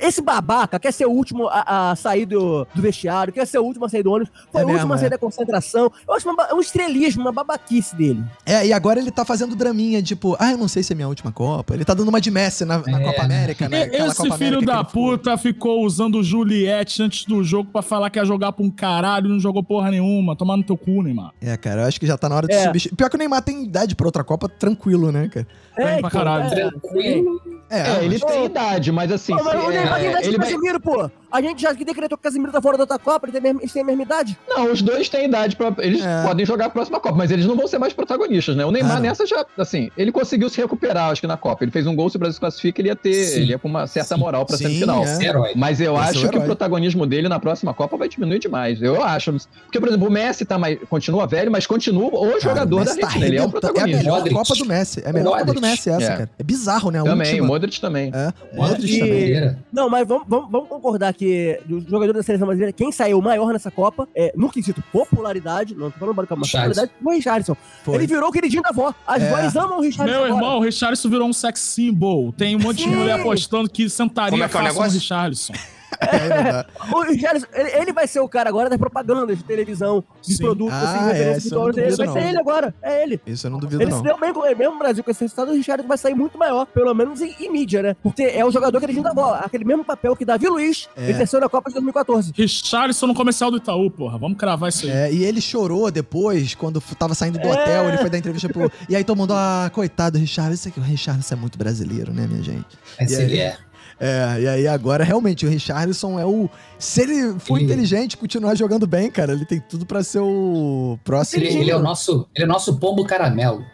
Esse 0.00 0.20
babaca 0.22 0.78
quer 0.78 0.92
ser 0.92 1.06
o 1.06 1.10
último 1.10 1.48
a, 1.48 1.90
a 1.90 1.96
sair 1.96 2.24
do, 2.26 2.66
do 2.72 2.82
vestiário, 2.82 3.32
quer 3.32 3.46
ser 3.46 3.58
o 3.58 3.64
último 3.64 3.86
a 3.86 3.88
sair 3.88 4.02
do 4.04 4.12
ônibus, 4.12 4.32
foi 4.52 4.60
É 4.60 4.64
o 4.64 4.68
último 4.68 4.80
mesmo, 4.80 4.94
a 4.94 4.98
sair 4.98 5.06
é. 5.06 5.10
da 5.10 5.18
concentração. 5.18 5.77
Eu 6.08 6.14
acho 6.14 6.28
uma 6.28 6.54
um 6.54 6.60
estrelismo, 6.60 7.22
uma 7.22 7.32
babaquice 7.32 7.94
dele. 7.96 8.22
É, 8.44 8.66
e 8.66 8.72
agora 8.72 8.98
ele 9.00 9.10
tá 9.10 9.24
fazendo 9.24 9.54
draminha, 9.56 10.02
tipo, 10.02 10.36
ah, 10.38 10.50
eu 10.52 10.58
não 10.58 10.68
sei 10.68 10.82
se 10.82 10.92
é 10.92 10.96
minha 10.96 11.08
última 11.08 11.30
Copa. 11.32 11.74
Ele 11.74 11.84
tá 11.84 11.94
dando 11.94 12.08
uma 12.08 12.20
de 12.20 12.30
Messi 12.30 12.64
na, 12.64 12.78
na 12.78 13.00
É. 13.00 13.04
Copa 13.04 13.22
América, 13.22 13.68
né? 13.68 13.82
Aquela 13.82 14.06
Esse 14.08 14.16
Copa 14.16 14.36
filho 14.38 14.56
América 14.58 14.72
da 14.72 14.84
puta 14.84 15.36
ficou 15.38 15.84
usando 15.84 16.16
o 16.18 16.22
Juliette 16.24 17.02
antes 17.02 17.24
do 17.24 17.42
jogo 17.44 17.70
pra 17.72 17.82
falar 17.82 18.10
que 18.10 18.18
ia 18.18 18.24
jogar 18.24 18.52
pra 18.52 18.64
um 18.64 18.70
caralho 18.70 19.26
e 19.26 19.30
não 19.30 19.40
jogou 19.40 19.62
porra 19.62 19.90
nenhuma. 19.90 20.34
Tomar 20.36 20.56
no 20.56 20.62
teu 20.64 20.76
cu, 20.76 21.02
Neymar. 21.02 21.32
É, 21.40 21.56
cara, 21.56 21.82
eu 21.82 21.86
acho 21.86 21.98
que 22.00 22.06
já 22.06 22.16
tá 22.18 22.28
na 22.28 22.36
hora 22.36 22.46
de 22.46 22.54
É. 22.54 22.64
substituir. 22.64 22.96
Pior 22.96 23.08
que 23.10 23.16
o 23.16 23.18
Neymar 23.18 23.42
tem 23.42 23.64
idade 23.64 23.94
pra 23.94 24.06
outra 24.06 24.24
Copa, 24.24 24.48
tranquilo, 24.48 25.12
né, 25.12 25.28
cara? 25.28 25.46
Bem 25.76 26.00
pra 26.00 26.10
caralho. 26.10 26.50
Tranquilo. 26.50 27.40
É, 27.70 28.04
ele 28.04 28.18
mas- 28.22 28.32
tem 28.32 28.44
idade, 28.46 28.92
mas 28.92 29.12
assim. 29.12 29.36
Pô, 29.36 29.44
mas 29.44 29.60
se- 29.60 29.66
o 29.66 29.70
Neymar 29.70 29.98
é, 29.98 30.00
tem 30.00 30.10
idade 30.10 30.24
ele 30.24 30.32
de 30.32 30.36
vai- 30.38 30.46
Casemiro, 30.50 30.80
pô. 30.80 31.10
A 31.30 31.42
gente 31.42 31.60
já 31.60 31.74
que 31.74 31.84
decretou 31.84 32.16
que 32.16 32.22
o 32.22 32.24
Casemiro 32.24 32.50
tá 32.50 32.62
fora 32.62 32.78
da 32.78 32.84
outra 32.84 32.98
Copa, 32.98 33.26
ele 33.26 33.32
tem 33.32 33.38
a 33.40 33.42
mesma, 33.42 33.60
eles 33.60 33.70
têm 33.70 33.82
a 33.82 33.84
mesma 33.84 34.02
idade. 34.02 34.38
Não, 34.48 34.72
os 34.72 34.80
dois 34.80 35.10
têm 35.10 35.26
idade 35.26 35.56
pra. 35.56 35.74
Eles 35.80 36.02
É. 36.02 36.22
podem 36.22 36.46
jogar 36.46 36.66
a 36.66 36.70
próxima 36.70 36.98
Copa, 36.98 37.14
mas 37.16 37.30
eles 37.30 37.44
não 37.44 37.54
vão 37.54 37.66
ser 37.68 37.78
mais 37.78 37.92
protagonistas, 37.92 38.56
né? 38.56 38.64
O 38.64 38.70
Neymar 38.70 38.96
Ah, 38.96 39.00
nessa 39.00 39.26
já, 39.26 39.44
assim, 39.58 39.90
ele 39.98 40.10
conseguiu 40.10 40.48
se 40.48 40.58
recuperar, 40.58 41.10
acho 41.10 41.20
que 41.20 41.26
na 41.26 41.36
Copa. 41.36 41.62
Ele 41.64 41.70
fez 41.70 41.86
um 41.86 41.94
gol, 41.94 42.08
se 42.08 42.16
o 42.16 42.18
Brasil 42.18 42.32
se 42.34 42.40
classifica, 42.40 42.80
ele 42.80 42.88
ia 42.88 42.96
ter. 42.96 43.12
Sim. 43.26 43.40
Ele 43.42 43.50
ia 43.50 43.58
com 43.58 43.68
uma 43.68 43.86
certa 43.86 44.14
Sim. 44.14 44.20
moral 44.20 44.46
pra 44.46 44.56
Sim, 44.56 44.64
semifinal. 44.64 45.04
é. 45.04 45.52
Mas 45.54 45.80
eu 45.80 45.84
Esse 45.84 45.84
é 45.84 45.90
o 45.90 45.96
acho 45.98 46.28
que 46.30 46.38
o 46.38 46.42
protagonismo 46.42 47.06
dele 47.06 47.28
na 47.28 47.38
próxima 47.38 47.74
Copa 47.74 47.98
vai 47.98 48.08
diminuir 48.08 48.38
demais. 48.38 48.80
Eu 48.80 49.04
acho. 49.04 49.34
Porque, 49.64 49.78
por 49.78 49.88
exemplo, 49.90 50.08
o 50.08 50.10
Messi 50.10 50.46
tá 50.46 50.58
mais, 50.58 50.78
continua 50.88 51.26
velho, 51.26 51.52
mas 51.52 51.66
continua 51.66 52.06
o 52.06 52.26
Cara, 52.26 52.40
jogador 52.40 52.80
o 52.80 52.84
da 52.86 52.94
tá 52.96 52.96
ele 52.96 53.02
é 53.02 53.04
o 53.04 53.08
arrebentando. 53.08 53.34
É 53.36 53.44
a 53.44 53.48
protagonista. 53.50 53.98
melhor. 54.02 54.28
Copa 54.30 54.54
do 54.54 54.64
Messi. 54.64 55.02
É 55.04 55.10
a 55.10 55.12
melhor 55.12 55.38
Copa 55.40 55.52
do. 55.52 55.60
Messi 55.60 55.90
essa, 55.90 56.02
É. 56.02 56.08
cara. 56.08 56.30
É 56.38 56.42
bizarro, 56.42 56.90
né? 56.90 57.00
A 57.00 57.04
também, 57.04 57.32
última. 57.32 57.57
Modric 57.58 57.80
também. 57.80 58.10
É, 58.14 58.32
E- 58.52 58.56
Modric 58.56 58.98
também. 58.98 59.12
Maneira. 59.20 59.58
Não, 59.72 59.90
mas 59.90 60.06
vamos, 60.06 60.24
vamos, 60.28 60.50
vamos 60.50 60.68
concordar 60.68 61.12
que 61.12 61.58
dos 61.66 61.84
jogadores 61.84 62.14
da 62.14 62.22
seleção 62.22 62.46
brasileira, 62.46 62.72
quem 62.72 62.92
saiu 62.92 63.20
maior 63.20 63.52
nessa 63.52 63.70
Copa, 63.70 64.08
é, 64.14 64.32
no 64.36 64.48
quesito 64.48 64.82
popularidade, 64.92 65.74
não 65.74 65.90
tô 65.90 65.98
falando 65.98 66.14
para 66.14 66.36
mas 66.36 66.50
popularidade, 66.50 66.90
foi 67.02 67.12
o 67.12 67.16
Richardson. 67.16 67.56
Foi. 67.84 67.94
Ele 67.96 68.06
virou 68.06 68.28
o 68.28 68.32
queridinho 68.32 68.62
da 68.62 68.68
avó. 68.70 68.94
As 69.06 69.22
É. 69.22 69.30
vós 69.30 69.56
amam 69.56 69.78
o 69.78 69.82
Richardson. 69.82 70.04
Meu 70.14 70.24
agora. 70.24 70.34
irmão, 70.42 70.58
o 70.58 70.62
Richarlison 70.62 71.08
virou 71.08 71.28
um 71.28 71.32
sex 71.32 71.60
symbol. 71.60 72.32
Tem 72.32 72.54
um 72.56 72.58
monte 72.60 72.78
de 72.78 72.84
Sim. 72.84 72.94
mulher 72.96 73.18
apostando 73.20 73.68
que 73.68 73.82
Como 73.82 73.90
sentaria 73.90 74.44
é 74.44 74.48
que 74.48 74.56
é 74.56 74.60
o 74.60 74.62
negócio? 74.62 74.92
Richarlison. 74.92 75.52
É. 76.00 76.66
O 76.94 77.02
Richarlison, 77.02 77.46
ele, 77.52 77.70
ele 77.70 77.92
vai 77.92 78.06
ser 78.06 78.20
o 78.20 78.28
cara 78.28 78.48
agora 78.48 78.68
das 78.70 78.78
propagandas 78.78 79.36
de 79.38 79.44
televisão, 79.44 80.02
de 80.22 80.34
Sim. 80.34 80.42
produto, 80.44 80.72
Ah, 80.72 80.80
assim, 80.82 80.98
é, 80.98 81.12
referência 81.12 81.38
isso 81.38 81.48
de 81.48 81.54
não 81.54 81.70
duvido, 81.70 81.96
Vai 81.96 82.08
ser 82.22 82.28
ele 82.28 82.38
agora. 82.38 82.74
É 82.82 83.02
ele. 83.02 83.20
Isso 83.26 83.46
eu 83.46 83.50
não 83.50 83.58
duvido, 83.58 83.82
Ele 83.82 83.90
não. 83.90 83.98
se 83.98 84.04
deu 84.04 84.18
bem 84.18 84.32
com 84.32 84.44
ele 84.46 84.54
mesmo 84.54 84.72
no 84.74 84.78
Brasil 84.78 85.04
com 85.04 85.10
esse 85.10 85.20
resultado, 85.20 85.50
o 85.50 85.54
Richardson 85.54 85.86
vai 85.88 85.98
sair 85.98 86.14
muito 86.14 86.38
maior, 86.38 86.66
pelo 86.66 86.94
menos 86.94 87.20
em, 87.20 87.34
em 87.40 87.50
mídia, 87.50 87.82
né? 87.82 87.96
Porque 88.02 88.22
é 88.22 88.44
o 88.44 88.50
jogador 88.50 88.78
que 88.80 88.86
ele 88.86 89.00
da 89.00 89.12
bola. 89.14 89.38
Aquele 89.38 89.64
mesmo 89.64 89.84
papel 89.84 90.16
que 90.16 90.24
Davi 90.24 90.48
Luiz 90.48 90.88
É. 90.96 91.10
exerceu 91.10 91.40
na 91.40 91.48
Copa 91.48 91.68
de 91.70 91.74
2014. 91.74 92.32
Richarlison 92.34 93.06
no 93.06 93.14
comercial 93.14 93.50
do 93.50 93.58
Itaú, 93.58 93.90
porra. 93.90 94.18
Vamos 94.18 94.38
cravar 94.38 94.68
isso 94.70 94.86
aí. 94.86 94.92
É, 94.92 95.12
e 95.12 95.24
ele 95.24 95.40
chorou 95.40 95.90
depois, 95.90 96.54
quando 96.54 96.80
tava 96.98 97.14
saindo 97.14 97.38
do 97.38 97.46
É. 97.46 97.52
hotel, 97.52 97.88
ele 97.88 97.98
foi 97.98 98.10
dar 98.10 98.18
entrevista 98.18 98.48
pro. 98.48 98.70
E 98.88 98.96
aí 98.96 99.04
todo 99.04 99.16
mundo, 99.16 99.34
ah, 99.34 99.70
coitado 99.72 100.18
do 100.18 100.20
Richard. 100.20 100.54
Isso 100.54 100.68
aqui, 100.68 100.80
o 100.80 100.82
Richardson 100.82 101.34
é 101.34 101.38
muito 101.38 101.58
brasileiro, 101.58 102.12
né, 102.12 102.26
minha 102.26 102.42
gente? 102.42 102.66
Esse 103.00 103.14
E 103.14 103.16
aí? 103.16 103.22
ele 103.24 103.38
é. 103.38 103.56
É, 104.00 104.40
e 104.40 104.46
aí 104.48 104.68
agora 104.68 105.02
realmente 105.02 105.44
o 105.44 105.48
Richardson 105.48 106.20
é 106.20 106.24
o. 106.24 106.48
Se 106.78 107.02
ele 107.02 107.38
for 107.40 107.56
Ele- 107.56 107.64
inteligente, 107.64 108.16
continuar 108.16 108.54
jogando 108.54 108.86
bem, 108.86 109.10
cara, 109.10 109.32
ele 109.32 109.44
tem 109.44 109.60
tudo 109.60 109.84
pra 109.84 110.04
ser 110.04 110.20
o 110.20 110.96
próximo. 111.04 111.42
Ele, 111.42 111.58
ele 111.58 111.70
é 111.70 111.76
o 111.76 111.80
nosso, 111.80 112.28
ele 112.34 112.44
é 112.44 112.48
o 112.48 112.50
nosso 112.50 112.78
pombo 112.78 113.04
caramelo. 113.04 113.64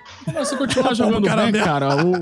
Se 0.45 0.57
continuar 0.57 0.95
jogando 0.95 1.29
bem, 1.53 1.53
cara, 1.63 2.05
o... 2.05 2.13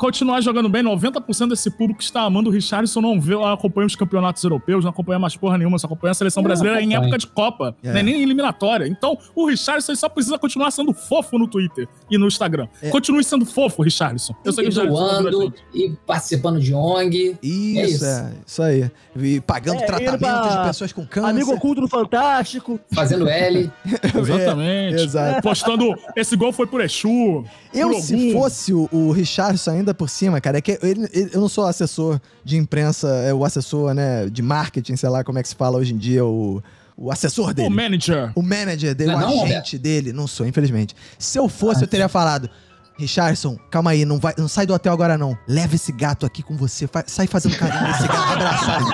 Continuar 0.00 0.40
jogando 0.40 0.66
bem, 0.66 0.82
90% 0.82 1.48
desse 1.50 1.70
público 1.70 1.98
que 1.98 2.04
está 2.04 2.22
amando 2.22 2.48
o 2.48 2.52
Richarlison 2.52 3.02
não 3.02 3.20
vê, 3.20 3.34
acompanha 3.34 3.86
os 3.86 3.94
campeonatos 3.94 4.42
europeus, 4.42 4.82
não 4.82 4.90
acompanha 4.90 5.18
mais 5.18 5.36
porra 5.36 5.58
nenhuma, 5.58 5.78
só 5.78 5.86
acompanha 5.86 6.12
a 6.12 6.14
seleção 6.14 6.42
brasileira 6.42 6.80
em 6.80 6.94
época 6.94 7.18
de 7.18 7.26
Copa, 7.26 7.76
É. 7.84 7.92
né, 7.92 8.02
nem 8.02 8.14
em 8.14 8.22
eliminatória. 8.22 8.86
Então, 8.88 9.18
o 9.34 9.46
Richarlison 9.46 9.94
só 9.94 10.08
precisa 10.08 10.38
continuar 10.38 10.70
sendo 10.70 10.94
fofo 10.94 11.38
no 11.38 11.46
Twitter 11.46 11.86
e 12.10 12.16
no 12.16 12.26
Instagram. 12.28 12.66
É. 12.80 12.88
Continue 12.88 13.22
sendo 13.22 13.44
fofo, 13.44 13.82
Richarlison. 13.82 14.34
Eu 14.42 14.54
sei 14.54 14.64
E 14.64 14.68
que 14.70 14.74
tá 14.74 14.86
doando, 14.86 15.52
e 15.74 15.90
participando 16.06 16.58
de 16.60 16.72
ONG. 16.72 17.36
Isso, 17.42 17.78
É 17.78 17.82
é, 17.82 17.84
isso. 17.86 18.32
isso. 18.46 18.62
aí. 18.62 18.90
E 19.16 19.38
pagando 19.42 19.82
É, 19.82 19.84
tratamento 19.86 20.48
de 20.48 20.66
pessoas 20.66 20.92
com 20.94 21.04
câncer. 21.04 21.28
Amigo 21.28 21.52
oculto 21.52 21.82
no 21.82 21.88
Fantástico. 21.88 22.80
Fazendo 22.94 23.28
L. 23.28 23.70
Exatamente. 24.18 25.02
Exato. 25.02 25.42
Postando, 25.42 25.94
esse 26.16 26.34
gol 26.36 26.52
foi 26.54 26.66
por 26.66 26.80
Exu. 26.80 27.44
Eu, 27.74 27.90
por 27.90 28.00
se 28.00 28.32
fosse 28.32 28.72
o, 28.72 28.88
o 28.90 29.12
Richardson 29.12 29.70
ainda 29.72 29.89
por 29.94 30.08
cima, 30.08 30.40
cara, 30.40 30.58
é 30.58 30.60
que 30.60 30.78
ele, 30.82 31.08
ele- 31.12 31.30
eu 31.32 31.40
não 31.40 31.48
sou 31.48 31.66
assessor 31.66 32.20
de 32.44 32.56
imprensa, 32.56 33.08
é 33.08 33.32
o 33.34 33.44
assessor, 33.44 33.94
né, 33.94 34.28
de 34.28 34.42
marketing, 34.42 34.96
sei 34.96 35.08
lá 35.08 35.22
como 35.24 35.38
é 35.38 35.42
que 35.42 35.48
se 35.48 35.54
fala 35.54 35.78
hoje 35.78 35.92
em 35.94 35.98
dia, 35.98 36.24
o, 36.24 36.62
o 36.96 37.10
assessor 37.10 37.50
O 37.50 37.54
dele. 37.54 37.68
manager. 37.70 38.32
O 38.34 38.42
manager 38.42 38.94
dele, 38.94 39.12
Não 39.12 39.18
o 39.18 39.22
é 39.22 39.26
não, 39.36 39.44
agente 39.44 39.78
dele, 39.78 40.12
não 40.12 40.26
sou, 40.26 40.46
infelizmente. 40.46 40.94
Se 41.18 41.38
eu 41.38 41.48
fosse, 41.48 41.82
eu 41.82 41.88
teria 41.88 42.08
falado. 42.08 42.48
Richardson, 43.00 43.56
calma 43.70 43.90
aí, 43.92 44.04
não, 44.04 44.18
vai, 44.18 44.34
não 44.36 44.46
sai 44.46 44.66
do 44.66 44.74
hotel 44.74 44.92
agora 44.92 45.16
não. 45.16 45.36
Leva 45.48 45.74
esse 45.74 45.90
gato 45.90 46.26
aqui 46.26 46.42
com 46.42 46.54
você, 46.56 46.86
fa- 46.86 47.04
sai 47.06 47.26
fazendo 47.26 47.56
carinho 47.56 47.82
nesse 47.82 48.06
gato 48.06 48.32
abraçado. 48.32 48.86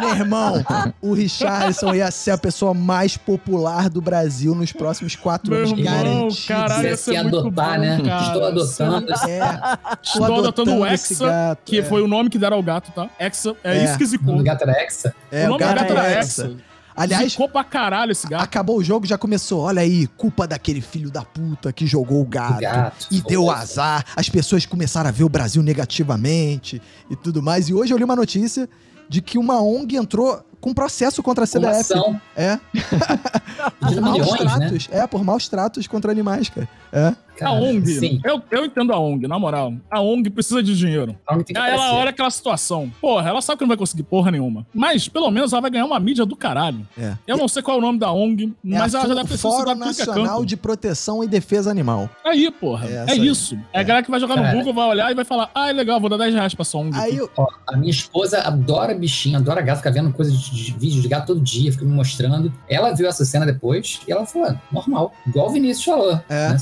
Meu 0.00 0.08
irmão, 0.10 0.64
o 1.00 1.12
Richardson 1.12 1.94
ia 1.94 2.10
ser 2.10 2.30
a 2.30 2.38
pessoa 2.38 2.72
mais 2.72 3.16
popular 3.16 3.90
do 3.90 4.00
Brasil 4.00 4.54
nos 4.54 4.72
próximos 4.72 5.16
quatro 5.16 5.50
Meu 5.50 5.60
anos, 5.66 5.78
irmão, 5.78 5.92
garantido. 5.94 6.48
caralho, 6.48 6.88
ia 6.88 6.96
Se 6.96 7.16
adotar, 7.16 7.74
bom, 7.74 7.80
né? 7.80 8.00
cara. 8.04 8.22
Estou 8.26 8.44
adotando. 8.44 9.12
É, 9.28 9.40
Estou 10.02 10.24
adotando 10.38 10.74
o 10.76 10.86
esse 10.86 11.12
Hexa, 11.14 11.26
gato, 11.26 11.58
que 11.64 11.78
é. 11.80 11.82
foi 11.82 12.02
o 12.02 12.08
nome 12.08 12.30
que 12.30 12.38
deram 12.38 12.56
ao 12.56 12.62
gato, 12.62 12.92
tá? 12.92 13.08
Hexa, 13.18 13.54
é, 13.64 13.78
É. 13.78 13.84
isso 13.84 13.98
que 13.98 14.04
O 14.04 14.06
zicou. 14.06 14.36
do 14.36 14.44
gato 14.44 14.62
era 14.62 14.72
Hexa. 14.82 15.14
É, 15.30 15.46
o 15.46 15.50
nome 15.50 15.64
do 15.64 15.74
gato 15.74 15.92
era 15.92 16.10
Hexa. 16.20 16.52
Aliás, 16.94 17.32
Zicou 17.32 17.48
pra 17.48 17.64
caralho 17.64 18.12
esse 18.12 18.26
gato. 18.26 18.42
acabou 18.42 18.76
o 18.78 18.84
jogo, 18.84 19.06
já 19.06 19.16
começou. 19.16 19.60
Olha 19.62 19.82
aí, 19.82 20.06
culpa 20.06 20.46
daquele 20.46 20.80
filho 20.80 21.10
da 21.10 21.22
puta 21.22 21.72
que 21.72 21.86
jogou 21.86 22.20
o 22.20 22.26
gato. 22.26 22.60
Gato. 22.60 23.06
E 23.10 23.20
deu 23.22 23.50
azar, 23.50 24.04
as 24.14 24.28
pessoas 24.28 24.66
começaram 24.66 25.08
a 25.08 25.12
ver 25.12 25.24
o 25.24 25.28
Brasil 25.28 25.62
negativamente 25.62 26.80
e 27.10 27.16
tudo 27.16 27.42
mais. 27.42 27.68
E 27.68 27.74
hoje 27.74 27.92
eu 27.92 27.98
li 27.98 28.04
uma 28.04 28.16
notícia 28.16 28.68
de 29.08 29.20
que 29.20 29.38
uma 29.38 29.60
ONG 29.62 29.96
entrou 29.96 30.44
com 30.60 30.72
processo 30.72 31.22
contra 31.22 31.44
a 31.44 31.46
CBF. 31.46 31.66
ação 31.92 32.20
É, 32.36 32.56
por 33.80 34.00
maus 34.00 34.18
milhões, 34.18 34.40
né? 34.44 34.58
tratos. 34.58 34.88
É, 34.92 35.06
por 35.06 35.24
maus 35.24 35.48
tratos 35.48 35.86
contra 35.86 36.12
animais, 36.12 36.48
cara. 36.48 36.68
É. 36.92 37.14
A 37.40 37.52
ONG, 37.52 37.86
Sim. 37.94 38.20
eu, 38.24 38.42
eu 38.50 38.64
entendo 38.64 38.92
a 38.92 38.98
ONG, 38.98 39.26
na 39.26 39.38
moral. 39.38 39.74
A 39.90 40.00
ONG 40.00 40.30
precisa 40.30 40.62
de 40.62 40.76
dinheiro. 40.76 41.16
Aí 41.28 41.70
ela 41.72 41.94
olha 41.94 42.10
aquela 42.10 42.30
situação. 42.30 42.92
Porra, 43.00 43.28
ela 43.28 43.40
sabe 43.40 43.58
que 43.58 43.64
não 43.64 43.68
vai 43.68 43.76
conseguir 43.76 44.02
porra 44.02 44.30
nenhuma. 44.30 44.66
Mas, 44.74 45.08
pelo 45.08 45.30
menos, 45.30 45.52
ela 45.52 45.62
vai 45.62 45.70
ganhar 45.70 45.84
uma 45.84 45.98
mídia 45.98 46.24
do 46.24 46.36
caralho. 46.36 46.86
É. 46.98 47.16
Eu 47.26 47.36
não 47.36 47.48
sei 47.48 47.62
qual 47.62 47.76
é 47.76 47.78
o 47.78 47.82
nome 47.82 47.98
da 47.98 48.12
ONG, 48.12 48.44
É 48.44 48.78
mas 48.78 48.94
a 48.94 49.00
ela 49.00 49.08
já 49.08 49.14
deve 49.14 49.28
ter 49.28 49.36
sido 49.36 49.50
Fórum 49.50 49.70
é 49.70 49.74
Nacional 49.74 50.44
de 50.44 50.56
Proteção 50.56 51.24
e 51.24 51.28
Defesa 51.28 51.70
Animal. 51.70 52.08
Aí, 52.24 52.50
porra. 52.50 52.88
É 52.88 53.12
É, 53.12 53.16
isso. 53.16 53.58
É 53.72 53.80
a 53.80 53.82
galera 53.82 54.04
que 54.04 54.10
vai 54.10 54.20
jogar 54.20 54.36
no 54.36 54.42
Cara. 54.42 54.56
Google, 54.56 54.74
vai 54.74 54.88
olhar 54.88 55.10
e 55.10 55.14
vai 55.14 55.24
falar: 55.24 55.50
ah, 55.54 55.68
é 55.68 55.72
legal, 55.72 56.00
vou 56.00 56.10
dar 56.10 56.16
10 56.18 56.34
reais 56.34 56.54
pra 56.54 56.62
essa 56.62 56.76
ONG. 56.78 56.96
Aí 56.96 57.10
aqui." 57.12 57.16
eu, 57.16 57.30
Ó, 57.36 57.46
a 57.66 57.76
minha 57.76 57.90
esposa 57.90 58.40
adora 58.40 58.94
bichinho, 58.94 59.38
adora 59.38 59.60
gato, 59.62 59.78
fica 59.78 59.90
vendo 59.90 60.12
coisas 60.12 60.38
de, 60.38 60.64
de 60.64 60.72
vídeo 60.72 61.00
de 61.00 61.08
gato 61.08 61.26
todo 61.26 61.40
dia, 61.40 61.72
fica 61.72 61.84
me 61.84 61.92
mostrando. 61.92 62.52
Ela 62.68 62.92
viu 62.94 63.08
essa 63.08 63.24
cena 63.24 63.46
depois 63.46 64.00
e 64.06 64.12
ela 64.12 64.26
falou: 64.26 64.48
"Ah, 64.48 64.60
normal, 64.70 65.12
igual 65.26 65.48
o 65.48 65.52
Vinícius 65.52 65.84
falou. 65.84 66.20
É. 66.28 66.48
né? 66.50 66.56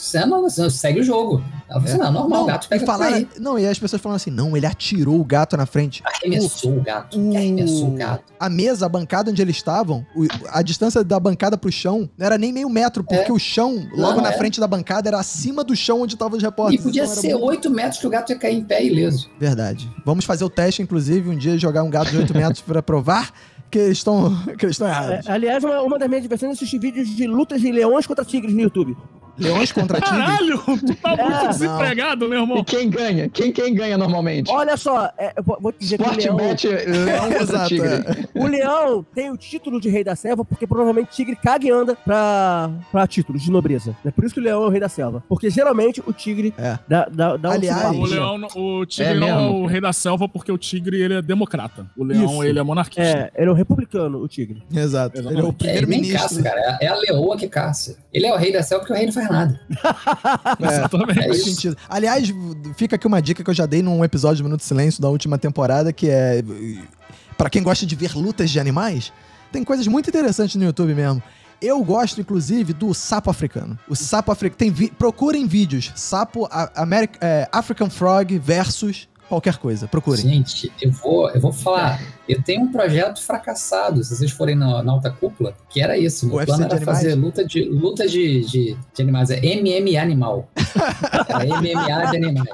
Se, 0.00 0.18
Você 0.18 0.24
não, 0.26 0.40
você 0.42 0.70
segue 0.70 1.00
o 1.00 1.04
jogo. 1.04 1.44
Ela 1.68 1.80
falou 1.80 1.84
assim, 1.84 1.98
não, 1.98 2.12
normal, 2.12 2.42
o 2.42 2.46
gato 2.46 2.64
e 2.64 2.68
pega 2.68 2.86
falaram, 2.86 3.14
aí. 3.16 3.28
não, 3.38 3.58
e 3.58 3.66
as 3.66 3.78
pessoas 3.78 4.00
falando 4.00 4.16
assim, 4.16 4.30
não, 4.30 4.56
ele 4.56 4.66
atirou 4.66 5.20
o 5.20 5.24
gato 5.24 5.56
na 5.56 5.66
frente. 5.66 6.02
Arremessou 6.04 6.78
o 6.78 6.80
gato. 6.80 7.18
O- 7.20 7.36
Arremessou 7.36 7.88
o 7.88 7.96
gato. 7.96 8.24
A 8.40 8.48
mesa, 8.48 8.86
a 8.86 8.88
bancada 8.88 9.30
onde 9.30 9.40
eles 9.42 9.56
estavam, 9.56 10.04
o- 10.16 10.26
a 10.48 10.62
distância 10.62 11.04
da 11.04 11.20
bancada 11.20 11.58
pro 11.58 11.70
chão 11.70 12.08
não 12.16 12.26
era 12.26 12.38
nem 12.38 12.52
meio 12.52 12.68
metro, 12.70 13.04
porque 13.04 13.30
o 13.30 13.38
chão, 13.38 13.86
logo 13.94 14.16
Não, 14.16 14.22
na 14.22 14.32
é. 14.32 14.38
frente 14.38 14.58
da 14.58 14.66
bancada, 14.66 15.08
era 15.08 15.18
acima 15.20 15.62
do 15.62 15.76
chão 15.76 16.00
onde 16.00 16.14
estavam 16.14 16.36
os 16.38 16.42
E 16.42 16.46
repórteres. 16.46 16.82
podia 16.82 17.02
então 17.04 17.14
ser 17.14 17.28
muito- 17.34 17.44
8 17.44 17.70
metros 17.70 18.00
que 18.00 18.06
o 18.06 18.10
gato 18.10 18.30
ia 18.32 18.38
cair 18.38 18.56
em 18.56 18.64
pé 18.64 18.82
ileso. 18.84 19.28
Verdade. 19.38 19.88
Vamos 20.04 20.24
fazer 20.24 20.44
o 20.44 20.50
teste, 20.50 20.82
inclusive, 20.82 21.28
um 21.28 21.36
dia 21.36 21.58
jogar 21.58 21.82
um 21.82 21.90
gato 21.90 22.10
de 22.10 22.16
8 22.16 22.34
metros 22.34 22.62
pra 22.62 22.82
provar 22.82 23.30
que 23.70 23.78
eles 23.78 23.98
estão 23.98 24.34
que 24.58 24.64
eles 24.64 24.74
estão 24.74 24.88
errados. 24.88 25.26
É, 25.26 25.30
aliás, 25.32 25.62
uma, 25.62 25.80
uma 25.82 25.96
das 25.98 26.08
minhas 26.08 26.22
diversões 26.22 26.50
é 26.50 26.54
assistir 26.54 26.78
vídeos 26.80 27.08
de 27.08 27.26
lutas 27.28 27.60
de 27.60 27.70
leões 27.70 28.06
contra 28.06 28.24
tigres 28.24 28.52
no 28.52 28.60
YouTube. 28.62 28.96
Leões 29.38 29.72
contra 29.72 30.00
tigres. 30.02 30.18
Caralho, 30.26 30.58
tu 30.58 30.94
tá 30.96 31.16
muito 31.16 31.44
É, 31.44 31.48
desempregado, 31.48 32.28
meu 32.28 32.38
E 32.38 32.42
irmão. 32.42 32.64
quem 32.64 32.88
ganha? 32.90 33.28
Quem, 33.28 33.52
quem 33.52 33.74
ganha 33.74 33.96
normalmente? 33.98 34.50
Olha 34.50 34.76
só, 34.76 35.10
é, 35.18 35.32
eu 35.36 35.42
vou 35.60 35.72
te 35.72 35.78
dizer 35.80 35.98
que 35.98 36.04
o 36.04 36.12
leão, 36.16 36.36
leão 36.36 37.22
contra 37.28 37.42
Exato, 37.42 37.68
tigre. 37.68 37.88
é. 37.88 38.38
o 38.38 38.46
leão 38.46 39.06
tem 39.14 39.30
o 39.30 39.36
título 39.36 39.80
de 39.80 39.88
rei 39.88 40.04
da 40.04 40.14
selva 40.16 40.44
porque 40.44 40.66
provavelmente 40.66 41.10
tigre 41.10 41.36
caga 41.36 41.66
e 41.66 41.70
anda 41.70 41.94
pra, 41.96 42.70
pra 42.90 43.06
títulos 43.06 43.42
de 43.42 43.50
nobreza. 43.50 43.96
É 44.04 44.10
por 44.10 44.24
isso 44.24 44.34
que 44.34 44.40
o 44.40 44.44
leão 44.44 44.62
é 44.64 44.66
o 44.66 44.70
rei 44.70 44.80
da 44.80 44.88
selva. 44.88 45.22
Porque 45.28 45.50
geralmente 45.50 46.02
o 46.06 46.12
tigre 46.12 46.52
É. 46.58 46.78
dá, 46.88 47.08
dá, 47.10 47.36
dá 47.36 47.52
Aliás, 47.52 47.96
um 47.96 48.00
O 48.00 48.04
leão, 48.06 48.40
o 48.56 48.86
tigre 48.86 49.12
É 49.12 49.14
não 49.20 49.28
é 49.28 49.48
o 49.48 49.66
rei 49.66 49.80
da 49.80 49.92
selva 49.92 50.28
porque 50.28 50.50
o 50.52 50.58
tigre 50.58 51.00
ele 51.00 51.14
é 51.14 51.22
democrata. 51.22 51.86
O 51.96 52.04
leão 52.04 52.24
Isso. 52.26 52.44
ele 52.44 52.58
é 52.58 52.62
monarquista. 52.62 53.02
É, 53.02 53.30
ele 53.36 53.48
é 53.48 53.52
um 53.52 53.56
republicano, 53.56 54.18
o 54.22 54.28
tigre. 54.28 54.62
Exato. 54.74 55.18
Ele 55.18 55.26
é 55.26 55.30
o 55.30 55.32
Exatamente. 55.32 55.66
É, 55.66 55.76
ele 55.76 55.86
nem 55.86 56.00
primeiro-ministro. 56.00 56.20
caça, 56.20 56.42
cara. 56.42 56.78
É 56.80 56.86
a 56.86 56.96
leoa 56.96 57.36
que 57.36 57.48
caça. 57.48 57.98
Ele 58.12 58.26
é 58.26 58.32
o 58.32 58.36
rei 58.36 58.52
da 58.52 58.62
selva 58.62 58.80
porque 58.84 58.92
o 58.92 58.96
rei 58.96 59.06
não 59.06 59.12
faz 59.12 59.19
nada. 59.28 59.60
É, 60.60 60.66
Exatamente. 60.66 61.18
É 61.20 61.28
faz 61.28 61.44
sentido. 61.44 61.76
Aliás, 61.88 62.32
fica 62.76 62.96
aqui 62.96 63.06
uma 63.06 63.20
dica 63.20 63.42
que 63.42 63.50
eu 63.50 63.54
já 63.54 63.66
dei 63.66 63.82
num 63.82 64.04
episódio 64.04 64.36
de 64.38 64.42
Minuto 64.42 64.60
de 64.60 64.66
Silêncio 64.66 65.00
da 65.02 65.08
última 65.08 65.38
temporada, 65.38 65.92
que 65.92 66.08
é. 66.08 66.42
Pra 67.36 67.48
quem 67.48 67.62
gosta 67.62 67.86
de 67.86 67.94
ver 67.96 68.14
lutas 68.14 68.50
de 68.50 68.60
animais, 68.60 69.12
tem 69.50 69.64
coisas 69.64 69.86
muito 69.86 70.08
interessantes 70.10 70.56
no 70.56 70.64
YouTube 70.64 70.94
mesmo. 70.94 71.22
Eu 71.60 71.82
gosto, 71.84 72.20
inclusive, 72.20 72.72
do 72.72 72.94
sapo 72.94 73.30
africano. 73.30 73.78
O 73.88 73.94
sapo 73.94 74.32
africano. 74.32 74.56
Tem 74.58 74.70
vi... 74.70 74.90
Procurem 74.90 75.46
vídeos. 75.46 75.92
Sapo 75.94 76.48
Ameri- 76.74 77.10
é, 77.20 77.48
African 77.52 77.90
Frog 77.90 78.38
versus 78.38 79.08
qualquer 79.28 79.58
coisa. 79.58 79.86
Procurem. 79.86 80.22
Gente, 80.22 80.72
eu 80.80 80.90
vou, 80.90 81.30
eu 81.30 81.40
vou 81.40 81.52
falar. 81.52 82.00
Eu 82.32 82.42
tenho 82.42 82.62
um 82.62 82.72
projeto 82.72 83.22
fracassado, 83.22 84.02
se 84.04 84.16
vocês 84.16 84.30
forem 84.30 84.54
na, 84.56 84.82
na 84.82 84.92
alta 84.92 85.10
cúpula, 85.10 85.54
que 85.68 85.80
era 85.80 85.96
isso. 85.98 86.26
Meu 86.26 86.36
UFC 86.36 86.46
plano 86.46 86.64
era 86.72 86.80
fazer 86.80 87.14
luta 87.14 87.44
de, 87.44 87.64
luta 87.64 88.06
de, 88.08 88.40
de, 88.44 88.76
de 88.94 89.02
animais. 89.02 89.30
É 89.30 89.40
MMA 89.40 90.00
animal. 90.00 90.48
Era 91.28 91.44
MMA 91.46 92.10
de 92.10 92.16
animais. 92.16 92.48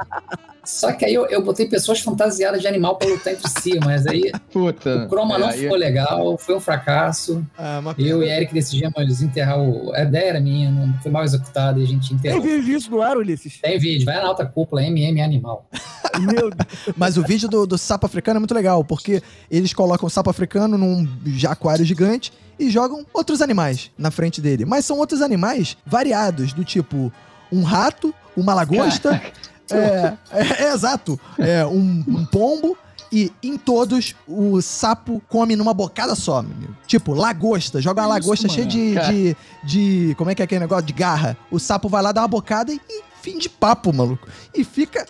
Só 0.65 0.93
que 0.93 1.05
aí 1.05 1.15
eu, 1.15 1.27
eu 1.27 1.45
botei 1.45 1.69
pessoas 1.69 2.01
fantasiadas 2.01 2.61
de 2.61 2.67
animal 2.67 2.97
pra 2.97 3.07
lutar 3.07 3.33
entre 3.33 3.49
si, 3.49 3.79
mas 3.85 4.05
aí 4.05 4.33
Puta. 4.53 5.05
o 5.05 5.09
croma 5.09 5.37
é, 5.37 5.39
não 5.39 5.47
aí- 5.47 5.61
ficou 5.61 5.77
legal, 5.77 6.37
foi 6.37 6.57
um 6.57 6.61
fracasso. 6.61 7.47
Ah, 7.57 7.81
Eu 7.97 8.21
e 8.21 8.29
Eric 8.29 8.53
decidimos 8.53 9.23
enterrar 9.23 9.61
o. 9.61 9.95
A 9.95 10.03
ideia 10.03 10.31
era 10.31 10.41
minha, 10.41 10.69
não 10.73 10.93
foi 11.01 11.13
mal 11.13 11.23
executada 11.23 11.79
e 11.79 11.85
a 11.85 11.87
gente 11.87 12.09
Tem 12.09 12.17
enterrou. 12.17 12.43
vídeo 12.43 12.65
disso 12.65 12.91
no 12.91 13.01
ar, 13.01 13.17
Ulisses? 13.17 13.61
Tem 13.63 13.79
vídeo, 13.79 14.05
vai 14.05 14.17
na 14.17 14.27
alta 14.27 14.45
cúpula, 14.45 14.83
MM 14.83 15.21
animal. 15.23 15.69
Meu 16.19 16.51
Deus. 16.51 16.95
Mas 16.97 17.17
o 17.17 17.23
vídeo 17.23 17.49
do, 17.49 17.65
do 17.67 17.79
sapo 17.79 18.07
africano 18.07 18.39
é 18.39 18.41
muito 18.41 18.55
legal, 18.55 18.83
porque 18.83 19.23
eles 19.67 19.75
colocam 19.75 20.07
o 20.07 20.11
sapo 20.11 20.31
africano 20.31 20.79
num 20.79 21.07
aquário 21.49 21.85
gigante 21.85 22.33
e 22.59 22.71
jogam 22.71 23.05
outros 23.13 23.43
animais 23.43 23.91
na 23.99 24.11
frente 24.11 24.41
dele. 24.41 24.65
Mas 24.65 24.85
são 24.85 24.99
outros 24.99 25.21
animais 25.21 25.77
variados, 25.85 26.53
do 26.53 26.65
tipo 26.65 27.13
um 27.53 27.63
rato, 27.63 28.15
uma 28.37 28.55
lagosta. 28.55 29.21
é, 29.71 30.15
é- 30.31 30.63
é 30.65 30.73
exato. 30.73 31.19
É, 31.39 31.67
um, 31.67 32.05
um 32.07 32.25
pombo. 32.25 32.77
E 33.13 33.31
em 33.41 33.57
todos, 33.57 34.17
o 34.27 34.61
sapo 34.61 35.23
come 35.29 35.55
numa 35.55 35.73
bocada 35.73 36.17
só, 36.17 36.43
meu. 36.43 36.71
Tipo, 36.89 37.15
lagosta. 37.15 37.81
Joga 37.81 38.03
uma 38.03 38.09
lagosta 38.09 38.49
cheia 38.49 38.67
de, 38.67 38.95
de, 38.95 39.37
de. 39.63 40.15
Como 40.17 40.29
é 40.29 40.35
que 40.35 40.43
é 40.43 40.45
aquele 40.45 40.61
negócio? 40.61 40.85
De 40.87 40.93
garra. 40.93 41.37
O 41.51 41.59
sapo 41.61 41.89
vai 41.89 42.03
lá, 42.03 42.11
dá 42.11 42.23
uma 42.23 42.29
bocada 42.29 42.73
e, 42.73 42.81
e 42.91 43.03
fim 43.23 43.39
de 43.39 43.49
papo, 43.49 43.93
maluco. 43.93 44.27
E 44.53 44.65
fica 44.65 45.07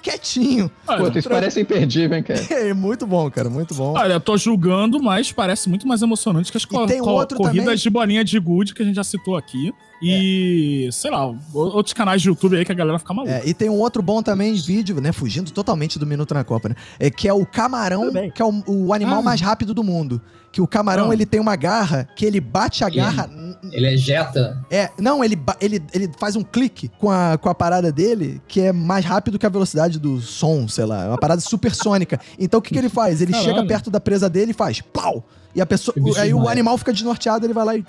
quietinho. 0.00 0.70
Olha, 0.86 1.04
Puta, 1.04 1.18
isso 1.18 1.28
parece 1.28 1.60
imperdível, 1.60 2.16
hein, 2.16 2.22
cara? 2.22 2.40
É 2.50 2.74
muito 2.74 3.06
bom, 3.06 3.30
cara, 3.30 3.48
muito 3.50 3.74
bom. 3.74 3.94
Olha, 3.96 4.14
eu 4.14 4.20
tô 4.20 4.36
julgando, 4.36 5.02
mas 5.02 5.30
parece 5.32 5.68
muito 5.68 5.86
mais 5.86 6.02
emocionante 6.02 6.50
que 6.50 6.56
as 6.56 6.64
co- 6.64 6.86
tem 6.86 7.00
co- 7.00 7.10
outro 7.10 7.36
corridas 7.38 7.64
também. 7.64 7.76
de 7.78 7.90
bolinha 7.90 8.24
de 8.24 8.38
gude 8.38 8.74
que 8.74 8.82
a 8.82 8.84
gente 8.84 8.96
já 8.96 9.04
citou 9.04 9.36
aqui. 9.36 9.72
E, 10.02 10.88
sei 10.92 11.10
lá, 11.10 11.26
outros 11.52 11.92
canais 11.92 12.22
de 12.22 12.28
YouTube 12.28 12.56
aí 12.56 12.64
que 12.64 12.72
a 12.72 12.74
galera 12.74 12.98
fica 12.98 13.12
maluca. 13.12 13.32
É, 13.34 13.42
e 13.46 13.52
tem 13.54 13.68
um 13.68 13.78
outro 13.78 14.02
bom 14.02 14.22
também 14.22 14.54
vídeo, 14.54 15.00
né? 15.00 15.12
Fugindo 15.12 15.50
totalmente 15.50 15.98
do 15.98 16.06
Minuto 16.06 16.32
na 16.34 16.42
Copa, 16.44 16.70
né? 16.70 16.74
É, 16.98 17.10
que 17.10 17.28
é 17.28 17.32
o 17.34 17.44
camarão, 17.44 18.10
que 18.34 18.40
é 18.40 18.44
o, 18.44 18.62
o 18.66 18.94
animal 18.94 19.18
Ah. 19.20 19.22
mais 19.22 19.40
rápido 19.40 19.74
do 19.74 19.84
mundo. 19.84 20.20
Que 20.52 20.60
o 20.60 20.66
camarão, 20.66 21.10
Ah. 21.10 21.12
ele 21.14 21.24
tem 21.26 21.38
uma 21.40 21.54
garra 21.54 22.08
que 22.16 22.24
ele 22.24 22.40
bate 22.40 22.82
a 22.82 22.88
Ele- 22.88 22.96
garra. 22.96 23.30
Ele 23.70 23.86
ejeta. 23.88 24.64
É, 24.70 24.88
não, 24.98 25.22
ele, 25.22 25.38
ele, 25.60 25.82
ele 25.92 26.10
faz 26.18 26.34
um 26.34 26.42
clique 26.42 26.88
com 26.98 27.10
a, 27.10 27.36
com 27.38 27.48
a 27.48 27.54
parada 27.54 27.92
dele 27.92 28.40
que 28.48 28.60
é 28.62 28.72
mais 28.72 29.04
rápido 29.04 29.38
que 29.38 29.44
a 29.46 29.50
velocidade 29.50 29.98
do 29.98 30.20
som, 30.20 30.66
sei 30.66 30.86
lá. 30.86 31.04
É 31.04 31.08
uma 31.08 31.18
parada 31.18 31.40
supersônica. 31.42 32.18
Então 32.38 32.58
o 32.58 32.62
que, 32.62 32.72
que 32.72 32.78
ele 32.78 32.88
faz? 32.88 33.20
Ele 33.20 33.32
Caralho. 33.32 33.48
chega 33.54 33.66
perto 33.66 33.90
da 33.90 34.00
presa 34.00 34.28
dele 34.30 34.52
e 34.52 34.54
faz 34.54 34.80
plau! 34.80 35.24
E 35.54 35.60
a 35.60 35.66
pessoa. 35.66 35.94
Aí 36.18 36.32
o 36.32 36.48
animal 36.48 36.78
fica 36.78 36.92
desnorteado, 36.92 37.44
ele 37.44 37.52
vai 37.52 37.64
lá 37.64 37.76
e. 37.76 37.84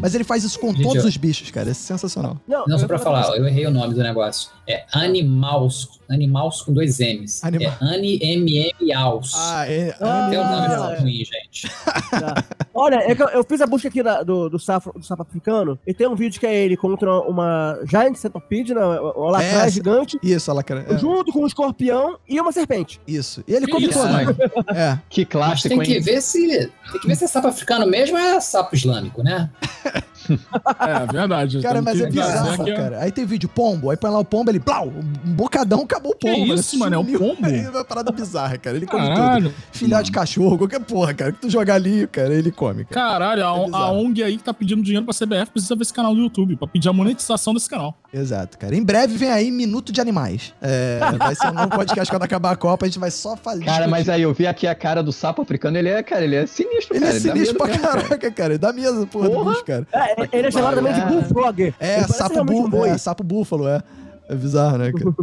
Mas 0.00 0.14
ele 0.14 0.24
faz 0.24 0.44
isso 0.44 0.58
com 0.58 0.72
Gente, 0.72 0.82
todos 0.82 1.04
ó. 1.04 1.08
os 1.08 1.16
bichos, 1.16 1.50
cara. 1.50 1.70
É 1.70 1.74
sensacional. 1.74 2.38
Não, 2.46 2.64
eu 2.66 2.78
só 2.78 2.86
pra 2.86 2.98
falar, 2.98 3.36
eu 3.36 3.46
errei 3.46 3.66
o 3.66 3.70
nome 3.70 3.94
do 3.94 4.02
negócio. 4.02 4.50
É 4.70 4.84
Animals. 4.92 6.00
Animals 6.10 6.62
com 6.62 6.72
dois 6.72 6.98
M's. 6.98 7.42
Animal. 7.44 7.72
É 7.80 7.84
Ani-M-M-Aus. 7.84 9.32
é. 9.68 9.94
Ah, 10.00 10.26
Tem 10.28 10.38
um 10.38 10.42
nome 10.44 10.66
Ah, 10.74 10.96
ruim, 11.00 11.24
gente. 11.24 11.70
Tá. 12.10 12.44
Olha, 12.74 12.96
é 12.96 13.14
que 13.14 13.22
eu, 13.22 13.44
fiz 13.44 13.60
a 13.60 13.66
busca 13.66 13.86
aqui 13.88 14.02
da- 14.02 14.22
do, 14.22 14.48
do, 14.48 14.58
sapo, 14.58 14.92
do 14.98 15.04
sapo 15.04 15.22
africano 15.22 15.78
e 15.86 15.94
tem 15.94 16.08
um 16.08 16.14
vídeo 16.16 16.40
que 16.40 16.46
é 16.46 16.54
ele 16.64 16.76
contra 16.76 17.20
uma 17.20 17.78
Giant 17.88 18.16
Centipede, 18.16 18.74
né, 18.74 18.80
uma 18.84 19.30
lacraia 19.30 19.66
É, 19.66 19.70
gigante, 19.70 20.18
Isso, 20.22 20.50
ela, 20.50 20.62
cara. 20.62 20.84
é, 20.88 20.98
junto 20.98 21.32
com 21.32 21.40
um 21.42 21.46
escorpião 21.46 22.18
e 22.28 22.40
uma 22.40 22.50
serpente. 22.52 23.00
isso. 23.06 23.44
E 23.46 23.54
ele 23.54 23.66
come 23.68 23.86
isso, 23.86 23.98
todo. 23.98 24.10
mano? 24.12 24.36
É. 24.74 24.98
Que 25.08 25.22
Mas 25.22 25.30
clássico, 25.30 25.68
tem 25.68 25.80
que 25.80 25.94
hein? 25.94 26.00
ver 26.00 26.20
se. 26.20 26.48
Tem 26.92 27.00
que 27.00 27.06
ver 27.06 27.14
se 27.16 27.24
é 27.24 27.26
sapo 27.28 27.46
africano 27.48 27.86
mesmo 27.86 28.16
ou 28.16 28.22
é 28.22 28.40
sapo 28.40 28.74
islâmico, 28.74 29.22
né? 29.22 29.48
É, 30.30 31.12
verdade. 31.12 31.60
Cara, 31.60 31.82
mas 31.82 32.00
é 32.00 32.06
bizarro, 32.08 32.64
que 32.64 32.70
é- 32.70 32.76
cara. 32.76 32.98
Aí 33.02 33.10
tem 33.12 33.24
vídeo 33.24 33.48
pombo, 33.48 33.90
aí 33.90 33.96
põe 33.96 34.10
lá 34.10 34.18
o 34.18 34.24
pombo, 34.24 34.50
ele, 34.50 34.58
blau, 34.58 34.88
um 34.88 35.32
bocadão, 35.32 35.82
acabou 35.82 36.12
o 36.12 36.16
Que 36.16 36.30
pombo. 36.30 36.54
isso, 36.54 36.78
mano, 36.78 36.94
é 36.96 36.98
o 36.98 37.04
pombo? 37.04 37.40
É 37.50 37.68
uma 37.70 37.84
parada 37.84 38.10
bizarra, 38.12 38.56
cara. 38.58 38.76
Ele 38.76 38.86
come 38.86 39.04
tudo. 39.06 39.16
Caralho. 39.16 39.54
Filhote 39.72 40.04
de 40.04 40.12
cachorro, 40.12 40.56
qualquer 40.58 40.80
porra, 40.80 41.12
cara. 41.14 41.32
Que 41.32 41.40
tu 41.40 41.50
jogar 41.50 41.74
ali, 41.74 42.06
cara, 42.06 42.32
ele 42.34 42.50
come, 42.50 42.84
cara. 42.84 43.10
Caralho, 43.10 43.42
a, 43.46 43.48
É 43.48 43.70
a. 43.72 43.90
ONG 43.90 44.22
aí 44.22 44.36
que 44.36 44.42
tá 44.44 44.52
pedindo 44.54 44.82
dinheiro 44.82 45.04
pra 45.04 45.14
CBF 45.14 45.50
precisa 45.52 45.74
ver 45.74 45.82
esse 45.82 45.92
canal 45.92 46.14
do 46.14 46.20
YouTube, 46.20 46.56
pra 46.56 46.66
pedir 46.68 46.88
a 46.88 46.92
monetização 46.92 47.52
desse 47.54 47.68
canal. 47.68 47.96
Exato, 48.12 48.58
cara. 48.58 48.74
Em 48.74 48.82
breve 48.82 49.16
vem 49.16 49.30
aí 49.30 49.50
Minuto 49.50 49.92
de 49.92 50.00
Animais. 50.00 50.52
É, 50.60 50.98
vai 51.18 51.34
ser 51.34 51.48
um 51.48 51.52
novo 51.52 51.68
podcast 51.70 52.10
quando 52.10 52.22
acabar 52.24 52.50
a 52.52 52.56
Copa, 52.56 52.84
a 52.86 52.88
gente 52.88 52.98
vai 52.98 53.10
só 53.10 53.36
fazer. 53.36 53.64
Cara, 53.64 53.86
mas 53.88 54.08
aí 54.08 54.22
eu 54.22 54.32
vi 54.34 54.46
aqui 54.46 54.66
a 54.66 54.74
cara 54.74 55.02
do 55.02 55.12
sapo 55.12 55.42
africano, 55.42 55.76
ele 55.78 55.88
é, 55.88 56.02
cara, 56.02 56.24
ele 56.24 56.36
é 56.36 56.46
sinistro, 56.46 56.96
Ele 56.96 57.04
cara. 57.04 57.16
é 57.16 57.20
sinistro 57.20 57.38
medo 57.40 57.58
pra 57.58 57.66
mesmo, 57.68 57.82
cara. 57.82 58.02
caraca, 58.02 58.30
cara. 58.32 58.58
Dá 58.58 58.72
medo, 58.72 59.06
porra, 59.06 59.28
do 59.28 59.34
Porra. 59.34 59.50
bicho, 59.50 59.64
cara. 59.64 59.86
É, 59.92 60.19
ele 60.32 60.48
é 60.48 60.50
chamado 60.50 60.74
também 60.76 60.92
de 60.92 61.00
É. 61.00 61.06
Bullfrog. 61.06 61.74
É, 61.78 62.02
sapo, 62.06 62.44
bu 62.44 62.68
boi. 62.68 62.88
é, 62.88 62.98
sapo 62.98 63.22
búfalo, 63.24 63.68
é. 63.68 63.82
É 64.28 64.34
bizarro, 64.34 64.78
né, 64.78 64.92
cara? 64.92 65.14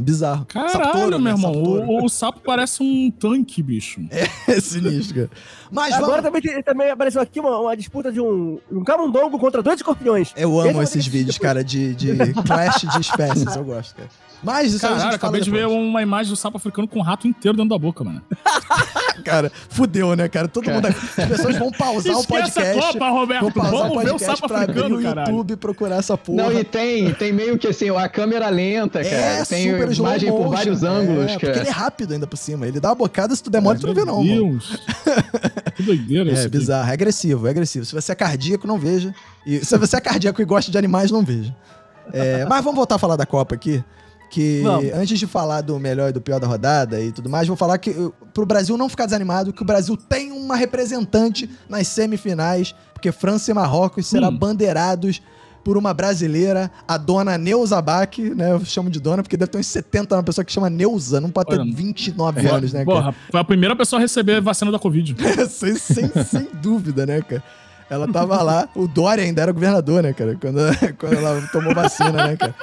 Bizarro. 0.00 0.44
Caralho, 0.46 0.92
touro, 0.92 1.20
meu 1.20 1.20
né? 1.20 1.30
irmão. 1.30 1.52
O, 1.52 2.04
o 2.04 2.08
sapo 2.08 2.40
parece 2.44 2.82
um 2.82 3.10
tanque, 3.10 3.62
bicho. 3.62 4.00
É 4.48 4.60
sinistro, 4.60 5.14
cara. 5.14 5.30
Mas 5.70 5.94
Agora 5.94 6.20
vamos... 6.20 6.40
também, 6.40 6.62
também 6.62 6.90
apareceu 6.90 7.20
aqui 7.22 7.38
uma, 7.40 7.58
uma 7.58 7.76
disputa 7.76 8.10
de 8.12 8.20
um, 8.20 8.58
um 8.70 8.82
camundongo 8.84 9.38
contra 9.38 9.62
dois 9.62 9.76
escorpiões. 9.76 10.32
Eu 10.36 10.50
Esse 10.58 10.60
amo 10.62 10.72
vou 10.74 10.82
esses 10.82 11.06
vídeos, 11.06 11.36
depois. 11.36 11.48
cara, 11.48 11.64
de, 11.64 11.94
de 11.94 12.16
clash 12.44 12.80
de 12.82 13.00
espécies. 13.00 13.54
Eu 13.56 13.64
gosto, 13.64 13.94
cara. 13.96 14.08
Mas 14.44 14.72
isso 14.74 14.84
aí 14.86 14.92
a 14.92 14.96
Caralho, 14.96 15.12
gente 15.12 15.20
fala 15.20 15.30
acabei 15.30 15.40
de 15.40 15.50
ver 15.50 15.66
uma 15.66 16.02
imagem 16.02 16.30
do 16.30 16.36
sapo 16.36 16.56
africano 16.56 16.86
com 16.86 16.98
um 16.98 17.02
rato 17.02 17.26
inteiro 17.26 17.56
dentro 17.56 17.70
da 17.70 17.78
boca, 17.78 18.04
mano. 18.04 18.22
Cara, 19.24 19.50
fudeu, 19.70 20.14
né, 20.14 20.28
cara? 20.28 20.48
Todo 20.48 20.64
Cara. 20.64 20.76
mundo... 20.76 20.86
As 20.88 21.28
pessoas 21.28 21.56
vão 21.56 21.70
pausar 21.70 22.14
o 22.16 22.20
Esquece 22.20 22.58
a 22.58 22.62
podcast... 22.62 22.92
Copa, 22.92 23.08
Roberto. 23.10 23.42
Vão 23.42 23.52
pausar 23.52 23.74
o 23.74 23.78
Vamos 23.78 23.94
ver 23.94 24.10
o 24.10 24.12
podcast 24.12 24.24
sapo 24.40 24.48
pra 24.48 24.58
africano, 24.62 24.98
o 24.98 25.02
caralho. 25.02 25.30
YouTube 25.30 25.52
e 25.52 25.56
procurar 25.56 25.96
essa 25.96 26.18
porra. 26.18 26.42
Não, 26.42 26.52
e 26.52 26.64
tem, 26.64 27.14
tem 27.14 27.32
meio 27.32 27.56
que 27.56 27.68
assim, 27.68 27.88
a 27.90 28.08
câmera 28.08 28.48
lenta, 28.50 29.02
cara. 29.02 29.16
É, 29.16 29.44
tem 29.44 29.70
super 29.70 29.92
imagem 29.92 30.30
por 30.30 30.48
vários 30.48 30.82
ângulos, 30.82 31.24
é, 31.24 31.32
Porque 31.32 31.46
cara. 31.46 31.58
ele 31.60 31.68
é 31.68 31.72
rápido 31.72 32.12
ainda 32.12 32.26
por 32.26 32.36
cima. 32.36 32.66
Ele 32.66 32.80
dá 32.80 32.90
uma 32.90 32.94
bocada, 32.96 33.34
se 33.34 33.42
tu 33.42 33.50
demora, 33.50 33.78
tu 33.78 33.86
não 33.86 33.94
vê 33.94 34.04
não, 34.04 34.22
mano. 34.22 34.34
Meu 34.34 34.50
Deus. 34.50 34.76
que 35.74 35.82
doideira 35.82 36.28
É 36.30 36.32
isso 36.34 36.42
aqui. 36.46 36.58
bizarro, 36.58 36.90
é 36.90 36.92
agressivo, 36.92 37.46
é 37.46 37.50
agressivo. 37.50 37.84
Se 37.84 37.94
você 37.94 38.12
é 38.12 38.14
cardíaco, 38.14 38.66
não 38.66 38.78
veja. 38.78 39.14
E 39.46 39.64
se 39.64 39.78
você 39.78 39.96
é 39.96 40.00
cardíaco 40.00 40.42
e 40.42 40.44
gosta 40.44 40.70
de 40.70 40.76
animais, 40.76 41.10
não 41.10 41.22
veja. 41.22 41.54
É, 42.12 42.44
mas 42.44 42.62
vamos 42.62 42.76
voltar 42.76 42.96
a 42.96 42.98
falar 42.98 43.16
da 43.16 43.24
Copa 43.24 43.54
aqui. 43.54 43.82
Que 44.34 44.62
Vamos. 44.62 44.92
antes 44.92 45.16
de 45.16 45.28
falar 45.28 45.60
do 45.60 45.78
melhor 45.78 46.10
e 46.10 46.12
do 46.12 46.20
pior 46.20 46.40
da 46.40 46.46
rodada 46.48 47.00
e 47.00 47.12
tudo 47.12 47.30
mais, 47.30 47.46
vou 47.46 47.56
falar 47.56 47.78
que 47.78 47.90
uh, 47.90 48.12
pro 48.32 48.44
Brasil 48.44 48.76
não 48.76 48.88
ficar 48.88 49.04
desanimado, 49.04 49.52
que 49.52 49.62
o 49.62 49.64
Brasil 49.64 49.96
tem 49.96 50.32
uma 50.32 50.56
representante 50.56 51.48
nas 51.68 51.86
semifinais, 51.86 52.74
porque 52.92 53.12
França 53.12 53.52
e 53.52 53.54
Marrocos 53.54 54.08
serão 54.08 54.30
Hum. 54.30 54.36
bandeirados 54.36 55.22
por 55.62 55.76
uma 55.76 55.94
brasileira, 55.94 56.68
a 56.86 56.98
dona 56.98 57.38
Neuza 57.38 57.80
Bach, 57.80 58.18
né? 58.18 58.50
Eu 58.50 58.64
chamo 58.64 58.90
de 58.90 58.98
dona 58.98 59.22
porque 59.22 59.36
deve 59.36 59.52
ter 59.52 59.58
uns 59.58 59.68
70 59.68 60.16
uma 60.16 60.22
pessoa 60.24 60.44
que 60.44 60.50
chama 60.50 60.68
Neuza, 60.68 61.20
não 61.20 61.30
pode 61.30 61.50
ter 61.50 61.60
Olha, 61.60 61.72
29 61.72 62.48
anos, 62.48 62.72
né, 62.72 62.84
cara? 62.84 62.98
Porra, 62.98 63.14
foi 63.30 63.40
a 63.40 63.44
primeira 63.44 63.76
pessoa 63.76 64.00
a 64.00 64.02
receber 64.02 64.38
a 64.38 64.40
vacina 64.40 64.72
da 64.72 64.80
Covid. 64.80 65.14
sem, 65.48 65.76
sem, 65.76 66.10
sem 66.24 66.48
dúvida, 66.60 67.06
né, 67.06 67.22
cara? 67.22 67.42
Ela 67.88 68.10
tava 68.10 68.42
lá, 68.42 68.68
o 68.74 68.88
Dória 68.88 69.22
ainda 69.22 69.42
era 69.42 69.52
governador, 69.52 70.02
né, 70.02 70.12
cara? 70.12 70.36
Quando, 70.40 70.58
quando 70.98 71.12
ela 71.12 71.40
tomou 71.52 71.72
vacina, 71.72 72.26
né, 72.26 72.36
cara? 72.36 72.54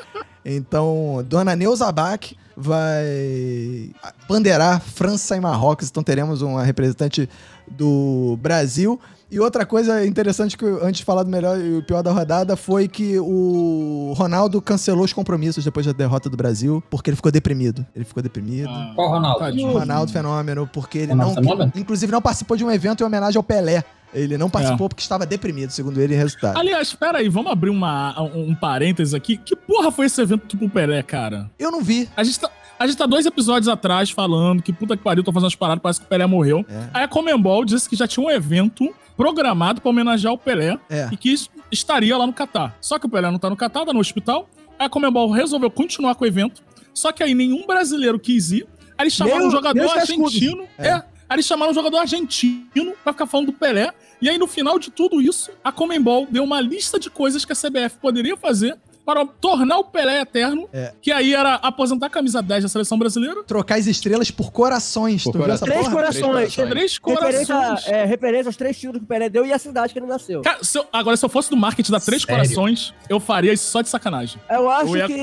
Então, 0.43 1.23
Dona 1.27 1.55
Neuza 1.55 1.91
Bach 1.91 2.19
vai 2.57 3.91
bandeirar 4.27 4.81
França 4.81 5.35
e 5.35 5.39
Marrocos. 5.39 5.89
Então 5.89 6.03
teremos 6.03 6.41
uma 6.41 6.63
representante 6.63 7.29
do 7.69 8.37
Brasil. 8.41 8.99
E 9.29 9.39
outra 9.39 9.65
coisa 9.65 10.05
interessante 10.05 10.57
que 10.57 10.65
eu- 10.65 10.83
antes 10.85 10.99
de 10.99 11.05
falar 11.05 11.23
do 11.23 11.29
melhor 11.29 11.57
e 11.57 11.77
o 11.77 11.83
pior 11.83 12.01
da 12.01 12.11
rodada 12.11 12.57
foi 12.57 12.89
que 12.89 13.17
o 13.17 14.13
Ronaldo 14.17 14.61
cancelou 14.61 15.05
os 15.05 15.13
compromissos 15.13 15.63
depois 15.63 15.85
da 15.85 15.93
derrota 15.93 16.29
do 16.29 16.35
Brasil, 16.35 16.83
porque 16.89 17.09
ele 17.09 17.15
ficou 17.15 17.31
deprimido. 17.31 17.85
Ele 17.95 18.03
ficou 18.03 18.21
deprimido. 18.21 18.67
Ah, 18.69 18.91
Qual 18.93 19.09
Ronaldo? 19.09 19.39
tadinho. 19.39 19.71
Ronaldo 19.71 20.11
Fenômeno, 20.11 20.67
porque 20.73 20.97
ele 20.97 21.11
Ronaldo 21.13 21.35
não. 21.35 21.43
Fenômeno? 21.43 21.71
Inclusive, 21.75 22.11
não 22.11 22.21
participou 22.21 22.57
de 22.57 22.65
um 22.65 22.71
evento 22.71 23.03
em 23.03 23.05
homenagem 23.05 23.37
ao 23.37 23.43
Pelé. 23.43 23.85
Ele 24.13 24.37
não 24.37 24.49
participou 24.49 24.89
porque 24.89 25.01
estava 25.01 25.25
deprimido, 25.25 25.71
segundo 25.71 25.99
ele, 26.01 26.13
em 26.13 26.17
resultado. 26.17 26.57
Aliás, 26.57 26.93
pera 26.93 27.19
aí, 27.19 27.29
vamos 27.29 27.51
abrir 27.51 27.69
uma, 27.69 28.21
um, 28.21 28.53
parênteses 28.53 29.13
aqui. 29.13 29.37
Que 29.37 29.55
porra 29.55 29.91
foi 29.91 30.05
esse 30.07 30.21
evento 30.21 30.47
tipo 30.47 30.69
Pelé, 30.69 31.01
cara? 31.01 31.49
Eu 31.57 31.71
não 31.71 31.81
vi. 31.81 32.09
A 32.15 32.23
gente 32.23 32.39
tá. 32.39 32.49
A 32.79 32.87
gente 32.87 32.97
tá 32.97 33.05
dois 33.05 33.27
episódios 33.27 33.67
atrás 33.67 34.09
falando 34.09 34.63
que 34.63 34.73
puta 34.73 34.97
que 34.97 35.03
pariu, 35.03 35.23
tô 35.23 35.31
fazendo 35.31 35.47
as 35.47 35.55
paradas, 35.55 35.83
parece 35.83 35.99
que 35.99 36.07
o 36.07 36.09
Pelé 36.09 36.25
morreu. 36.25 36.65
É. 36.67 36.89
Aí 36.95 37.03
a 37.03 37.07
Comembol 37.07 37.63
disse 37.63 37.87
que 37.87 37.95
já 37.95 38.07
tinha 38.07 38.25
um 38.25 38.29
evento 38.29 38.91
programado 39.15 39.79
pra 39.81 39.91
homenagear 39.91 40.33
o 40.33 40.37
Pelé 40.37 40.79
É. 40.89 41.07
e 41.11 41.15
que 41.15 41.35
estaria 41.71 42.17
lá 42.17 42.25
no 42.25 42.33
Catar. 42.33 42.75
Só 42.81 42.97
que 42.97 43.05
o 43.05 43.09
Pelé 43.09 43.29
não 43.29 43.37
tá 43.37 43.51
no 43.51 43.55
Catar, 43.55 43.85
tá 43.85 43.93
no 43.93 43.99
hospital. 43.99 44.49
Aí 44.79 44.87
a 44.87 44.89
Comembol 44.89 45.29
resolveu 45.29 45.69
continuar 45.69 46.15
com 46.15 46.23
o 46.23 46.27
evento. 46.27 46.63
Só 46.91 47.11
que 47.11 47.21
aí 47.21 47.35
nenhum 47.35 47.67
brasileiro 47.67 48.19
quis 48.19 48.49
ir. 48.51 48.65
Aí 48.97 49.03
eles 49.03 49.13
chamaram 49.13 49.37
Nem 49.37 49.47
um 49.47 49.51
jogador 49.51 49.87
argentino. 49.97 50.63
É. 50.77 50.87
É. 50.89 51.03
Aí 51.31 51.35
eles 51.35 51.45
chamaram 51.45 51.71
um 51.71 51.73
jogador 51.73 51.99
argentino 51.99 52.93
pra 53.05 53.13
ficar 53.13 53.25
falando 53.25 53.45
do 53.45 53.53
Pelé. 53.53 53.93
E 54.21 54.27
aí, 54.27 54.37
no 54.37 54.47
final 54.47 54.77
de 54.77 54.91
tudo 54.91 55.21
isso, 55.21 55.49
a 55.63 55.71
Comembol 55.71 56.27
deu 56.29 56.43
uma 56.43 56.59
lista 56.59 56.99
de 56.99 57.09
coisas 57.09 57.45
que 57.45 57.53
a 57.53 57.55
CBF 57.55 57.99
poderia 58.01 58.35
fazer 58.35 58.77
para 59.05 59.25
tornar 59.25 59.77
o 59.79 59.83
Pelé 59.83 60.21
eterno. 60.21 60.67
É. 60.71 60.93
Que 61.01 61.11
aí 61.11 61.33
era 61.33 61.55
aposentar 61.55 62.07
a 62.07 62.09
camisa 62.09 62.41
10 62.41 62.63
da 62.63 62.69
seleção 62.69 62.97
brasileira. 62.97 63.43
Trocar 63.43 63.77
as 63.79 63.87
estrelas 63.87 64.29
por 64.31 64.51
corações. 64.51 65.23
Por 65.23 65.31
tu 65.33 65.37
viu 65.39 65.51
essa 65.51 65.65
corações. 65.65 65.71
Três 65.71 65.85
porra? 65.89 65.95
corações. 65.95 66.53
Três 66.55 66.99
Referência, 67.01 67.55
corações. 67.55 67.87
é, 67.87 68.05
referência 68.05 68.49
aos 68.49 68.55
três 68.55 68.75
títulos 68.77 68.99
que 68.99 69.05
o 69.05 69.07
Pelé 69.07 69.29
deu 69.29 69.45
e 69.45 69.51
a 69.53 69.59
cidade 69.59 69.93
que 69.93 69.99
ele 69.99 70.05
nasceu. 70.05 70.41
Cara, 70.41 70.63
se 70.63 70.77
eu- 70.77 70.85
agora, 70.93 71.17
se 71.17 71.25
eu 71.25 71.29
fosse 71.29 71.49
do 71.49 71.57
marketing 71.57 71.91
da 71.91 71.99
Três 71.99 72.21
Sério? 72.23 72.41
Corações, 72.43 72.93
eu 73.09 73.19
faria 73.19 73.53
isso 73.53 73.65
só 73.69 73.81
de 73.81 73.89
sacanagem. 73.89 74.39
Eu 74.49 74.69
acho 74.69 74.95
Eu 74.95 74.97
ia- 74.97 75.07
que. 75.07 75.13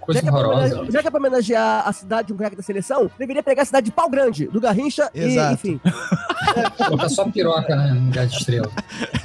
Coisa 0.00 0.20
já 0.20 0.30
que, 0.30 0.36
é 0.36 0.90
já 0.90 1.00
que 1.02 1.08
é 1.08 1.10
pra 1.10 1.18
homenagear 1.20 1.88
a 1.88 1.92
cidade 1.92 2.28
de 2.28 2.32
um 2.32 2.36
craque 2.36 2.56
da 2.56 2.62
seleção, 2.62 3.10
deveria 3.18 3.42
pegar 3.42 3.62
a 3.62 3.64
cidade 3.64 3.86
de 3.86 3.92
Pau 3.92 4.08
Grande, 4.08 4.46
do 4.46 4.60
Garrincha 4.60 5.10
Exato. 5.14 5.50
e, 5.50 5.54
enfim. 5.54 5.80
Botar 6.90 7.08
só 7.08 7.24
piroca, 7.28 7.74
né? 7.76 7.92
No 7.94 8.06
lugar 8.06 8.26
de 8.26 8.36
estrela. 8.36 8.70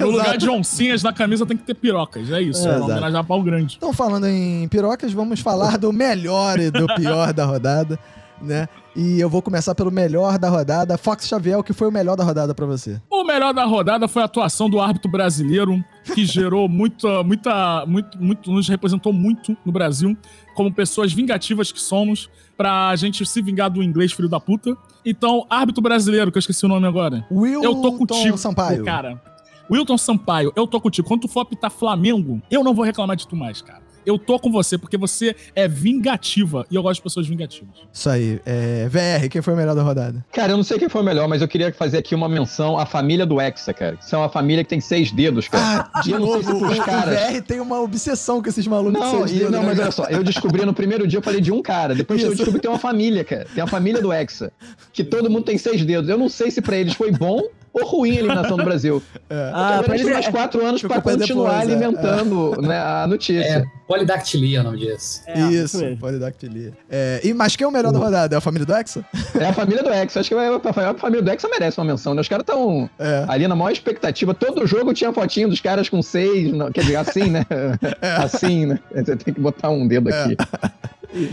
No 0.00 0.10
lugar 0.10 0.36
de 0.36 0.48
oncinhas 0.48 1.02
na 1.02 1.12
camisa 1.12 1.44
tem 1.46 1.56
que 1.56 1.64
ter 1.64 1.74
pirocas. 1.74 2.30
É 2.30 2.40
isso. 2.40 2.66
É, 2.68 2.72
É, 2.72 2.78
homenagear 2.78 3.24
pau 3.24 3.42
grande. 3.42 3.77
Então, 3.78 3.92
falando 3.92 4.26
em 4.26 4.66
pirocas, 4.66 5.12
vamos 5.12 5.38
falar 5.38 5.78
do 5.78 5.92
melhor 5.92 6.58
e 6.58 6.68
do 6.68 6.84
pior 6.96 7.32
da 7.32 7.44
rodada, 7.46 7.96
né? 8.42 8.68
E 8.96 9.20
eu 9.20 9.30
vou 9.30 9.40
começar 9.40 9.72
pelo 9.72 9.88
melhor 9.88 10.36
da 10.36 10.48
rodada. 10.48 10.98
Fox 10.98 11.28
Xavier, 11.28 11.56
o 11.56 11.62
que 11.62 11.72
foi 11.72 11.86
o 11.86 11.92
melhor 11.92 12.16
da 12.16 12.24
rodada 12.24 12.52
pra 12.52 12.66
você? 12.66 13.00
O 13.08 13.22
melhor 13.22 13.54
da 13.54 13.64
rodada 13.64 14.08
foi 14.08 14.20
a 14.20 14.24
atuação 14.24 14.68
do 14.68 14.80
árbitro 14.80 15.08
brasileiro, 15.08 15.80
que 16.12 16.26
gerou 16.26 16.66
muita, 16.68 17.22
muita, 17.22 17.86
muito, 17.86 18.20
muito, 18.20 18.50
nos 18.50 18.68
representou 18.68 19.12
muito 19.12 19.56
no 19.64 19.70
Brasil, 19.70 20.16
como 20.56 20.74
pessoas 20.74 21.12
vingativas 21.12 21.70
que 21.70 21.80
somos, 21.80 22.28
pra 22.56 22.96
gente 22.96 23.24
se 23.24 23.40
vingar 23.40 23.70
do 23.70 23.80
inglês 23.80 24.10
filho 24.10 24.28
da 24.28 24.40
puta. 24.40 24.76
Então, 25.04 25.46
árbitro 25.48 25.80
brasileiro, 25.80 26.32
que 26.32 26.38
eu 26.38 26.40
esqueci 26.40 26.66
o 26.66 26.68
nome 26.68 26.88
agora. 26.88 27.24
Wilton 27.30 27.64
Eu 27.64 27.76
tô 27.76 27.92
contigo, 27.92 28.36
Sampaio. 28.36 28.84
cara. 28.84 29.22
Wilton 29.70 29.98
Sampaio, 29.98 30.52
eu 30.56 30.66
tô 30.66 30.80
contigo. 30.80 31.06
Quando 31.06 31.22
tu 31.22 31.28
for 31.28 31.40
apitar 31.40 31.70
Flamengo, 31.70 32.40
eu 32.50 32.64
não 32.64 32.74
vou 32.74 32.84
reclamar 32.84 33.16
de 33.16 33.26
tu 33.26 33.36
mais, 33.36 33.60
cara. 33.62 33.86
Eu 34.06 34.18
tô 34.18 34.38
com 34.38 34.50
você, 34.50 34.78
porque 34.78 34.96
você 34.96 35.36
é 35.54 35.68
vingativa. 35.68 36.64
E 36.70 36.76
eu 36.76 36.82
gosto 36.82 36.96
de 36.96 37.02
pessoas 37.02 37.26
vingativas. 37.28 37.74
Isso 37.92 38.08
aí. 38.08 38.40
É, 38.46 38.88
VR, 38.88 39.28
quem 39.28 39.42
foi 39.42 39.52
o 39.52 39.56
melhor 39.56 39.74
da 39.74 39.82
rodada? 39.82 40.24
Cara, 40.32 40.52
eu 40.52 40.56
não 40.56 40.64
sei 40.64 40.78
quem 40.78 40.88
foi 40.88 41.02
o 41.02 41.04
melhor, 41.04 41.28
mas 41.28 41.42
eu 41.42 41.48
queria 41.48 41.70
fazer 41.74 41.98
aqui 41.98 42.14
uma 42.14 42.26
menção 42.26 42.78
à 42.78 42.86
família 42.86 43.26
do 43.26 43.38
Hexa, 43.38 43.74
cara. 43.74 43.98
Isso 44.00 44.14
é 44.14 44.18
uma 44.18 44.30
família 44.30 44.64
que 44.64 44.70
tem 44.70 44.80
seis 44.80 45.12
dedos, 45.12 45.48
cara. 45.48 45.90
Ah, 45.92 46.00
de 46.00 46.12
eu 46.12 46.20
não 46.20 46.26
sei 46.28 46.36
novo, 46.36 46.48
se 46.50 46.52
o, 46.56 46.58
pros 46.68 46.78
o 46.78 46.82
caras- 46.84 47.32
VR 47.32 47.42
tem 47.42 47.60
uma 47.60 47.80
obsessão 47.82 48.40
com 48.42 48.48
esses 48.48 48.66
malucos 48.66 48.98
Não, 48.98 49.10
de 49.10 49.16
seis 49.18 49.30
e- 49.30 49.34
dedos, 49.40 49.50
não, 49.52 49.60
né, 49.60 49.66
mas 49.66 49.78
olha 49.78 49.90
só, 49.90 50.04
eu 50.04 50.24
descobri 50.24 50.64
no 50.64 50.72
primeiro 50.72 51.06
dia, 51.06 51.18
eu 51.18 51.22
falei 51.22 51.42
de 51.42 51.52
um 51.52 51.60
cara, 51.60 51.94
depois 51.94 52.22
eu 52.22 52.28
Isso. 52.28 52.36
descobri 52.36 52.60
que 52.60 52.62
tem 52.62 52.70
uma 52.70 52.78
família, 52.78 53.22
cara. 53.24 53.46
Tem 53.54 53.62
a 53.62 53.66
família 53.66 54.00
do 54.00 54.10
Hexa, 54.10 54.50
que 54.90 55.04
todo 55.04 55.28
mundo 55.28 55.44
tem 55.44 55.58
seis 55.58 55.84
dedos. 55.84 56.08
Eu 56.08 56.16
não 56.16 56.30
sei 56.30 56.50
se 56.50 56.62
pra 56.62 56.78
eles 56.78 56.94
foi 56.94 57.10
bom 57.12 57.42
ou 57.82 57.86
ruim 57.88 58.12
a 58.12 58.18
eliminação 58.18 58.56
do 58.56 58.64
Brasil. 58.64 59.02
É. 59.30 59.50
Ah, 59.52 59.82
pra 59.84 59.94
eles 59.94 60.08
mais 60.10 60.24
é, 60.26 60.30
quatro 60.30 60.64
anos 60.64 60.80
Ficou 60.80 60.94
pra 60.94 61.02
pra 61.02 61.12
continuar 61.18 61.60
depois, 61.60 61.68
é. 61.68 61.72
alimentando 61.74 62.62
né, 62.62 62.78
a 62.78 63.06
notícia. 63.06 63.42
É, 63.42 63.62
polidactilia 63.86 64.60
o 64.62 64.64
nome 64.64 64.78
disso. 64.78 65.20
é, 65.26 65.38
Isso, 65.50 65.78
mesmo. 65.80 65.98
polidactilia. 65.98 66.72
É, 66.88 67.20
e, 67.22 67.34
mas 67.34 67.54
quem 67.54 67.66
é 67.66 67.68
o 67.68 67.70
melhor 67.70 67.92
da 67.92 67.98
rodada? 67.98 68.34
É 68.34 68.38
a 68.38 68.40
família 68.40 68.64
do 68.64 68.74
Hexa? 68.74 69.04
É 69.38 69.44
a 69.44 69.52
família 69.52 69.82
do 69.82 69.90
Hexa. 69.92 70.20
Acho 70.20 70.30
que 70.30 70.34
a 70.34 70.88
a 70.90 70.94
família 70.94 71.22
do 71.22 71.30
Hexa 71.30 71.46
merece 71.46 71.78
uma 71.78 71.84
menção, 71.84 72.14
né? 72.14 72.22
Os 72.22 72.28
caras 72.28 72.42
estão 72.42 72.88
É. 72.98 73.26
ali 73.28 73.46
na 73.46 73.54
maior 73.54 73.70
expectativa. 73.70 74.32
Todo 74.32 74.66
jogo 74.66 74.94
tinha 74.94 75.12
fotinho 75.12 75.50
dos 75.50 75.60
caras 75.60 75.90
com 75.90 76.00
seis, 76.00 76.50
não- 76.50 76.72
quer 76.72 76.80
dizer, 76.80 76.96
assim, 76.96 77.28
né? 77.28 77.44
Assim, 78.16 78.64
né? 78.64 78.78
Você 78.94 79.14
tem 79.14 79.34
que 79.34 79.40
botar 79.40 79.68
um 79.68 79.86
dedo 79.86 80.08
aqui. 80.08 80.36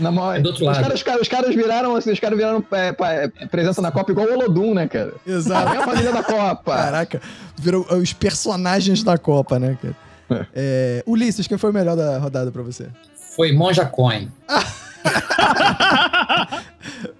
Na 0.00 0.10
maior... 0.10 0.36
É 0.36 0.40
do 0.40 0.48
outro 0.48 0.62
os, 0.62 0.66
lado. 0.66 0.82
caras, 0.82 0.94
os, 0.94 1.02
caras, 1.02 1.20
os 1.22 1.28
caras 1.28 1.54
viraram, 1.54 1.96
assim, 1.96 2.12
os 2.12 2.20
caras 2.20 2.36
viraram 2.36 2.64
é, 2.72 2.94
é, 2.98 3.46
presença 3.46 3.82
na 3.82 3.90
Copa 3.90 4.10
igual 4.10 4.26
o 4.26 4.32
Olodum, 4.32 4.74
né, 4.74 4.88
cara? 4.88 5.12
É 5.26 5.30
Exato. 5.30 5.78
a 5.78 5.84
família 5.84 6.12
da 6.12 6.22
Copa. 6.22 6.74
Caraca, 6.74 7.20
viram 7.56 7.84
os 7.90 8.12
personagens 8.12 9.02
da 9.02 9.18
Copa, 9.18 9.58
né, 9.58 9.76
cara? 9.80 10.48
É, 10.54 11.04
Ulisses, 11.06 11.46
quem 11.46 11.58
foi 11.58 11.70
o 11.70 11.74
melhor 11.74 11.96
da 11.96 12.18
rodada 12.18 12.50
pra 12.50 12.62
você? 12.62 12.88
Foi 13.36 13.52
Monja 13.52 13.84
Coin. 13.84 14.30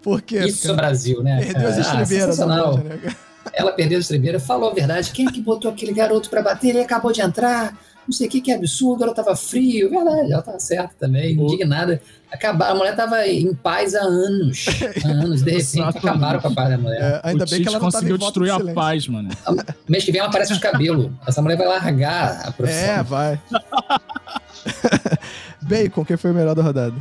Por 0.02 0.22
quê? 0.22 0.46
Isso 0.46 0.70
é 0.70 0.74
Brasil, 0.74 1.22
né? 1.22 1.44
Perdeu 1.44 1.68
as? 1.68 1.76
Ah, 1.76 1.80
estribeiras 1.80 2.38
né, 2.38 2.98
cara? 3.02 3.16
Ela 3.52 3.72
perdeu 3.72 3.98
a 3.98 4.00
estribeira, 4.00 4.40
falou 4.40 4.70
a 4.70 4.74
verdade. 4.74 5.12
Quem 5.12 5.28
é 5.28 5.30
que 5.30 5.40
botou 5.40 5.70
aquele 5.70 5.92
garoto 5.92 6.28
pra 6.28 6.42
bater? 6.42 6.70
Ele 6.70 6.80
acabou 6.80 7.12
de 7.12 7.20
entrar. 7.20 7.76
Não 8.06 8.12
sei 8.12 8.28
o 8.28 8.30
que, 8.30 8.40
que 8.40 8.52
absurdo, 8.52 9.02
ela 9.04 9.14
tava 9.14 9.34
frio. 9.34 9.90
Verdade, 9.90 10.32
ela 10.32 10.42
tava 10.42 10.58
certa 10.60 10.94
também, 10.98 11.32
indignada. 11.32 12.00
Acabar, 12.30 12.70
a 12.70 12.74
mulher 12.74 12.94
tava 12.94 13.26
em 13.26 13.52
paz 13.54 13.94
há 13.94 14.02
anos. 14.02 14.66
Há 15.04 15.08
anos. 15.08 15.42
De 15.42 15.50
repente, 15.50 15.80
acabaram 15.80 16.40
com 16.40 16.48
a 16.48 16.54
paz 16.54 16.70
da 16.70 16.78
mulher. 16.78 17.00
É, 17.00 17.20
ainda 17.28 17.44
o 17.44 17.48
bem 17.48 17.62
que 17.62 17.68
ela 17.68 17.80
conseguiu 17.80 18.18
destruir 18.18 18.54
de 18.56 18.70
a 18.70 18.74
paz, 18.74 19.08
mano. 19.08 19.30
Mês 19.88 20.04
que 20.04 20.12
vem 20.12 20.20
ela 20.20 20.28
aparece 20.28 20.52
os 20.52 20.58
cabelos. 20.58 21.10
Essa 21.26 21.42
mulher 21.42 21.56
vai 21.56 21.66
largar 21.66 22.46
a 22.46 22.52
profissão. 22.52 22.94
É, 22.94 23.02
vai. 23.02 23.40
Bacon, 25.62 26.04
quem 26.04 26.16
foi 26.16 26.30
o 26.30 26.34
melhor 26.34 26.54
da 26.54 26.62
rodada? 26.62 26.94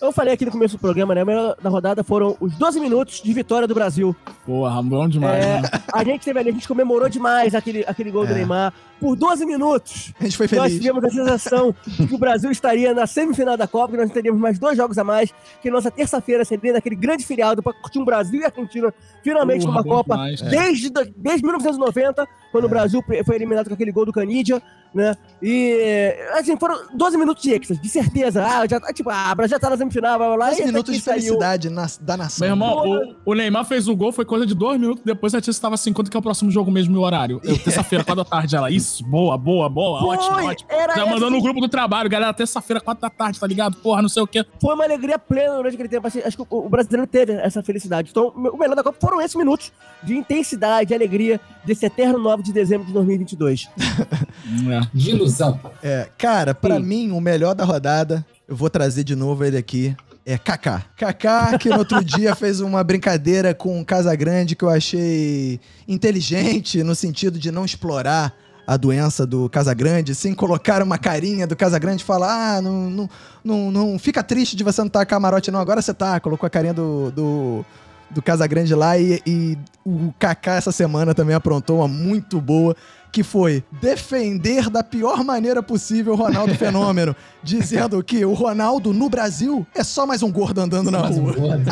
Eu 0.00 0.12
falei 0.12 0.34
aqui 0.34 0.44
no 0.44 0.50
começo 0.50 0.76
do 0.76 0.80
programa, 0.80 1.14
né? 1.14 1.22
O 1.22 1.26
melhor 1.26 1.56
da 1.62 1.70
rodada 1.70 2.04
foram 2.04 2.36
os 2.38 2.54
12 2.56 2.78
minutos 2.78 3.22
de 3.22 3.32
vitória 3.32 3.66
do 3.66 3.74
Brasil. 3.74 4.14
Porra, 4.44 4.82
bom 4.82 5.08
demais, 5.08 5.42
É, 5.42 5.60
né? 5.62 5.68
a 5.90 6.04
gente 6.04 6.22
teve 6.22 6.38
ali, 6.38 6.50
a 6.50 6.52
gente 6.52 6.68
comemorou 6.68 7.08
demais 7.08 7.54
aquele, 7.54 7.84
aquele 7.86 8.10
gol 8.10 8.26
do 8.26 8.32
É. 8.32 8.34
Neymar. 8.34 8.74
Por 9.00 9.16
12 9.16 9.44
minutos, 9.44 10.12
A 10.18 10.24
gente 10.24 10.36
foi 10.36 10.46
nós 10.52 10.66
feliz. 10.72 10.78
tivemos 10.80 11.04
a 11.04 11.10
sensação 11.10 11.74
de 11.86 12.06
que 12.06 12.14
o 12.14 12.18
Brasil 12.18 12.50
estaria 12.50 12.94
na 12.94 13.06
semifinal 13.06 13.56
da 13.56 13.66
Copa, 13.66 13.92
que 13.92 13.98
nós 13.98 14.10
teríamos 14.10 14.40
mais 14.40 14.58
dois 14.58 14.76
jogos 14.76 14.96
a 14.96 15.04
mais, 15.04 15.32
que 15.60 15.70
nossa 15.70 15.90
terça-feira 15.90 16.44
seria 16.44 16.72
naquele 16.72 16.96
grande 16.96 17.24
feriado 17.24 17.62
para 17.62 17.72
curtir 17.74 17.98
um 17.98 18.04
Brasil 18.04 18.40
e 18.40 18.44
Argentina 18.44 18.92
finalmente 19.22 19.66
Porra, 19.66 19.82
numa 19.82 19.84
Copa. 19.84 20.14
demais. 20.14 20.40
É. 20.42 20.48
Desde, 20.48 20.90
desde 21.16 21.42
1990, 21.42 22.26
quando 22.52 22.64
É. 22.64 22.66
o 22.66 22.70
Brasil 22.70 23.04
foi 23.26 23.34
eliminado 23.36 23.68
com 23.68 23.74
aquele 23.74 23.92
gol 23.92 24.06
do 24.06 24.12
Canidia, 24.12 24.62
né? 24.94 25.14
E, 25.42 26.14
assim, 26.38 26.56
foram 26.56 26.86
12 26.94 27.16
minutos 27.18 27.42
de 27.42 27.50
êxtase, 27.52 27.80
de 27.80 27.88
certeza. 27.88 28.44
Ah, 28.46 28.64
já, 28.66 28.78
tá- 28.78 28.92
tipo, 28.92 29.10
ah, 29.10 29.30
o 29.32 29.34
Brasil 29.34 29.56
já 29.56 29.58
tá 29.58 29.68
na 29.70 29.76
semifinal, 29.76 30.16
blá 30.18 30.28
blá 30.28 30.36
blá. 30.36 30.46
12 30.50 30.60
e 30.60 30.62
até 30.62 30.70
minutos 30.72 30.94
de 30.94 31.02
felicidade 31.02 31.68
na- 31.68 31.86
da 32.00 32.16
nação. 32.16 32.46
Meu 32.46 32.54
irmão, 32.54 33.16
o, 33.24 33.32
o 33.32 33.34
Neymar 33.34 33.64
fez 33.64 33.88
o 33.88 33.96
gol, 33.96 34.12
foi 34.12 34.24
coisa 34.24 34.46
de 34.46 34.54
dois 34.54 34.78
minutos 34.80 35.02
depois 35.04 35.34
a 35.34 35.40
tia 35.40 35.50
estava 35.50 35.74
assim, 35.74 35.92
quanto 35.92 36.10
que 36.10 36.16
é 36.16 36.20
o 36.20 36.22
próximo 36.22 36.50
jogo 36.50 36.70
mesmo 36.70 36.94
e 36.94 36.98
o 36.98 37.02
horário? 37.02 37.40
Terça-feira, 37.40 38.04
quatro 38.04 38.22
da 38.22 38.30
tarde, 38.30 38.54
ela, 38.54 38.70
isso, 38.70 38.93
boa, 39.00 39.36
boa, 39.38 39.68
boa, 39.68 40.00
Foi, 40.00 40.16
ótimo, 40.16 40.48
ótimo. 40.48 40.70
era 40.70 40.94
Já 40.94 41.06
mandou 41.06 41.30
no 41.30 41.40
grupo 41.40 41.60
do 41.60 41.68
trabalho, 41.68 42.08
galera, 42.08 42.32
terça-feira, 42.32 42.80
quatro 42.80 43.02
da 43.02 43.10
tarde, 43.10 43.38
tá 43.40 43.46
ligado? 43.46 43.76
Porra, 43.76 44.02
não 44.02 44.08
sei 44.08 44.22
o 44.22 44.26
quê. 44.26 44.44
Foi 44.60 44.74
uma 44.74 44.84
alegria 44.84 45.18
plena 45.18 45.56
durante 45.56 45.74
aquele 45.74 45.88
tempo. 45.88 46.06
Assim, 46.06 46.20
acho 46.24 46.36
que 46.36 46.42
o, 46.42 46.66
o 46.66 46.68
brasileiro 46.68 47.06
teve 47.06 47.32
essa 47.32 47.62
felicidade. 47.62 48.10
Então, 48.10 48.28
o 48.28 48.56
melhor 48.56 48.74
da 48.74 48.82
Copa 48.82 48.98
foram 49.00 49.20
esses 49.20 49.34
minutos 49.34 49.72
de 50.02 50.14
intensidade, 50.16 50.88
de 50.88 50.94
alegria 50.94 51.40
desse 51.64 51.86
eterno 51.86 52.18
9 52.18 52.42
de 52.42 52.52
dezembro 52.52 52.86
de 52.86 52.92
2022. 52.92 53.68
É. 54.70 54.80
De 54.92 55.10
ilusão. 55.10 55.58
É, 55.82 56.08
cara, 56.18 56.54
pra 56.54 56.76
Sim. 56.76 56.82
mim, 56.82 57.10
o 57.12 57.20
melhor 57.20 57.54
da 57.54 57.64
rodada, 57.64 58.24
eu 58.46 58.54
vou 58.54 58.68
trazer 58.68 59.02
de 59.02 59.16
novo 59.16 59.42
ele 59.44 59.56
aqui, 59.56 59.96
é 60.26 60.38
Kaká. 60.38 60.84
Kaká, 60.96 61.58
que 61.58 61.68
no 61.68 61.78
outro 61.78 62.02
dia 62.04 62.34
fez 62.34 62.60
uma 62.60 62.82
brincadeira 62.82 63.54
com 63.54 63.80
o 63.80 63.84
Casagrande 63.84 64.56
que 64.56 64.64
eu 64.64 64.70
achei 64.70 65.60
inteligente, 65.86 66.82
no 66.82 66.94
sentido 66.94 67.38
de 67.38 67.50
não 67.50 67.64
explorar 67.64 68.34
a 68.66 68.76
doença 68.76 69.26
do 69.26 69.48
Casagrande, 69.48 70.14
sim, 70.14 70.34
colocaram 70.34 70.86
uma 70.86 70.98
carinha 70.98 71.46
do 71.46 71.56
Casagrande 71.56 72.02
e 72.02 72.06
falar: 72.06 72.56
ah, 72.56 72.62
não, 72.62 72.90
não, 72.90 73.10
não, 73.44 73.70
não 73.70 73.98
fica 73.98 74.22
triste 74.22 74.56
de 74.56 74.64
você 74.64 74.80
não 74.80 74.86
estar 74.86 75.04
camarote, 75.06 75.50
não. 75.50 75.60
Agora 75.60 75.82
você 75.82 75.92
tá. 75.92 76.18
Colocou 76.20 76.46
a 76.46 76.50
carinha 76.50 76.74
do. 76.74 77.10
do 77.10 77.64
do 78.10 78.22
Casagrande 78.22 78.74
lá 78.74 78.96
e, 78.96 79.20
e 79.26 79.58
o 79.84 80.14
Kaká 80.18 80.54
essa 80.54 80.70
semana 80.70 81.14
também 81.14 81.34
aprontou 81.34 81.78
uma 81.78 81.88
muito 81.88 82.40
boa 82.40 82.76
que 83.14 83.22
foi 83.22 83.62
defender 83.80 84.68
da 84.68 84.82
pior 84.82 85.22
maneira 85.22 85.62
possível 85.62 86.14
o 86.14 86.16
Ronaldo 86.16 86.52
Fenômeno, 86.56 87.14
dizendo 87.44 88.02
que 88.02 88.24
o 88.24 88.32
Ronaldo 88.32 88.92
no 88.92 89.08
Brasil 89.08 89.64
é 89.72 89.84
só 89.84 90.04
mais 90.04 90.20
um 90.20 90.32
gordo 90.32 90.60
andando 90.60 90.90
na 90.90 90.98
Mais 90.98 91.16
rua. 91.16 91.32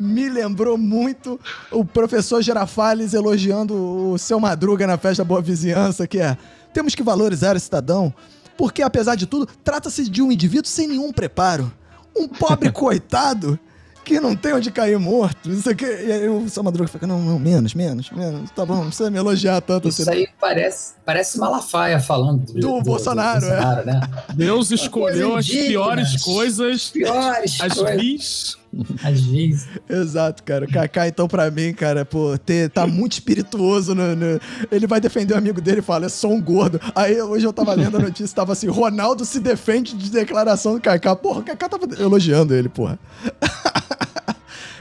Me 0.00 0.30
lembrou 0.30 0.78
muito 0.78 1.38
o 1.70 1.84
professor 1.84 2.40
Girafales 2.40 3.12
elogiando 3.12 3.74
o 3.74 4.16
seu 4.16 4.40
Madruga 4.40 4.86
na 4.86 4.96
festa 4.96 5.22
Boa 5.22 5.42
Vizinhança, 5.42 6.06
que 6.06 6.18
é: 6.18 6.38
temos 6.72 6.94
que 6.94 7.02
valorizar 7.02 7.56
o 7.56 7.60
cidadão, 7.60 8.14
porque 8.56 8.80
apesar 8.80 9.16
de 9.16 9.26
tudo, 9.26 9.46
trata-se 9.62 10.08
de 10.08 10.22
um 10.22 10.32
indivíduo 10.32 10.70
sem 10.70 10.88
nenhum 10.88 11.12
preparo. 11.12 11.70
Um 12.16 12.26
pobre 12.26 12.72
coitado 12.72 13.60
que 14.06 14.20
não 14.20 14.36
tem 14.36 14.54
onde 14.54 14.70
cair 14.70 14.96
morto. 14.98 15.50
Isso 15.50 15.68
aqui. 15.68 15.84
E 15.84 16.12
aí 16.12 16.28
o 16.28 16.48
seu 16.48 16.62
Madruga 16.62 16.88
fica: 16.88 17.06
não, 17.06 17.20
não, 17.20 17.38
menos, 17.38 17.74
menos, 17.74 18.08
menos. 18.12 18.50
Tá 18.52 18.64
bom, 18.64 18.76
não 18.76 18.86
precisa 18.86 19.10
me 19.10 19.18
elogiar 19.18 19.60
tanto 19.60 19.88
Isso 19.88 20.02
assim. 20.02 20.10
aí 20.12 20.28
parece, 20.40 20.94
parece 21.04 21.38
Malafaia 21.38 21.98
falando 21.98 22.44
Do 22.52 22.80
Bolsonaro, 22.82 23.44
é. 23.44 23.84
né? 23.84 24.00
Deus 24.34 24.70
escolheu 24.70 25.36
as 25.36 25.48
piores 25.48 26.22
coisas, 26.22 26.90
Piores 26.90 27.60
as 27.60 27.74
coisas. 27.74 28.00
vis. 28.00 28.56
Às 29.02 29.20
vezes. 29.22 29.66
Exato, 29.88 30.42
cara. 30.42 30.66
O 30.66 30.70
Kaká, 30.70 31.08
então, 31.08 31.26
pra 31.26 31.50
mim, 31.50 31.72
cara, 31.72 32.04
pô, 32.04 32.36
ter, 32.36 32.68
tá 32.68 32.86
muito 32.86 33.12
espirituoso. 33.14 33.94
No, 33.94 34.14
no- 34.14 34.38
Ele 34.70 34.86
vai 34.86 35.00
defender 35.00 35.32
o 35.32 35.38
amigo 35.38 35.62
dele 35.62 35.78
e 35.78 35.82
fala, 35.82 36.04
é 36.06 36.08
só 36.10 36.28
um 36.28 36.40
gordo. 36.42 36.78
Aí 36.94 37.18
hoje 37.22 37.46
eu 37.46 37.54
tava 37.54 37.72
lendo 37.72 37.96
a 37.96 38.00
notícia, 38.00 38.36
tava 38.36 38.52
assim, 38.52 38.68
Ronaldo 38.68 39.24
se 39.24 39.40
defende 39.40 39.96
de 39.96 40.10
declaração 40.10 40.74
do 40.74 40.80
Kaká. 40.80 41.16
Porra, 41.16 41.40
o 41.40 41.42
Kaká 41.42 41.70
tava 41.70 41.86
elogiando 41.98 42.54
ele, 42.54 42.68
porra. 42.68 42.98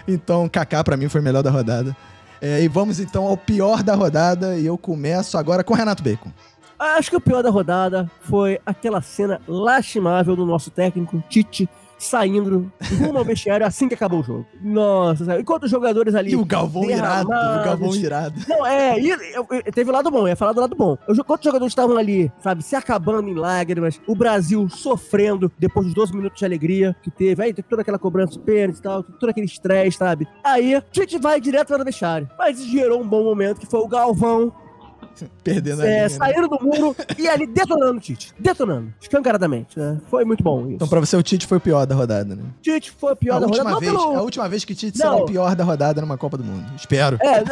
Então, 0.08 0.48
Kaká 0.48 0.84
pra 0.84 0.98
mim 0.98 1.10
foi 1.10 1.22
o 1.22 1.24
melhor 1.24 1.42
da 1.44 1.52
rodada. 1.52 1.96
É, 2.42 2.62
e 2.62 2.68
vamos 2.68 3.00
então 3.00 3.26
ao 3.26 3.38
pior 3.38 3.82
da 3.82 3.96
rodada. 3.96 4.58
E 4.58 4.66
eu 4.66 4.78
começo 4.78 5.38
agora 5.38 5.64
com 5.64 5.74
Renato 5.74 6.04
Bacon. 6.04 6.32
Acho 6.78 7.10
que 7.10 7.16
o 7.16 7.22
pior 7.22 7.42
da 7.42 7.50
rodada 7.50 8.10
foi 8.22 8.60
aquela 8.66 9.02
cena 9.02 9.40
lastimável 9.48 10.36
do 10.36 10.46
nosso 10.46 10.70
técnico, 10.70 11.24
Tite, 11.30 11.70
saindo 12.06 12.72
rumo 13.00 13.18
ao 13.18 13.26
vestiário 13.26 13.66
assim 13.66 13.88
que 13.88 13.94
acabou 13.94 14.20
o 14.20 14.24
jogo. 14.24 14.46
Nossa, 14.62 15.26
sabe? 15.26 15.42
enquanto 15.42 15.64
os 15.64 15.72
jogadores 15.72 16.16
ali. 16.16 16.32
E 16.32 16.36
o 16.36 16.46
Galvão 16.46 16.90
irado, 16.90 17.28
o 17.30 17.64
Galvão 17.66 17.96
irado. 17.96 18.40
Não, 18.48 18.66
é, 18.66 19.00
e, 19.00 19.10
eu- 19.10 19.46
eu- 19.50 19.64
teve 19.74 19.90
o 19.90 19.94
lado 19.94 20.10
bom, 20.12 20.28
ia 20.28 20.36
falar 20.36 20.54
do 20.54 20.62
lado 20.62 20.76
bom. 20.76 20.98
Enquanto 21.10 21.40
os 21.42 21.46
jogadores 21.46 21.72
estavam 21.72 21.98
ali, 21.98 22.32
sabe, 22.42 22.64
se 22.64 22.76
acabando 22.76 23.28
em 23.30 23.34
lágrimas, 23.34 24.00
o 24.08 24.16
Brasil 24.16 24.68
sofrendo 24.70 25.52
depois 25.58 25.86
dos 25.86 25.96
12 25.96 26.16
minutos 26.16 26.40
de 26.40 26.46
alegria 26.46 26.96
que 27.02 27.12
teve, 27.12 27.44
aí 27.44 27.54
teve 27.54 27.68
toda 27.68 27.82
aquela 27.82 28.00
cobrança 28.00 28.34
de 28.34 28.40
pênalti 28.40 28.78
e 28.78 28.82
tal, 28.82 29.04
todo 29.04 29.30
aquele 29.30 29.46
estresse, 29.46 29.98
sabe? 29.98 30.28
Aí, 30.44 30.76
a 30.76 30.84
gente 30.92 31.18
vai 31.18 31.40
direto 31.42 31.68
para 31.70 31.82
o 31.82 31.86
vestiário. 31.86 32.30
Mas 32.38 32.64
gerou 32.66 33.02
um 33.02 33.08
bom 33.08 33.24
momento, 33.24 33.60
que 33.60 33.66
foi 33.66 33.80
o 33.80 33.88
Galvão 33.88 34.52
Perdendo 35.44 35.82
a 35.82 35.86
é, 35.86 35.90
linha, 35.90 36.02
né? 36.04 36.10
saindo 36.10 36.48
do 36.48 36.60
muro 36.62 36.96
e 37.18 37.28
ali 37.28 37.48
detonando 37.48 37.98
o 37.98 38.00
Tite. 38.00 38.34
Detonando, 38.40 38.94
escancaradamente, 39.02 39.78
né? 39.80 40.00
Foi 40.10 40.26
muito 40.26 40.44
bom 40.44 40.62
isso. 40.66 40.72
Então, 40.76 40.88
pra 40.88 41.00
você, 41.00 41.16
o 41.16 41.24
Tite 41.24 41.46
foi 41.48 41.58
o 41.58 41.62
pior 41.62 41.86
da 41.86 41.96
rodada, 41.96 42.36
né? 42.36 42.44
Tite 42.62 42.92
foi 42.92 43.14
o 43.14 43.16
pior 43.16 43.36
a 43.38 43.40
da 43.40 43.46
última 43.48 43.64
rodada. 43.72 43.80
vez, 43.80 43.94
não 43.94 44.00
pelo- 44.08 44.20
a 44.20 44.22
última 44.22 44.50
vez 44.50 44.66
que 44.66 44.76
Tite 44.76 44.98
será 44.98 45.16
o 45.16 45.26
pior 45.26 45.56
da 45.56 45.64
rodada 45.64 46.02
numa 46.02 46.18
Copa 46.18 46.38
do 46.38 46.44
Mundo. 46.44 46.66
Espero. 46.76 47.18
É, 47.22 47.44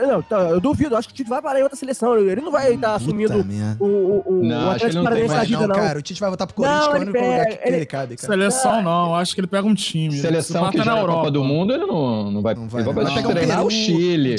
não, 0.00 0.08
não, 0.14 0.22
tá, 0.22 0.36
eu 0.50 0.60
duvido, 0.60 0.96
acho 0.96 1.08
que 1.08 1.14
o 1.14 1.16
Tite 1.16 1.28
vai 1.30 1.40
parar 1.42 1.60
em 1.60 1.62
outra 1.62 1.76
seleção. 1.76 2.16
Ele 2.18 2.40
não 2.40 2.50
vai 2.52 2.74
estar 2.74 2.94
assumindo 2.94 3.32
Puta 3.32 3.44
merda. 3.44 3.76
o, 3.82 3.86
o, 3.86 4.22
o, 4.40 4.44
Não, 4.44 4.66
o 4.68 4.70
acho 4.70 4.80
que 4.80 4.84
ele 4.86 4.94
não 4.94 5.02
tem 5.02 5.04
Paranaense 5.04 5.34
da 5.34 5.44
vida, 5.44 5.60
não, 5.60 5.68
não. 5.68 5.74
cara, 5.74 5.98
o 5.98 6.02
Tite 6.02 6.20
vai 6.20 6.30
voltar 6.30 6.46
pro 6.46 6.54
Corinthians, 6.56 6.86
que 6.86 6.88
é 6.88 6.98
o 6.98 7.00
único 7.02 7.18
lugar 7.18 7.46
que, 7.46 7.68
ele, 7.68 7.76
ele- 7.76 7.86
cabe, 7.86 8.16
cara. 8.16 8.32
Seleção 8.32 8.82
não, 8.82 9.14
acho 9.14 9.34
que 9.34 9.40
ele 9.40 9.46
pega 9.46 9.66
um 9.66 9.74
time. 9.74 10.16
Seleção 10.18 10.66
Se 10.66 10.70
que 10.72 10.76
na 10.78 10.82
a 10.84 10.86
Copa 10.86 11.00
Europa. 11.00 11.30
do 11.30 11.44
Mundo, 11.44 11.72
ele 11.72 11.84
não, 11.86 12.30
não 12.30 12.42
vai. 12.42 12.54
Não 12.54 12.68
vai, 12.68 12.82
ele 12.82 12.92
vai 12.92 13.04
Vai 13.04 13.22
treinar 13.22 13.64
o 13.64 13.70
Chile, 13.70 14.34
é, 14.34 14.36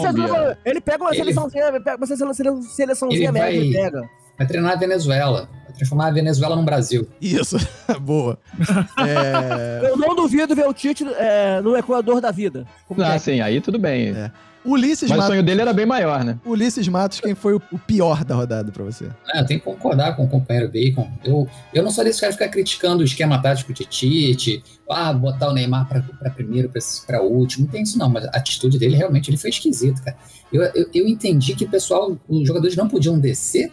Colômbia. 0.00 0.58
ele 0.64 0.80
pega 0.80 1.02
uma 1.04 1.10
Ele- 1.10 1.18
seleçãozinha, 1.18 1.64
ele 1.68 1.80
pega 1.98 2.24
uma 2.24 2.34
seleção- 2.34 2.62
seleçãozinha 2.62 3.32
média, 3.32 3.48
vai- 3.48 3.56
ele 3.56 3.72
pega. 3.74 4.08
Vai 4.38 4.46
treinar 4.46 4.72
a 4.72 4.76
Venezuela. 4.76 5.48
Vai 5.64 5.72
transformar 5.76 6.06
a 6.06 6.10
Venezuela 6.10 6.56
num 6.56 6.64
Brasil. 6.64 7.06
Isso, 7.20 7.56
boa. 8.00 8.38
É, 8.98 9.90
Eu 9.90 9.96
não 9.96 10.14
duvido 10.14 10.54
ver 10.54 10.66
o 10.66 10.72
Tite 10.74 11.04
é, 11.18 11.60
no 11.60 11.76
Equador 11.76 12.20
da 12.20 12.30
vida. 12.30 12.66
Como 12.88 13.02
Ah, 13.02 13.14
é? 13.14 13.18
sim, 13.18 13.40
aí 13.40 13.60
tudo 13.60 13.78
bem. 13.78 14.08
É. 14.10 14.30
Ulisses 14.64 15.08
Mas 15.08 15.18
o 15.18 15.20
Matos, 15.20 15.26
sonho 15.26 15.42
dele 15.42 15.60
era 15.62 15.72
bem 15.72 15.86
maior, 15.86 16.22
né? 16.22 16.38
Ulisses 16.44 16.86
Matos, 16.86 17.20
quem 17.20 17.34
foi 17.34 17.54
o, 17.54 17.62
o 17.72 17.78
pior 17.78 18.24
da 18.24 18.34
rodada 18.34 18.70
pra 18.70 18.84
você? 18.84 19.08
Ah, 19.32 19.40
eu 19.40 19.46
tenho 19.46 19.60
que 19.60 19.64
concordar 19.64 20.14
com 20.16 20.24
o 20.24 20.28
companheiro 20.28 20.70
Bacon. 20.70 21.10
Eu, 21.24 21.48
eu 21.72 21.82
não 21.82 21.90
sou 21.90 22.04
desse 22.04 22.20
cara 22.20 22.32
ficar 22.32 22.48
criticando 22.48 23.02
o 23.02 23.04
esquema 23.04 23.40
tático 23.40 23.72
de 23.72 23.84
Tite, 23.84 24.62
ah, 24.88 25.12
botar 25.12 25.48
o 25.48 25.52
Neymar 25.52 25.88
pra, 25.88 26.02
pra 26.02 26.30
primeiro, 26.30 26.68
pra, 26.68 26.80
pra 27.06 27.22
último. 27.22 27.64
Não 27.64 27.72
tem 27.72 27.82
isso, 27.82 27.98
não, 27.98 28.08
mas 28.08 28.24
a 28.26 28.30
atitude 28.34 28.78
dele 28.78 28.96
realmente 28.96 29.30
ele 29.30 29.36
foi 29.36 29.50
esquisito, 29.50 30.02
cara. 30.02 30.16
Eu, 30.52 30.62
eu, 30.62 30.90
eu 30.92 31.08
entendi 31.08 31.54
que 31.54 31.64
o 31.64 31.70
pessoal, 31.70 32.18
os 32.28 32.46
jogadores 32.46 32.76
não 32.76 32.88
podiam 32.88 33.18
descer. 33.18 33.70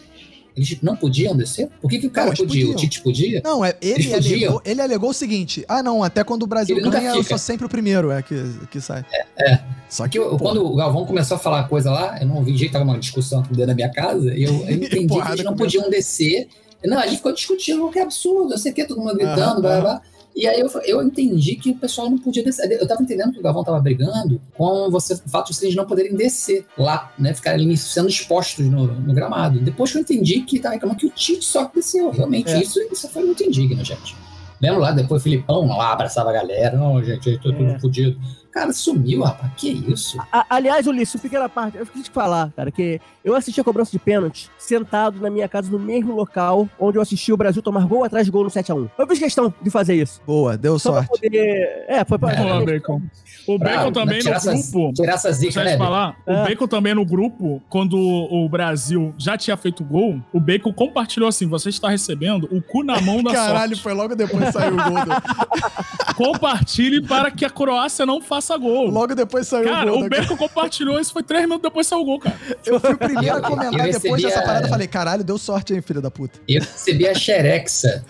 Eles 0.58 0.76
não 0.82 0.96
podiam 0.96 1.36
descer? 1.36 1.68
Por 1.80 1.88
que, 1.88 2.00
que 2.00 2.06
o 2.08 2.10
cara 2.10 2.30
Não, 2.30 2.34
podia? 2.36 2.46
podiam. 2.66 2.70
O 2.72 2.74
Tite 2.76 3.00
podia? 3.00 3.40
Não, 3.44 3.64
é, 3.64 3.76
ele, 3.80 4.12
alegou, 4.12 4.60
ele 4.64 4.82
alegou 4.82 5.10
o 5.10 5.14
seguinte: 5.14 5.64
ah, 5.68 5.82
não, 5.84 6.02
até 6.02 6.24
quando 6.24 6.42
o 6.42 6.46
Brasil 6.48 6.76
Ele 6.76 6.90
ganha, 6.90 7.10
eu 7.14 7.22
sou 7.22 7.38
sempre 7.38 7.64
o 7.64 7.68
primeiro, 7.68 8.10
é 8.10 8.20
que, 8.20 8.34
que 8.70 8.80
sai. 8.80 9.04
É. 9.38 9.60
Só 9.88 10.02
Porque 10.04 10.18
que, 10.18 10.24
eu- 10.24 10.36
quando 10.36 10.66
o 10.66 10.74
Galvão 10.74 11.06
começou 11.06 11.36
a 11.36 11.38
falar 11.38 11.68
coisa 11.68 11.90
lá, 11.92 12.18
eu 12.20 12.26
não 12.26 12.36
ouvi 12.38 12.56
jeito, 12.56 12.72
tava 12.72 12.84
uma 12.84 12.98
discussão 12.98 13.40
aqui 13.40 13.50
dentro 13.50 13.68
da 13.68 13.74
minha 13.74 13.88
casa, 13.90 14.34
e 14.34 14.42
eu, 14.42 14.52
eu 14.66 14.74
entendi 14.82 15.06
que 15.22 15.28
eles 15.30 15.44
não 15.44 15.54
podiam 15.54 15.88
descer. 15.88 16.48
Não, 16.84 16.98
a 16.98 17.06
gente 17.06 17.16
ficou 17.18 17.32
discutindo, 17.32 17.88
que 17.90 17.98
absurdo, 18.00 18.52
eu 18.54 18.58
sei 18.58 18.72
que 18.72 18.84
todo 18.84 19.00
mundo 19.00 19.14
gritando, 19.14 19.40
Aham, 19.40 19.60
blá, 19.60 19.80
blá, 19.80 19.80
blá. 19.80 20.02
E 20.38 20.46
aí 20.46 20.60
eu, 20.60 20.68
eu 20.84 21.02
entendi 21.02 21.56
que 21.56 21.72
o 21.72 21.74
pessoal 21.74 22.08
não 22.08 22.16
podia 22.16 22.44
descer. 22.44 22.70
Eu 22.70 22.86
tava 22.86 23.02
entendendo 23.02 23.32
que 23.32 23.40
o 23.40 23.42
Galvão 23.42 23.64
tava 23.64 23.80
brigando 23.80 24.40
com 24.56 24.88
você, 24.88 25.14
o 25.14 25.28
fato 25.28 25.52
de 25.52 25.64
eles 25.64 25.74
não 25.74 25.84
poderem 25.84 26.14
descer 26.14 26.64
lá, 26.78 27.12
né? 27.18 27.34
Ficarem 27.34 27.66
ali 27.66 27.76
sendo 27.76 28.08
expostos 28.08 28.64
no, 28.66 28.86
no 28.86 29.12
gramado. 29.12 29.58
Depois 29.58 29.90
que 29.90 29.98
eu 29.98 30.02
entendi 30.02 30.42
que 30.42 30.60
tava 30.60 30.74
reclamando 30.74 31.00
que 31.00 31.06
o 31.06 31.10
Tite 31.10 31.44
só 31.44 31.68
desceu. 31.74 32.10
Realmente, 32.12 32.52
É. 32.52 32.62
isso, 32.62 32.78
isso 32.92 33.08
foi 33.08 33.24
muito 33.24 33.42
indigno, 33.42 33.84
gente. 33.84 34.14
Lembra 34.62 34.78
lá, 34.78 34.92
depois 34.92 35.20
o 35.20 35.24
Filipão 35.24 35.66
lá 35.66 35.92
abraçava 35.92 36.30
a 36.30 36.32
galera. 36.32 36.76
Não, 36.76 37.02
gente, 37.02 37.30
eu 37.30 37.40
tô 37.40 37.52
tudo 37.52 37.70
É. 37.70 37.78
fodido. 37.80 38.16
Cara, 38.52 38.72
sumiu, 38.72 39.22
rapaz. 39.22 39.52
Que 39.56 39.70
isso? 39.70 40.18
A- 40.32 40.46
aliás, 40.50 40.86
Ulisses, 40.86 41.14
uma 41.14 41.20
pequena 41.22 41.48
parte, 41.48 41.76
eu 41.76 41.82
esqueci 41.84 42.04
de 42.04 42.10
falar, 42.10 42.50
cara, 42.56 42.70
que 42.70 43.00
eu 43.24 43.34
assisti 43.34 43.60
a 43.60 43.64
cobrança 43.64 43.90
de 43.92 43.98
pênalti 43.98 44.50
sentado 44.58 45.20
na 45.20 45.28
minha 45.30 45.48
casa, 45.48 45.70
no 45.70 45.78
mesmo 45.78 46.14
local 46.14 46.68
onde 46.78 46.96
eu 46.98 47.02
assisti 47.02 47.32
o 47.32 47.36
Brasil 47.36 47.62
tomar 47.62 47.86
gol 47.86 48.04
atrás 48.04 48.24
de 48.26 48.32
gol 48.32 48.44
no 48.44 48.50
7x1. 48.50 48.88
Eu 48.98 49.06
fiz 49.06 49.18
questão 49.18 49.52
de 49.62 49.70
fazer 49.70 49.94
isso. 49.94 50.20
boa, 50.26 50.56
deu 50.56 50.78
Só 50.78 50.92
pra 50.92 51.04
sorte. 51.04 51.20
poder. 51.22 51.84
É, 51.88 52.04
foi 52.04 52.18
pra. 52.18 52.28
Bacon. 52.64 53.02
O 53.48 53.58
Pra- 53.58 53.76
Bacon 53.78 53.92
também 53.92 54.22
no 54.22 54.30
essas- 54.30 54.70
grupo. 54.70 54.92
Tirar 54.94 55.14
essa 55.14 55.32
zica, 55.32 55.52
Deixa 55.54 55.60
eu 55.60 55.64
né? 55.64 55.76
falar, 55.78 56.16
É. 56.26 56.32
o 56.32 56.44
Bacon 56.44 56.66
também 56.68 56.94
no 56.94 57.04
grupo, 57.04 57.62
quando 57.68 57.96
o 57.98 58.48
Brasil 58.48 59.14
já 59.18 59.36
tinha 59.36 59.56
feito 59.56 59.82
gol, 59.82 60.20
o 60.32 60.38
Bacon 60.40 60.72
compartilhou 60.72 61.28
assim: 61.28 61.46
você 61.46 61.68
está 61.70 61.88
recebendo 61.88 62.48
o 62.52 62.60
cu 62.60 62.82
na 62.82 63.00
mão 63.00 63.22
da 63.22 63.32
Caralho, 63.32 63.68
sorte. 63.70 63.82
foi 63.82 63.94
logo 63.94 64.14
depois 64.14 64.44
que 64.44 64.52
saiu 64.52 64.74
o 64.74 64.76
gol. 64.76 65.04
do- 65.04 65.12
Compartilhe 66.18 67.00
para 67.06 67.30
que 67.30 67.44
a 67.44 67.50
Croácia 67.50 68.04
não 68.04 68.20
faça 68.20 68.56
gol. 68.56 68.88
Logo 68.90 69.14
depois 69.14 69.46
saiu 69.46 69.64
Cara, 69.68 69.90
o 69.92 69.94
gol. 69.94 70.00
o 70.00 70.08
do- 70.08 70.10
Bacon 70.10 70.36
compartilhou 70.36 70.98
isso, 71.00 71.12
foi 71.12 71.22
três 71.22 71.42
minutos 71.44 71.62
depois 71.62 71.86
saiu 71.86 72.00
o 72.02 72.04
gol, 72.04 72.18
cara. 72.18 72.36
Eu 72.66 72.80
fui 72.80 72.92
o 72.92 72.98
primeiro 72.98 73.36
a 73.36 73.40
comentar 73.40 73.88
depois 73.88 74.20
dessa 74.22 74.42
parada. 74.42 74.68
Falei, 74.68 74.86
caralho, 74.88 75.22
deu 75.22 75.38
sorte, 75.38 75.74
hein, 75.74 75.80
filho 75.80 76.02
da 76.02 76.10
puta. 76.10 76.38
Eu 76.48 76.60
recebi 76.60 77.06
a 77.06 77.14
xerexa, 77.14 78.04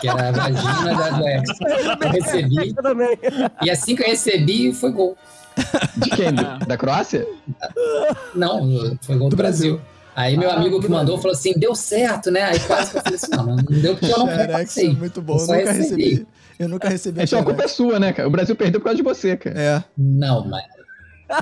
que 0.00 0.08
era 0.08 0.28
a 0.28 0.32
vagina 0.32 0.94
da, 0.94 1.32
ex. 1.32 1.48
Eu 2.00 2.10
recebi. 2.10 2.56
Eu. 2.56 3.50
E 3.62 3.70
assim 3.70 3.94
que 3.94 4.02
eu 4.02 4.06
recebi, 4.08 4.57
foi 4.72 4.92
gol. 4.92 5.16
De 5.96 6.10
quem? 6.10 6.32
Da 6.66 6.76
Croácia? 6.76 7.26
Não, 8.34 8.96
foi 9.02 9.16
gol 9.16 9.28
do, 9.28 9.30
Do 9.30 9.36
Brasil. 9.36 9.74
Brasil. 9.76 9.98
Aí 10.14 10.36
meu 10.36 10.50
Ah, 10.50 10.54
amigo 10.54 10.80
que 10.80 10.88
mandou 10.88 11.16
falou 11.18 11.32
assim: 11.32 11.52
deu 11.56 11.74
certo, 11.74 12.30
né? 12.30 12.42
Aí 12.42 12.58
quase 12.60 12.90
que 12.90 12.98
eu 12.98 13.02
falei 13.02 13.16
assim: 13.16 13.30
não, 13.32 13.46
não 13.46 13.80
deu 13.80 13.96
porque 13.96 14.12
eu 14.12 14.18
não 14.18 14.30
é 14.30 14.48
passei. 14.48 14.92
muito 14.94 15.22
bom. 15.22 15.36
Eu 15.36 15.46
nunca 15.46 15.72
recebi. 15.72 16.02
recebi. 16.04 16.26
Eu 16.58 16.68
nunca 16.68 16.88
recebi 16.88 17.20
a 17.20 17.24
Então 17.24 17.38
a 17.38 17.44
culpa 17.44 17.62
é 17.64 17.68
sua, 17.68 18.00
né, 18.00 18.12
cara? 18.12 18.26
O 18.26 18.30
Brasil 18.32 18.56
perdeu 18.56 18.80
por 18.80 18.86
causa 18.86 18.96
de 18.96 19.02
você, 19.02 19.36
cara. 19.36 19.60
É. 19.60 19.84
Não, 19.96 20.44
mas 20.44 20.64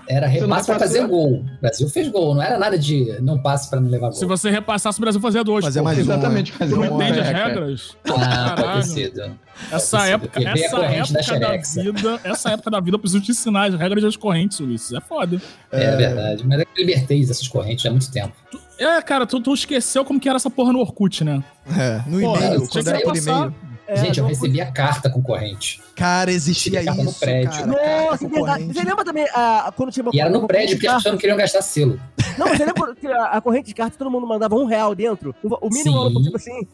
era 0.08 0.26
repasse 0.26 0.66
pra 0.66 0.78
fazer 0.78 1.06
gol. 1.06 1.40
O 1.40 1.60
Brasil 1.60 1.88
fez 1.88 2.08
gol, 2.08 2.34
não 2.34 2.42
era 2.42 2.58
nada 2.58 2.78
de 2.78 3.18
não 3.22 3.40
passe 3.40 3.70
pra 3.70 3.80
não 3.80 3.88
levar 3.88 4.08
gol. 4.08 4.16
Se 4.18 4.26
você 4.26 4.50
repassasse, 4.50 4.98
o 4.98 5.00
Brasil 5.00 5.20
fazia 5.20 5.42
dois. 5.44 5.64
Fazer 5.64 5.80
mais 5.80 5.96
um. 5.96 6.00
Exatamente, 6.02 6.52
é. 6.52 6.54
fazer 6.56 6.74
Você 6.74 6.80
um 6.88 6.90
não 6.90 7.02
entende 7.02 7.18
é, 7.18 7.22
as 7.22 7.28
regras? 7.28 7.96
Ah, 8.10 8.54
pode 8.58 8.72
ter 8.74 8.82
sido. 8.84 9.38
Essa 9.70 10.06
época, 10.06 10.40
essa 10.40 10.78
da 10.78 10.86
época 10.86 11.12
da, 11.14 11.22
Xerexa. 11.22 11.82
vida, 11.82 12.20
essa 12.24 12.50
época 12.50 12.70
da 12.70 12.80
vida, 12.80 12.94
eu 12.96 12.98
preciso 13.00 13.22
te 13.22 13.30
ensinar 13.32 13.64
as 13.68 13.74
regras 13.74 14.02
das 14.02 14.16
correntes, 14.16 14.60
Ulisses. 14.60 14.92
É 14.92 15.00
foda. 15.00 15.40
É, 15.72 15.96
verdade. 15.96 16.44
Mas 16.46 16.60
é 16.60 16.64
que 16.64 16.70
eu 16.80 16.86
libertei 16.86 17.24
dessas 17.24 17.48
correntes 17.48 17.84
há 17.86 17.90
muito 17.90 18.10
tempo. 18.10 18.34
É, 18.78 19.00
cara, 19.02 19.26
tu, 19.26 19.40
tu 19.40 19.54
esqueceu 19.54 20.04
como 20.04 20.20
que 20.20 20.28
era 20.28 20.36
essa 20.36 20.50
porra 20.50 20.72
no 20.72 20.80
Orkut, 20.80 21.24
né? 21.24 21.42
É, 21.76 22.02
no 22.06 22.20
e-mail, 22.20 22.68
quando 22.68 22.84
que 22.84 22.88
era 22.88 23.00
por 23.00 23.16
e-mail. 23.16 23.54
É, 23.88 23.96
Gente, 23.96 24.18
eu 24.18 24.22
não- 24.24 24.28
recebi 24.28 24.60
a 24.60 24.70
carta 24.72 25.08
com 25.08 25.22
corrente. 25.22 25.80
Cara, 25.94 26.32
existia 26.32 26.84
carta 26.84 27.02
no 27.04 27.08
isso, 27.10 27.20
prédio. 27.20 27.52
cara. 27.52 27.66
Nossa, 27.66 28.18
com 28.18 28.28
verdade. 28.28 28.64
Você 28.64 28.82
lembra 28.82 29.04
também 29.04 29.26
ah, 29.32 29.72
quando 29.76 29.92
tinha 29.92 30.02
uma 30.02 30.10
E 30.12 30.20
era 30.20 30.28
no 30.28 30.44
prédio, 30.46 30.74
porque 30.74 30.88
as 30.88 30.96
pessoas 30.96 31.12
não 31.14 31.20
queriam 31.20 31.36
gastar 31.38 31.62
selo. 31.62 32.00
Não, 32.36 32.48
você 32.48 32.64
lembra 32.64 32.94
que 32.96 33.06
a, 33.06 33.24
a 33.26 33.40
corrente 33.40 33.68
de 33.68 33.74
carta 33.74 33.96
todo 33.96 34.10
mundo 34.10 34.26
mandava 34.26 34.56
um 34.56 34.64
real 34.64 34.92
dentro? 34.92 35.34
O 35.42 35.68
mínimo 35.70 36.02
Sim. 36.02 36.06
era 36.16 36.22
tipo 36.24 36.36
assim. 36.36 36.66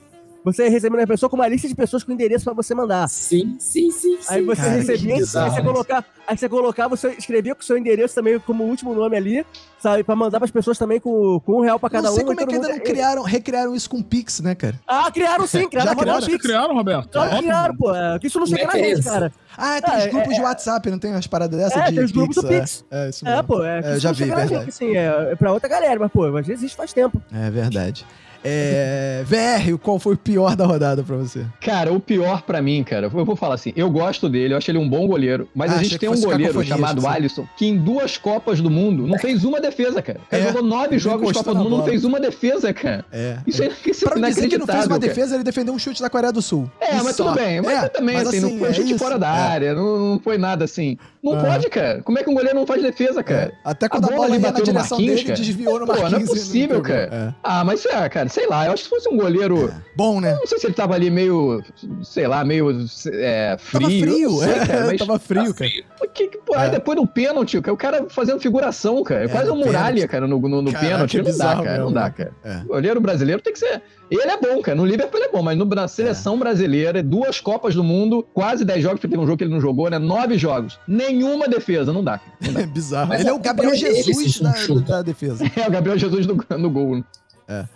Você 0.45 0.69
recebendo 0.69 1.01
a 1.01 1.07
pessoa 1.07 1.31
com 1.31 1.37
uma 1.37 1.47
lista 1.47 1.69
de 1.69 1.75
pessoas 1.75 2.03
com 2.03 2.11
endereço 2.11 2.45
pra 2.45 2.53
você 2.53 2.75
mandar. 2.75 3.09
Sim, 3.09 3.57
sim, 3.61 3.91
sim. 3.93 4.19
Aí 4.29 4.41
sim. 4.41 4.45
você 4.47 4.61
Cara, 4.63 4.73
recebia, 4.73 5.15
aí 5.15 5.21
você, 5.25 5.63
colocar, 5.63 6.05
aí 6.27 6.37
você 6.37 6.49
colocava, 6.49 6.97
você 6.97 7.11
escrevia 7.17 7.55
com 7.55 7.61
o 7.61 7.65
seu 7.65 7.79
endereço 7.79 8.13
também 8.15 8.39
como 8.41 8.65
último 8.65 8.93
nome 8.93 9.17
ali, 9.17 9.47
sabe? 9.79 10.03
Pra 10.03 10.17
mandar 10.17 10.41
pras 10.41 10.51
pessoas 10.51 10.77
também 10.77 10.99
com, 10.99 11.39
com 11.47 11.59
um 11.59 11.61
real 11.61 11.79
pra 11.79 11.89
cada 11.89 12.09
não 12.09 12.15
sei 12.17 12.25
um. 12.25 12.27
como 12.27 12.41
é 12.41 12.45
que 12.47 12.55
ainda 12.55 12.69
mundo- 12.69 12.77
não 12.77 12.85
criaram, 12.85 13.23
recriaram 13.23 13.73
isso 13.75 13.89
com 13.89 13.99
o 13.99 14.03
Pix, 14.05 14.41
né, 14.41 14.57
cara? 14.57 14.75
Ah, 14.85 15.11
criaram 15.13 15.47
sim, 15.47 15.67
criaram. 15.71 15.91
Já 15.91 15.97
criaram? 15.97 16.27
Pix. 16.27 16.43
criaram, 16.45 16.75
Roberto? 16.75 17.09
Claro 17.11 17.29
Ótimo. 17.29 17.43
criaram, 17.43 17.77
pô. 17.77 17.95
É, 17.95 18.19
isso 18.25 18.39
não 18.41 18.47
chega 18.47 18.63
é 18.63 18.67
na 18.67 18.73
é 18.79 18.83
gente, 18.85 18.99
isso? 18.99 19.09
cara. 19.09 19.33
Ah, 19.57 19.81
tem 19.81 19.95
É, 19.95 19.99
os 19.99 20.05
é, 20.05 20.09
grupos 20.09 20.35
de 20.35 20.41
é. 20.41 20.45
WhatsApp, 20.45 20.91
não 20.91 20.99
tem 20.99 21.11
umas 21.13 21.27
paradas 21.29 21.57
dessas 21.61 21.81
É, 21.83 21.89
de 21.91 21.95
tem 21.95 22.05
os 22.05 22.11
grupos 22.11 22.37
do 22.43 22.53
é. 22.53 22.59
Pix. 22.61 22.85
É, 22.91 23.09
isso 23.11 23.25
É, 23.29 23.31
mesmo. 23.31 23.45
pô, 23.45 23.63
é, 23.63 23.81
que 23.83 23.89
É, 23.91 24.01
já 24.01 24.11
vi, 24.11 24.25
verdade. 24.25 24.49
gente, 24.57 24.69
assim, 24.71 24.97
é, 24.97 25.29
é 25.31 25.37
pra 25.37 25.53
outra 25.53 25.69
galera, 25.69 26.01
mas, 26.01 26.11
pô, 26.11 26.29
mas 26.33 26.49
existe 26.49 26.77
faz 26.77 26.93
tempo. 26.93 27.23
É 27.33 27.49
verdade. 27.49 28.05
É, 28.45 29.25
VR, 29.27 29.77
qual 29.79 29.99
foi 29.99 30.15
o 30.15 30.17
pior 30.17 30.57
da 30.57 30.65
rodada 30.67 31.03
pra 31.03 31.17
você? 31.17 31.45
Cara, 31.61 31.93
o 31.93 32.01
pior 32.01 32.43
pra 32.43 32.61
mim, 32.61 32.83
cara, 32.85 33.07
eu 33.13 33.25
vou 33.25 33.37
falar 33.37 33.55
assim, 33.55 33.73
eu 33.77 33.91
gosto 33.91 34.29
dele, 34.29 34.55
eu 34.55 34.59
acho 34.59 34.71
ele 34.71 34.79
um 34.79 34.89
bom 34.89 35.07
goleiro, 35.07 35.49
mas 35.55 35.71
Ah, 35.73 35.77
a 35.77 35.83
gente 35.83 35.99
tem 35.99 36.09
um 36.09 36.21
goleiro 36.21 36.65
chamado. 36.65 37.07
Alisson, 37.07 37.47
que 37.57 37.67
em 37.67 37.77
duas 37.77 38.17
Copas 38.19 38.61
do 38.61 38.71
Mundo 38.71 39.07
não 39.07 39.19
fez 39.19 39.45
uma 39.45 39.61
defesa, 39.61 40.01
cara. 40.03 40.21
Ele 40.31 40.43
É, 40.43 40.47
jogou 40.49 40.63
nove 40.63 40.99
jogos 40.99 41.33
Copa 41.33 41.55
do 41.55 41.61
Mundo, 41.65 41.79
não 41.79 41.85
fez 41.85 42.05
uma 42.05 42.19
defesa, 42.21 42.73
cara. 42.73 43.05
É. 43.13 43.39
Isso 43.47 43.63
é, 43.63 43.71
isso 43.87 44.07
é 44.07 44.11
Pra 44.11 44.29
dizer 44.29 44.49
que 44.49 44.59
não 44.59 44.67
fez 44.67 44.79
uma 44.87 44.87
inacreditável, 44.87 44.89
cara. 44.89 44.99
defesa, 45.01 45.35
ele 45.37 45.45
defendeu 45.45 45.75
um 45.75 45.79
chute 45.79 46.01
da 46.03 46.11
Coreia 46.11 46.33
do 46.33 46.43
Sul. 46.43 46.71
É, 46.81 46.97
E 46.99 47.03
mas 47.03 47.17
só. 47.17 47.25
tudo 47.33 47.37
bem. 47.37 47.61
Mas 47.61 47.85
É, 47.85 47.89
também, 47.89 48.15
mas 48.17 48.29
assim, 48.29 48.41
não 48.41 48.59
foi 48.59 48.69
é 48.69 48.73
chute 48.73 48.91
isso. 48.91 48.99
fora 48.99 49.19
da 49.19 49.29
É. 49.29 49.41
área, 49.41 49.75
não, 49.75 49.99
não 50.13 50.19
foi 50.21 50.39
nada 50.39 50.65
assim. 50.65 50.97
Não 51.23 51.35
Ah. 51.39 51.43
pode, 51.45 51.69
cara. 51.71 52.03
Como 52.03 52.19
é 52.19 52.25
que 52.25 52.31
um 52.31 52.35
goleiro 52.35 52.59
não 52.59 52.67
faz 52.67 52.83
defesa, 52.83 53.23
cara? 53.23 53.43
É. 53.43 53.53
Até 53.65 53.89
quando 53.89 54.05
a, 54.05 54.09
bola 54.09 54.17
bola 54.23 54.27
ali 54.27 54.35
ia 54.35 54.41
na 54.41 54.49
bateu 54.49 54.67
no 54.67 54.73
direção 54.73 54.99
Marquinhos, 54.99 55.21
dele, 55.21 55.29
cara. 55.29 55.41
desviou 55.41 55.81
no 55.81 55.87
Pô, 55.87 55.93
não 55.93 55.99
é 55.99 56.03
Marquinhos. 56.03 56.29
possível, 56.31 56.83
pegou. 56.83 56.83
cara. 56.83 57.37
Ah, 57.43 57.65
mas 57.65 57.87
é, 57.87 58.09
cara, 58.09 58.29
sei 58.29 58.47
lá, 58.49 58.67
eu 58.67 58.73
acho 58.73 58.83
que 58.85 58.89
se 58.89 58.91
fosse 58.91 59.09
um 59.09 59.17
goleiro. 59.17 59.69
É. 59.69 59.75
Bom, 59.97 60.21
né? 60.21 60.35
Não 60.35 60.47
sei 60.47 60.59
se 60.59 60.67
ele 60.67 60.75
tava 60.75 60.95
ali 60.95 61.11
meio, 61.11 61.63
sei 62.03 62.27
lá, 62.27 62.45
meio 62.45 62.71
é, 63.13 63.57
frio. 63.59 63.81
Tava 63.81 63.91
frio, 63.91 64.31
não 64.31 64.39
sei, 64.39 64.51
é, 64.53 64.67
cara, 64.67 64.87
mas 64.87 64.99
tava 64.99 65.19
frio, 65.19 65.55
cara. 65.55 65.71
que, 66.13 66.27
que, 66.29 66.39
aí 66.57 66.67
É. 66.67 66.71
depois 66.71 66.99
do 66.99 67.07
pênalti, 67.07 67.57
o 67.59 67.77
cara 67.77 68.07
fazendo 68.09 68.41
figuração, 68.41 69.03
cara. 69.05 69.25
É, 69.25 69.29
quase 69.29 69.49
uma 69.51 69.65
muralha, 69.65 70.09
cara, 70.09 70.27
no, 70.27 70.41
no, 70.41 70.61
no 70.63 70.73
pênalti. 70.73 71.19
é 71.21 71.23
Não 71.23 71.37
dá, 71.39 71.45
cara, 71.57 71.63
mesmo, 71.63 71.85
não 71.85 71.93
dá, 71.93 72.05
né? 72.05 72.11
cara. 72.17 72.33
É. 72.45 72.63
O 72.65 72.67
goleiro 72.69 73.01
brasileiro 73.01 73.41
tem 73.41 73.53
que 73.53 73.59
ser. 73.61 73.81
Ele 74.11 74.21
é 74.31 74.37
bom, 74.37 74.61
cara. 74.61 74.77
No 74.77 74.85
Liverpool 74.85 75.19
ele 75.21 75.29
é 75.29 75.33
bom, 75.33 75.43
mas 75.43 75.57
no, 75.57 75.65
na 75.65 75.89
seleção 75.89 76.39
brasileira, 76.39 77.03
duas 77.03 77.41
Copas 77.41 77.75
do 77.75 77.83
Mundo, 77.83 78.27
quase 78.35 78.63
10 78.65 78.83
jogos, 78.83 79.01
porque 79.01 79.09
tem 79.15 79.19
um 79.19 79.25
jogo 79.27 79.39
que 79.39 79.45
ele 79.45 79.55
não 79.55 79.61
jogou, 79.61 79.89
né? 79.89 79.99
Nove 79.99 80.37
jogos. 80.37 80.79
Nenhuma 81.13 81.49
defesa, 81.49 81.93
não 81.93 82.03
dá. 82.03 82.21
Não 82.41 82.53
dá. 82.53 82.61
É 82.63 82.67
bizarro. 82.67 83.09
Mas 83.09 83.21
ele 83.21 83.29
é 83.29 83.33
é 83.33 83.35
o 83.35 83.39
Gabriel 83.39 83.75
Jesus 83.75 84.41
da, 84.41 84.51
não 84.51 84.57
chuta. 84.57 84.81
da 84.93 85.03
defesa. 85.03 85.45
É 85.57 85.69
o 85.69 85.71
Gabriel 85.71 85.99
Jesus 85.99 86.27
no, 86.27 86.37
no 86.59 86.71
gol. 86.71 87.05
né? 87.49 87.69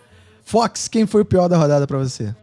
Fox, 0.45 0.89
quem 0.89 1.07
foi 1.07 1.23
o 1.23 1.25
pior 1.25 1.49
da 1.49 1.57
rodada 1.57 1.87
pra 1.87 1.99
você? 1.99 2.35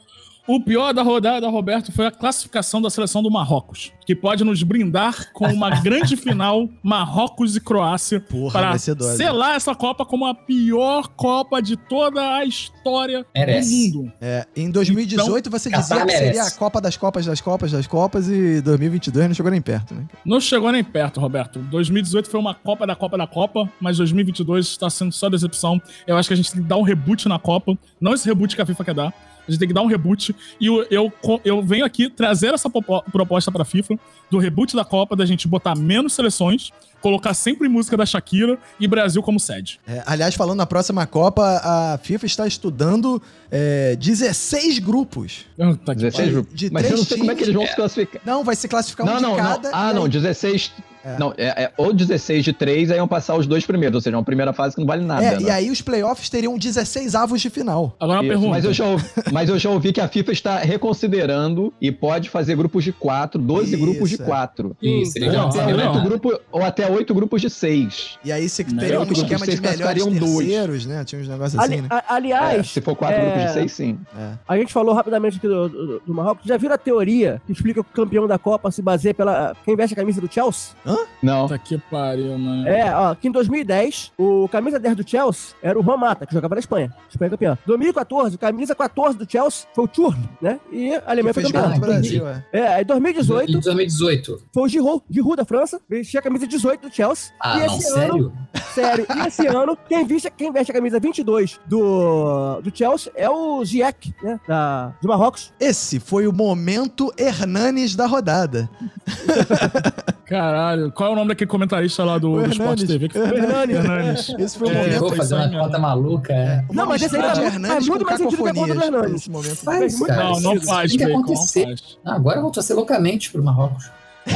O 0.46 0.60
pior 0.60 0.94
da 0.94 1.02
rodada, 1.02 1.48
Roberto, 1.48 1.90
foi 1.94 2.06
a 2.06 2.12
classificação 2.12 2.82
da 2.82 2.90
seleção 2.90 3.24
do 3.24 3.32
Marrocos, 3.32 3.94
que 4.06 4.14
pode 4.14 4.44
nos 4.44 4.62
brindar 4.62 5.32
com 5.32 5.48
uma 5.48 5.70
grande 5.80 6.18
final 6.18 6.68
Marrocos 6.84 7.56
e 7.56 7.62
Croácia 7.62 8.20
Porra, 8.20 8.52
para 8.52 8.78
selar 8.78 9.56
essa 9.56 9.74
Copa 9.74 10.06
como 10.06 10.26
a 10.26 10.36
pior 10.36 11.08
Copa 11.16 11.62
de 11.62 11.78
toda 11.78 12.36
a 12.36 12.44
história 12.44 13.26
Merece. 13.34 13.92
do 13.92 14.00
mundo. 14.00 14.14
É, 14.20 14.46
em 14.54 14.70
2018 14.70 15.50
você 15.50 15.70
Catar 15.70 15.82
dizia 15.82 15.98
que 16.00 16.06
merece. 16.06 16.26
seria 16.26 16.44
a 16.44 16.52
Copa 16.52 16.82
das 16.82 16.98
Copas 16.98 17.26
das 17.26 17.40
Copas 17.40 17.72
das 17.72 17.88
Copas 17.88 18.28
e 18.28 18.60
2022 18.62 19.28
não 19.30 19.34
chegou 19.34 19.52
nem 19.52 19.62
perto, 19.62 19.96
né? 19.96 20.06
Não 20.26 20.42
chegou 20.42 20.74
nem 20.74 20.84
perto, 20.84 21.22
Roberto. 21.22 21.60
2018 21.60 22.30
foi 22.30 22.40
uma 22.40 22.54
Copa 22.54 22.86
da 22.86 22.98
Copa 22.98 23.18
da 23.18 23.26
Copa, 23.26 23.72
mas 23.80 23.96
2022 23.96 24.68
está 24.68 24.90
sendo 24.90 25.14
só 25.14 25.30
decepção. 25.30 25.82
Eu 26.06 26.18
acho 26.18 26.28
que 26.28 26.34
a 26.34 26.38
gente 26.38 26.52
tem 26.52 26.62
que 26.62 26.68
dar 26.68 26.76
um 26.76 26.84
reboot 26.84 27.30
na 27.30 27.40
Copa. 27.40 27.78
Não 28.02 28.14
esse 28.14 28.28
reboot 28.28 28.58
que 28.58 28.62
a 28.62 28.66
FIFA 28.66 28.84
quer 28.84 28.94
dar. 28.94 29.14
A 29.48 29.52
gente 29.52 29.60
tem 29.60 29.68
que 29.68 29.74
dar 29.74 29.82
um 29.82 29.88
reboot. 29.88 30.36
E 30.60 30.68
eu, 30.68 30.86
eu, 30.90 31.14
eu 31.44 31.62
venho 31.62 31.86
aqui 31.86 32.10
trazer 32.10 32.54
essa 32.54 32.70
proposta 32.70 33.52
para 33.52 33.62
a 33.62 33.66
FIFA 33.66 34.00
do 34.30 34.38
reboot 34.38 34.76
da 34.76 34.86
Copa, 34.86 35.16
da 35.16 35.26
gente 35.26 35.48
botar 35.48 35.76
menos 35.76 36.14
seleções, 36.14 36.72
colocar 37.02 37.34
sempre 37.34 37.68
música 37.68 37.98
da 37.98 38.06
Shakira 38.06 38.58
e 38.80 38.88
Brasil 38.88 39.22
como 39.22 39.40
sede. 39.40 39.80
É, 39.86 40.02
aliás, 40.06 40.36
falando 40.36 40.58
na 40.58 40.66
próxima 40.66 41.06
Copa, 41.06 41.62
a 41.64 42.00
FIFA 42.02 42.26
está 42.26 42.48
estudando 42.48 43.22
é, 43.52 43.96
16 43.98 44.80
grupos. 44.80 45.46
Tá 45.86 45.94
16 45.94 46.32
grupos. 46.32 46.70
Mas 46.72 46.90
eu 46.90 46.98
não 46.98 47.04
sei 47.04 47.18
como 47.18 47.32
é 47.32 47.36
que 47.36 47.44
eles 47.44 47.54
vão 47.54 47.68
se 47.68 47.76
classificar. 47.76 48.22
Não, 48.26 48.44
vai 48.44 48.56
se 48.56 48.68
classificar 48.68 49.06
não, 49.06 49.18
um 49.18 49.22
não, 49.22 49.32
de 49.32 49.38
cada. 49.38 49.70
Ah, 49.70 49.72
né? 49.72 49.72
Não. 49.72 49.90
Ah, 49.90 49.94
não, 49.94 50.10
16 50.10 50.72
é. 51.04 51.18
Não, 51.20 51.34
é, 51.38 51.64
é, 51.64 51.72
ou 51.78 51.94
16 51.94 52.46
de 52.46 52.54
3, 52.54 52.92
aí 52.92 52.98
iam 52.98 53.08
passar 53.08 53.36
os 53.36 53.46
dois 53.46 53.66
primeiros, 53.66 53.96
ou 53.96 54.02
seja, 54.02 54.16
é 54.16 54.18
uma 54.18 54.24
primeira 54.24 54.54
fase 54.54 54.76
que 54.76 54.82
não 54.82 54.88
vale 54.88 55.04
nada. 55.04 55.24
É, 55.24 55.40
né? 55.40 55.42
E 55.42 55.50
aí 55.50 55.70
os 55.70 55.82
playoffs 55.82 56.30
teriam 56.30 56.58
16 56.58 57.14
avos 57.16 57.42
de 57.42 57.50
final. 57.50 57.96
Agora 58.00 58.22
uma 58.22 58.28
pergunta. 58.28 58.50
Mas 58.50 58.66
eu, 58.66 58.74
já 58.74 58.86
ouvi, 58.86 59.06
mas 59.32 59.50
eu 59.50 59.60
já 59.60 59.70
ouvi 59.70 59.92
que 59.92 60.00
a 60.00 60.08
FIFA 60.08 60.32
está 60.32 60.58
reconsiderando 60.60 61.74
e 61.82 61.92
pode 61.92 62.30
fazer 62.30 62.56
grupos 62.56 62.84
de 62.84 62.94
4, 62.94 63.42
12 63.42 63.74
Isso, 63.74 63.84
grupos 63.84 64.10
de 64.10 64.22
é. 64.22 64.26
4. 64.26 64.78
Isso, 64.82 65.14
então, 65.18 66.04
grupo, 66.04 66.40
ou 66.52 66.64
até 66.64 66.90
8 66.90 67.14
grupos 67.14 67.42
de 67.42 67.50
6. 67.50 68.20
E 68.24 68.32
aí 68.32 68.48
se 68.48 68.64
teria 68.64 69.00
um 69.00 69.04
esquema 69.04 69.46
de, 69.46 69.56
de 69.56 69.62
melhores 69.62 70.04
terceiros, 70.04 70.86
dois. 70.86 70.86
né? 70.86 71.04
Tinha 71.04 71.22
uns 71.22 71.28
negócios 71.28 71.62
Ali, 71.62 71.74
assim, 71.74 71.82
né? 71.82 71.88
A, 71.90 72.16
aliás... 72.16 72.60
É, 72.60 72.64
se 72.64 72.82
for 72.82 72.96
4 72.96 73.22
grupos 73.22 73.42
de 73.42 73.54
6, 73.54 73.72
sim. 73.72 74.00
A 74.48 74.58
gente 74.58 74.72
falou 74.72 74.94
rapidamente 74.94 75.38
aqui 75.38 75.48
do, 75.48 75.68
do, 75.68 76.00
do 76.00 76.14
Marrocos. 76.14 76.46
Já 76.46 76.56
viram 76.56 76.76
a 76.76 76.78
teoria 76.78 77.42
que 77.46 77.52
explica 77.52 77.84
que 77.84 77.90
o 77.90 77.94
campeão 77.94 78.28
da 78.28 78.38
Copa 78.38 78.72
se 78.72 78.82
baseia 78.82 79.14
pela... 79.14 79.56
Quem 79.66 79.76
veste 79.76 79.94
a 79.94 79.98
camisa 79.98 80.22
do 80.22 80.32
Chelsea? 80.32 80.76
Hã? 80.86 80.93
Não. 81.22 81.44
Puta 81.44 81.58
que 81.58 81.78
pariu, 81.78 82.38
mano. 82.38 82.68
É, 82.68 82.94
ó, 82.96 83.16
que 83.16 83.28
em 83.28 83.32
2010, 83.32 84.12
o 84.18 84.48
camisa 84.50 84.80
10 84.80 84.96
do 84.98 85.10
Chelsea 85.10 85.56
era 85.62 85.80
o 85.80 85.84
Juan 85.84 85.98
Mata, 85.98 86.26
que 86.26 86.34
jogava 86.34 86.56
na 86.56 86.60
Espanha. 86.60 86.94
Espanha 87.10 87.32
campeã. 87.32 87.58
2014, 87.66 88.36
o 88.36 88.40
camisa 88.40 88.76
14 88.76 89.18
do 89.18 89.30
Chelsea 89.30 89.68
foi 89.74 89.86
o 89.86 89.90
Churn, 89.92 90.30
né? 90.42 90.60
E 90.72 90.94
a 90.96 91.04
Alemanha 91.08 91.34
Que 91.34 91.42
foi 91.42 91.52
campeã. 91.52 91.80
Brasil, 91.80 92.28
é. 92.28 92.44
É, 92.52 92.68
aí 92.68 92.84
2018 92.86 93.50
Em 93.50 93.60
2018. 93.60 94.44
foi 94.54 94.64
o 94.64 94.68
Giroud, 94.68 95.04
Giroud 95.10 95.38
da 95.38 95.46
França, 95.46 95.80
vestia 95.90 96.20
a 96.20 96.24
camisa 96.24 96.46
18 96.48 96.90
do 96.90 96.94
Chelsea. 96.94 97.34
Ah, 97.40 97.58
e 97.58 97.68
não, 97.68 97.78
esse 97.78 97.92
sério? 97.92 98.16
ano, 98.16 98.34
sério, 98.74 99.06
e 99.16 99.28
esse 99.28 99.48
ano, 99.48 99.78
quem 99.88 100.06
veste, 100.06 100.32
quem 100.36 100.52
veste 100.52 100.72
a 100.72 100.76
camisa 100.76 101.00
22 101.00 101.60
do, 101.66 102.62
do 102.62 102.76
Chelsea 102.76 103.12
é 103.16 103.30
o 103.30 103.64
Ziyech, 103.64 104.14
né? 104.22 104.40
Da, 104.48 104.94
de 105.02 105.08
Marrocos. 105.08 105.54
Esse 105.60 106.00
foi 106.00 106.28
o 106.28 106.34
momento 106.34 107.12
Hernanes 107.18 107.96
da 107.96 108.06
rodada. 108.06 108.70
Caralho, 110.26 110.83
qual 110.92 111.10
é 111.10 111.14
o 111.14 111.16
nome 111.16 111.30
daquele 111.30 111.50
comentarista 111.50 112.04
lá 112.04 112.18
do, 112.18 112.42
do 112.42 112.50
Sport. 112.52 112.84
TV? 112.86 113.10
Que... 113.10 113.18
Hernandes. 113.18 113.76
Hernandes. 113.76 114.30
Esse 114.40 114.58
foi 114.58 114.68
o 114.68 114.72
É, 114.72 114.78
momento. 114.78 115.00
Vou 115.00 115.10
foi 115.10 115.18
fazer 115.18 115.36
isso 115.40 115.50
uma 115.50 115.64
conta 115.66 115.80
maluca. 115.80 116.34
É. 116.34 116.66
Não, 116.72 116.86
mas 116.88 117.02
esse 117.02 117.16
aí 117.16 117.22
tá 117.22 117.28
muito- 117.30 117.42
Hernandes 117.42 117.68
faz 117.74 117.88
muito 117.88 118.06
mais 118.06 118.18
sentido 118.18 118.44
que 118.44 118.50
a 118.50 118.54
conta 118.54 118.74
do 118.76 118.84
Hernandes. 118.84 119.12
nesse 119.12 119.30
momento. 119.32 119.56
Faz. 119.58 120.00
Não, 120.00 120.40
não 120.42 120.54
Isso 120.56 120.66
faz, 120.66 120.96
Bacon, 120.96 121.10
não 121.14 121.20
acontecer. 121.22 121.64
faz. 121.66 121.98
Ah, 122.06 122.16
agora 122.16 122.38
eu 122.38 122.42
vou 122.42 122.52
torcer 122.52 122.76
loucamente 122.76 123.32
pro 123.32 123.44
Marrocos. 123.44 123.90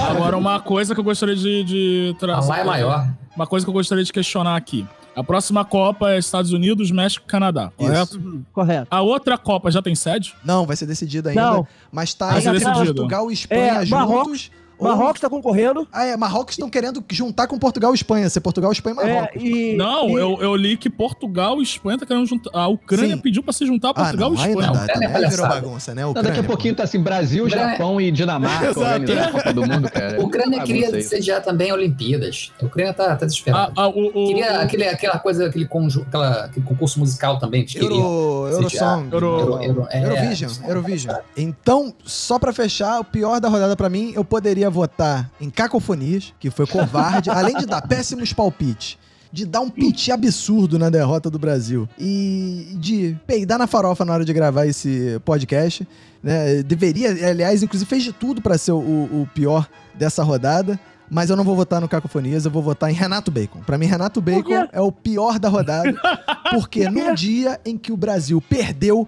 Agora, 0.09 0.35
uma 0.37 0.59
coisa 0.59 0.93
que 0.93 0.99
eu 0.99 1.03
gostaria 1.03 1.35
de, 1.35 1.63
de 1.63 2.13
A 2.15 2.19
trazer. 2.19 2.49
lá 2.49 2.59
é 2.59 2.63
maior. 2.63 3.07
Uma 3.35 3.47
coisa 3.47 3.65
que 3.65 3.69
eu 3.69 3.73
gostaria 3.73 4.03
de 4.03 4.11
questionar 4.11 4.55
aqui. 4.55 4.85
A 5.15 5.23
próxima 5.23 5.65
Copa 5.65 6.11
é 6.11 6.19
Estados 6.19 6.51
Unidos, 6.51 6.91
México 6.91 7.25
e 7.25 7.29
Canadá, 7.29 7.71
Isso. 7.79 7.87
correto? 7.89 8.17
Uhum, 8.17 8.43
Correto. 8.53 8.87
A 8.91 9.01
outra 9.01 9.35
Copa 9.35 9.71
já 9.71 9.81
tem 9.81 9.95
sede? 9.95 10.35
Não, 10.45 10.65
vai 10.67 10.75
ser 10.75 10.85
decidido 10.85 11.29
ainda. 11.29 11.41
Não. 11.41 11.67
Mas 11.91 12.13
tá 12.13 12.37
Vai. 12.39 12.59
Portugal 12.83 13.31
e 13.31 13.33
Espanha 13.33 13.61
É, 13.63 13.73
juntos. 13.77 13.89
Marrocos- 13.89 14.51
Marrocos 14.79 15.19
tá 15.21 15.29
concorrendo. 15.29 15.87
Ah, 15.91 16.05
é, 16.05 16.15
Marrocos 16.17 16.53
estão 16.53 16.69
querendo 16.69 17.03
juntar 17.11 17.47
com 17.47 17.57
Portugal 17.57 17.91
e 17.91 17.95
Espanha. 17.95 18.29
Ser 18.29 18.39
Portugal, 18.41 18.71
Espanha 18.71 18.95
e 19.01 19.09
É, 19.09 19.13
Marrocos. 19.15 19.43
e, 19.43 19.75
Não, 19.75 20.09
e- 20.09 20.13
eu, 20.13 20.37
eu 20.41 20.55
li 20.55 20.77
que 20.77 20.89
Portugal 20.89 21.59
e 21.59 21.63
Espanha 21.63 21.97
tá 21.97 22.05
querendo 22.05 22.25
juntar. 22.25 22.49
A 22.53 22.67
Ucrânia 22.67 23.15
Sim. 23.15 23.21
pediu 23.21 23.41
pra 23.43 23.53
se 23.53 23.65
juntar 23.65 23.89
a 23.89 23.91
Ah, 23.91 23.93
Portugal 23.95 24.29
não, 24.31 24.37
e 24.37 24.47
Espanha. 24.49 24.67
não 24.67 24.73
dá. 24.73 24.83
Ucrânia 24.83 25.07
Também 25.09 25.23
é 25.25 25.29
virou 25.29 25.47
bagunça, 25.47 25.95
né? 25.95 26.01
Não, 26.03 26.09
Ucrânia, 26.11 26.29
daqui 26.29 26.39
a 26.39 26.43
pô. 26.43 26.47
pouquinho 26.49 26.75
tá 26.75 26.83
assim, 26.83 26.99
Brasil, 27.01 27.49
Japão 27.49 27.99
e 27.99 28.11
Dinamarca 28.11 28.69
organizando 28.79 29.21
a 29.21 29.31
Copa 29.31 29.53
do 29.53 29.61
Mundo, 29.67 29.91
cara. 29.91 30.17
A 30.17 30.21
Ucrânia 30.25 30.61
queria 30.63 31.01
sediar 31.01 31.41
também 31.43 31.71
Olimpíadas. 31.73 32.51
A 32.61 32.65
Ucrânia 32.65 32.93
tá, 32.93 33.15
tá 33.15 33.25
desesperada. 33.25 33.73
Ah, 33.75 33.83
ah, 33.83 33.87
o, 33.89 34.07
o- 34.07 34.27
Queria 34.27 34.61
aquele, 34.61 34.83
aquela 34.87 35.19
coisa, 35.19 35.47
aquele, 35.47 35.65
conju, 35.67 36.01
aquela, 36.07 36.45
aquele 36.45 36.65
concurso 36.65 36.99
musical 36.99 37.39
também 37.39 37.65
que. 37.65 37.77
Euro, 37.79 38.47
Eurosong. 38.51 39.07
Euro- 39.11 39.25
Euro- 39.39 39.63
Euro- 39.63 39.87
é, 39.89 40.03
Eurovision, 40.03 40.51
Eurovision. 40.67 41.15
Então, 41.35 41.93
só 42.05 42.37
pra 42.39 42.53
fechar, 42.53 42.99
o 42.99 43.03
pior 43.03 43.39
da 43.39 43.47
rodada 43.49 43.75
pra 43.75 43.89
mim, 43.89 44.11
eu 44.15 44.23
poderia 44.23 44.66
votar 44.69 45.29
em 45.39 45.49
Cacofonias, 45.49 46.33
que 46.39 46.49
foi 46.49 46.65
covarde, 46.67 47.29
além 47.29 47.55
de 47.57 47.65
dar 47.65 47.81
péssimos 47.81 48.33
palpites. 48.33 48.97
De 49.31 49.45
dar 49.45 49.59
um 49.59 49.69
piti 49.69 50.09
absurdo 50.11 50.79
na 50.79 50.89
derrota 50.89 51.29
do 51.29 51.37
Brasil. 51.37 51.87
E 51.99 52.75
de 52.79 53.17
peidar 53.27 53.59
na 53.59 53.67
farofa 53.67 54.05
na 54.05 54.13
hora 54.13 54.23
de 54.23 54.31
gravar 54.31 54.65
esse 54.65 55.19
podcast. 55.25 55.85
Né? 56.23 56.63
Deveria, 56.63 57.09
aliás, 57.29 57.61
inclusive 57.61 57.89
fez 57.89 58.03
de 58.03 58.13
tudo 58.13 58.41
pra 58.41 58.57
ser 58.57 58.71
o, 58.71 58.77
o 58.77 59.29
pior 59.33 59.67
dessa 59.93 60.23
rodada. 60.23 60.79
Mas 61.09 61.29
eu 61.29 61.35
não 61.35 61.43
vou 61.43 61.55
votar 61.55 61.79
no 61.79 61.87
Cacofonias, 61.87 62.45
eu 62.45 62.51
vou 62.51 62.61
votar 62.61 62.89
em 62.89 62.93
Renato 62.93 63.31
Bacon. 63.31 63.61
Pra 63.61 63.77
mim, 63.77 63.85
Renato? 63.85 64.21
Bacon 64.21 64.67
é 64.71 64.81
o 64.81 64.91
pior 64.91 65.39
da 65.39 65.49
rodada. 65.49 65.93
Porque 66.51 66.89
num 66.89 67.13
dia 67.13 67.59
em 67.65 67.77
que 67.77 67.91
o 67.91 67.97
Brasil 67.97 68.41
perdeu 68.41 69.07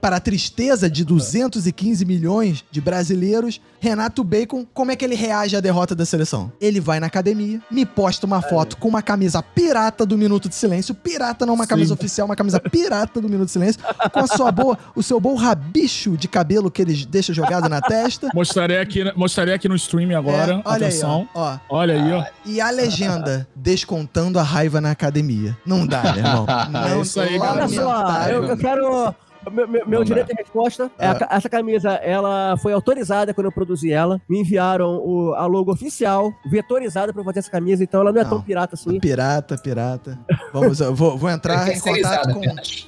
para 0.00 0.16
a 0.16 0.20
tristeza 0.20 0.88
de 0.90 1.04
215 1.04 2.04
milhões 2.04 2.64
de 2.70 2.80
brasileiros, 2.80 3.60
Renato 3.80 4.24
Bacon, 4.24 4.66
como 4.74 4.90
é 4.90 4.96
que 4.96 5.04
ele 5.04 5.14
reage 5.14 5.56
à 5.56 5.60
derrota 5.60 5.94
da 5.94 6.04
seleção? 6.04 6.50
Ele 6.60 6.80
vai 6.80 6.98
na 7.00 7.06
academia, 7.06 7.60
me 7.70 7.84
posta 7.86 8.26
uma 8.26 8.42
foto 8.42 8.76
com 8.76 8.88
uma 8.88 9.02
camisa 9.02 9.42
pirata 9.42 10.04
do 10.04 10.18
Minuto 10.18 10.48
de 10.48 10.54
Silêncio, 10.54 10.94
pirata 10.94 11.46
não 11.46 11.54
uma 11.54 11.64
Sim. 11.64 11.70
camisa 11.70 11.94
oficial, 11.94 12.26
uma 12.26 12.36
camisa 12.36 12.58
pirata 12.60 13.20
do 13.20 13.28
Minuto 13.28 13.46
de 13.46 13.52
Silêncio, 13.52 13.80
com 14.12 14.20
a 14.20 14.26
sua 14.26 14.50
boa, 14.50 14.78
o 14.94 15.02
seu 15.02 15.20
bom 15.20 15.34
rabicho 15.34 16.16
de 16.16 16.26
cabelo 16.28 16.70
que 16.70 16.82
ele 16.82 17.06
deixa 17.06 17.32
jogado 17.32 17.68
na 17.68 17.80
testa. 17.80 18.28
Mostrarei 18.34 18.78
aqui, 18.78 19.04
mostrarei 19.16 19.54
aqui 19.54 19.68
no 19.68 19.76
stream 19.76 20.16
agora. 20.16 20.54
É, 20.54 20.62
olha 20.64 20.86
Atenção. 20.86 21.20
aí, 21.20 21.28
ó. 21.34 21.40
ó. 21.40 21.58
Olha 21.70 21.94
aí, 21.94 22.12
ó. 22.12 22.24
E 22.44 22.60
a 22.60 22.70
legenda, 22.70 23.46
descontando 23.54 24.38
a 24.38 24.42
raiva 24.42 24.80
na 24.80 24.90
academia. 24.90 25.56
Não 25.64 25.86
dá, 25.86 26.02
meu 26.02 26.16
irmão. 26.16 26.46
Não, 26.70 26.86
É 26.88 27.00
isso 27.00 27.20
aí, 27.20 27.38
Olha 27.38 27.54
galera. 27.54 27.68
só, 27.68 28.22
eu, 28.28 28.44
eu 28.44 28.56
quero. 28.56 29.14
Meu, 29.50 29.86
meu, 29.86 30.04
direito 30.04 30.28
de 30.28 30.34
resposta 30.34 30.90
é 30.98 31.06
a 31.08 31.14
ca- 31.14 31.28
essa 31.30 31.48
camisa, 31.48 31.90
ela 31.92 32.56
foi 32.58 32.72
autorizada 32.72 33.32
quando 33.34 33.46
eu 33.46 33.52
produzi 33.52 33.92
ela. 33.92 34.20
Me 34.28 34.40
enviaram 34.40 34.96
o- 34.98 35.34
a 35.34 35.46
logo 35.46 35.72
oficial, 35.72 36.32
vetorizada 36.50 37.12
pra 37.12 37.20
eu 37.20 37.24
fazer 37.24 37.40
essa 37.40 37.50
camisa, 37.50 37.82
então 37.82 38.00
ela 38.00 38.12
não 38.12 38.20
é 38.20 38.24
Não. 38.24 38.30
tão 38.30 38.42
pirata 38.42 38.74
assim. 38.74 38.98
Pirata, 39.00 39.56
pirata. 39.58 40.18
Vamos, 40.52 40.80
eu 40.80 40.94
vou, 40.94 41.16
vou 41.16 41.30
entrar 41.30 41.68
em 41.72 41.80
contato 41.80 42.32
com. 42.34 42.40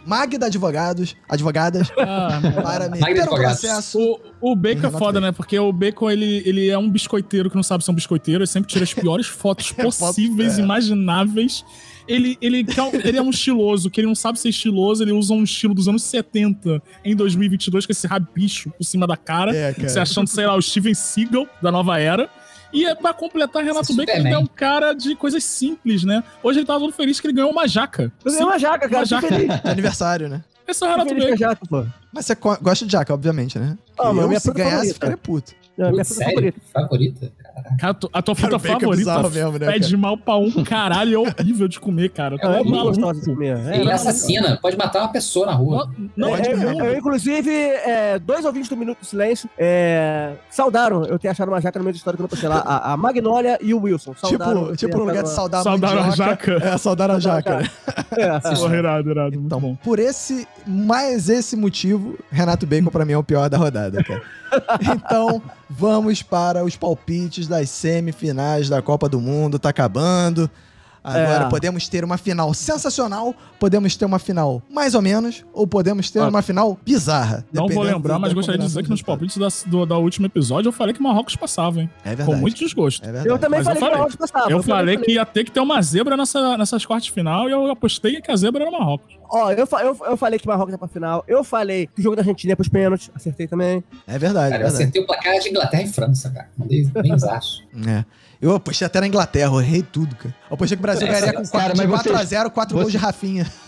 Magda 0.06 0.46
Advogados, 0.46 1.16
advogadas, 1.28 1.90
Ah, 1.98 2.40
para 2.62 2.88
Magda 2.88 3.06
meter 3.06 3.28
o 3.28 3.34
processo. 3.34 3.98
O, 4.40 4.52
o 4.52 4.56
Bacon 4.56 4.86
é 4.86 4.90
foda, 4.90 5.20
né? 5.20 5.32
Porque 5.32 5.58
o 5.58 5.72
Bacon, 5.72 6.10
ele, 6.10 6.42
ele 6.46 6.68
é 6.70 6.78
um 6.78 6.90
biscoiteiro 6.90 7.48
que 7.50 7.56
não 7.56 7.62
sabe 7.62 7.84
ser 7.84 7.90
um 7.90 7.94
biscoiteiro. 7.94 8.40
Ele 8.42 8.46
sempre 8.46 8.68
tira 8.70 8.84
as 8.84 8.92
piores 8.94 9.26
fotos 9.26 9.68
Foto- 9.70 9.82
possíveis, 9.98 10.58
é. 10.58 10.62
imagináveis. 10.62 11.64
Ele, 12.08 12.36
ele, 12.40 12.66
ele 13.04 13.18
é 13.18 13.22
um 13.22 13.30
estiloso, 13.30 13.90
que 13.90 14.00
ele 14.00 14.06
não 14.08 14.14
sabe 14.14 14.38
ser 14.38 14.48
estiloso, 14.48 15.02
ele 15.02 15.12
usa 15.12 15.32
um 15.34 15.42
estilo 15.44 15.74
dos 15.74 15.86
anos 15.88 16.02
70 16.02 16.82
em 17.04 17.14
2022, 17.14 17.86
com 17.86 17.92
esse 17.92 18.06
rabicho 18.06 18.70
por 18.70 18.84
cima 18.84 19.06
da 19.06 19.16
cara, 19.16 19.54
É, 19.54 19.72
cara. 19.72 19.88
se 19.88 19.98
achando, 19.98 20.26
sei 20.28 20.46
lá, 20.46 20.56
o 20.56 20.62
Steven 20.62 20.94
Seagal 20.94 21.46
da 21.62 21.70
nova 21.70 21.98
era. 21.98 22.28
E 22.72 22.84
é 22.86 22.94
pra 22.94 23.12
completar, 23.12 23.64
Renato 23.64 23.90
Esse 23.90 23.96
Bacon, 23.96 24.12
ele 24.18 24.28
é 24.28 24.38
um 24.38 24.46
cara 24.46 24.92
de 24.92 25.16
coisas 25.16 25.42
simples, 25.42 26.04
né? 26.04 26.22
Hoje 26.42 26.60
ele 26.60 26.66
tá 26.66 26.78
todo 26.78 26.92
feliz 26.92 27.18
que 27.18 27.26
ele 27.26 27.34
ganhou 27.34 27.50
uma 27.50 27.66
jaca. 27.66 28.12
Eu 28.24 28.30
ganhei 28.30 28.46
uma 28.46 28.58
jaca, 28.58 28.88
cara, 28.88 28.98
Uma 28.98 29.04
jaca. 29.06 29.26
feliz. 29.26 29.60
De 29.62 29.68
aniversário, 29.70 30.28
né? 30.28 30.44
Esse 30.68 30.84
é 30.84 30.86
o 30.86 30.90
Renato 30.90 31.12
Bacon. 31.14 31.36
jaca, 31.36 31.66
pô. 31.68 31.84
Mas 32.12 32.26
você 32.26 32.34
gosta 32.36 32.86
de 32.86 32.92
jaca, 32.92 33.12
obviamente, 33.12 33.58
né? 33.58 33.76
Ah, 33.98 34.12
mas 34.12 34.22
eu, 34.22 34.28
minha 34.28 34.38
se 34.40 34.52
ganhasse, 34.52 34.94
ficaria 34.94 35.16
puto. 35.16 35.52
É 35.76 35.82
a 35.84 35.90
minha 35.90 36.04
fruta 36.04 36.24
favorita. 36.24 36.60
Favorita? 36.72 37.32
Cara, 37.78 37.96
a 38.12 38.22
tua 38.22 38.34
Cara, 38.34 38.36
fruta 38.36 38.56
o 38.56 38.58
bacon 38.58 38.76
é 38.76 38.80
favorita 38.80 38.96
bizarro 38.96 39.30
mesmo, 39.30 39.58
né, 39.58 39.72
pede 39.72 39.96
mal 39.96 40.16
pra 40.16 40.36
um 40.36 40.64
caralho 40.64 41.10
e 41.10 41.14
é 41.14 41.18
horrível 41.18 41.68
de 41.68 41.78
comer, 41.80 42.10
cara. 42.10 42.36
É 42.40 42.62
gostosa 42.64 43.20
de 43.20 43.26
comer. 43.26 43.56
É, 43.68 43.80
Ele 43.80 43.90
assassina, 43.90 44.58
pode 44.60 44.76
matar 44.76 45.00
uma 45.02 45.12
pessoa 45.12 45.46
na 45.46 45.52
rua. 45.52 45.90
Não, 46.16 46.30
não, 46.30 46.36
é, 46.36 46.40
É, 46.42 46.52
eu, 46.52 46.84
eu, 46.84 46.98
inclusive, 46.98 47.50
é, 47.50 48.18
dois 48.18 48.44
ouvintes 48.44 48.68
do 48.68 48.76
Minuto 48.76 48.98
de 49.00 49.06
Silêncio 49.06 49.48
é, 49.58 50.32
saudaram 50.50 51.04
eu 51.04 51.18
ter 51.18 51.28
achado 51.28 51.48
uma 51.48 51.60
jaca 51.60 51.78
no 51.78 51.84
meio 51.84 51.94
da 51.94 51.98
história 51.98 52.16
que 52.16 52.22
eu 52.22 52.24
não 52.24 52.28
postei 52.28 52.48
lá. 52.48 52.58
A, 52.58 52.92
a 52.92 52.96
Magnólia 52.96 53.58
e 53.60 53.72
o 53.74 53.80
Wilson. 53.82 54.14
Saudaram 54.14 54.60
Tipo, 54.60 54.70
eu 54.72 54.76
tipo 54.76 54.92
ter 54.92 54.98
no 54.98 55.04
lugar 55.04 55.22
de 55.22 55.30
saudar 55.30 55.60
a 55.60 55.64
Saudaram 55.64 56.02
a 56.04 56.10
jaca. 56.10 56.52
É, 56.62 56.78
saudar 56.78 57.10
a 57.10 57.18
jaca. 57.18 57.56
né? 57.58 57.70
É, 58.12 58.40
Porra, 58.54 58.76
irado, 58.76 59.10
irado. 59.10 59.32
Muito 59.32 59.46
Então, 59.46 59.60
bom. 59.60 59.76
por 59.76 59.98
esse, 59.98 60.46
mais 60.66 61.28
esse 61.28 61.56
motivo, 61.56 62.18
Renato 62.30 62.66
Bacon 62.66 62.90
pra 62.90 63.04
mim 63.04 63.12
é 63.12 63.18
o 63.18 63.24
pior 63.24 63.48
da 63.48 63.56
rodada, 63.56 64.02
cara. 64.04 64.22
Então, 64.94 65.42
vamos 65.68 66.22
para 66.22 66.64
os 66.64 66.76
palpites 66.76 67.46
das 67.46 67.70
semifinais 67.70 68.68
da 68.68 68.82
Copa 68.82 69.08
do 69.08 69.20
Mundo, 69.20 69.58
tá 69.58 69.68
acabando. 69.70 70.50
Agora 71.02 71.44
É. 71.46 71.48
podemos 71.48 71.88
ter 71.88 72.04
uma 72.04 72.18
final 72.18 72.52
sensacional, 72.52 73.34
podemos 73.58 73.96
ter 73.96 74.04
uma 74.04 74.18
final 74.18 74.62
mais 74.70 74.94
ou 74.94 75.00
menos, 75.02 75.44
ou 75.52 75.66
podemos 75.66 76.10
ter 76.10 76.20
Ah. 76.20 76.28
uma 76.28 76.42
final 76.42 76.78
bizarra. 76.84 77.44
Não 77.52 77.68
vou 77.68 77.82
lembrar, 77.82 78.18
mas 78.18 78.32
gostaria 78.32 78.58
de 78.58 78.66
dizer 78.66 78.82
que 78.82 78.90
nos 78.90 79.00
palpites 79.02 79.36
da, 79.38 79.48
do, 79.66 79.86
da 79.86 79.96
último 79.96 80.26
episódio 80.26 80.68
eu 80.68 80.72
falei 80.72 80.94
que 80.94 81.02
Marrocos 81.02 81.36
passava, 81.36 81.80
hein? 81.80 81.90
É 82.04 82.10
Com 82.10 82.16
verdade. 82.16 82.40
muito 82.40 82.58
desgosto. 82.58 83.02
É 83.02 83.06
verdade. 83.12 83.28
Eu 83.28 83.38
também 83.38 83.60
Mas 83.62 83.66
eu 83.68 83.74
falei 83.74 83.76
que 83.76 83.80
falei. 83.80 83.94
o 83.94 83.98
Marrocos 83.98 84.16
passava. 84.16 84.44
eu 84.52 84.60
também 84.60 84.76
falei 84.76 84.96
que 84.98 85.12
ia 85.12 85.24
ter 85.26 85.44
que 85.44 85.50
ter 85.50 85.60
uma 85.60 85.80
zebra 85.82 86.16
nessa, 86.16 86.56
nessas 86.58 86.84
quartas 86.84 87.06
de 87.06 87.12
final 87.12 87.48
e 87.48 87.52
eu 87.52 87.70
apostei 87.70 88.20
que 88.20 88.30
a 88.30 88.36
zebra 88.36 88.62
era 88.64 88.70
Marrocos. 88.70 89.18
Ó, 89.32 89.50
eu, 89.52 89.66
fa- 89.66 89.82
eu, 89.82 89.96
eu 90.06 90.16
falei 90.16 90.38
que 90.38 90.46
Marrocos 90.46 90.74
é 90.74 90.76
pra 90.76 90.88
final. 90.88 91.24
Eu 91.26 91.42
falei 91.44 91.86
que 91.86 92.00
o 92.00 92.02
jogo 92.02 92.16
da 92.16 92.22
Argentina 92.22 92.52
é 92.52 92.56
pros 92.56 92.68
pênaltis. 92.68 93.10
Acertei 93.14 93.46
também. 93.46 93.82
É 94.06 94.18
verdade, 94.18 94.48
é 94.48 94.50
Cara, 94.50 94.62
eu 94.62 94.66
verdade. 94.66 94.74
acertei 94.74 95.02
o 95.02 95.06
placar 95.06 95.38
de 95.38 95.48
Inglaterra 95.48 95.82
e 95.82 95.88
França, 95.88 96.30
cara. 96.30 96.48
Mandei 96.58 96.84
bem 96.84 97.16
zaço. 97.18 97.62
É. 97.86 98.04
Eu 98.40 98.54
apostei 98.54 98.86
até 98.86 99.00
na 99.00 99.06
Inglaterra, 99.06 99.52
eu 99.52 99.60
errei 99.60 99.82
tudo, 99.82 100.16
cara. 100.16 100.34
Eu 100.48 100.54
apostei 100.54 100.76
que 100.76 100.80
o 100.80 100.82
Brasil 100.82 101.06
É, 101.06 101.10
ganharia 101.10 101.32
com 101.34 101.42
cara, 101.48 101.74
4, 101.74 101.76
mas 101.76 101.86
vocês- 102.02 102.16
4x0, 102.30 102.50
4 102.50 102.76
gols 102.78 102.90
de 102.92 102.96
Rafinha. 102.98 103.46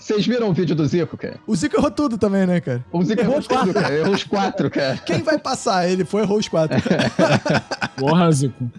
Vocês 0.00 0.26
viram 0.26 0.48
o 0.48 0.52
vídeo 0.52 0.74
do 0.74 0.84
Zico, 0.86 1.16
cara? 1.16 1.36
O 1.46 1.54
Zico 1.54 1.76
errou 1.76 1.90
tudo 1.90 2.18
também, 2.18 2.46
né, 2.46 2.60
cara? 2.60 2.84
O 2.90 3.02
Zico 3.04 3.20
errou 3.22 3.40
tudo, 3.40 3.72
cara. 3.72 3.94
Errou 3.94 4.14
os 4.14 4.24
quatro, 4.24 4.70
cara. 4.70 4.96
Quem 4.98 5.22
vai 5.22 5.38
passar? 5.38 5.88
Ele 5.88 6.04
foi, 6.04 6.22
errou 6.22 6.38
os 6.38 6.48
quatro. 6.48 6.76
Porra, 7.96 8.30
Zico. 8.32 8.70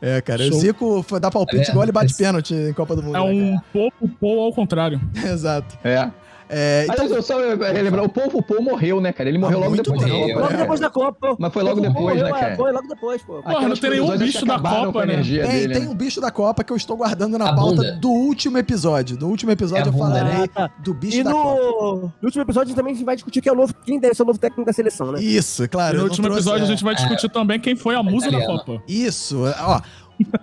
É, 0.00 0.20
cara. 0.20 0.42
O 0.42 0.46
Show. 0.48 0.58
Zico 0.60 1.02
foi 1.06 1.20
dar 1.20 1.30
palpite 1.30 1.68
É, 1.68 1.70
igual 1.70 1.84
ele 1.84 1.92
bate 1.92 2.06
esse- 2.12 2.22
pênalti 2.22 2.54
em 2.54 2.72
Copa 2.72 2.96
do 2.96 3.02
Mundo. 3.02 3.16
É 3.16 3.20
né, 3.20 3.24
um 3.24 3.58
pouco 3.72 4.08
pou 4.20 4.40
ao 4.44 4.52
contrário. 4.52 5.00
Exato. 5.24 5.78
É. 5.84 6.10
É, 6.48 6.82
então, 6.84 6.94
Aliás, 7.06 7.10
eu 7.12 7.22
só 7.22 7.38
relembrar, 7.38 8.04
o 8.04 8.08
Povo 8.08 8.42
Paul 8.42 8.62
morreu, 8.62 9.00
né, 9.00 9.12
cara? 9.12 9.28
Ele 9.28 9.38
morreu 9.38 9.58
logo 9.60 9.70
muito 9.70 9.90
depois 9.90 10.00
da 10.00 10.10
Copa, 10.10 10.40
Logo 10.40 10.56
depois 10.56 10.80
da 10.80 10.90
Copa. 10.90 11.36
Mas 11.38 11.52
foi 11.52 11.62
logo 11.62 11.80
depois, 11.80 12.16
eu- 12.18 12.24
né, 12.24 12.30
eu- 12.30 12.34
cara? 12.34 12.56
Foi 12.56 12.72
logo 12.72 12.88
depois, 12.88 13.22
pô. 13.22 13.42
Porra, 13.42 13.68
não 13.68 13.76
tem 13.76 13.90
nenhum 13.90 14.18
bicho 14.18 14.44
da 14.46 14.58
Copa, 14.58 15.02
a 15.02 15.06
né? 15.06 15.14
tem, 15.16 15.22
dele, 15.24 15.74
tem 15.74 15.82
né? 15.84 15.88
um 15.88 15.94
bicho 15.94 16.20
da 16.20 16.30
Copa 16.30 16.62
que 16.62 16.72
eu 16.72 16.76
estou 16.76 16.96
guardando 16.96 17.38
na 17.38 17.48
A 17.50 17.54
pauta 17.54 17.76
bunda. 17.76 17.92
do 17.96 18.10
último 18.10 18.58
episódio. 18.58 19.16
Do 19.16 19.26
último 19.28 19.50
episódio 19.52 19.82
É 19.82 19.84
a 19.84 19.88
eu 19.88 19.92
bunda. 19.92 20.04
falarei 20.18 20.44
Ah, 20.44 20.48
tá. 20.48 20.70
do 20.80 20.92
bicho 20.94 21.18
E 21.18 21.22
da 21.22 21.32
Copa. 21.32 21.60
no, 21.60 22.00
no 22.02 22.12
último 22.22 22.42
episódio 22.42 22.66
a 22.66 22.68
gente 22.68 22.76
também 22.76 23.04
vai 23.04 23.14
discutir 23.16 23.40
quem, 23.40 23.50
é 23.50 23.52
o 23.52 23.56
novo, 23.56 23.74
quem 23.84 23.98
deve 23.98 24.14
ser 24.14 24.22
o 24.22 24.26
novo 24.26 24.38
técnico 24.38 24.64
da 24.66 24.72
seleção, 24.72 25.12
né? 25.12 25.22
Isso, 25.22 25.68
claro. 25.68 25.94
E 25.96 25.98
no 25.98 26.04
último 26.04 26.24
trouxe- 26.26 26.40
episódio 26.40 26.62
a 26.64 26.66
é, 26.66 26.70
gente 26.70 26.84
vai 26.84 26.94
discutir 26.94 27.28
também 27.30 27.58
quem 27.58 27.74
foi 27.76 27.94
a 27.94 28.02
musa 28.02 28.30
da. 28.30 28.44
Copa. 28.44 28.82
Isso, 28.86 29.42
ó. 29.60 29.80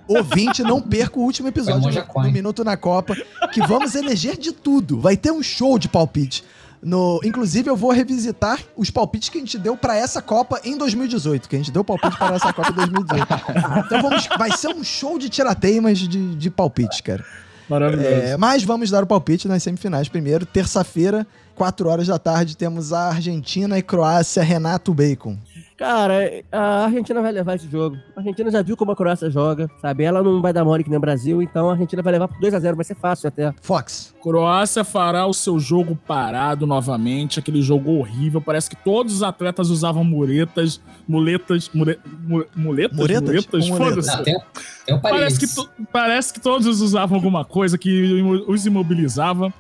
Ouvinte, 0.08 0.64
não 0.64 0.82
perca 0.82 1.20
o 1.20 1.24
último 1.24 1.48
episódio 1.48 1.90
do, 1.90 2.22
do 2.22 2.32
Minuto 2.32 2.64
na 2.64 2.76
Copa, 2.76 3.16
que 3.54 3.62
vamos 3.66 3.96
eleger 3.96 4.38
de 4.38 4.52
tudo. 4.52 5.00
Vai 5.00 5.16
ter 5.16 5.32
um 5.32 5.42
show 5.42 5.80
de 5.80 5.88
palpite. 5.88 6.44
No, 6.84 7.20
inclusive, 7.24 7.70
eu 7.70 7.76
vou 7.76 7.92
revisitar 7.92 8.60
os 8.76 8.90
palpites 8.90 9.30
que 9.30 9.38
a 9.38 9.42
gente 9.42 9.58
deu 9.60 9.78
pra 9.78 9.96
essa 9.96 10.22
Copa 10.22 10.60
em 10.64 10.76
2018, 10.76 11.48
que 11.48 11.56
a 11.56 11.60
gente 11.60 11.72
deu 11.72 11.84
palpite 11.84 12.18
para 12.18 12.36
essa 12.36 12.52
Copa 12.52 12.72
em 12.72 12.74
2018. 12.74 13.28
Então 13.86 14.02
vamos, 14.02 14.28
vai 14.38 14.52
ser 14.58 14.70
um 14.70 14.84
show 14.84 15.20
de 15.20 15.30
tirateimas 15.30 16.00
de, 16.00 16.36
de 16.36 16.50
palpites, 16.50 17.00
cara. 17.02 17.24
Maravilhoso. 17.70 18.08
É, 18.08 18.36
mas 18.36 18.64
vamos 18.64 18.90
dar 18.90 19.04
o 19.04 19.08
palpite 19.08 19.48
nas 19.48 19.62
semifinais 19.62 20.10
primeiro. 20.10 20.46
Terça-feira, 20.46 21.26
4 21.56 21.88
horas 21.88 22.08
da 22.08 22.18
tarde, 22.18 22.58
temos 22.58 22.92
a 22.92 23.10
Argentina 23.10 23.78
e 23.78 23.84
Croácia, 23.84 24.42
Renato 24.42 24.94
Bacon. 24.94 25.38
Cara, 25.78 26.44
a 26.52 26.86
Argentina 26.86 27.22
vai 27.22 27.32
levar 27.32 27.56
esse 27.56 27.68
jogo. 27.70 27.98
A 28.16 28.20
Argentina 28.20 28.52
já 28.52 28.62
viu 28.62 28.78
como 28.78 28.92
a 28.92 28.96
Croácia 28.96 29.30
joga, 29.30 29.70
sabe? 29.82 30.04
Ela 30.04 30.22
não 30.22 30.42
vai 30.42 30.54
dar 30.54 30.64
mole 30.64 30.84
que 30.84 30.90
nem 30.90 30.98
o 30.98 31.02
Brasil, 31.02 31.42
então 31.42 31.70
a 31.70 31.74
Argentina 31.74 32.02
vai 32.02 32.14
levar 32.14 32.28
por 32.28 32.38
2x0, 32.40 32.76
vai 32.76 32.86
ser 32.86 32.96
fácil 32.96 33.28
até. 33.28 33.54
Fox. 33.62 34.14
Croácia 34.22 34.84
fará 34.84 35.26
o 35.26 35.34
seu 35.34 35.60
jogo 35.60 35.98
parado 36.08 36.68
novamente, 36.68 37.40
aquele 37.40 37.62
jogo 37.62 37.92
horrível. 37.98 38.40
Parece 38.42 38.70
que 38.70 38.76
todos 38.76 39.14
os 39.16 39.24
atletas 39.24 39.70
usavam 39.70 40.04
muretas, 40.04 40.80
muletas, 41.08 41.70
mure, 41.74 42.00
mu- 42.24 42.46
muletas, 42.56 42.98
Muretas? 42.98 43.28
muletas, 43.30 43.68
foda-se. 43.70 44.24
Tem, 44.24 44.36
tem 44.86 44.96
o 44.96 45.02
Parece 45.02 45.40
que, 45.40 45.48
to- 45.56 45.70
parece 45.92 46.34
que 46.34 46.40
todos 46.40 46.80
usavam 46.82 47.16
alguma 47.16 47.44
coisa 47.44 47.78
que 47.78 48.22
os 48.48 48.66
imobilizava. 48.66 49.52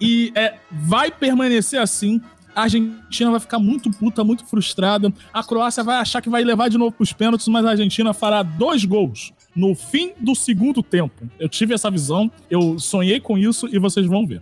e 0.00 0.32
é, 0.36 0.54
vai 0.70 1.10
permanecer 1.10 1.80
assim. 1.80 2.20
A 2.56 2.62
Argentina 2.62 3.30
vai 3.30 3.38
ficar 3.38 3.58
muito 3.58 3.90
puta, 3.90 4.24
muito 4.24 4.46
frustrada. 4.46 5.12
A 5.32 5.44
Croácia 5.44 5.84
vai 5.84 5.96
achar 5.98 6.22
que 6.22 6.30
vai 6.30 6.42
levar 6.42 6.68
de 6.70 6.78
novo 6.78 6.90
pros 6.92 7.12
pênaltis, 7.12 7.46
mas 7.48 7.64
a 7.66 7.70
Argentina 7.70 8.14
fará 8.14 8.42
dois 8.42 8.84
gols 8.84 9.32
no 9.54 9.74
fim 9.74 10.12
do 10.18 10.34
segundo 10.34 10.82
tempo. 10.82 11.28
Eu 11.38 11.48
tive 11.50 11.74
essa 11.74 11.90
visão, 11.90 12.30
eu 12.50 12.78
sonhei 12.78 13.20
com 13.20 13.36
isso 13.36 13.68
e 13.70 13.78
vocês 13.78 14.06
vão 14.06 14.26
ver. 14.26 14.40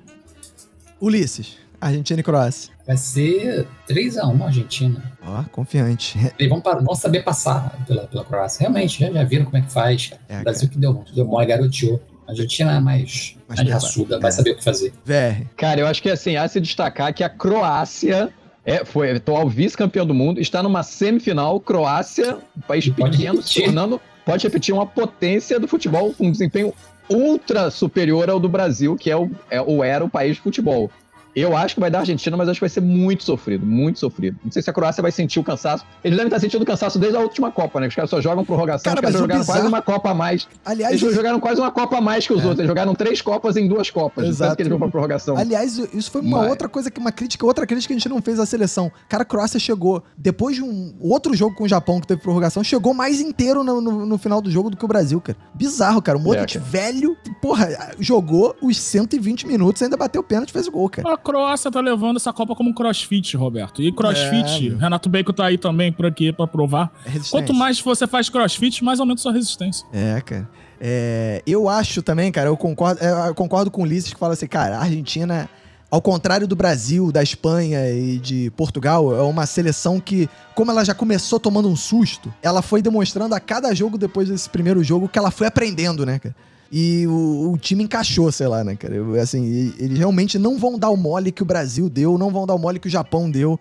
Ulisses. 1.01 1.57
Argentina 1.81 2.21
e 2.21 2.23
Croácia. 2.23 2.73
Vai 2.87 2.97
ser 2.97 3.69
3x1 3.89 4.43
Argentina. 4.43 5.13
Ó, 5.23 5.43
confiante. 5.53 6.17
Eles 6.39 6.49
vão, 6.49 6.61
pa- 6.61 6.77
vão 6.77 6.95
saber 6.95 7.23
passar 7.23 7.85
pela, 7.87 8.07
pela 8.07 8.25
Croácia. 8.25 8.61
Realmente, 8.61 9.01
já, 9.01 9.13
já 9.13 9.23
viram 9.25 9.45
como 9.45 9.59
é 9.59 9.61
que 9.61 9.71
faz. 9.71 10.07
cara. 10.07 10.23
É, 10.29 10.41
o 10.41 10.45
Brasil 10.45 10.69
que 10.71 10.79
deu, 10.79 11.05
deu 11.15 11.27
mole, 11.27 11.45
garoteou. 11.47 12.01
A 12.27 12.31
Argentina 12.31 12.73
é 12.77 12.81
mais, 12.81 13.37
Mais 13.49 13.61
raçuda, 13.69 14.17
É. 14.17 14.19
vai 14.21 14.33
saber 14.33 14.53
o 14.53 14.57
que 14.57 14.65
fazer. 14.65 14.93
VR. 15.05 15.47
Cara, 15.57 15.81
eu 15.81 15.87
acho 15.87 16.03
que 16.03 16.09
assim, 16.11 16.37
há 16.37 16.49
se 16.49 16.61
destacar 16.61 17.13
que 17.13 17.23
a 17.23 17.29
Croácia 17.29 18.31
é, 18.65 18.85
foi 18.85 19.11
atual 19.13 19.49
vice-campeão 19.49 20.07
do 20.07 20.15
mundo, 20.15 20.41
está 20.41 20.63
numa 20.63 20.83
semifinal. 20.83 21.61
Croácia, 21.61 22.39
um 22.57 22.61
país 22.63 22.89
Pode 22.89 23.17
pequeno, 23.17 23.43
se 23.43 23.49
repetir. 23.61 23.65
tornando, 23.65 24.01
pode 24.25 24.43
repetir, 24.45 24.75
uma 24.75 24.87
potência 24.87 25.61
do 25.61 25.69
futebol 25.69 26.15
com 26.15 26.29
um 26.29 26.33
desempenho 26.33 26.73
ultra 27.11 27.71
superior 27.71 28.31
ao 28.31 28.41
do 28.41 28.49
Brasil, 28.49 28.97
que 28.97 29.11
é 29.11 29.17
o, 29.17 29.31
é, 29.51 29.61
o 29.61 29.85
era 29.85 30.03
o 30.03 30.09
país 30.09 30.37
de 30.37 30.43
futebol. 30.43 30.91
Eu 31.35 31.57
acho 31.57 31.75
que 31.75 31.81
vai 31.81 31.91
dar 31.91 32.01
Argentina, 32.01 32.37
mas 32.37 32.49
acho 32.49 32.59
que 32.59 32.63
vai 32.65 32.69
ser 32.69 32.81
muito 32.81 33.25
sofrido, 33.25 33.67
muito 33.67 33.99
sofrido. 33.99 34.39
Não 34.45 34.53
sei 34.53 34.63
se 34.63 34.71
a 34.71 34.73
Croácia 34.73 35.03
vai 35.03 35.11
sentir 35.11 35.41
o 35.41 35.45
cansaço. 35.45 35.85
Eles 36.03 36.17
devem 36.17 36.29
estar 36.29 36.39
sentindo 36.41 36.63
o 36.63 36.67
cansaço 36.67 36.99
desde 36.99 37.17
a 37.17 37.21
última 37.21 37.51
Copa, 37.51 37.81
né? 37.81 37.89
Os 37.89 37.95
caras 37.95 38.09
só 38.11 38.21
jogam 38.21 38.45
prorrogação, 38.45 38.85
Cara, 38.85 38.97
os 38.97 39.01
caras 39.03 39.19
jogaram 39.21 39.41
bizarro- 39.41 39.59
quase 39.59 39.69
uma 39.69 39.83
Copa 39.83 40.11
a 40.11 40.15
mais. 40.15 40.47
Aliás, 40.65 41.01
Eles 41.03 41.15
jogaram 41.15 41.41
quase 41.41 41.61
uma 41.61 41.71
Copa 41.71 41.99
a 41.99 42.01
mais 42.01 42.27
que 42.27 42.33
os 42.33 42.41
outros. 42.41 42.59
Eles 42.59 42.69
jogaram 42.69 42.95
três 42.95 43.21
Copas 43.21 43.57
em 43.57 43.67
duas 43.69 43.91
Copas. 43.91 44.27
Exato. 44.29 44.57
Que 44.57 44.63
eles 44.63 44.71
vão 44.71 44.79
pra 44.79 44.89
prorrogação. 44.89 45.37
Aliás, 45.37 45.77
isso 45.93 46.11
foi 46.11 46.21
uma 46.21 46.39
Mas- 46.39 46.51
outra 46.51 46.69
coisa 46.69 46.91
que 46.91 47.01
uma 47.01 47.11
crítica, 47.13 47.45
outra 47.45 47.67
crítica 47.67 47.89
que 47.89 47.95
a 47.95 47.99
gente 47.99 48.09
não 48.09 48.23
fez 48.23 48.39
à 48.39 48.47
seleção. 48.47 48.91
Cara, 49.09 49.23
a 49.23 49.27
Croácia 49.27 49.59
chegou 49.59 50.03
depois 50.17 50.57
de 50.57 50.63
um 50.63 50.95
outro 51.01 51.35
jogo 51.35 51.55
com 51.57 51.65
o 51.65 51.69
Japão 51.69 52.01
que 52.01 52.07
teve 52.07 52.21
prorrogação, 52.21 52.63
chegou 52.63 52.95
mais 52.95 53.21
inteiro 53.21 53.65
no, 53.65 53.81
no- 53.81 54.07
no 54.07 54.19
final 54.19 54.41
do 54.41 54.51
jogo 54.51 54.71
do 54.71 54.77
que 54.77 54.85
o 54.85 54.89
Brasil, 54.89 55.21
cara. 55.21 55.37
Bizarro, 55.55 56.01
cara. 56.01 56.17
O 56.17 56.21
Modric 56.21 56.57
É, 56.57 56.61
velho, 56.61 57.17
porra, 57.43 57.69
jogou 57.99 58.55
os 58.63 58.77
120 58.79 59.47
minutos, 59.47 59.83
ainda 59.83 59.97
bateu 59.97 60.21
o 60.21 60.25
pênalti 60.25 60.51
e 60.51 60.53
fez 60.53 60.67
o 60.69 60.71
gol, 60.71 60.89
cara. 60.89 61.09
A 61.25 61.33
Croácia 61.33 61.71
tá 61.71 61.81
levando 61.81 62.17
essa 62.17 62.35
Copa 62.35 62.55
como 62.55 62.69
um 62.69 62.73
crossfit, 62.75 63.35
Roberto. 63.35 63.81
E 63.81 63.91
crossfit, 63.91 64.69
É. 64.69 64.77
Renato 64.79 65.09
Bacon 65.09 65.33
tá 65.33 65.47
aí 65.47 65.57
também 65.57 65.91
por 65.91 66.05
aqui 66.05 66.31
pra 66.31 66.47
provar. 66.47 66.93
Quanto 67.31 67.55
mais 67.55 67.81
você 67.81 68.07
faz 68.07 68.29
crossfit, 68.29 68.85
mais 68.85 69.01
aumenta 69.01 69.23
sua 69.23 69.33
resistência. 69.33 69.87
É, 69.91 70.21
cara. 70.21 70.47
É, 70.79 71.43
eu 71.47 71.67
acho 71.67 72.03
também, 72.03 72.31
cara, 72.31 72.51
eu 72.51 72.57
concordo, 72.59 73.03
é, 73.03 73.29
eu 73.31 73.35
concordo 73.35 73.71
com 73.71 73.81
o 73.81 73.85
Ulisses 73.85 74.13
que 74.13 74.21
fala 74.21 74.35
assim, 74.35 74.47
cara, 74.47 74.77
a 74.77 74.83
Argentina, 74.83 75.49
ao 75.91 76.03
contrário 76.03 76.47
do 76.47 76.55
Brasil, 76.55 77.11
da 77.11 77.23
Espanha 77.23 77.91
e 77.91 78.19
de 78.19 78.51
Portugal, 78.51 79.17
é 79.17 79.23
uma 79.23 79.47
seleção 79.47 79.99
que, 79.99 80.29
como 80.55 80.71
ela 80.71 80.85
já 80.85 80.95
começou 80.95 81.41
tomando 81.41 81.69
um 81.71 81.77
susto, 81.77 82.35
ela 82.43 82.61
foi 82.61 82.83
demonstrando 82.83 83.35
a 83.35 83.41
cada 83.41 83.75
jogo 83.75 83.97
depois 83.97 84.29
desse 84.29 84.51
primeiro 84.51 84.85
jogo 84.85 85.09
que 85.09 85.19
ela 85.19 85.31
foi 85.31 85.47
aprendendo, 85.47 86.05
né, 86.05 86.19
cara? 86.19 86.35
E 86.77 87.07
o, 87.07 87.53
o 87.53 87.57
time 87.57 87.85
encaixou, 87.85 88.33
sei 88.33 88.49
lá, 88.49 88.65
né, 88.65 88.75
cara? 88.75 88.97
Eu, 88.97 89.15
assim, 89.21 89.73
eles 89.79 89.97
realmente 89.97 90.41
não 90.41 90.59
vão 90.59 90.77
dar 90.77 90.91
o 90.91 90.97
mole 90.97 91.31
que 91.31 91.41
o 91.43 91.47
Brasil 91.47 91.89
deu, 91.89 92.19
não 92.19 92.31
vão 92.31 92.45
dar 92.45 92.55
o 92.55 92.59
mole 92.59 92.81
que 92.81 92.89
o 92.89 92.91
Japão 92.91 93.31
deu. 93.31 93.61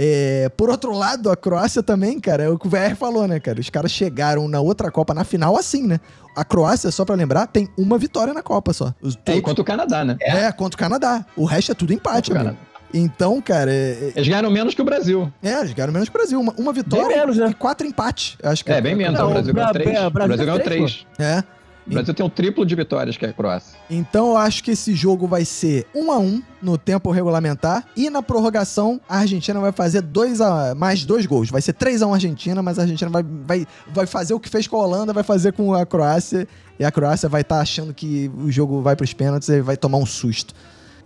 É, 0.00 0.48
por 0.56 0.68
outro 0.68 0.92
lado, 0.92 1.30
a 1.30 1.36
Croácia 1.36 1.82
também, 1.84 2.18
cara, 2.18 2.42
é 2.44 2.48
o 2.48 2.58
que 2.58 2.66
o 2.66 2.70
VR 2.70 2.96
falou, 2.96 3.28
né, 3.28 3.38
cara? 3.38 3.60
Os 3.60 3.70
caras 3.70 3.92
chegaram 3.92 4.48
na 4.48 4.60
outra 4.60 4.90
Copa, 4.90 5.14
na 5.14 5.22
final, 5.22 5.56
assim, 5.56 5.86
né? 5.86 6.00
A 6.34 6.44
Croácia, 6.44 6.90
só 6.90 7.04
pra 7.04 7.14
lembrar, 7.14 7.46
tem 7.46 7.68
uma 7.78 7.96
vitória 7.96 8.34
na 8.34 8.42
Copa 8.42 8.72
só. 8.72 8.92
Os, 9.00 9.14
É, 9.14 9.18
todos- 9.24 9.38
enquanto 9.40 9.58
o 9.60 9.64
Canadá, 9.64 10.04
né? 10.04 10.16
é, 10.20 10.50
contra 10.50 10.76
o 10.76 10.78
Canadá. 10.78 11.24
O 11.36 11.44
resto 11.44 11.70
é 11.72 11.74
tudo 11.76 11.92
empate, 11.92 12.30
Contra 12.30 12.44
o 12.44 12.48
amigo. 12.48 12.62
Então, 12.94 13.40
cara, 13.40 13.70
é, 13.70 14.12
Eles 14.16 14.26
ganharam 14.28 14.50
menos 14.50 14.74
que 14.74 14.80
o 14.82 14.84
Brasil. 14.84 15.30
é, 15.42 15.60
eles 15.60 15.72
ganharam 15.74 15.92
menos 15.92 16.08
que 16.08 16.14
o 16.16 16.18
Brasil. 16.18 16.40
Uma, 16.40 16.54
uma 16.56 16.72
vitória 16.72 17.16
menos, 17.18 17.36
né? 17.36 17.48
e 17.50 17.54
quatro 17.54 17.86
empates. 17.86 18.36
Acho 18.42 18.64
que 18.64 18.72
É, 18.72 18.80
bem 18.80 18.96
menos. 18.96 19.18
Não, 19.18 19.26
o 19.28 19.30
Brasil 19.30 19.52
ganhou 19.54 19.72
três. 19.72 19.88
O 19.88 20.10
Brasil 20.10 20.10
Brasil 20.28 20.46
ganhou 20.46 20.60
três, 20.60 21.04
três. 21.06 21.06
É. 21.18 21.44
O 21.88 21.94
Brasil 21.94 22.12
tem 22.12 22.24
o 22.24 22.28
triplo 22.28 22.66
de 22.66 22.74
vitórias 22.74 23.16
que 23.16 23.24
a 23.24 23.32
Croácia. 23.32 23.78
Então 23.88 24.30
eu 24.30 24.36
acho 24.36 24.62
que 24.62 24.72
esse 24.72 24.94
jogo 24.94 25.26
vai 25.26 25.44
ser 25.44 25.86
1 25.94 26.12
a 26.12 26.18
1 26.18 26.42
no 26.60 26.76
tempo 26.76 27.10
regulamentar 27.10 27.86
e 27.96 28.10
na 28.10 28.22
prorrogação 28.22 29.00
a 29.08 29.18
Argentina 29.18 29.58
vai 29.58 29.72
fazer 29.72 30.02
dois 30.02 30.40
a, 30.40 30.74
mais 30.74 31.04
dois 31.06 31.24
gols. 31.24 31.48
Vai 31.50 31.62
ser 31.62 31.72
3 31.72 32.02
a 32.02 32.06
1 32.06 32.14
Argentina, 32.14 32.62
mas 32.62 32.78
a 32.78 32.82
Argentina 32.82 33.10
vai, 33.10 33.22
vai, 33.22 33.66
vai 33.90 34.06
fazer 34.06 34.34
o 34.34 34.40
que 34.40 34.50
fez 34.50 34.66
com 34.66 34.76
a 34.76 34.84
Holanda, 34.84 35.12
vai 35.14 35.22
fazer 35.24 35.52
com 35.52 35.72
a 35.72 35.86
Croácia 35.86 36.46
e 36.78 36.84
a 36.84 36.90
Croácia 36.90 37.28
vai 37.28 37.40
estar 37.40 37.60
achando 37.60 37.94
que 37.94 38.30
o 38.36 38.50
jogo 38.52 38.82
vai 38.82 38.94
pros 38.94 39.14
pênaltis 39.14 39.48
e 39.48 39.62
vai 39.62 39.76
tomar 39.76 39.96
um 39.98 40.06
susto. 40.06 40.54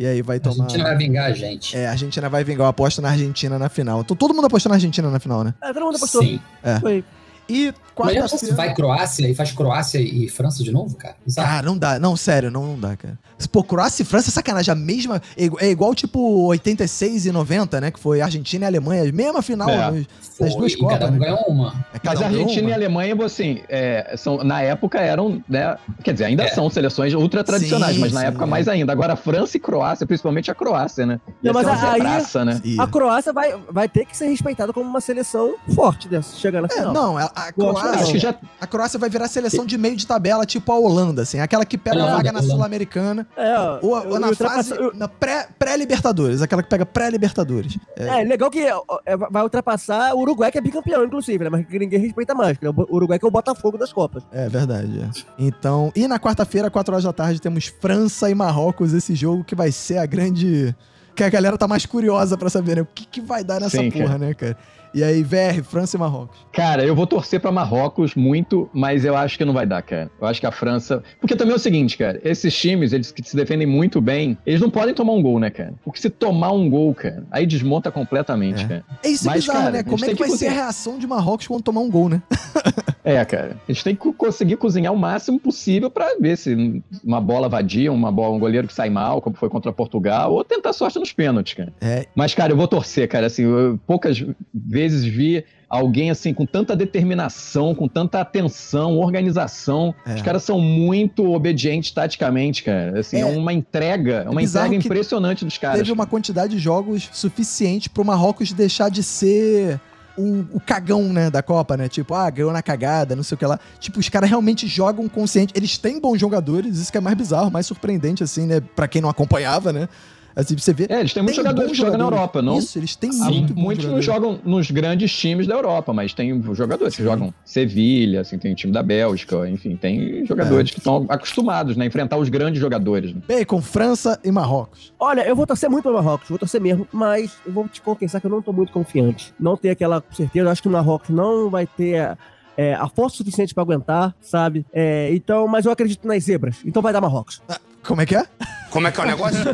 E 0.00 0.06
aí 0.06 0.20
vai 0.20 0.38
A 0.38 0.40
tomar. 0.40 0.64
Argentina 0.64 0.84
vai 0.84 0.96
vingar 0.96 1.26
a 1.26 1.32
gente. 1.32 1.76
É, 1.76 1.86
a 1.86 1.90
Argentina 1.92 2.28
vai 2.28 2.42
vingar. 2.42 2.64
Eu 2.64 2.70
aposto 2.70 3.00
na 3.00 3.10
Argentina 3.10 3.56
na 3.56 3.68
final. 3.68 4.00
Então 4.00 4.16
todo 4.16 4.34
mundo 4.34 4.46
apostou 4.46 4.70
na 4.70 4.76
Argentina 4.76 5.08
na 5.08 5.20
final, 5.20 5.44
né? 5.44 5.54
É, 5.62 5.72
todo 5.72 5.84
mundo 5.84 5.96
apostou. 5.96 6.22
Sim. 6.22 6.40
Foi. 6.80 7.04
E 7.52 7.74
Mas 7.98 8.14
quarta-feira. 8.16 8.54
vai 8.54 8.74
Croácia 8.74 9.28
e 9.28 9.34
faz 9.34 9.52
Croácia 9.52 9.98
e 10.00 10.28
França 10.28 10.62
de 10.64 10.70
novo, 10.72 10.96
cara? 10.96 11.14
Bizarro. 11.26 11.48
Cara, 11.48 11.62
não 11.66 11.76
dá. 11.76 11.98
Não, 11.98 12.16
sério, 12.16 12.50
não, 12.50 12.66
não 12.68 12.78
dá, 12.80 12.96
cara. 12.96 13.18
Pô, 13.50 13.62
Croácia 13.62 14.02
e 14.02 14.06
França 14.06 14.30
é 14.30 14.32
sacanagem. 14.32 14.72
A 14.72 14.74
mesma. 14.74 15.20
É 15.36 15.44
igu- 15.44 15.58
é 15.60 15.68
igual 15.68 15.94
tipo 15.94 16.18
86 16.46 17.26
e 17.26 17.32
90, 17.32 17.80
né? 17.80 17.90
Que 17.90 17.98
foi 17.98 18.20
Argentina 18.20 18.64
e 18.64 18.68
Alemanha. 18.68 19.12
Mesma 19.12 19.42
final 19.42 19.68
É. 19.68 20.04
das 20.40 20.54
duas 20.54 20.72
e 20.72 20.78
cada 20.78 20.92
Copas, 20.92 21.08
um 21.08 21.12
né? 21.12 21.18
ganhou 21.18 21.38
uma. 21.48 21.84
É, 21.92 21.98
cada 21.98 22.14
Mas 22.14 22.20
um 22.20 22.22
a 22.22 22.26
Argentina 22.28 22.62
uma. 22.62 22.70
e 22.70 22.72
a 22.72 22.76
Alemanha, 22.76 23.16
assim, 23.24 23.60
é, 23.68 24.14
são, 24.16 24.42
na 24.44 24.62
época 24.62 25.00
eram, 25.00 25.42
né? 25.48 25.76
Quer 26.04 26.12
dizer, 26.12 26.24
ainda 26.26 26.44
É. 26.44 26.48
são 26.48 26.70
seleções 26.70 27.12
ultra 27.14 27.42
tradicionais, 27.44 27.94
Sim, 27.96 28.00
mas 28.00 28.12
na 28.12 28.20
sim, 28.20 28.26
época 28.26 28.44
é. 28.44 28.46
mais 28.46 28.68
ainda. 28.68 28.92
Agora, 28.92 29.16
França 29.16 29.56
e 29.56 29.60
Croácia, 29.60 30.06
principalmente 30.06 30.50
a 30.50 30.54
Croácia, 30.54 31.04
né? 31.04 31.20
Não, 31.42 31.52
mas 31.52 31.66
uma 31.66 31.92
aí- 31.92 32.00
praça, 32.00 32.44
né? 32.44 32.60
A 32.78 32.86
Croácia 32.86 33.32
vai, 33.32 33.54
vai 33.70 33.88
ter 33.88 34.06
que 34.06 34.16
ser 34.16 34.28
respeitada 34.28 34.72
como 34.72 34.88
uma 34.88 35.00
seleção 35.00 35.56
forte 35.74 36.08
dessa, 36.08 36.36
chegar 36.38 36.60
na 36.62 36.68
É, 36.68 36.70
final. 36.70 36.92
não, 36.94 37.18
a, 37.18 37.30
a 37.48 37.52
Croácia, 37.52 37.90
Acho 38.02 38.12
que 38.12 38.18
já. 38.18 38.34
a 38.60 38.66
Croácia 38.66 38.98
vai 38.98 39.08
virar 39.10 39.28
seleção 39.28 39.64
de 39.66 39.76
meio 39.78 39.96
de 39.96 40.06
tabela, 40.06 40.44
tipo 40.46 40.70
a 40.72 40.78
Holanda, 40.78 41.22
assim. 41.22 41.38
Aquela 41.40 41.64
que 41.64 41.76
pega 41.78 41.96
a 41.96 42.02
Holanda, 42.02 42.16
vaga 42.16 42.32
na 42.32 42.38
Holanda. 42.40 42.54
Sul-Americana. 42.54 43.26
É, 43.36 43.58
Ou, 43.82 43.96
eu- 43.98 44.10
ou 44.12 44.20
na 44.20 44.28
eu 44.28 44.36
fase. 44.36 44.72
eu- 44.72 44.92
Na 44.94 45.08
pré- 45.08 45.48
pré-Libertadores. 45.58 46.42
aquela 46.42 46.62
que 46.62 46.68
pega 46.68 46.84
pré-Libertadores. 46.86 47.78
É, 47.96 48.22
legal 48.24 48.50
que 48.50 48.60
é, 49.06 49.16
vai 49.16 49.42
ultrapassar 49.42 50.14
o 50.14 50.20
Uruguai, 50.20 50.50
que 50.52 50.58
é 50.58 50.60
bicampeão, 50.60 51.04
inclusive, 51.04 51.42
né? 51.44 51.50
Mas 51.50 51.66
que 51.66 51.78
ninguém 51.78 51.98
respeita 52.00 52.34
mais, 52.34 52.56
que 52.58 52.66
é 52.66 52.70
o 52.70 52.74
Uruguai 52.90 53.18
que 53.18 53.24
é 53.24 53.28
o 53.28 53.30
Botafogo 53.30 53.76
das 53.78 53.92
Copas. 53.92 54.22
É 54.32 54.48
verdade. 54.48 55.00
é. 55.00 55.08
Então, 55.38 55.92
e 55.94 56.06
na 56.06 56.18
quarta-feira, 56.18 56.70
4 56.70 56.94
horas 56.94 57.04
da 57.04 57.12
tarde, 57.12 57.40
temos 57.40 57.66
França 57.66 58.30
e 58.30 58.34
Marrocos, 58.34 58.92
esse 58.92 59.14
jogo 59.14 59.44
que 59.44 59.54
vai 59.54 59.72
ser 59.72 59.98
a 59.98 60.06
grande. 60.06 60.74
Que 61.14 61.22
a 61.22 61.28
galera 61.28 61.58
tá 61.58 61.68
mais 61.68 61.84
curiosa 61.84 62.38
pra 62.38 62.48
saber, 62.48 62.76
né? 62.76 62.82
O 62.82 62.86
que, 62.86 63.04
que 63.04 63.20
vai 63.20 63.44
dar 63.44 63.60
nessa 63.60 63.76
Sim, 63.76 63.90
porra, 63.90 64.06
cara. 64.06 64.18
né, 64.18 64.32
cara? 64.34 64.56
E 64.94 65.02
aí, 65.02 65.22
VR, 65.22 65.62
França 65.64 65.96
e 65.96 66.00
Marrocos. 66.00 66.36
Cara, 66.52 66.84
eu 66.84 66.94
vou 66.94 67.06
torcer 67.06 67.40
pra 67.40 67.50
Marrocos 67.50 68.14
muito, 68.14 68.68
mas 68.74 69.04
eu 69.04 69.16
acho 69.16 69.38
que 69.38 69.44
não 69.44 69.54
vai 69.54 69.66
dar, 69.66 69.80
cara. 69.82 70.10
Eu 70.20 70.26
acho 70.26 70.38
que 70.40 70.46
a 70.46 70.52
França. 70.52 71.02
Porque 71.18 71.34
também 71.34 71.52
é 71.54 71.56
o 71.56 71.58
seguinte, 71.58 71.96
cara. 71.96 72.20
Esses 72.22 72.54
times, 72.54 72.92
eles 72.92 73.10
que 73.10 73.26
se 73.26 73.34
defendem 73.34 73.66
muito 73.66 74.00
bem, 74.00 74.36
eles 74.44 74.60
não 74.60 74.68
podem 74.70 74.94
tomar 74.94 75.12
um 75.14 75.22
gol, 75.22 75.38
né, 75.40 75.48
cara? 75.50 75.72
Porque 75.84 76.00
se 76.00 76.10
tomar 76.10 76.52
um 76.52 76.68
gol, 76.68 76.94
cara, 76.94 77.24
aí 77.30 77.46
desmonta 77.46 77.90
completamente, 77.90 78.64
É. 78.64 78.68
cara. 78.68 78.84
É 79.02 79.08
isso 79.08 79.24
Mas, 79.24 79.40
bizarro, 79.44 79.58
cara, 79.60 79.70
né? 79.70 79.82
Como 79.82 80.04
é 80.04 80.08
que 80.08 80.14
que 80.14 80.20
vai 80.20 80.30
ser 80.30 80.48
a 80.48 80.52
reação 80.52 80.98
de 80.98 81.06
Marrocos 81.06 81.46
quando 81.46 81.62
tomar 81.62 81.80
um 81.80 81.90
gol, 81.90 82.08
né? 82.08 82.22
É, 83.04 83.24
cara. 83.24 83.56
A 83.68 83.72
gente 83.72 83.82
tem 83.84 83.96
que 83.96 84.12
conseguir 84.12 84.56
cozinhar 84.56 84.92
o 84.92 84.96
máximo 84.96 85.40
possível 85.40 85.90
pra 85.90 86.14
ver 86.20 86.36
se 86.36 86.82
uma 87.02 87.20
bola 87.20 87.48
vadia, 87.48 87.92
uma 87.92 88.12
bola, 88.12 88.34
um 88.34 88.38
goleiro 88.38 88.68
que 88.68 88.74
sai 88.74 88.90
mal, 88.90 89.20
como 89.20 89.34
foi 89.34 89.48
contra 89.48 89.72
Portugal, 89.72 90.32
ou 90.32 90.44
tentar 90.44 90.72
sorte 90.72 90.98
nos 90.98 91.12
pênaltis, 91.12 91.54
cara. 91.54 91.72
É. 91.80 92.06
Mas, 92.14 92.34
cara, 92.34 92.52
eu 92.52 92.56
vou 92.56 92.68
torcer, 92.68 93.08
cara. 93.08 93.26
Assim, 93.26 93.42
eu 93.42 93.78
poucas 93.86 94.24
vezes 94.54 95.04
vi 95.04 95.44
alguém 95.68 96.10
assim 96.10 96.34
com 96.34 96.44
tanta 96.44 96.76
determinação, 96.76 97.74
com 97.74 97.88
tanta 97.88 98.20
atenção, 98.20 98.98
organização. 98.98 99.94
É. 100.06 100.14
Os 100.14 100.22
caras 100.22 100.44
são 100.44 100.60
muito 100.60 101.32
obedientes 101.32 101.90
taticamente, 101.90 102.62
cara. 102.62 103.00
Assim, 103.00 103.16
é, 103.16 103.20
É. 103.20 103.24
uma 103.24 103.52
entrega, 103.52 104.24
é 104.26 104.30
uma 104.30 104.42
entrega 104.42 104.74
impressionante 104.74 105.44
dos 105.44 105.56
caras. 105.58 105.78
Teve 105.78 105.90
uma 105.90 106.06
quantidade 106.06 106.52
de 106.52 106.58
jogos 106.58 107.08
suficiente 107.12 107.88
pro 107.88 108.04
Marrocos 108.04 108.52
deixar 108.52 108.90
de 108.90 109.02
ser 109.02 109.80
o, 110.16 110.44
o 110.52 110.60
cagão, 110.60 111.04
né, 111.12 111.30
da 111.30 111.42
Copa, 111.42 111.76
né? 111.76 111.88
Tipo, 111.88 112.14
ah, 112.14 112.28
ganhou 112.30 112.52
na 112.52 112.62
cagada, 112.62 113.16
não 113.16 113.22
sei 113.22 113.34
o 113.34 113.38
que 113.38 113.46
lá. 113.46 113.58
Tipo, 113.78 113.98
os 113.98 114.08
caras 114.08 114.28
realmente 114.28 114.66
jogam 114.66 115.08
consciente. 115.08 115.52
Eles 115.56 115.78
têm 115.78 116.00
bons 116.00 116.18
jogadores, 116.18 116.78
isso 116.78 116.92
que 116.92 116.98
é 116.98 117.00
mais 117.00 117.16
bizarro, 117.16 117.50
mais 117.50 117.66
surpreendente, 117.66 118.22
assim, 118.22 118.46
né? 118.46 118.60
Pra 118.60 118.88
quem 118.88 119.00
não 119.00 119.08
acompanhava, 119.08 119.72
né? 119.72 119.88
Assim, 120.34 120.56
você 120.56 120.72
ver. 120.72 120.90
É, 120.90 121.00
eles 121.00 121.12
têm 121.12 121.22
muitos 121.22 121.36
Tem 121.36 121.44
jogadores 121.44 121.70
que 121.72 121.76
jogam 121.78 121.98
na. 121.98 122.04
Europa, 122.04 122.40
não? 122.42 122.58
Isso, 122.58 122.78
eles 122.78 122.96
têm 122.96 123.10
Ah, 123.22 123.30
muito 123.30 123.54
muitos 123.56 123.84
não 123.84 124.00
jogam 124.00 124.38
nos 124.44 124.70
grandes 124.70 125.12
times 125.16 125.46
da 125.46 125.54
Europa, 125.54 125.92
mas 125.92 126.14
tem 126.14 126.42
jogadores 126.54 126.96
que 126.96 127.02
jogam 127.02 127.32
Sevilha, 127.44 128.20
assim, 128.22 128.38
tem 128.38 128.54
time 128.54 128.72
da 128.72 128.82
Bélgica, 128.82 129.48
enfim, 129.48 129.76
tem 129.76 130.24
jogadores 130.26 130.70
É. 130.70 130.72
que 130.72 130.78
estão 130.78 131.04
acostumados 131.08 131.76
né, 131.76 131.84
a 131.84 131.86
enfrentar 131.86 132.16
os 132.16 132.28
grandes 132.28 132.60
jogadores. 132.60 133.12
Né? 133.14 133.20
Bacon, 133.28 133.60
França 133.60 134.18
e 134.24 134.30
Marrocos. 134.30 134.92
Olha, 134.98 135.22
eu 135.26 135.36
vou 135.36 135.46
torcer 135.46 135.68
muito 135.68 135.84
pro 135.84 135.92
Marrocos, 135.94 136.28
vou 136.28 136.38
torcer 136.38 136.60
mesmo, 136.60 136.86
mas 136.92 137.32
eu 137.46 137.52
vou 137.52 137.68
te 137.68 137.80
confessar 137.82 138.20
que 138.20 138.26
eu 138.26 138.30
não 138.30 138.40
tô 138.42 138.52
muito 138.52 138.72
confiante. 138.72 139.32
Não 139.38 139.56
tenho 139.56 139.72
aquela 139.72 140.02
certeza, 140.12 140.46
eu 140.46 140.50
acho 140.50 140.62
que 140.62 140.68
o 140.68 140.70
Marrocos 140.70 141.10
não 141.10 141.50
vai 141.50 141.66
ter 141.66 142.16
é, 142.56 142.74
a 142.74 142.88
força 142.88 143.16
suficiente 143.18 143.54
pra 143.54 143.62
aguentar, 143.62 144.14
sabe? 144.20 144.64
É, 144.72 145.10
então, 145.14 145.46
mas 145.48 145.64
eu 145.66 145.72
acredito 145.72 146.06
nas 146.06 146.24
zebras, 146.24 146.56
então 146.64 146.80
vai 146.82 146.92
dar 146.92 147.00
Marrocos. 147.00 147.42
Como 147.86 148.00
é 148.00 148.06
que 148.06 148.16
é? 148.16 148.24
Como 148.70 148.86
é 148.86 148.92
que 148.92 149.00
é 149.00 149.04
o 149.04 149.06
negócio? 149.06 149.40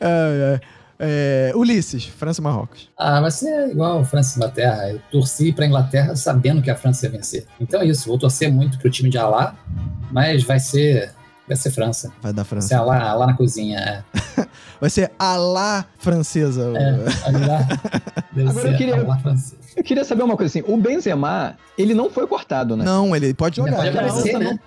É, 0.00 0.60
é, 0.98 1.50
é, 1.50 1.52
Ulisses, 1.54 2.04
França 2.04 2.40
e 2.40 2.44
Marrocos. 2.44 2.90
Ah, 2.98 3.20
vai 3.20 3.30
ser 3.30 3.70
igual 3.70 4.04
França 4.04 4.34
e 4.34 4.36
Inglaterra. 4.36 4.90
Eu 4.90 5.00
torci 5.10 5.52
pra 5.52 5.64
Inglaterra 5.64 6.16
sabendo 6.16 6.60
que 6.60 6.70
a 6.70 6.76
França 6.76 7.06
ia 7.06 7.12
vencer. 7.12 7.46
Então 7.60 7.80
é 7.80 7.86
isso, 7.86 8.08
vou 8.08 8.18
torcer 8.18 8.52
muito 8.52 8.78
pro 8.78 8.90
time 8.90 9.08
de 9.08 9.16
Alá, 9.16 9.54
mas 10.10 10.42
vai 10.42 10.58
ser. 10.58 11.12
Vai 11.46 11.56
ser 11.56 11.70
França. 11.70 12.12
Vai 12.20 12.32
dar 12.32 12.42
Vai 12.42 12.48
França. 12.50 12.68
ser 12.68 12.74
Alá, 12.74 13.00
Alá 13.10 13.26
na 13.28 13.34
cozinha. 13.34 13.78
É. 13.78 14.46
Vai 14.80 14.88
ser 14.88 15.10
a 15.18 15.36
lá 15.36 15.84
francesa. 15.98 16.72
É, 16.74 16.92
vai 16.92 18.46
Agora 18.46 18.68
eu 18.70 18.76
queria- 18.78 18.94
Alá 19.00 19.18
francês. 19.18 19.60
Eu 19.76 19.84
queria 19.84 20.04
saber 20.04 20.22
uma 20.22 20.36
coisa 20.36 20.58
assim, 20.58 20.66
o 20.72 20.76
Benzema, 20.78 21.56
ele 21.76 21.92
não 21.92 22.08
foi 22.10 22.26
cortado, 22.26 22.76
né? 22.76 22.84
Não, 22.84 23.14
ele 23.14 23.34
pode 23.34 23.56
jogar. 23.56 23.76
pode 23.76 23.90
né? 23.90 23.98
aparecer, 23.98 24.38
né? 24.38 24.58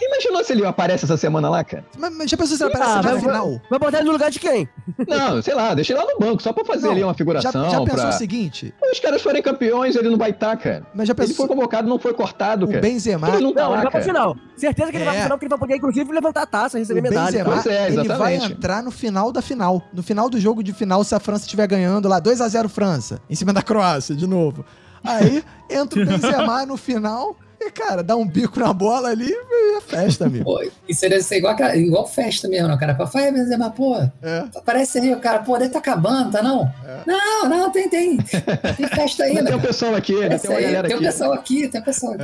Imaginou 0.00 0.44
se 0.44 0.52
ele 0.52 0.64
aparece 0.66 1.04
essa 1.04 1.16
semana 1.16 1.48
lá, 1.48 1.64
cara? 1.64 1.84
Mas, 1.98 2.14
mas 2.16 2.30
já 2.30 2.36
pensou 2.36 2.56
se 2.56 2.62
ele 2.62 2.72
aparece 2.72 2.92
Ah, 2.98 3.02
na 3.02 3.10
vai- 3.12 3.20
final? 3.20 3.60
Vai 3.70 3.78
botar 3.78 3.98
ele 3.98 4.06
no 4.06 4.12
lugar 4.12 4.30
de 4.30 4.38
quem? 4.38 4.68
Não, 5.08 5.40
sei 5.42 5.54
lá, 5.54 5.72
deixa 5.74 5.92
ele 5.94 6.00
lá 6.00 6.12
no 6.12 6.18
banco, 6.18 6.42
só 6.42 6.52
pra 6.52 6.64
fazer 6.64 6.84
Não, 6.86 6.92
ali 6.92 7.02
uma 7.02 7.12
Já, 7.12 7.16
figuração. 7.16 7.70
já 7.70 7.80
pensou 7.80 7.96
pra... 7.96 8.08
o 8.10 8.12
seguinte? 8.12 8.74
Os 8.92 9.00
caras 9.00 9.22
forem 9.22 9.42
campeões, 9.42 9.96
ele 9.96 10.10
não 10.10 10.18
vai 10.18 10.30
estar, 10.30 10.54
cara. 10.56 10.86
Mas 10.94 11.08
já 11.08 11.12
Ele 11.12 11.16
foi 11.16 11.26
pensou 11.28 11.48
convocado, 11.48 11.88
não 11.88 11.98
foi 11.98 12.12
cortado, 12.12 12.66
o 12.66 12.68
cara. 12.68 12.80
Benzema... 12.80 13.28
Ele 13.30 13.40
não 13.42 13.54
tá 13.54 13.62
Não, 13.62 13.68
ele 13.70 13.76
lá, 13.76 13.82
vai 13.82 13.90
pra 13.90 14.00
cara. 14.00 14.04
final. 14.04 14.36
Certeza 14.56 14.90
que 14.90 14.96
ele 14.98 15.04
vai 15.04 15.14
É. 15.14 15.16
pra 15.18 15.24
final, 15.24 15.38
porque 15.38 15.44
ele 15.46 15.50
vai 15.50 15.58
poder, 15.58 15.76
inclusive, 15.76 16.12
levantar 16.12 16.42
a 16.42 16.46
taça, 16.46 16.78
receber 16.78 17.00
O 17.00 17.02
medalha. 17.02 17.26
Benzema, 17.30 17.50
Pois 17.52 17.66
é, 17.66 17.86
ele 17.86 17.96
vai 17.96 18.34
exatamente. 18.34 18.52
entrar 18.52 18.82
no 18.82 18.90
final 18.90 19.32
da 19.32 19.40
final. 19.42 19.82
No 19.92 20.02
final 20.02 20.28
do 20.28 20.38
jogo 20.38 20.62
de 20.62 20.72
final, 20.72 21.02
se 21.04 21.14
a 21.14 21.20
França 21.20 21.44
estiver 21.44 21.66
ganhando 21.66 22.06
lá 22.08 22.18
2 22.20 22.40
a 22.40 22.48
0 22.48 22.68
França, 22.68 23.20
em 23.30 23.34
cima 23.34 23.52
da 23.52 23.62
Croácia, 23.62 24.14
de 24.14 24.26
novo. 24.26 24.64
Aí 25.04 25.42
entra 25.70 26.02
o 26.02 26.04
Benzema 26.06 26.66
no 26.66 26.76
final 26.76 27.36
e, 27.60 27.70
cara, 27.70 28.02
dá 28.02 28.14
um 28.16 28.26
bico 28.26 28.58
na 28.60 28.72
bola 28.72 29.08
ali 29.08 29.28
e 29.30 29.76
é 29.76 29.80
festa, 29.80 30.26
amigo. 30.26 30.44
Pô, 30.44 30.62
isso 30.88 31.00
seria 31.00 31.20
ser 31.20 31.38
igual, 31.38 31.56
igual 31.74 32.06
festa 32.06 32.48
mesmo, 32.48 32.68
né? 32.68 32.74
O 32.74 32.78
cara 32.78 32.94
fala, 32.94 33.08
vai, 33.10 33.32
Benzema, 33.32 33.70
pô, 33.70 33.96
É. 34.22 34.44
aparece 34.54 34.98
aí, 34.98 35.12
o 35.12 35.20
cara, 35.20 35.40
pô, 35.40 35.56
deve 35.58 35.70
tá 35.70 35.78
acabando, 35.78 36.32
tá 36.32 36.42
não? 36.42 36.70
Não, 37.06 37.48
não, 37.48 37.70
tem, 37.70 37.88
tem. 37.88 38.16
Tem 38.76 38.86
festa 38.88 39.24
Ainda 39.24 39.44
tem 39.44 39.54
um 39.54 39.60
pessoal 39.60 39.94
aqui, 39.94 40.22
Essa 40.22 40.38
tem 40.46 40.50
uma 40.50 40.58
aí, 40.58 40.64
galera 40.64 40.88
tem 40.88 40.96
um 40.96 41.00
aqui. 41.00 41.06
pessoal 41.06 41.32
aqui, 41.32 41.68
tem 41.68 41.80
um 41.80 41.84
pessoal 41.84 42.12
aqui. 42.14 42.22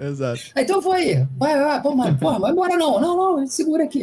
É, 0.00 0.06
exato, 0.06 0.40
Ah, 0.54 0.62
Então 0.62 0.80
vou 0.80 0.92
aí. 0.92 1.26
Vai, 1.36 1.58
vai, 1.58 1.82
pô, 1.82 1.94
mano, 1.94 2.16
porra, 2.18 2.38
vai 2.38 2.52
embora 2.52 2.76
não. 2.76 3.00
Não, 3.00 3.36
não, 3.38 3.46
segura 3.46 3.84
aqui. 3.84 4.02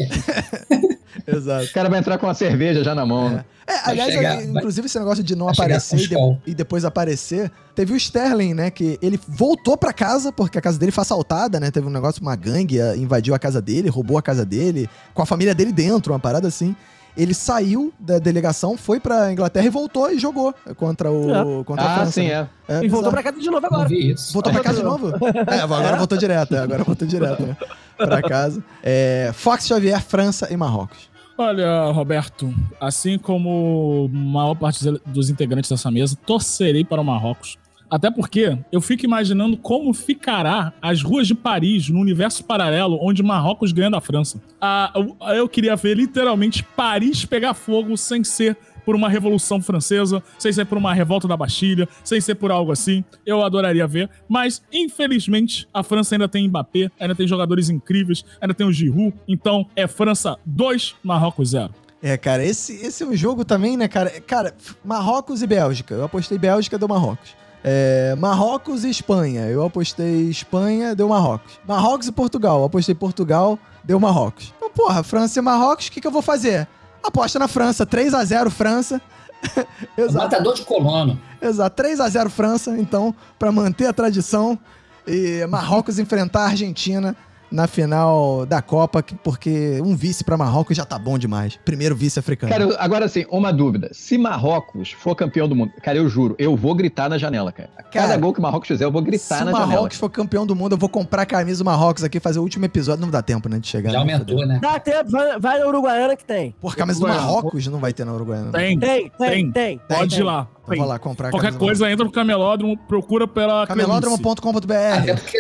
exato. 1.28 1.66
O 1.66 1.74
cara 1.74 1.90
vai 1.90 2.00
entrar 2.00 2.18
com 2.18 2.26
uma 2.28 2.34
cerveja 2.34 2.84
já 2.84 2.96
na 2.96 3.06
mão. 3.06 3.30
né? 3.30 3.46
É, 3.68 3.90
aliás, 3.90 4.14
chegar, 4.14 4.34
é, 4.34 4.36
vai- 4.38 4.46
inclusive 4.46 4.86
esse 4.88 5.00
negócio 5.00 5.24
de 5.24 5.36
não 5.36 5.48
aparecer 5.48 6.00
e, 6.00 6.08
de- 6.08 6.16
e 6.48 6.54
depois 6.54 6.84
aparecer, 6.84 7.52
teve 7.74 7.94
o 7.94 7.96
Sterling, 7.96 8.54
né, 8.54 8.70
que 8.70 8.98
ele 9.02 9.20
voltou 9.28 9.78
pra 9.78 9.94
casa 9.94 10.32
porque 10.32 10.58
a 10.58 10.62
casa 10.62 10.78
dele 10.78 10.92
foi 10.92 11.02
assaltada, 11.02 11.60
né, 11.60 11.72
teve 11.72 11.88
um 11.88 11.92
negócio, 11.92 12.22
uma 12.22 12.36
gangue 12.36 12.82
ah, 12.82 12.96
invadiu 12.96 13.34
a 13.34 13.40
casa 13.40 13.62
dele, 13.62 13.90
roubou 13.90 14.18
a 14.18 14.22
casa 14.22 14.46
dele, 14.46 14.90
com 15.14 15.22
a 15.22 15.26
família 15.26 15.56
dele 15.56 15.72
dentro, 15.72 16.12
uma 16.14 16.20
parada 16.20 16.48
assim. 16.48 16.76
Ele 17.16 17.32
saiu 17.36 17.94
da 18.00 18.18
delegação, 18.18 18.76
foi 18.76 19.00
pra 19.00 19.32
Inglaterra 19.32 19.68
e 19.68 19.70
voltou 19.70 20.12
e 20.12 20.18
jogou 20.18 20.52
contra 20.76 21.12
o 21.12 21.64
contra 21.64 21.86
a 21.86 21.92
Ah, 21.92 21.96
França. 21.98 22.12
sim, 22.14 22.28
né? 22.28 22.50
é. 22.68 22.74
É, 22.80 22.84
E 22.86 22.88
voltou 22.90 23.12
pra 23.12 23.22
casa 23.22 23.40
de 23.40 23.50
novo 23.52 23.64
agora. 23.68 23.88
vi 23.88 24.12
isso. 24.14 24.34
Voltou 24.34 24.52
pra 24.52 24.64
casa 24.64 24.80
de 24.80 24.84
novo? 24.84 25.12
É, 25.48 25.60
agora 25.60 25.96
voltou 25.96 26.18
direto, 26.18 26.56
é, 26.56 26.60
agora 26.60 26.84
voltou 26.84 27.08
direto, 27.08 27.44
né? 27.44 27.56
Pra 27.98 28.20
casa. 28.24 28.64
É, 28.82 29.30
Fox 29.32 29.68
Xavier, 29.68 30.02
França 30.02 30.48
e 30.52 30.58
Marrocos. 30.58 31.13
Olha, 31.38 31.86
Roberto, 31.92 32.54
assim 32.80 33.18
como 33.18 34.10
a 34.14 34.16
maior 34.16 34.56
parte 34.56 34.84
dos 35.06 35.30
integrantes 35.30 35.70
dessa 35.70 35.90
mesa, 35.90 36.16
torcerei 36.26 36.84
para 36.84 37.02
o 37.02 37.06
Marrocos. 37.06 37.58
Até 37.90 38.10
porque 38.10 38.58
eu 38.72 38.82
fico 38.82 39.06
imaginando 39.06 39.56
como 39.56 39.94
ficará 39.94 40.74
as 40.82 41.04
ruas 41.04 41.28
de 41.28 41.36
Paris 41.36 41.90
no 41.90 42.00
universo 42.00 42.44
paralelo 42.44 42.98
onde 43.00 43.22
Marrocos 43.22 43.72
ganha 43.72 43.92
da 43.92 44.02
França. 44.02 44.42
Ah, 44.60 44.92
eu, 44.96 45.16
eu 45.36 45.50
queria 45.50 45.76
ver 45.76 45.96
literalmente 45.96 46.64
Paris 46.64 47.24
pegar 47.24 47.54
fogo 47.54 47.96
sem 47.96 48.24
ser 48.24 48.58
por 48.86 48.96
uma 48.96 49.10
revolução 49.10 49.62
francesa, 49.62 50.22
sem 50.38 50.52
ser 50.52 50.66
por 50.66 50.78
uma 50.78 50.94
revolta 50.94 51.28
da 51.28 51.38
Bastilha, 51.38 51.88
sem 52.04 52.20
ser 52.20 52.36
por 52.36 52.52
algo 52.52 52.72
assim. 52.72 53.04
Eu 53.26 53.44
adoraria 53.44 53.88
ver, 53.88 54.10
mas 54.28 54.64
infelizmente 54.72 55.68
a 55.74 55.84
França 55.84 56.16
ainda 56.16 56.28
tem 56.28 56.48
Mbappé, 56.48 56.90
ainda 57.00 57.16
tem 57.16 57.28
jogadores 57.28 57.70
incríveis, 57.70 58.24
ainda 58.42 58.54
tem 58.54 58.66
o 58.66 58.72
Giroud, 58.72 59.14
então 59.28 59.68
é 59.76 59.88
França 59.88 60.38
2, 60.46 60.96
Marrocos 61.04 61.50
0. 61.50 61.74
É, 62.02 62.18
cara, 62.18 62.44
esse, 62.44 62.74
esse 62.86 63.02
é 63.02 63.06
um 63.06 63.16
jogo 63.16 63.46
também, 63.46 63.78
né, 63.78 63.88
cara? 63.88 64.10
Cara, 64.28 64.54
Marrocos 64.84 65.42
e 65.42 65.48
Bélgica. 65.48 65.94
Eu 65.94 66.04
apostei 66.04 66.38
Bélgica, 66.38 66.78
deu 66.78 66.86
Marrocos. 66.86 67.34
É, 67.64 68.14
Marrocos 68.20 68.84
e 68.84 68.90
Espanha. 68.90 69.48
Eu 69.48 69.64
apostei 69.64 70.30
Espanha, 70.30 70.94
deu 70.94 71.08
Marrocos. 71.08 71.58
Marrocos 71.66 72.08
e 72.08 72.12
Portugal. 72.12 72.60
Eu 72.60 72.66
apostei 72.66 72.94
Portugal, 72.94 73.58
deu 73.86 74.02
Marrocos. 74.02 74.54
Então, 74.58 74.70
porra, 74.70 75.02
França 75.02 75.40
e 75.40 75.42
Marrocos, 75.42 75.88
o 75.88 75.92
que, 75.94 76.02
que 76.02 76.08
eu 76.08 76.12
vou 76.12 76.22
fazer? 76.22 76.68
Aposta 77.04 77.38
na 77.38 77.48
França, 77.48 77.86
3 77.86 78.14
a 78.14 78.24
0 78.24 78.50
França. 78.50 79.02
Exato, 79.98 80.24
Matador 80.24 80.54
de 80.56 80.62
colono. 80.62 81.20
exato. 81.42 81.76
3 81.76 82.00
a 82.00 82.08
0 82.08 82.30
França, 82.30 82.78
então, 82.78 83.14
pra 83.38 83.52
manter 83.52 83.88
a 83.88 83.94
tradição. 83.94 84.58
E 85.06 85.46
Marrocos 85.48 86.00
enfrentar 86.00 86.44
a 86.44 86.48
Argentina 86.48 87.14
na 87.54 87.68
final 87.68 88.46
da 88.46 88.62
Copa, 88.62 89.02
que- 89.04 89.16
porque 89.16 89.80
um 89.86 89.96
vice 89.96 90.24
pra 90.24 90.36
Marrocos 90.36 90.76
já 90.76 90.84
tá 90.84 90.98
bom 90.98 91.18
demais. 91.18 91.60
Primeiro 91.64 91.96
vice 91.96 92.18
africano. 92.20 92.52
Cara, 92.52 92.76
agora 92.80 93.08
sim, 93.08 93.26
uma 93.30 93.54
dúvida. 93.54 93.90
Se 93.94 94.18
Marrocos 94.18 94.92
for 94.92 95.16
campeão 95.16 95.48
do 95.48 95.56
mundo, 95.56 95.72
cara, 95.84 95.98
eu 95.98 96.10
juro, 96.10 96.36
eu 96.40 96.56
vou 96.56 96.74
gritar 96.74 97.08
na 97.10 97.18
janela, 97.18 97.52
cara. 97.52 97.70
Cada 97.92 98.08
Cara, 98.08 98.18
gol 98.20 98.34
que 98.34 98.40
o 98.40 98.42
Marrocos 98.42 98.68
fizer, 98.68 98.86
eu 98.86 98.92
vou 98.92 99.02
Se 99.02 99.06
gritar 99.08 99.46
na 99.46 99.52
janela. 99.52 99.68
Marrocos 99.68 99.98
for 99.98 100.10
campeão 100.10 100.46
do 100.46 100.56
mundo, 100.56 100.74
eu 100.74 100.78
vou 100.78 100.90
comprar 100.90 101.22
a 101.22 101.26
camisa 101.26 101.64
do 101.64 101.66
Marrocos 101.66 102.04
aqui, 102.04 102.20
fazer 102.20 102.40
o 102.40 102.42
último 102.42 102.66
episódio. 102.66 103.02
Não 103.02 103.12
dá 103.12 103.22
tempo, 103.22 103.48
né, 103.48 103.60
de 103.60 103.68
chegar. 103.68 103.92
Já 103.92 104.04
né, 104.04 104.14
aumentou, 104.14 104.46
né? 104.48 104.60
Dá 104.62 104.80
tempo, 104.80 105.12
vai, 105.12 105.40
vai 105.40 105.60
na 105.60 105.68
Uruguaiana 105.68 106.16
que 106.16 106.26
tem. 106.26 106.56
Por 106.60 106.76
camisa 106.76 107.00
do. 107.00 107.08
Marrocos 107.08 107.68
não 107.68 107.80
vai 107.80 107.94
ter 107.94 108.04
na 108.06 108.14
Uruguaiana. 108.14 108.52
Tem, 108.52 108.80
Tem, 108.80 109.12
tem, 109.18 109.30
Tem. 109.30 109.52
tem. 109.52 109.82
pode 109.88 110.20
ir 110.20 110.24
lá. 110.24 110.48
Então 110.64 110.78
vou 110.78 110.88
lá 110.88 110.98
comprar 110.98 111.30
Qualquer 111.30 111.54
coisa, 111.58 111.92
entra 111.92 112.06
no 112.06 112.12
camelódromo, 112.12 112.78
procura 112.78 113.28
pela 113.28 113.68
Cleonice. 113.68 113.88
Camelódromo.com.br. 113.88 114.74
Até 114.74 115.14
porque, 115.14 115.38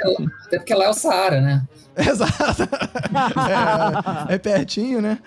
até 0.48 0.58
porque 0.58 0.74
lá 0.76 0.86
é 0.86 0.90
o 0.90 0.94
Saara, 0.94 1.40
né? 1.40 1.64
Exato. 1.96 2.64
É, 4.30 4.36
é 4.36 4.38
pertinho, 4.38 5.02
né? 5.02 5.20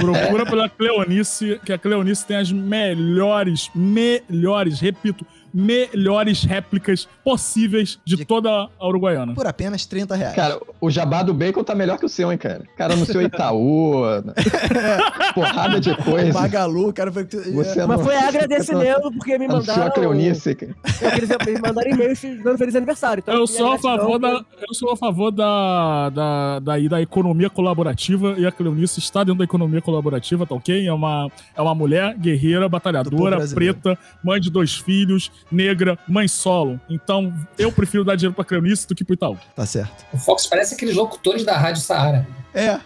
Procura 0.00 0.44
pela 0.44 0.68
Cleonice, 0.68 1.60
que 1.64 1.72
a 1.72 1.78
Cleonice 1.78 2.26
tem 2.26 2.36
as 2.36 2.52
melhores, 2.52 3.70
melhores, 3.74 4.80
repito, 4.80 5.24
melhores 5.52 6.42
réplicas 6.44 7.06
possíveis 7.24 7.98
de, 8.04 8.16
De- 8.16 8.24
toda 8.24 8.50
a 8.50 8.86
Uruguaiana. 8.88 9.34
Por 9.34 9.46
apenas 9.46 9.84
30 9.86 10.14
reais. 10.16 10.34
Cara, 10.34 10.58
o 10.80 10.90
jabá 10.90 11.22
do 11.22 11.34
bacon 11.34 11.62
tá 11.64 11.74
melhor 11.74 11.98
que 11.98 12.06
o 12.06 12.08
seu, 12.08 12.30
hein, 12.32 12.38
cara? 12.38 12.62
Cara, 12.76 12.96
no 12.96 13.04
seu 13.06 13.20
Itaú, 13.22 14.02
porrada 15.34 15.80
de 15.80 15.94
coisa. 15.96 16.32
Magalu, 16.32 16.92
cara. 16.92 17.10
Foi... 17.12 17.24
Você 17.24 17.86
Mas 17.86 17.98
não- 17.98 18.04
foi 18.04 18.16
agradecimento 18.16 19.10
porque 19.12 19.38
me 19.38 19.46
Anunciou 19.46 19.76
mandaram. 19.76 19.90
a 19.90 19.94
Cleonice, 19.94 20.54
cara. 20.54 20.74
Eles 21.16 21.28
me 21.28 21.60
mandaram 21.60 21.90
e-mail 21.90 22.12
dando 22.42 22.58
feliz 22.58 22.74
aniversário. 22.76 23.20
Então, 23.22 23.34
Eu 23.34 23.46
sou 23.46 23.72
a 23.72 23.78
favor 23.78 24.18
da, 24.18 24.44
eu 24.68 24.74
sou 24.74 24.92
a 24.92 24.96
favor 24.96 25.30
da, 25.30 26.10
da, 26.10 26.58
da, 26.60 26.78
da 26.78 27.02
economia 27.02 27.50
colaborativa 27.50 28.34
e 28.38 28.46
a 28.46 28.52
Cleonice 28.52 28.98
está 28.98 29.20
dentro 29.24 29.38
da 29.38 29.44
economia 29.44 29.80
colaborativa, 29.80 30.46
tá 30.46 30.54
ok? 30.54 30.86
É 30.86 30.92
uma, 30.92 31.28
é 31.56 31.62
uma 31.62 31.74
mulher 31.74 32.16
guerreira, 32.16 32.62
Do 32.62 32.68
batalhadora, 32.70 33.46
preta, 33.48 33.98
mãe 34.22 34.40
de 34.40 34.50
dois 34.50 34.74
filhos, 34.74 35.30
negra, 35.50 35.98
mãe 36.08 36.28
solo. 36.28 36.80
Então, 36.88 37.32
eu 37.58 37.70
prefiro 37.72 38.04
dar 38.04 38.16
dinheiro 38.16 38.34
pra 38.34 38.44
Cleonice 38.44 38.86
do 38.86 38.94
que 38.94 39.04
pro 39.04 39.14
Itaú. 39.14 39.36
Tá 39.56 39.66
certo. 39.66 40.04
O 40.12 40.18
Fox 40.18 40.46
parece 40.46 40.74
aqueles 40.74 40.94
locutores 40.94 41.44
da 41.44 41.56
Rádio 41.56 41.82
Saara. 41.82 42.26
É, 42.54 42.78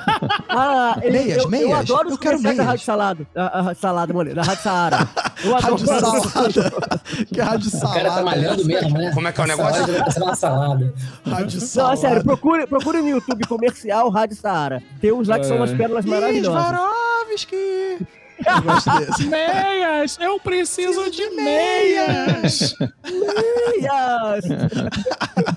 Ah, 0.48 0.98
ele- 1.02 1.18
Meias, 1.18 1.36
eu, 1.38 1.42
eu 1.44 1.50
meias. 1.50 1.78
adoro 1.80 2.08
Eu 2.08 2.14
os 2.14 2.18
quero 2.18 2.36
comerciais 2.38 2.56
da 2.56 2.62
meias. 2.64 2.66
Rádio 2.70 2.84
Salada. 2.86 3.26
A, 3.36 3.58
a 3.58 3.62
Rádio 3.62 3.80
Salada, 3.80 4.12
mulher. 4.14 4.34
Da 4.34 4.42
Rádio 4.42 4.62
Saara. 4.62 5.08
Eu 5.42 5.56
adoro. 5.56 5.72
rádio 5.86 5.86
salada. 5.86 7.00
que 7.32 7.40
rádio 7.40 7.68
O 7.68 7.70
salada. 7.70 7.98
cara 8.00 8.10
tá 8.14 8.22
malhando 8.22 8.64
mesmo, 8.66 8.98
né? 8.98 9.10
Como 9.14 9.26
é 9.26 9.32
que 9.32 9.40
é 9.40 9.44
o 9.44 9.46
negócio? 9.46 9.86
salada 10.12 10.36
salada. 10.36 10.94
Rádio 11.26 11.60
Não, 11.60 11.66
salada. 11.66 11.94
é 11.94 11.96
sério, 11.96 12.24
procure, 12.24 12.66
procure 12.66 13.00
no 13.00 13.08
YouTube 13.08 13.46
comercial 13.46 14.10
Rádio 14.10 14.36
Saara. 14.36 14.82
Tem 15.00 15.12
uns 15.12 15.28
lá 15.28 15.38
que 15.38 15.46
são 15.46 15.56
umas 15.56 15.70
É. 15.70 15.76
pérolas 15.76 16.04
maravilhosas. 16.04 16.62
Svarovski. 16.62 18.06
Eu 18.46 18.62
gosto 18.62 18.90
desse. 18.98 19.24
Meias! 19.28 20.18
Eu 20.20 20.38
preciso 20.40 21.10
de 21.10 21.30
meias! 21.30 22.74
Meias! 23.04 24.44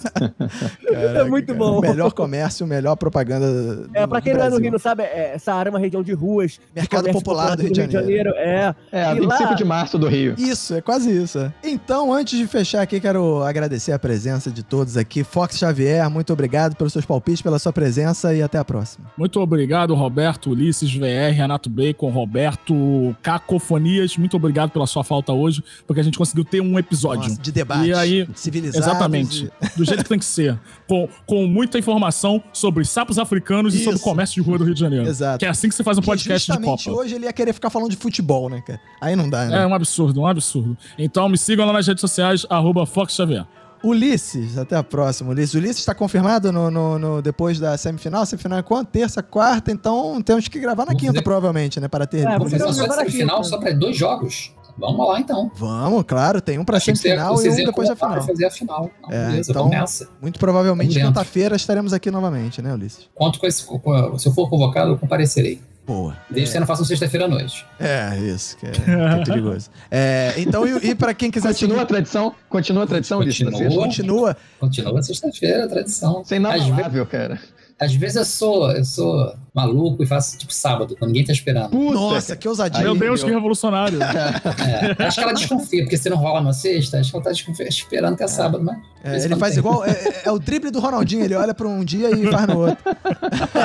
é 0.92 1.24
muito 1.24 1.54
bom. 1.54 1.80
Melhor 1.82 2.12
comércio, 2.14 2.66
melhor 2.66 2.96
propaganda. 2.96 3.52
Do, 3.76 3.90
É, 3.94 4.06
pra 4.08 4.22
quem 4.22 4.34
não 4.34 4.44
é 4.44 4.50
do. 4.50 4.58
Rio, 4.60 4.72
não 4.72 4.80
sabe, 4.80 5.04
é, 5.04 5.38
Saara 5.40 5.70
é 5.70 5.72
uma 5.72 5.80
região 5.80 6.02
de 6.04 6.14
ruas. 6.14 6.54
de 6.54 6.60
Mercado 6.76 7.00
comércio 7.02 7.22
popular 7.24 7.56
do 7.56 7.64
Rio 7.64 7.72
de 7.74 7.92
Janeiro. 7.92 8.32
É. 8.36 8.76
É, 8.92 9.04
a 9.06 9.12
E 9.16 9.20
25 9.20 9.44
lá- 9.44 9.54
de 9.54 9.66
março 9.66 9.98
do 9.98 10.08
Rio. 10.08 10.36
Isso, 10.38 10.74
é 10.76 10.82
quase 10.82 11.12
isso. 11.12 11.40
é. 11.40 11.52
Então, 11.64 12.14
antes 12.14 12.38
de 12.38 12.48
fechar 12.48 12.82
aqui, 12.82 13.00
quero 13.00 13.44
agradecer 13.44 13.92
a 13.92 14.00
presença 14.00 14.50
de 14.52 14.64
todos 14.64 14.98
aqui. 14.98 15.24
Fox 15.24 15.58
Xavier, 15.58 16.10
muito 16.10 16.32
obrigado 16.34 16.76
pelos 16.76 16.94
seus 16.94 17.06
palpites, 17.06 17.42
pela 17.42 17.60
sua 17.60 17.74
presença 17.74 18.34
e 18.34 18.42
até 18.42 18.58
a 18.58 18.66
próxima. 18.66 19.06
Muito 19.18 19.40
obrigado, 19.40 19.94
Roberto, 19.94 20.50
Ulisses, 20.52 20.94
VR, 20.94 21.32
Renato 21.34 21.70
Bacon, 21.70 22.10
Roberto, 22.10 23.16
Cacofonias. 23.22 24.18
Muito 24.18 24.36
obrigado 24.38 24.72
pela 24.72 24.88
sua 24.88 25.04
falta 25.04 25.32
hoje, 25.34 25.64
porque 25.88 26.00
a 26.00 26.04
gente 26.04 26.18
conseguiu 26.18 26.44
ter 26.46 26.62
um 26.62 26.78
episódio. 26.78 27.30
Nossa, 27.30 27.42
de 27.42 27.52
debate. 27.52 27.88
E 27.88 27.94
aí, 27.94 28.28
civilizados. 28.36 28.88
Exatamente. 28.88 29.52
Do 29.76 29.84
jeito 29.94 30.04
que 30.04 30.10
tem 30.10 30.20
que 30.20 30.26
ser. 30.26 30.60
Com, 30.88 31.08
com 31.26 31.48
muita 31.48 31.78
informação 31.80 32.44
sobre 32.52 32.84
sapos 32.86 33.18
africanos 33.18 33.74
e 33.74 33.80
sobre 33.80 33.94
o 33.94 33.96
Isso. 33.96 34.04
comércio 34.04 34.42
de 34.42 34.48
rua 34.48 34.58
do 34.58 34.64
Rio 34.64 34.74
de 34.74 34.80
Janeiro. 34.80 35.08
Exato. 35.08 35.40
Que 35.40 35.46
é 35.46 35.50
assim 35.50 35.70
que 35.70 35.76
você 35.76 35.84
faz 35.84 35.98
um 35.98 36.02
podcast 36.02 36.52
de 36.52 36.60
Copa. 36.60 36.92
hoje 36.92 37.16
ele 37.16 37.26
ia 37.26 37.34
querer 37.34 37.54
ficar 37.54 37.70
falando 37.70 37.90
de 37.90 37.98
futebol, 37.98 38.50
né, 38.50 38.62
cara? 38.66 38.80
Aí 39.02 39.16
não 39.16 39.30
dá, 39.30 39.46
né? 39.46 39.64
É 39.64 39.68
um 39.68 39.74
absurdo, 39.74 40.22
um 40.22 40.28
absurdo. 40.28 40.78
Então 40.98 41.28
me 41.30 41.38
sigam 41.38 41.66
lá 41.66 41.74
nas 41.74 41.88
redes 41.88 42.02
sociais, 42.02 42.46
arroba 42.50 42.86
Fox 42.86 43.14
Xavier. 43.16 43.46
Ulisses, 43.84 44.58
até 44.58 44.78
a 44.78 44.84
próxima, 44.84 45.32
Ulisses. 45.32 45.54
Ulisses 45.56 45.80
está 45.80 45.94
confirmado 45.94 46.54
no, 46.54 46.72
no- 46.72 46.98
no- 46.98 47.22
depois 47.22 47.60
da 47.60 47.78
semifinal? 47.78 48.26
Semifinal 48.26 48.60
é 48.60 48.64
quando? 48.64 48.88
Terça, 48.88 49.22
quarta, 49.22 49.72
então 49.72 50.22
temos 50.22 50.48
que 50.48 50.58
gravar 50.58 50.86
na 50.86 50.94
quinta, 50.96 51.08
fazer- 51.08 51.22
provavelmente, 51.22 51.80
né? 51.82 51.90
Para 51.90 52.08
ter. 52.08 52.20
É, 52.26 52.38
Vamos 52.38 52.50
fazer 52.52 52.64
uma 52.64 52.74
gravar 52.74 52.96
semifinal 53.02 53.40
aqui, 53.40 53.48
só 53.50 53.58
para 53.58 53.74
dois 53.74 53.98
jogos. 53.98 54.54
Vamos 54.78 55.08
lá 55.08 55.20
então. 55.20 55.52
Vamos, 55.56 56.04
claro, 56.08 56.42
tem 56.42 56.58
um 56.58 56.66
pra 56.66 56.80
semifinal 56.80 57.42
e 57.44 57.50
um 57.50 57.56
depois 57.56 57.88
da 57.90 57.96
final. 57.96 58.12
pra 58.14 58.22
fazer 58.24 58.46
a 58.46 58.52
final. 58.52 58.90
Não, 59.02 59.10
É, 59.12 59.26
beleza, 59.28 59.52
então- 59.52 59.70
nessa. 59.70 60.10
Muito 60.22 60.40
provavelmente 60.40 61.00
quinta-feira 61.00 61.56
estaremos 61.56 61.94
aqui 61.94 62.10
novamente, 62.10 62.62
né, 62.62 62.74
Ulisses? 62.74 63.08
Conto 63.14 63.40
com 63.40 63.46
esse. 63.48 63.64
com- 63.66 64.18
Se 64.18 64.28
eu 64.28 64.34
for 64.34 64.50
convocado, 64.50 64.92
eu 64.92 64.98
comparecerei. 64.98 65.62
Boa. 65.86 66.16
Desde 66.30 66.46
que 66.46 66.52
você 66.54 66.60
não 66.62 66.66
faça 66.68 66.82
um 66.82 66.86
sexta-feira 66.86 67.26
à 67.26 67.28
noite. 67.28 67.66
É, 67.78 68.18
isso, 68.20 68.56
que 68.58 68.66
é, 68.68 68.72
que 68.72 68.90
é 68.90 69.24
perigoso. 69.26 69.70
É, 69.92 70.34
então, 70.38 70.66
e, 70.66 70.92
e 70.92 70.96
pra 70.96 71.14
quem 71.14 71.30
quiser 71.30 71.50
Continua 71.50 71.82
a 71.82 71.86
tradição, 71.86 72.34
continua 72.50 72.84
a 72.86 72.88
tradição 72.88 73.22
disso. 73.22 73.44
Continua. 73.44 73.84
Continua. 73.84 74.38
Continua 74.62 75.04
sexta-feira, 75.04 75.66
a 75.66 75.68
tradição. 75.68 76.24
Sem 76.24 76.38
Às, 76.46 76.62
ve- 76.62 76.68
inabalável, 76.70 77.06
cara. 77.06 77.38
às 77.78 77.94
vezes 77.94 78.16
eu 78.16 78.24
sou, 78.26 78.72
eu 78.72 78.86
sou 78.86 79.36
maluco 79.54 80.02
e 80.04 80.06
faço 80.08 80.38
tipo 80.38 80.54
sábado, 80.54 80.96
quando 80.98 81.10
ninguém 81.12 81.26
tá 81.26 81.32
esperando. 81.34 81.70
Puta, 81.70 81.94
Nossa, 81.94 82.36
que 82.36 82.48
ousadia. 82.48 82.82
Meu 82.84 82.96
Deus, 82.96 83.22
eu- 83.22 83.28
que 83.28 83.34
revolucionário. 83.34 84.00
É, 84.02 85.04
acho 85.06 85.18
que 85.18 85.24
ela 85.24 85.34
desconfia, 85.34 85.84
porque 85.84 85.98
se 85.98 86.10
não 86.10 86.18
rola 86.18 86.42
na 86.42 86.54
sexta, 86.54 87.00
acho 87.00 87.10
que 87.12 87.16
ela 87.16 87.24
tá 87.24 87.32
desconfia, 87.32 87.68
esperando 87.68 88.16
que 88.18 88.24
é 88.24 88.28
sábado, 88.28 88.64
mas. 88.64 88.78
É, 89.06 89.22
ele 89.26 89.36
faz 89.36 89.54
tem. 89.54 89.60
igual. 89.60 89.84
É, 89.86 89.92
é- 89.92 90.22
é 90.26 90.32
o 90.32 90.40
drible 90.40 90.72
do 90.72 90.80
Ronaldinho, 90.80 91.26
ele 91.26 91.36
olha 91.36 91.54
pra 91.54 91.68
um 91.68 91.84
dia 91.84 92.10
e 92.10 92.26
faz 92.32 92.48
no 92.48 92.60
outro. 92.68 92.78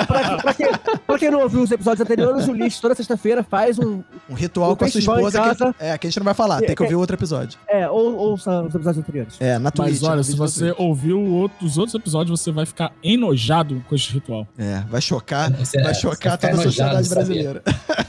pra, 0.06 0.38
pra 0.42 0.54
quem, 0.54 0.66
pra 1.06 1.18
quem 1.18 1.30
não 1.30 1.40
ouviu 1.42 1.62
os 1.62 1.70
episódios 1.70 2.00
anteriores, 2.00 2.48
o 2.48 2.50
Ulisses 2.52 2.80
toda 2.80 2.94
sexta-feira 2.94 3.42
faz 3.44 3.78
um. 3.78 4.02
Um 4.28 4.34
ritual 4.34 4.72
O 4.72 4.76
com 4.76 4.84
a 4.84 4.88
sua 4.88 4.98
esposa 4.98 5.40
que, 5.54 5.84
é, 5.84 5.96
que 5.96 6.06
a 6.06 6.10
gente 6.10 6.18
não 6.18 6.24
vai 6.24 6.34
falar, 6.34 6.60
tem 6.60 6.74
que 6.74 6.82
ouvir 6.82 6.96
outro 6.96 7.14
episódio. 7.16 7.58
É, 7.68 7.88
ou, 7.88 8.16
ouça 8.16 8.62
os 8.62 8.74
episódios 8.74 8.98
anteriores. 9.02 9.34
É, 9.40 9.58
na 9.58 9.70
Twitch. 9.70 9.88
Mas 10.00 10.02
olha, 10.02 10.22
se 10.24 10.34
você 10.36 10.74
ouviu 10.76 11.20
outro- 11.24 11.64
os 11.64 11.78
outros 11.78 11.94
episódios, 11.94 12.40
você 12.40 12.50
vai 12.50 12.66
ficar 12.66 12.92
enojado 13.02 13.82
com 13.88 13.94
esse 13.94 14.12
ritual. 14.12 14.46
É, 14.58 14.80
vai 14.90 15.00
chocar, 15.00 15.50
Você- 15.52 15.77
vai 15.82 15.94
você 15.94 16.00
chocar 16.00 16.32
fica 16.32 16.50
toda 16.50 16.62
a 16.62 16.64
sociedade 16.64 17.08
brasileira. 17.08 17.62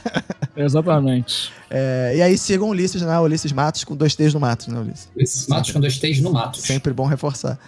Exatamente. 0.56 1.52
É, 1.70 2.14
e 2.16 2.22
aí 2.22 2.36
sigam 2.36 2.68
o 2.68 2.70
Ulisses, 2.70 3.00
né? 3.02 3.18
Ulisses 3.18 3.52
Matos 3.52 3.84
com 3.84 3.96
dois 3.96 4.14
T's 4.14 4.34
no 4.34 4.40
Matos, 4.40 4.66
né, 4.66 4.78
Ulisses? 4.78 5.08
Esses 5.16 5.46
matos 5.46 5.70
com 5.70 5.80
dois 5.80 5.98
T's 5.98 6.20
no 6.20 6.32
matos. 6.32 6.62
Sempre 6.62 6.92
bom 6.92 7.06
reforçar. 7.06 7.58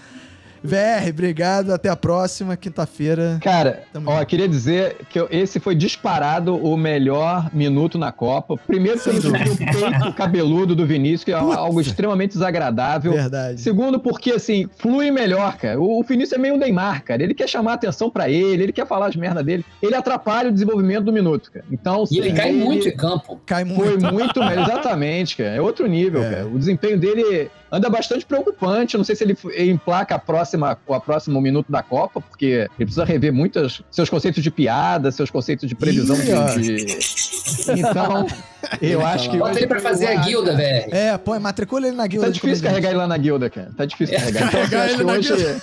VR, 0.62 1.08
obrigado. 1.10 1.72
Até 1.72 1.88
a 1.88 1.96
próxima, 1.96 2.56
quinta-feira. 2.56 3.38
Cara, 3.42 3.82
Tamo 3.92 4.10
ó, 4.10 4.14
junto. 4.18 4.26
queria 4.26 4.48
dizer 4.48 4.96
que 5.10 5.18
eu- 5.18 5.28
esse 5.30 5.58
foi 5.60 5.74
disparado 5.74 6.54
o 6.56 6.76
melhor 6.76 7.50
minuto 7.52 7.98
na 7.98 8.12
Copa. 8.12 8.56
Primeiro, 8.66 9.00
pelo 9.00 9.18
o 9.18 9.32
peito 9.32 10.12
cabeludo 10.14 10.74
do 10.74 10.86
Vinícius, 10.86 11.24
que 11.24 11.32
é 11.32 11.38
Putz. 11.38 11.56
algo 11.56 11.80
extremamente 11.80 12.32
desagradável. 12.32 13.12
Verdade. 13.12 13.60
Segundo, 13.60 13.98
porque 14.00 14.32
assim, 14.32 14.68
flui 14.78 15.10
melhor, 15.10 15.56
cara. 15.56 15.80
O, 15.80 16.00
o 16.00 16.02
Vinícius 16.02 16.38
é 16.38 16.38
meio 16.40 16.54
um 16.54 16.58
Neymar, 16.58 17.02
cara. 17.04 17.22
Ele 17.22 17.34
quer 17.34 17.48
chamar 17.48 17.72
a 17.72 17.74
atenção 17.74 18.08
pra 18.10 18.28
ele, 18.28 18.62
ele 18.62 18.72
quer 18.72 18.86
falar 18.86 19.06
as 19.06 19.16
merda 19.16 19.42
dele. 19.42 19.64
Ele 19.82 19.94
atrapalha 19.94 20.48
o 20.48 20.52
desenvolvimento 20.52 21.04
do 21.04 21.12
minuto, 21.12 21.50
cara. 21.50 21.64
Então, 21.70 22.04
E 22.10 22.18
ele 22.18 22.32
cai 22.32 22.52
muito 22.52 22.88
em 22.88 22.96
campo. 22.96 23.40
Cai 23.46 23.64
Foi 23.64 23.96
muito. 23.98 24.12
muito 24.12 24.40
melhor, 24.40 24.62
exatamente, 24.68 25.36
cara. 25.36 25.50
É 25.50 25.60
outro 25.60 25.86
nível, 25.86 26.22
É. 26.22 26.30
cara. 26.30 26.46
O 26.46 26.58
desempenho 26.58 26.98
dele 26.98 27.50
anda 27.72 27.88
bastante 27.88 28.26
preocupante. 28.26 28.94
Eu 28.94 28.98
Não 28.98 29.04
sei 29.04 29.16
se 29.16 29.24
ele 29.24 29.36
emplaca 29.70 30.14
a 30.14 30.18
próxima, 30.18 30.78
o 30.86 31.00
próximo 31.00 31.40
minuto 31.40 31.72
da 31.72 31.82
Copa, 31.82 32.20
porque 32.20 32.46
ele 32.46 32.68
precisa 32.84 33.04
rever 33.04 33.32
muitos 33.32 33.82
seus 33.90 34.10
conceitos 34.10 34.42
de 34.42 34.50
piada, 34.50 35.10
seus 35.10 35.30
conceitos 35.30 35.66
de 35.66 35.74
previsão 35.74 36.14
de, 36.16 36.84
de- 36.84 37.80
Então, 37.80 38.26
eu 38.82 39.04
acho 39.04 39.30
que. 39.30 39.38
Bota 39.38 39.58
ele 39.58 39.66
pra 39.66 39.80
fazer 39.80 40.08
a 40.08 40.16
guilda, 40.16 40.54
velho. 40.54 40.94
É, 40.94 41.16
põe, 41.16 41.38
matricula 41.38 41.86
ele 41.88 41.96
na 41.96 42.06
guilda 42.06 42.26
Tá 42.26 42.32
difícil 42.32 42.62
carregar 42.62 42.90
ele 42.90 42.98
lá 42.98 43.06
na 43.06 43.16
guilda, 43.16 43.48
cara. 43.48 43.70
Tá 43.76 43.84
difícil 43.86 44.16
carregar. 44.16 44.48
Então, 44.48 44.60
assim, 44.60 44.70
Carregar 44.70 44.84
acho, 44.84 44.96
que 44.98 45.04
na 45.04 45.12
hoje, 45.14 45.62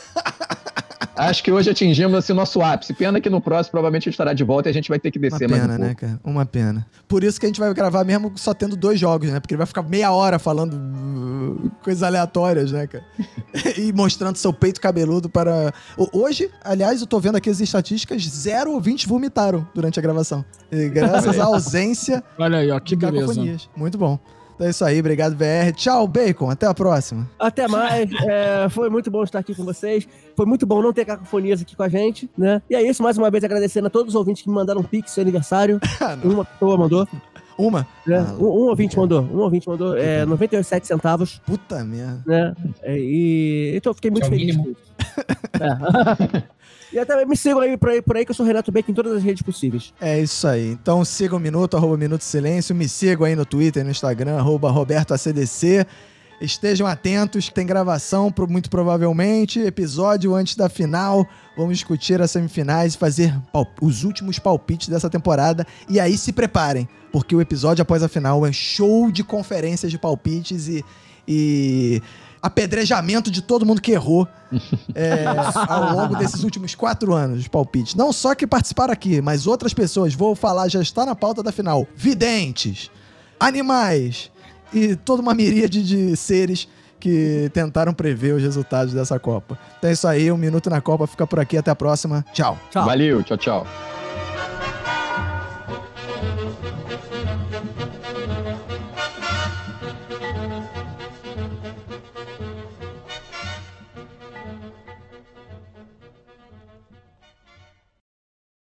acho 1.28 1.44
que 1.44 1.52
hoje 1.52 1.70
atingimos 1.70 2.18
assim, 2.18 2.34
o 2.34 2.36
nosso 2.36 2.62
ápice. 2.62 2.94
Pena 2.94 3.20
que 3.20 3.30
no 3.30 3.42
próximo 3.42 3.72
provavelmente 3.72 4.08
ele 4.08 4.14
estará 4.14 4.34
de 4.34 4.44
volta 4.44 4.70
e 4.70 4.72
a 4.72 4.74
gente 4.74 4.90
vai 4.90 5.00
ter 5.00 5.12
que 5.12 5.20
Uma 5.20 5.30
descer 5.30 5.50
mais 5.50 5.64
um 5.64 5.66
pena, 5.66 5.78
pouco. 5.78 5.90
né, 5.90 5.96
cara? 5.96 6.20
Uma 6.24 6.46
pena. 6.46 6.88
Por 7.08 7.24
isso 7.24 7.40
que 7.40 7.46
a 7.46 7.50
gente 7.50 7.60
vai 7.60 7.74
gravar 7.74 8.04
mesmo 8.04 8.32
só 8.36 8.54
tendo 8.54 8.76
dois 8.76 9.00
jogos, 9.00 9.30
né? 9.30 9.40
Porque 9.40 9.54
ele 9.54 9.58
vai 9.60 9.68
ficar 9.68 9.84
meia 9.84 10.12
hora 10.12 10.40
falando 10.40 10.74
uh, 10.76 11.72
coisas 11.84 12.04
aleatórias, 12.04 12.72
né, 12.72 12.88
cara? 12.88 13.04
e 13.78 13.92
mostrando 13.92 14.38
seu 14.38 14.54
peito 14.54 14.80
cabeludo 14.80 15.30
para. 15.30 15.74
Hoje, 16.14 16.50
aliás, 16.64 17.02
eu 17.02 17.08
tô 17.08 17.20
vendo 17.20 17.36
aqui 17.36 17.50
as 17.50 17.60
estatísticas: 17.60 18.22
zero 18.24 18.72
ouvintes 18.72 19.06
vomitaram 19.06 19.68
durante 19.76 20.00
a 20.00 20.02
gravação. 20.02 20.46
E 20.72 20.88
graças 20.90 21.40
à 21.40 21.46
ausência 21.46 22.24
Olha 22.38 22.60
aí, 22.60 22.72
ó, 22.72 22.80
que 22.80 22.96
de 22.96 23.06
beleza. 23.06 23.42
Muito 23.76 23.98
bom. 23.98 24.20
Então 24.60 24.68
é 24.68 24.72
isso 24.72 24.84
aí, 24.84 25.00
obrigado, 25.00 25.38
VR. 25.38 25.72
Tchau, 25.74 26.06
Bacon. 26.06 26.50
Até 26.50 26.66
a 26.66 26.74
próxima. 26.74 27.26
Até 27.40 27.66
mais. 27.66 28.10
é, 28.28 28.68
foi 28.68 28.90
muito 28.90 29.10
bom 29.10 29.24
estar 29.24 29.40
aqui 29.40 29.56
com 29.56 29.64
vocês. 29.64 30.06
Foi 30.36 30.46
muito 30.46 30.66
bom 30.66 30.82
não 30.82 30.92
ter 30.92 31.06
cacofonias 31.06 31.62
aqui 31.62 31.78
com 31.78 31.84
a 31.84 31.88
gente, 31.88 32.30
né? 32.38 32.62
E 32.70 32.76
é 32.76 32.82
isso, 32.82 33.02
mais 33.02 33.18
uma 33.18 33.32
vez 33.32 33.42
agradecendo 33.46 33.88
a 33.88 33.90
todos 33.90 34.10
os 34.14 34.16
ouvintes 34.16 34.44
que 34.44 34.50
me 34.50 34.56
mandaram 34.56 34.82
um 34.82 34.84
pix 34.84 35.12
seu 35.12 35.22
aniversário. 35.22 35.80
Ah. 36.02 36.18
Uma 36.24 36.44
pessoa 36.44 36.78
mandou, 36.78 37.08
Uma? 37.58 37.88
né? 38.06 38.18
Ah, 38.28 38.34
Um, 38.34 38.44
um 38.44 38.68
ouvinte 38.70 38.98
mandou. 38.98 39.22
Um 39.22 39.38
ouvinte 39.40 39.68
mandou 39.68 39.96
é, 39.98 40.26
97 40.26 40.86
centavos, 40.88 41.42
Puta 41.46 41.82
merda. 41.86 42.22
né? 42.26 42.54
É, 42.84 42.98
e 42.98 43.74
então 43.76 43.92
eu 43.92 43.94
fiquei 43.96 44.12
muito 44.12 44.26
é 44.26 44.30
feliz. 44.30 44.56
mínimo. 44.58 44.64
com 44.64 44.72
isso. 44.72 44.92
É. 45.62 46.44
e 46.92 47.00
até 47.00 47.26
me 47.26 47.38
sigam 47.38 47.60
aí 47.60 47.78
por, 47.78 47.90
aí 47.90 48.02
por 48.02 48.18
aí 48.18 48.26
que 48.26 48.32
eu 48.32 48.36
sou 48.36 48.46
Renato 48.46 48.72
Bacon 48.72 48.92
em 48.92 48.96
todas 48.96 49.14
as 49.14 49.24
redes 49.24 49.42
possíveis. 49.42 49.94
É 50.00 50.20
isso 50.20 50.48
aí. 50.48 50.72
Então 50.72 51.04
sigam 51.06 51.38
o 51.38 51.42
Minuto, 51.42 51.78
arroba 51.78 51.98
Minuto 51.98 52.24
Silêncio. 52.24 52.76
Me 52.76 52.88
sigam 52.90 53.26
aí 53.26 53.36
no 53.36 53.46
Twitter 53.46 53.84
no 53.84 53.92
Instagram, 53.92 54.38
arroba 54.38 54.70
RobertoACDC. 54.72 55.86
Estejam 56.42 56.88
atentos, 56.88 57.50
tem 57.50 57.66
gravação, 57.66 58.34
muito 58.48 58.70
provavelmente, 58.70 59.60
episódio 59.60 60.34
antes 60.34 60.56
da 60.56 60.70
final. 60.70 61.28
Vamos 61.58 61.78
discutir 61.78 62.22
as 62.22 62.32
semifinais 62.32 62.94
e 62.94 62.98
fazer 62.98 63.38
os 63.82 64.06
últimos 64.06 64.40
palpites 64.40 64.88
dessa 64.88 65.10
temporada. 65.10 65.68
E 65.90 66.00
aí 66.00 66.18
se 66.18 66.32
preparem, 66.32 66.88
porque 67.12 67.36
o 67.36 67.42
episódio 67.42 67.82
após 67.82 68.02
a 68.04 68.08
final 68.08 68.46
é 68.46 68.54
show 68.54 69.12
de 69.12 69.22
conferências 69.22 69.92
de 69.92 69.98
palpites 70.00 70.70
e, 70.70 70.86
e 71.28 72.02
apedrejamento 72.42 73.30
de 73.30 73.42
todo 73.42 73.66
mundo 73.66 73.82
que 73.82 73.92
errou 73.92 74.28
é, 74.96 75.26
ao 75.68 75.94
longo 75.94 76.16
desses 76.16 76.44
últimos 76.44 76.76
quatro 76.76 77.14
anos, 77.14 77.40
os 77.40 77.48
palpites. 77.48 77.96
Não 77.96 78.12
só 78.14 78.34
que 78.36 78.48
participaram 78.48 78.94
aqui, 78.94 79.22
mas 79.22 79.48
outras 79.48 79.74
pessoas, 79.74 80.14
vou 80.14 80.36
falar, 80.36 80.68
já 80.70 80.82
está 80.82 81.06
na 81.06 81.16
pauta 81.16 81.44
da 81.44 81.52
final. 81.52 81.88
Videntes, 81.96 82.90
animais 83.40 84.32
e 84.74 84.96
toda 84.96 85.22
uma 85.22 85.34
miríade 85.34 85.84
de 85.84 86.16
seres 86.16 86.68
que 87.00 87.50
tentaram 87.54 87.94
prever 87.94 88.36
os 88.36 88.44
resultados 88.44 88.94
dessa 88.94 89.18
Copa. 89.20 89.58
Então 89.78 89.90
é 89.90 89.94
isso 89.94 90.08
aí, 90.08 90.32
um 90.32 90.38
minuto 90.38 90.70
na 90.70 90.82
Copa 90.82 91.08
fica 91.08 91.26
por 91.26 91.40
aqui, 91.40 91.58
até 91.58 91.72
a 91.72 91.76
próxima. 91.76 92.26
Tchau. 92.34 92.58
Tchau. 92.70 92.86
Valeu, 92.86 93.24
tchau, 93.24 93.38
tchau. 93.38 93.68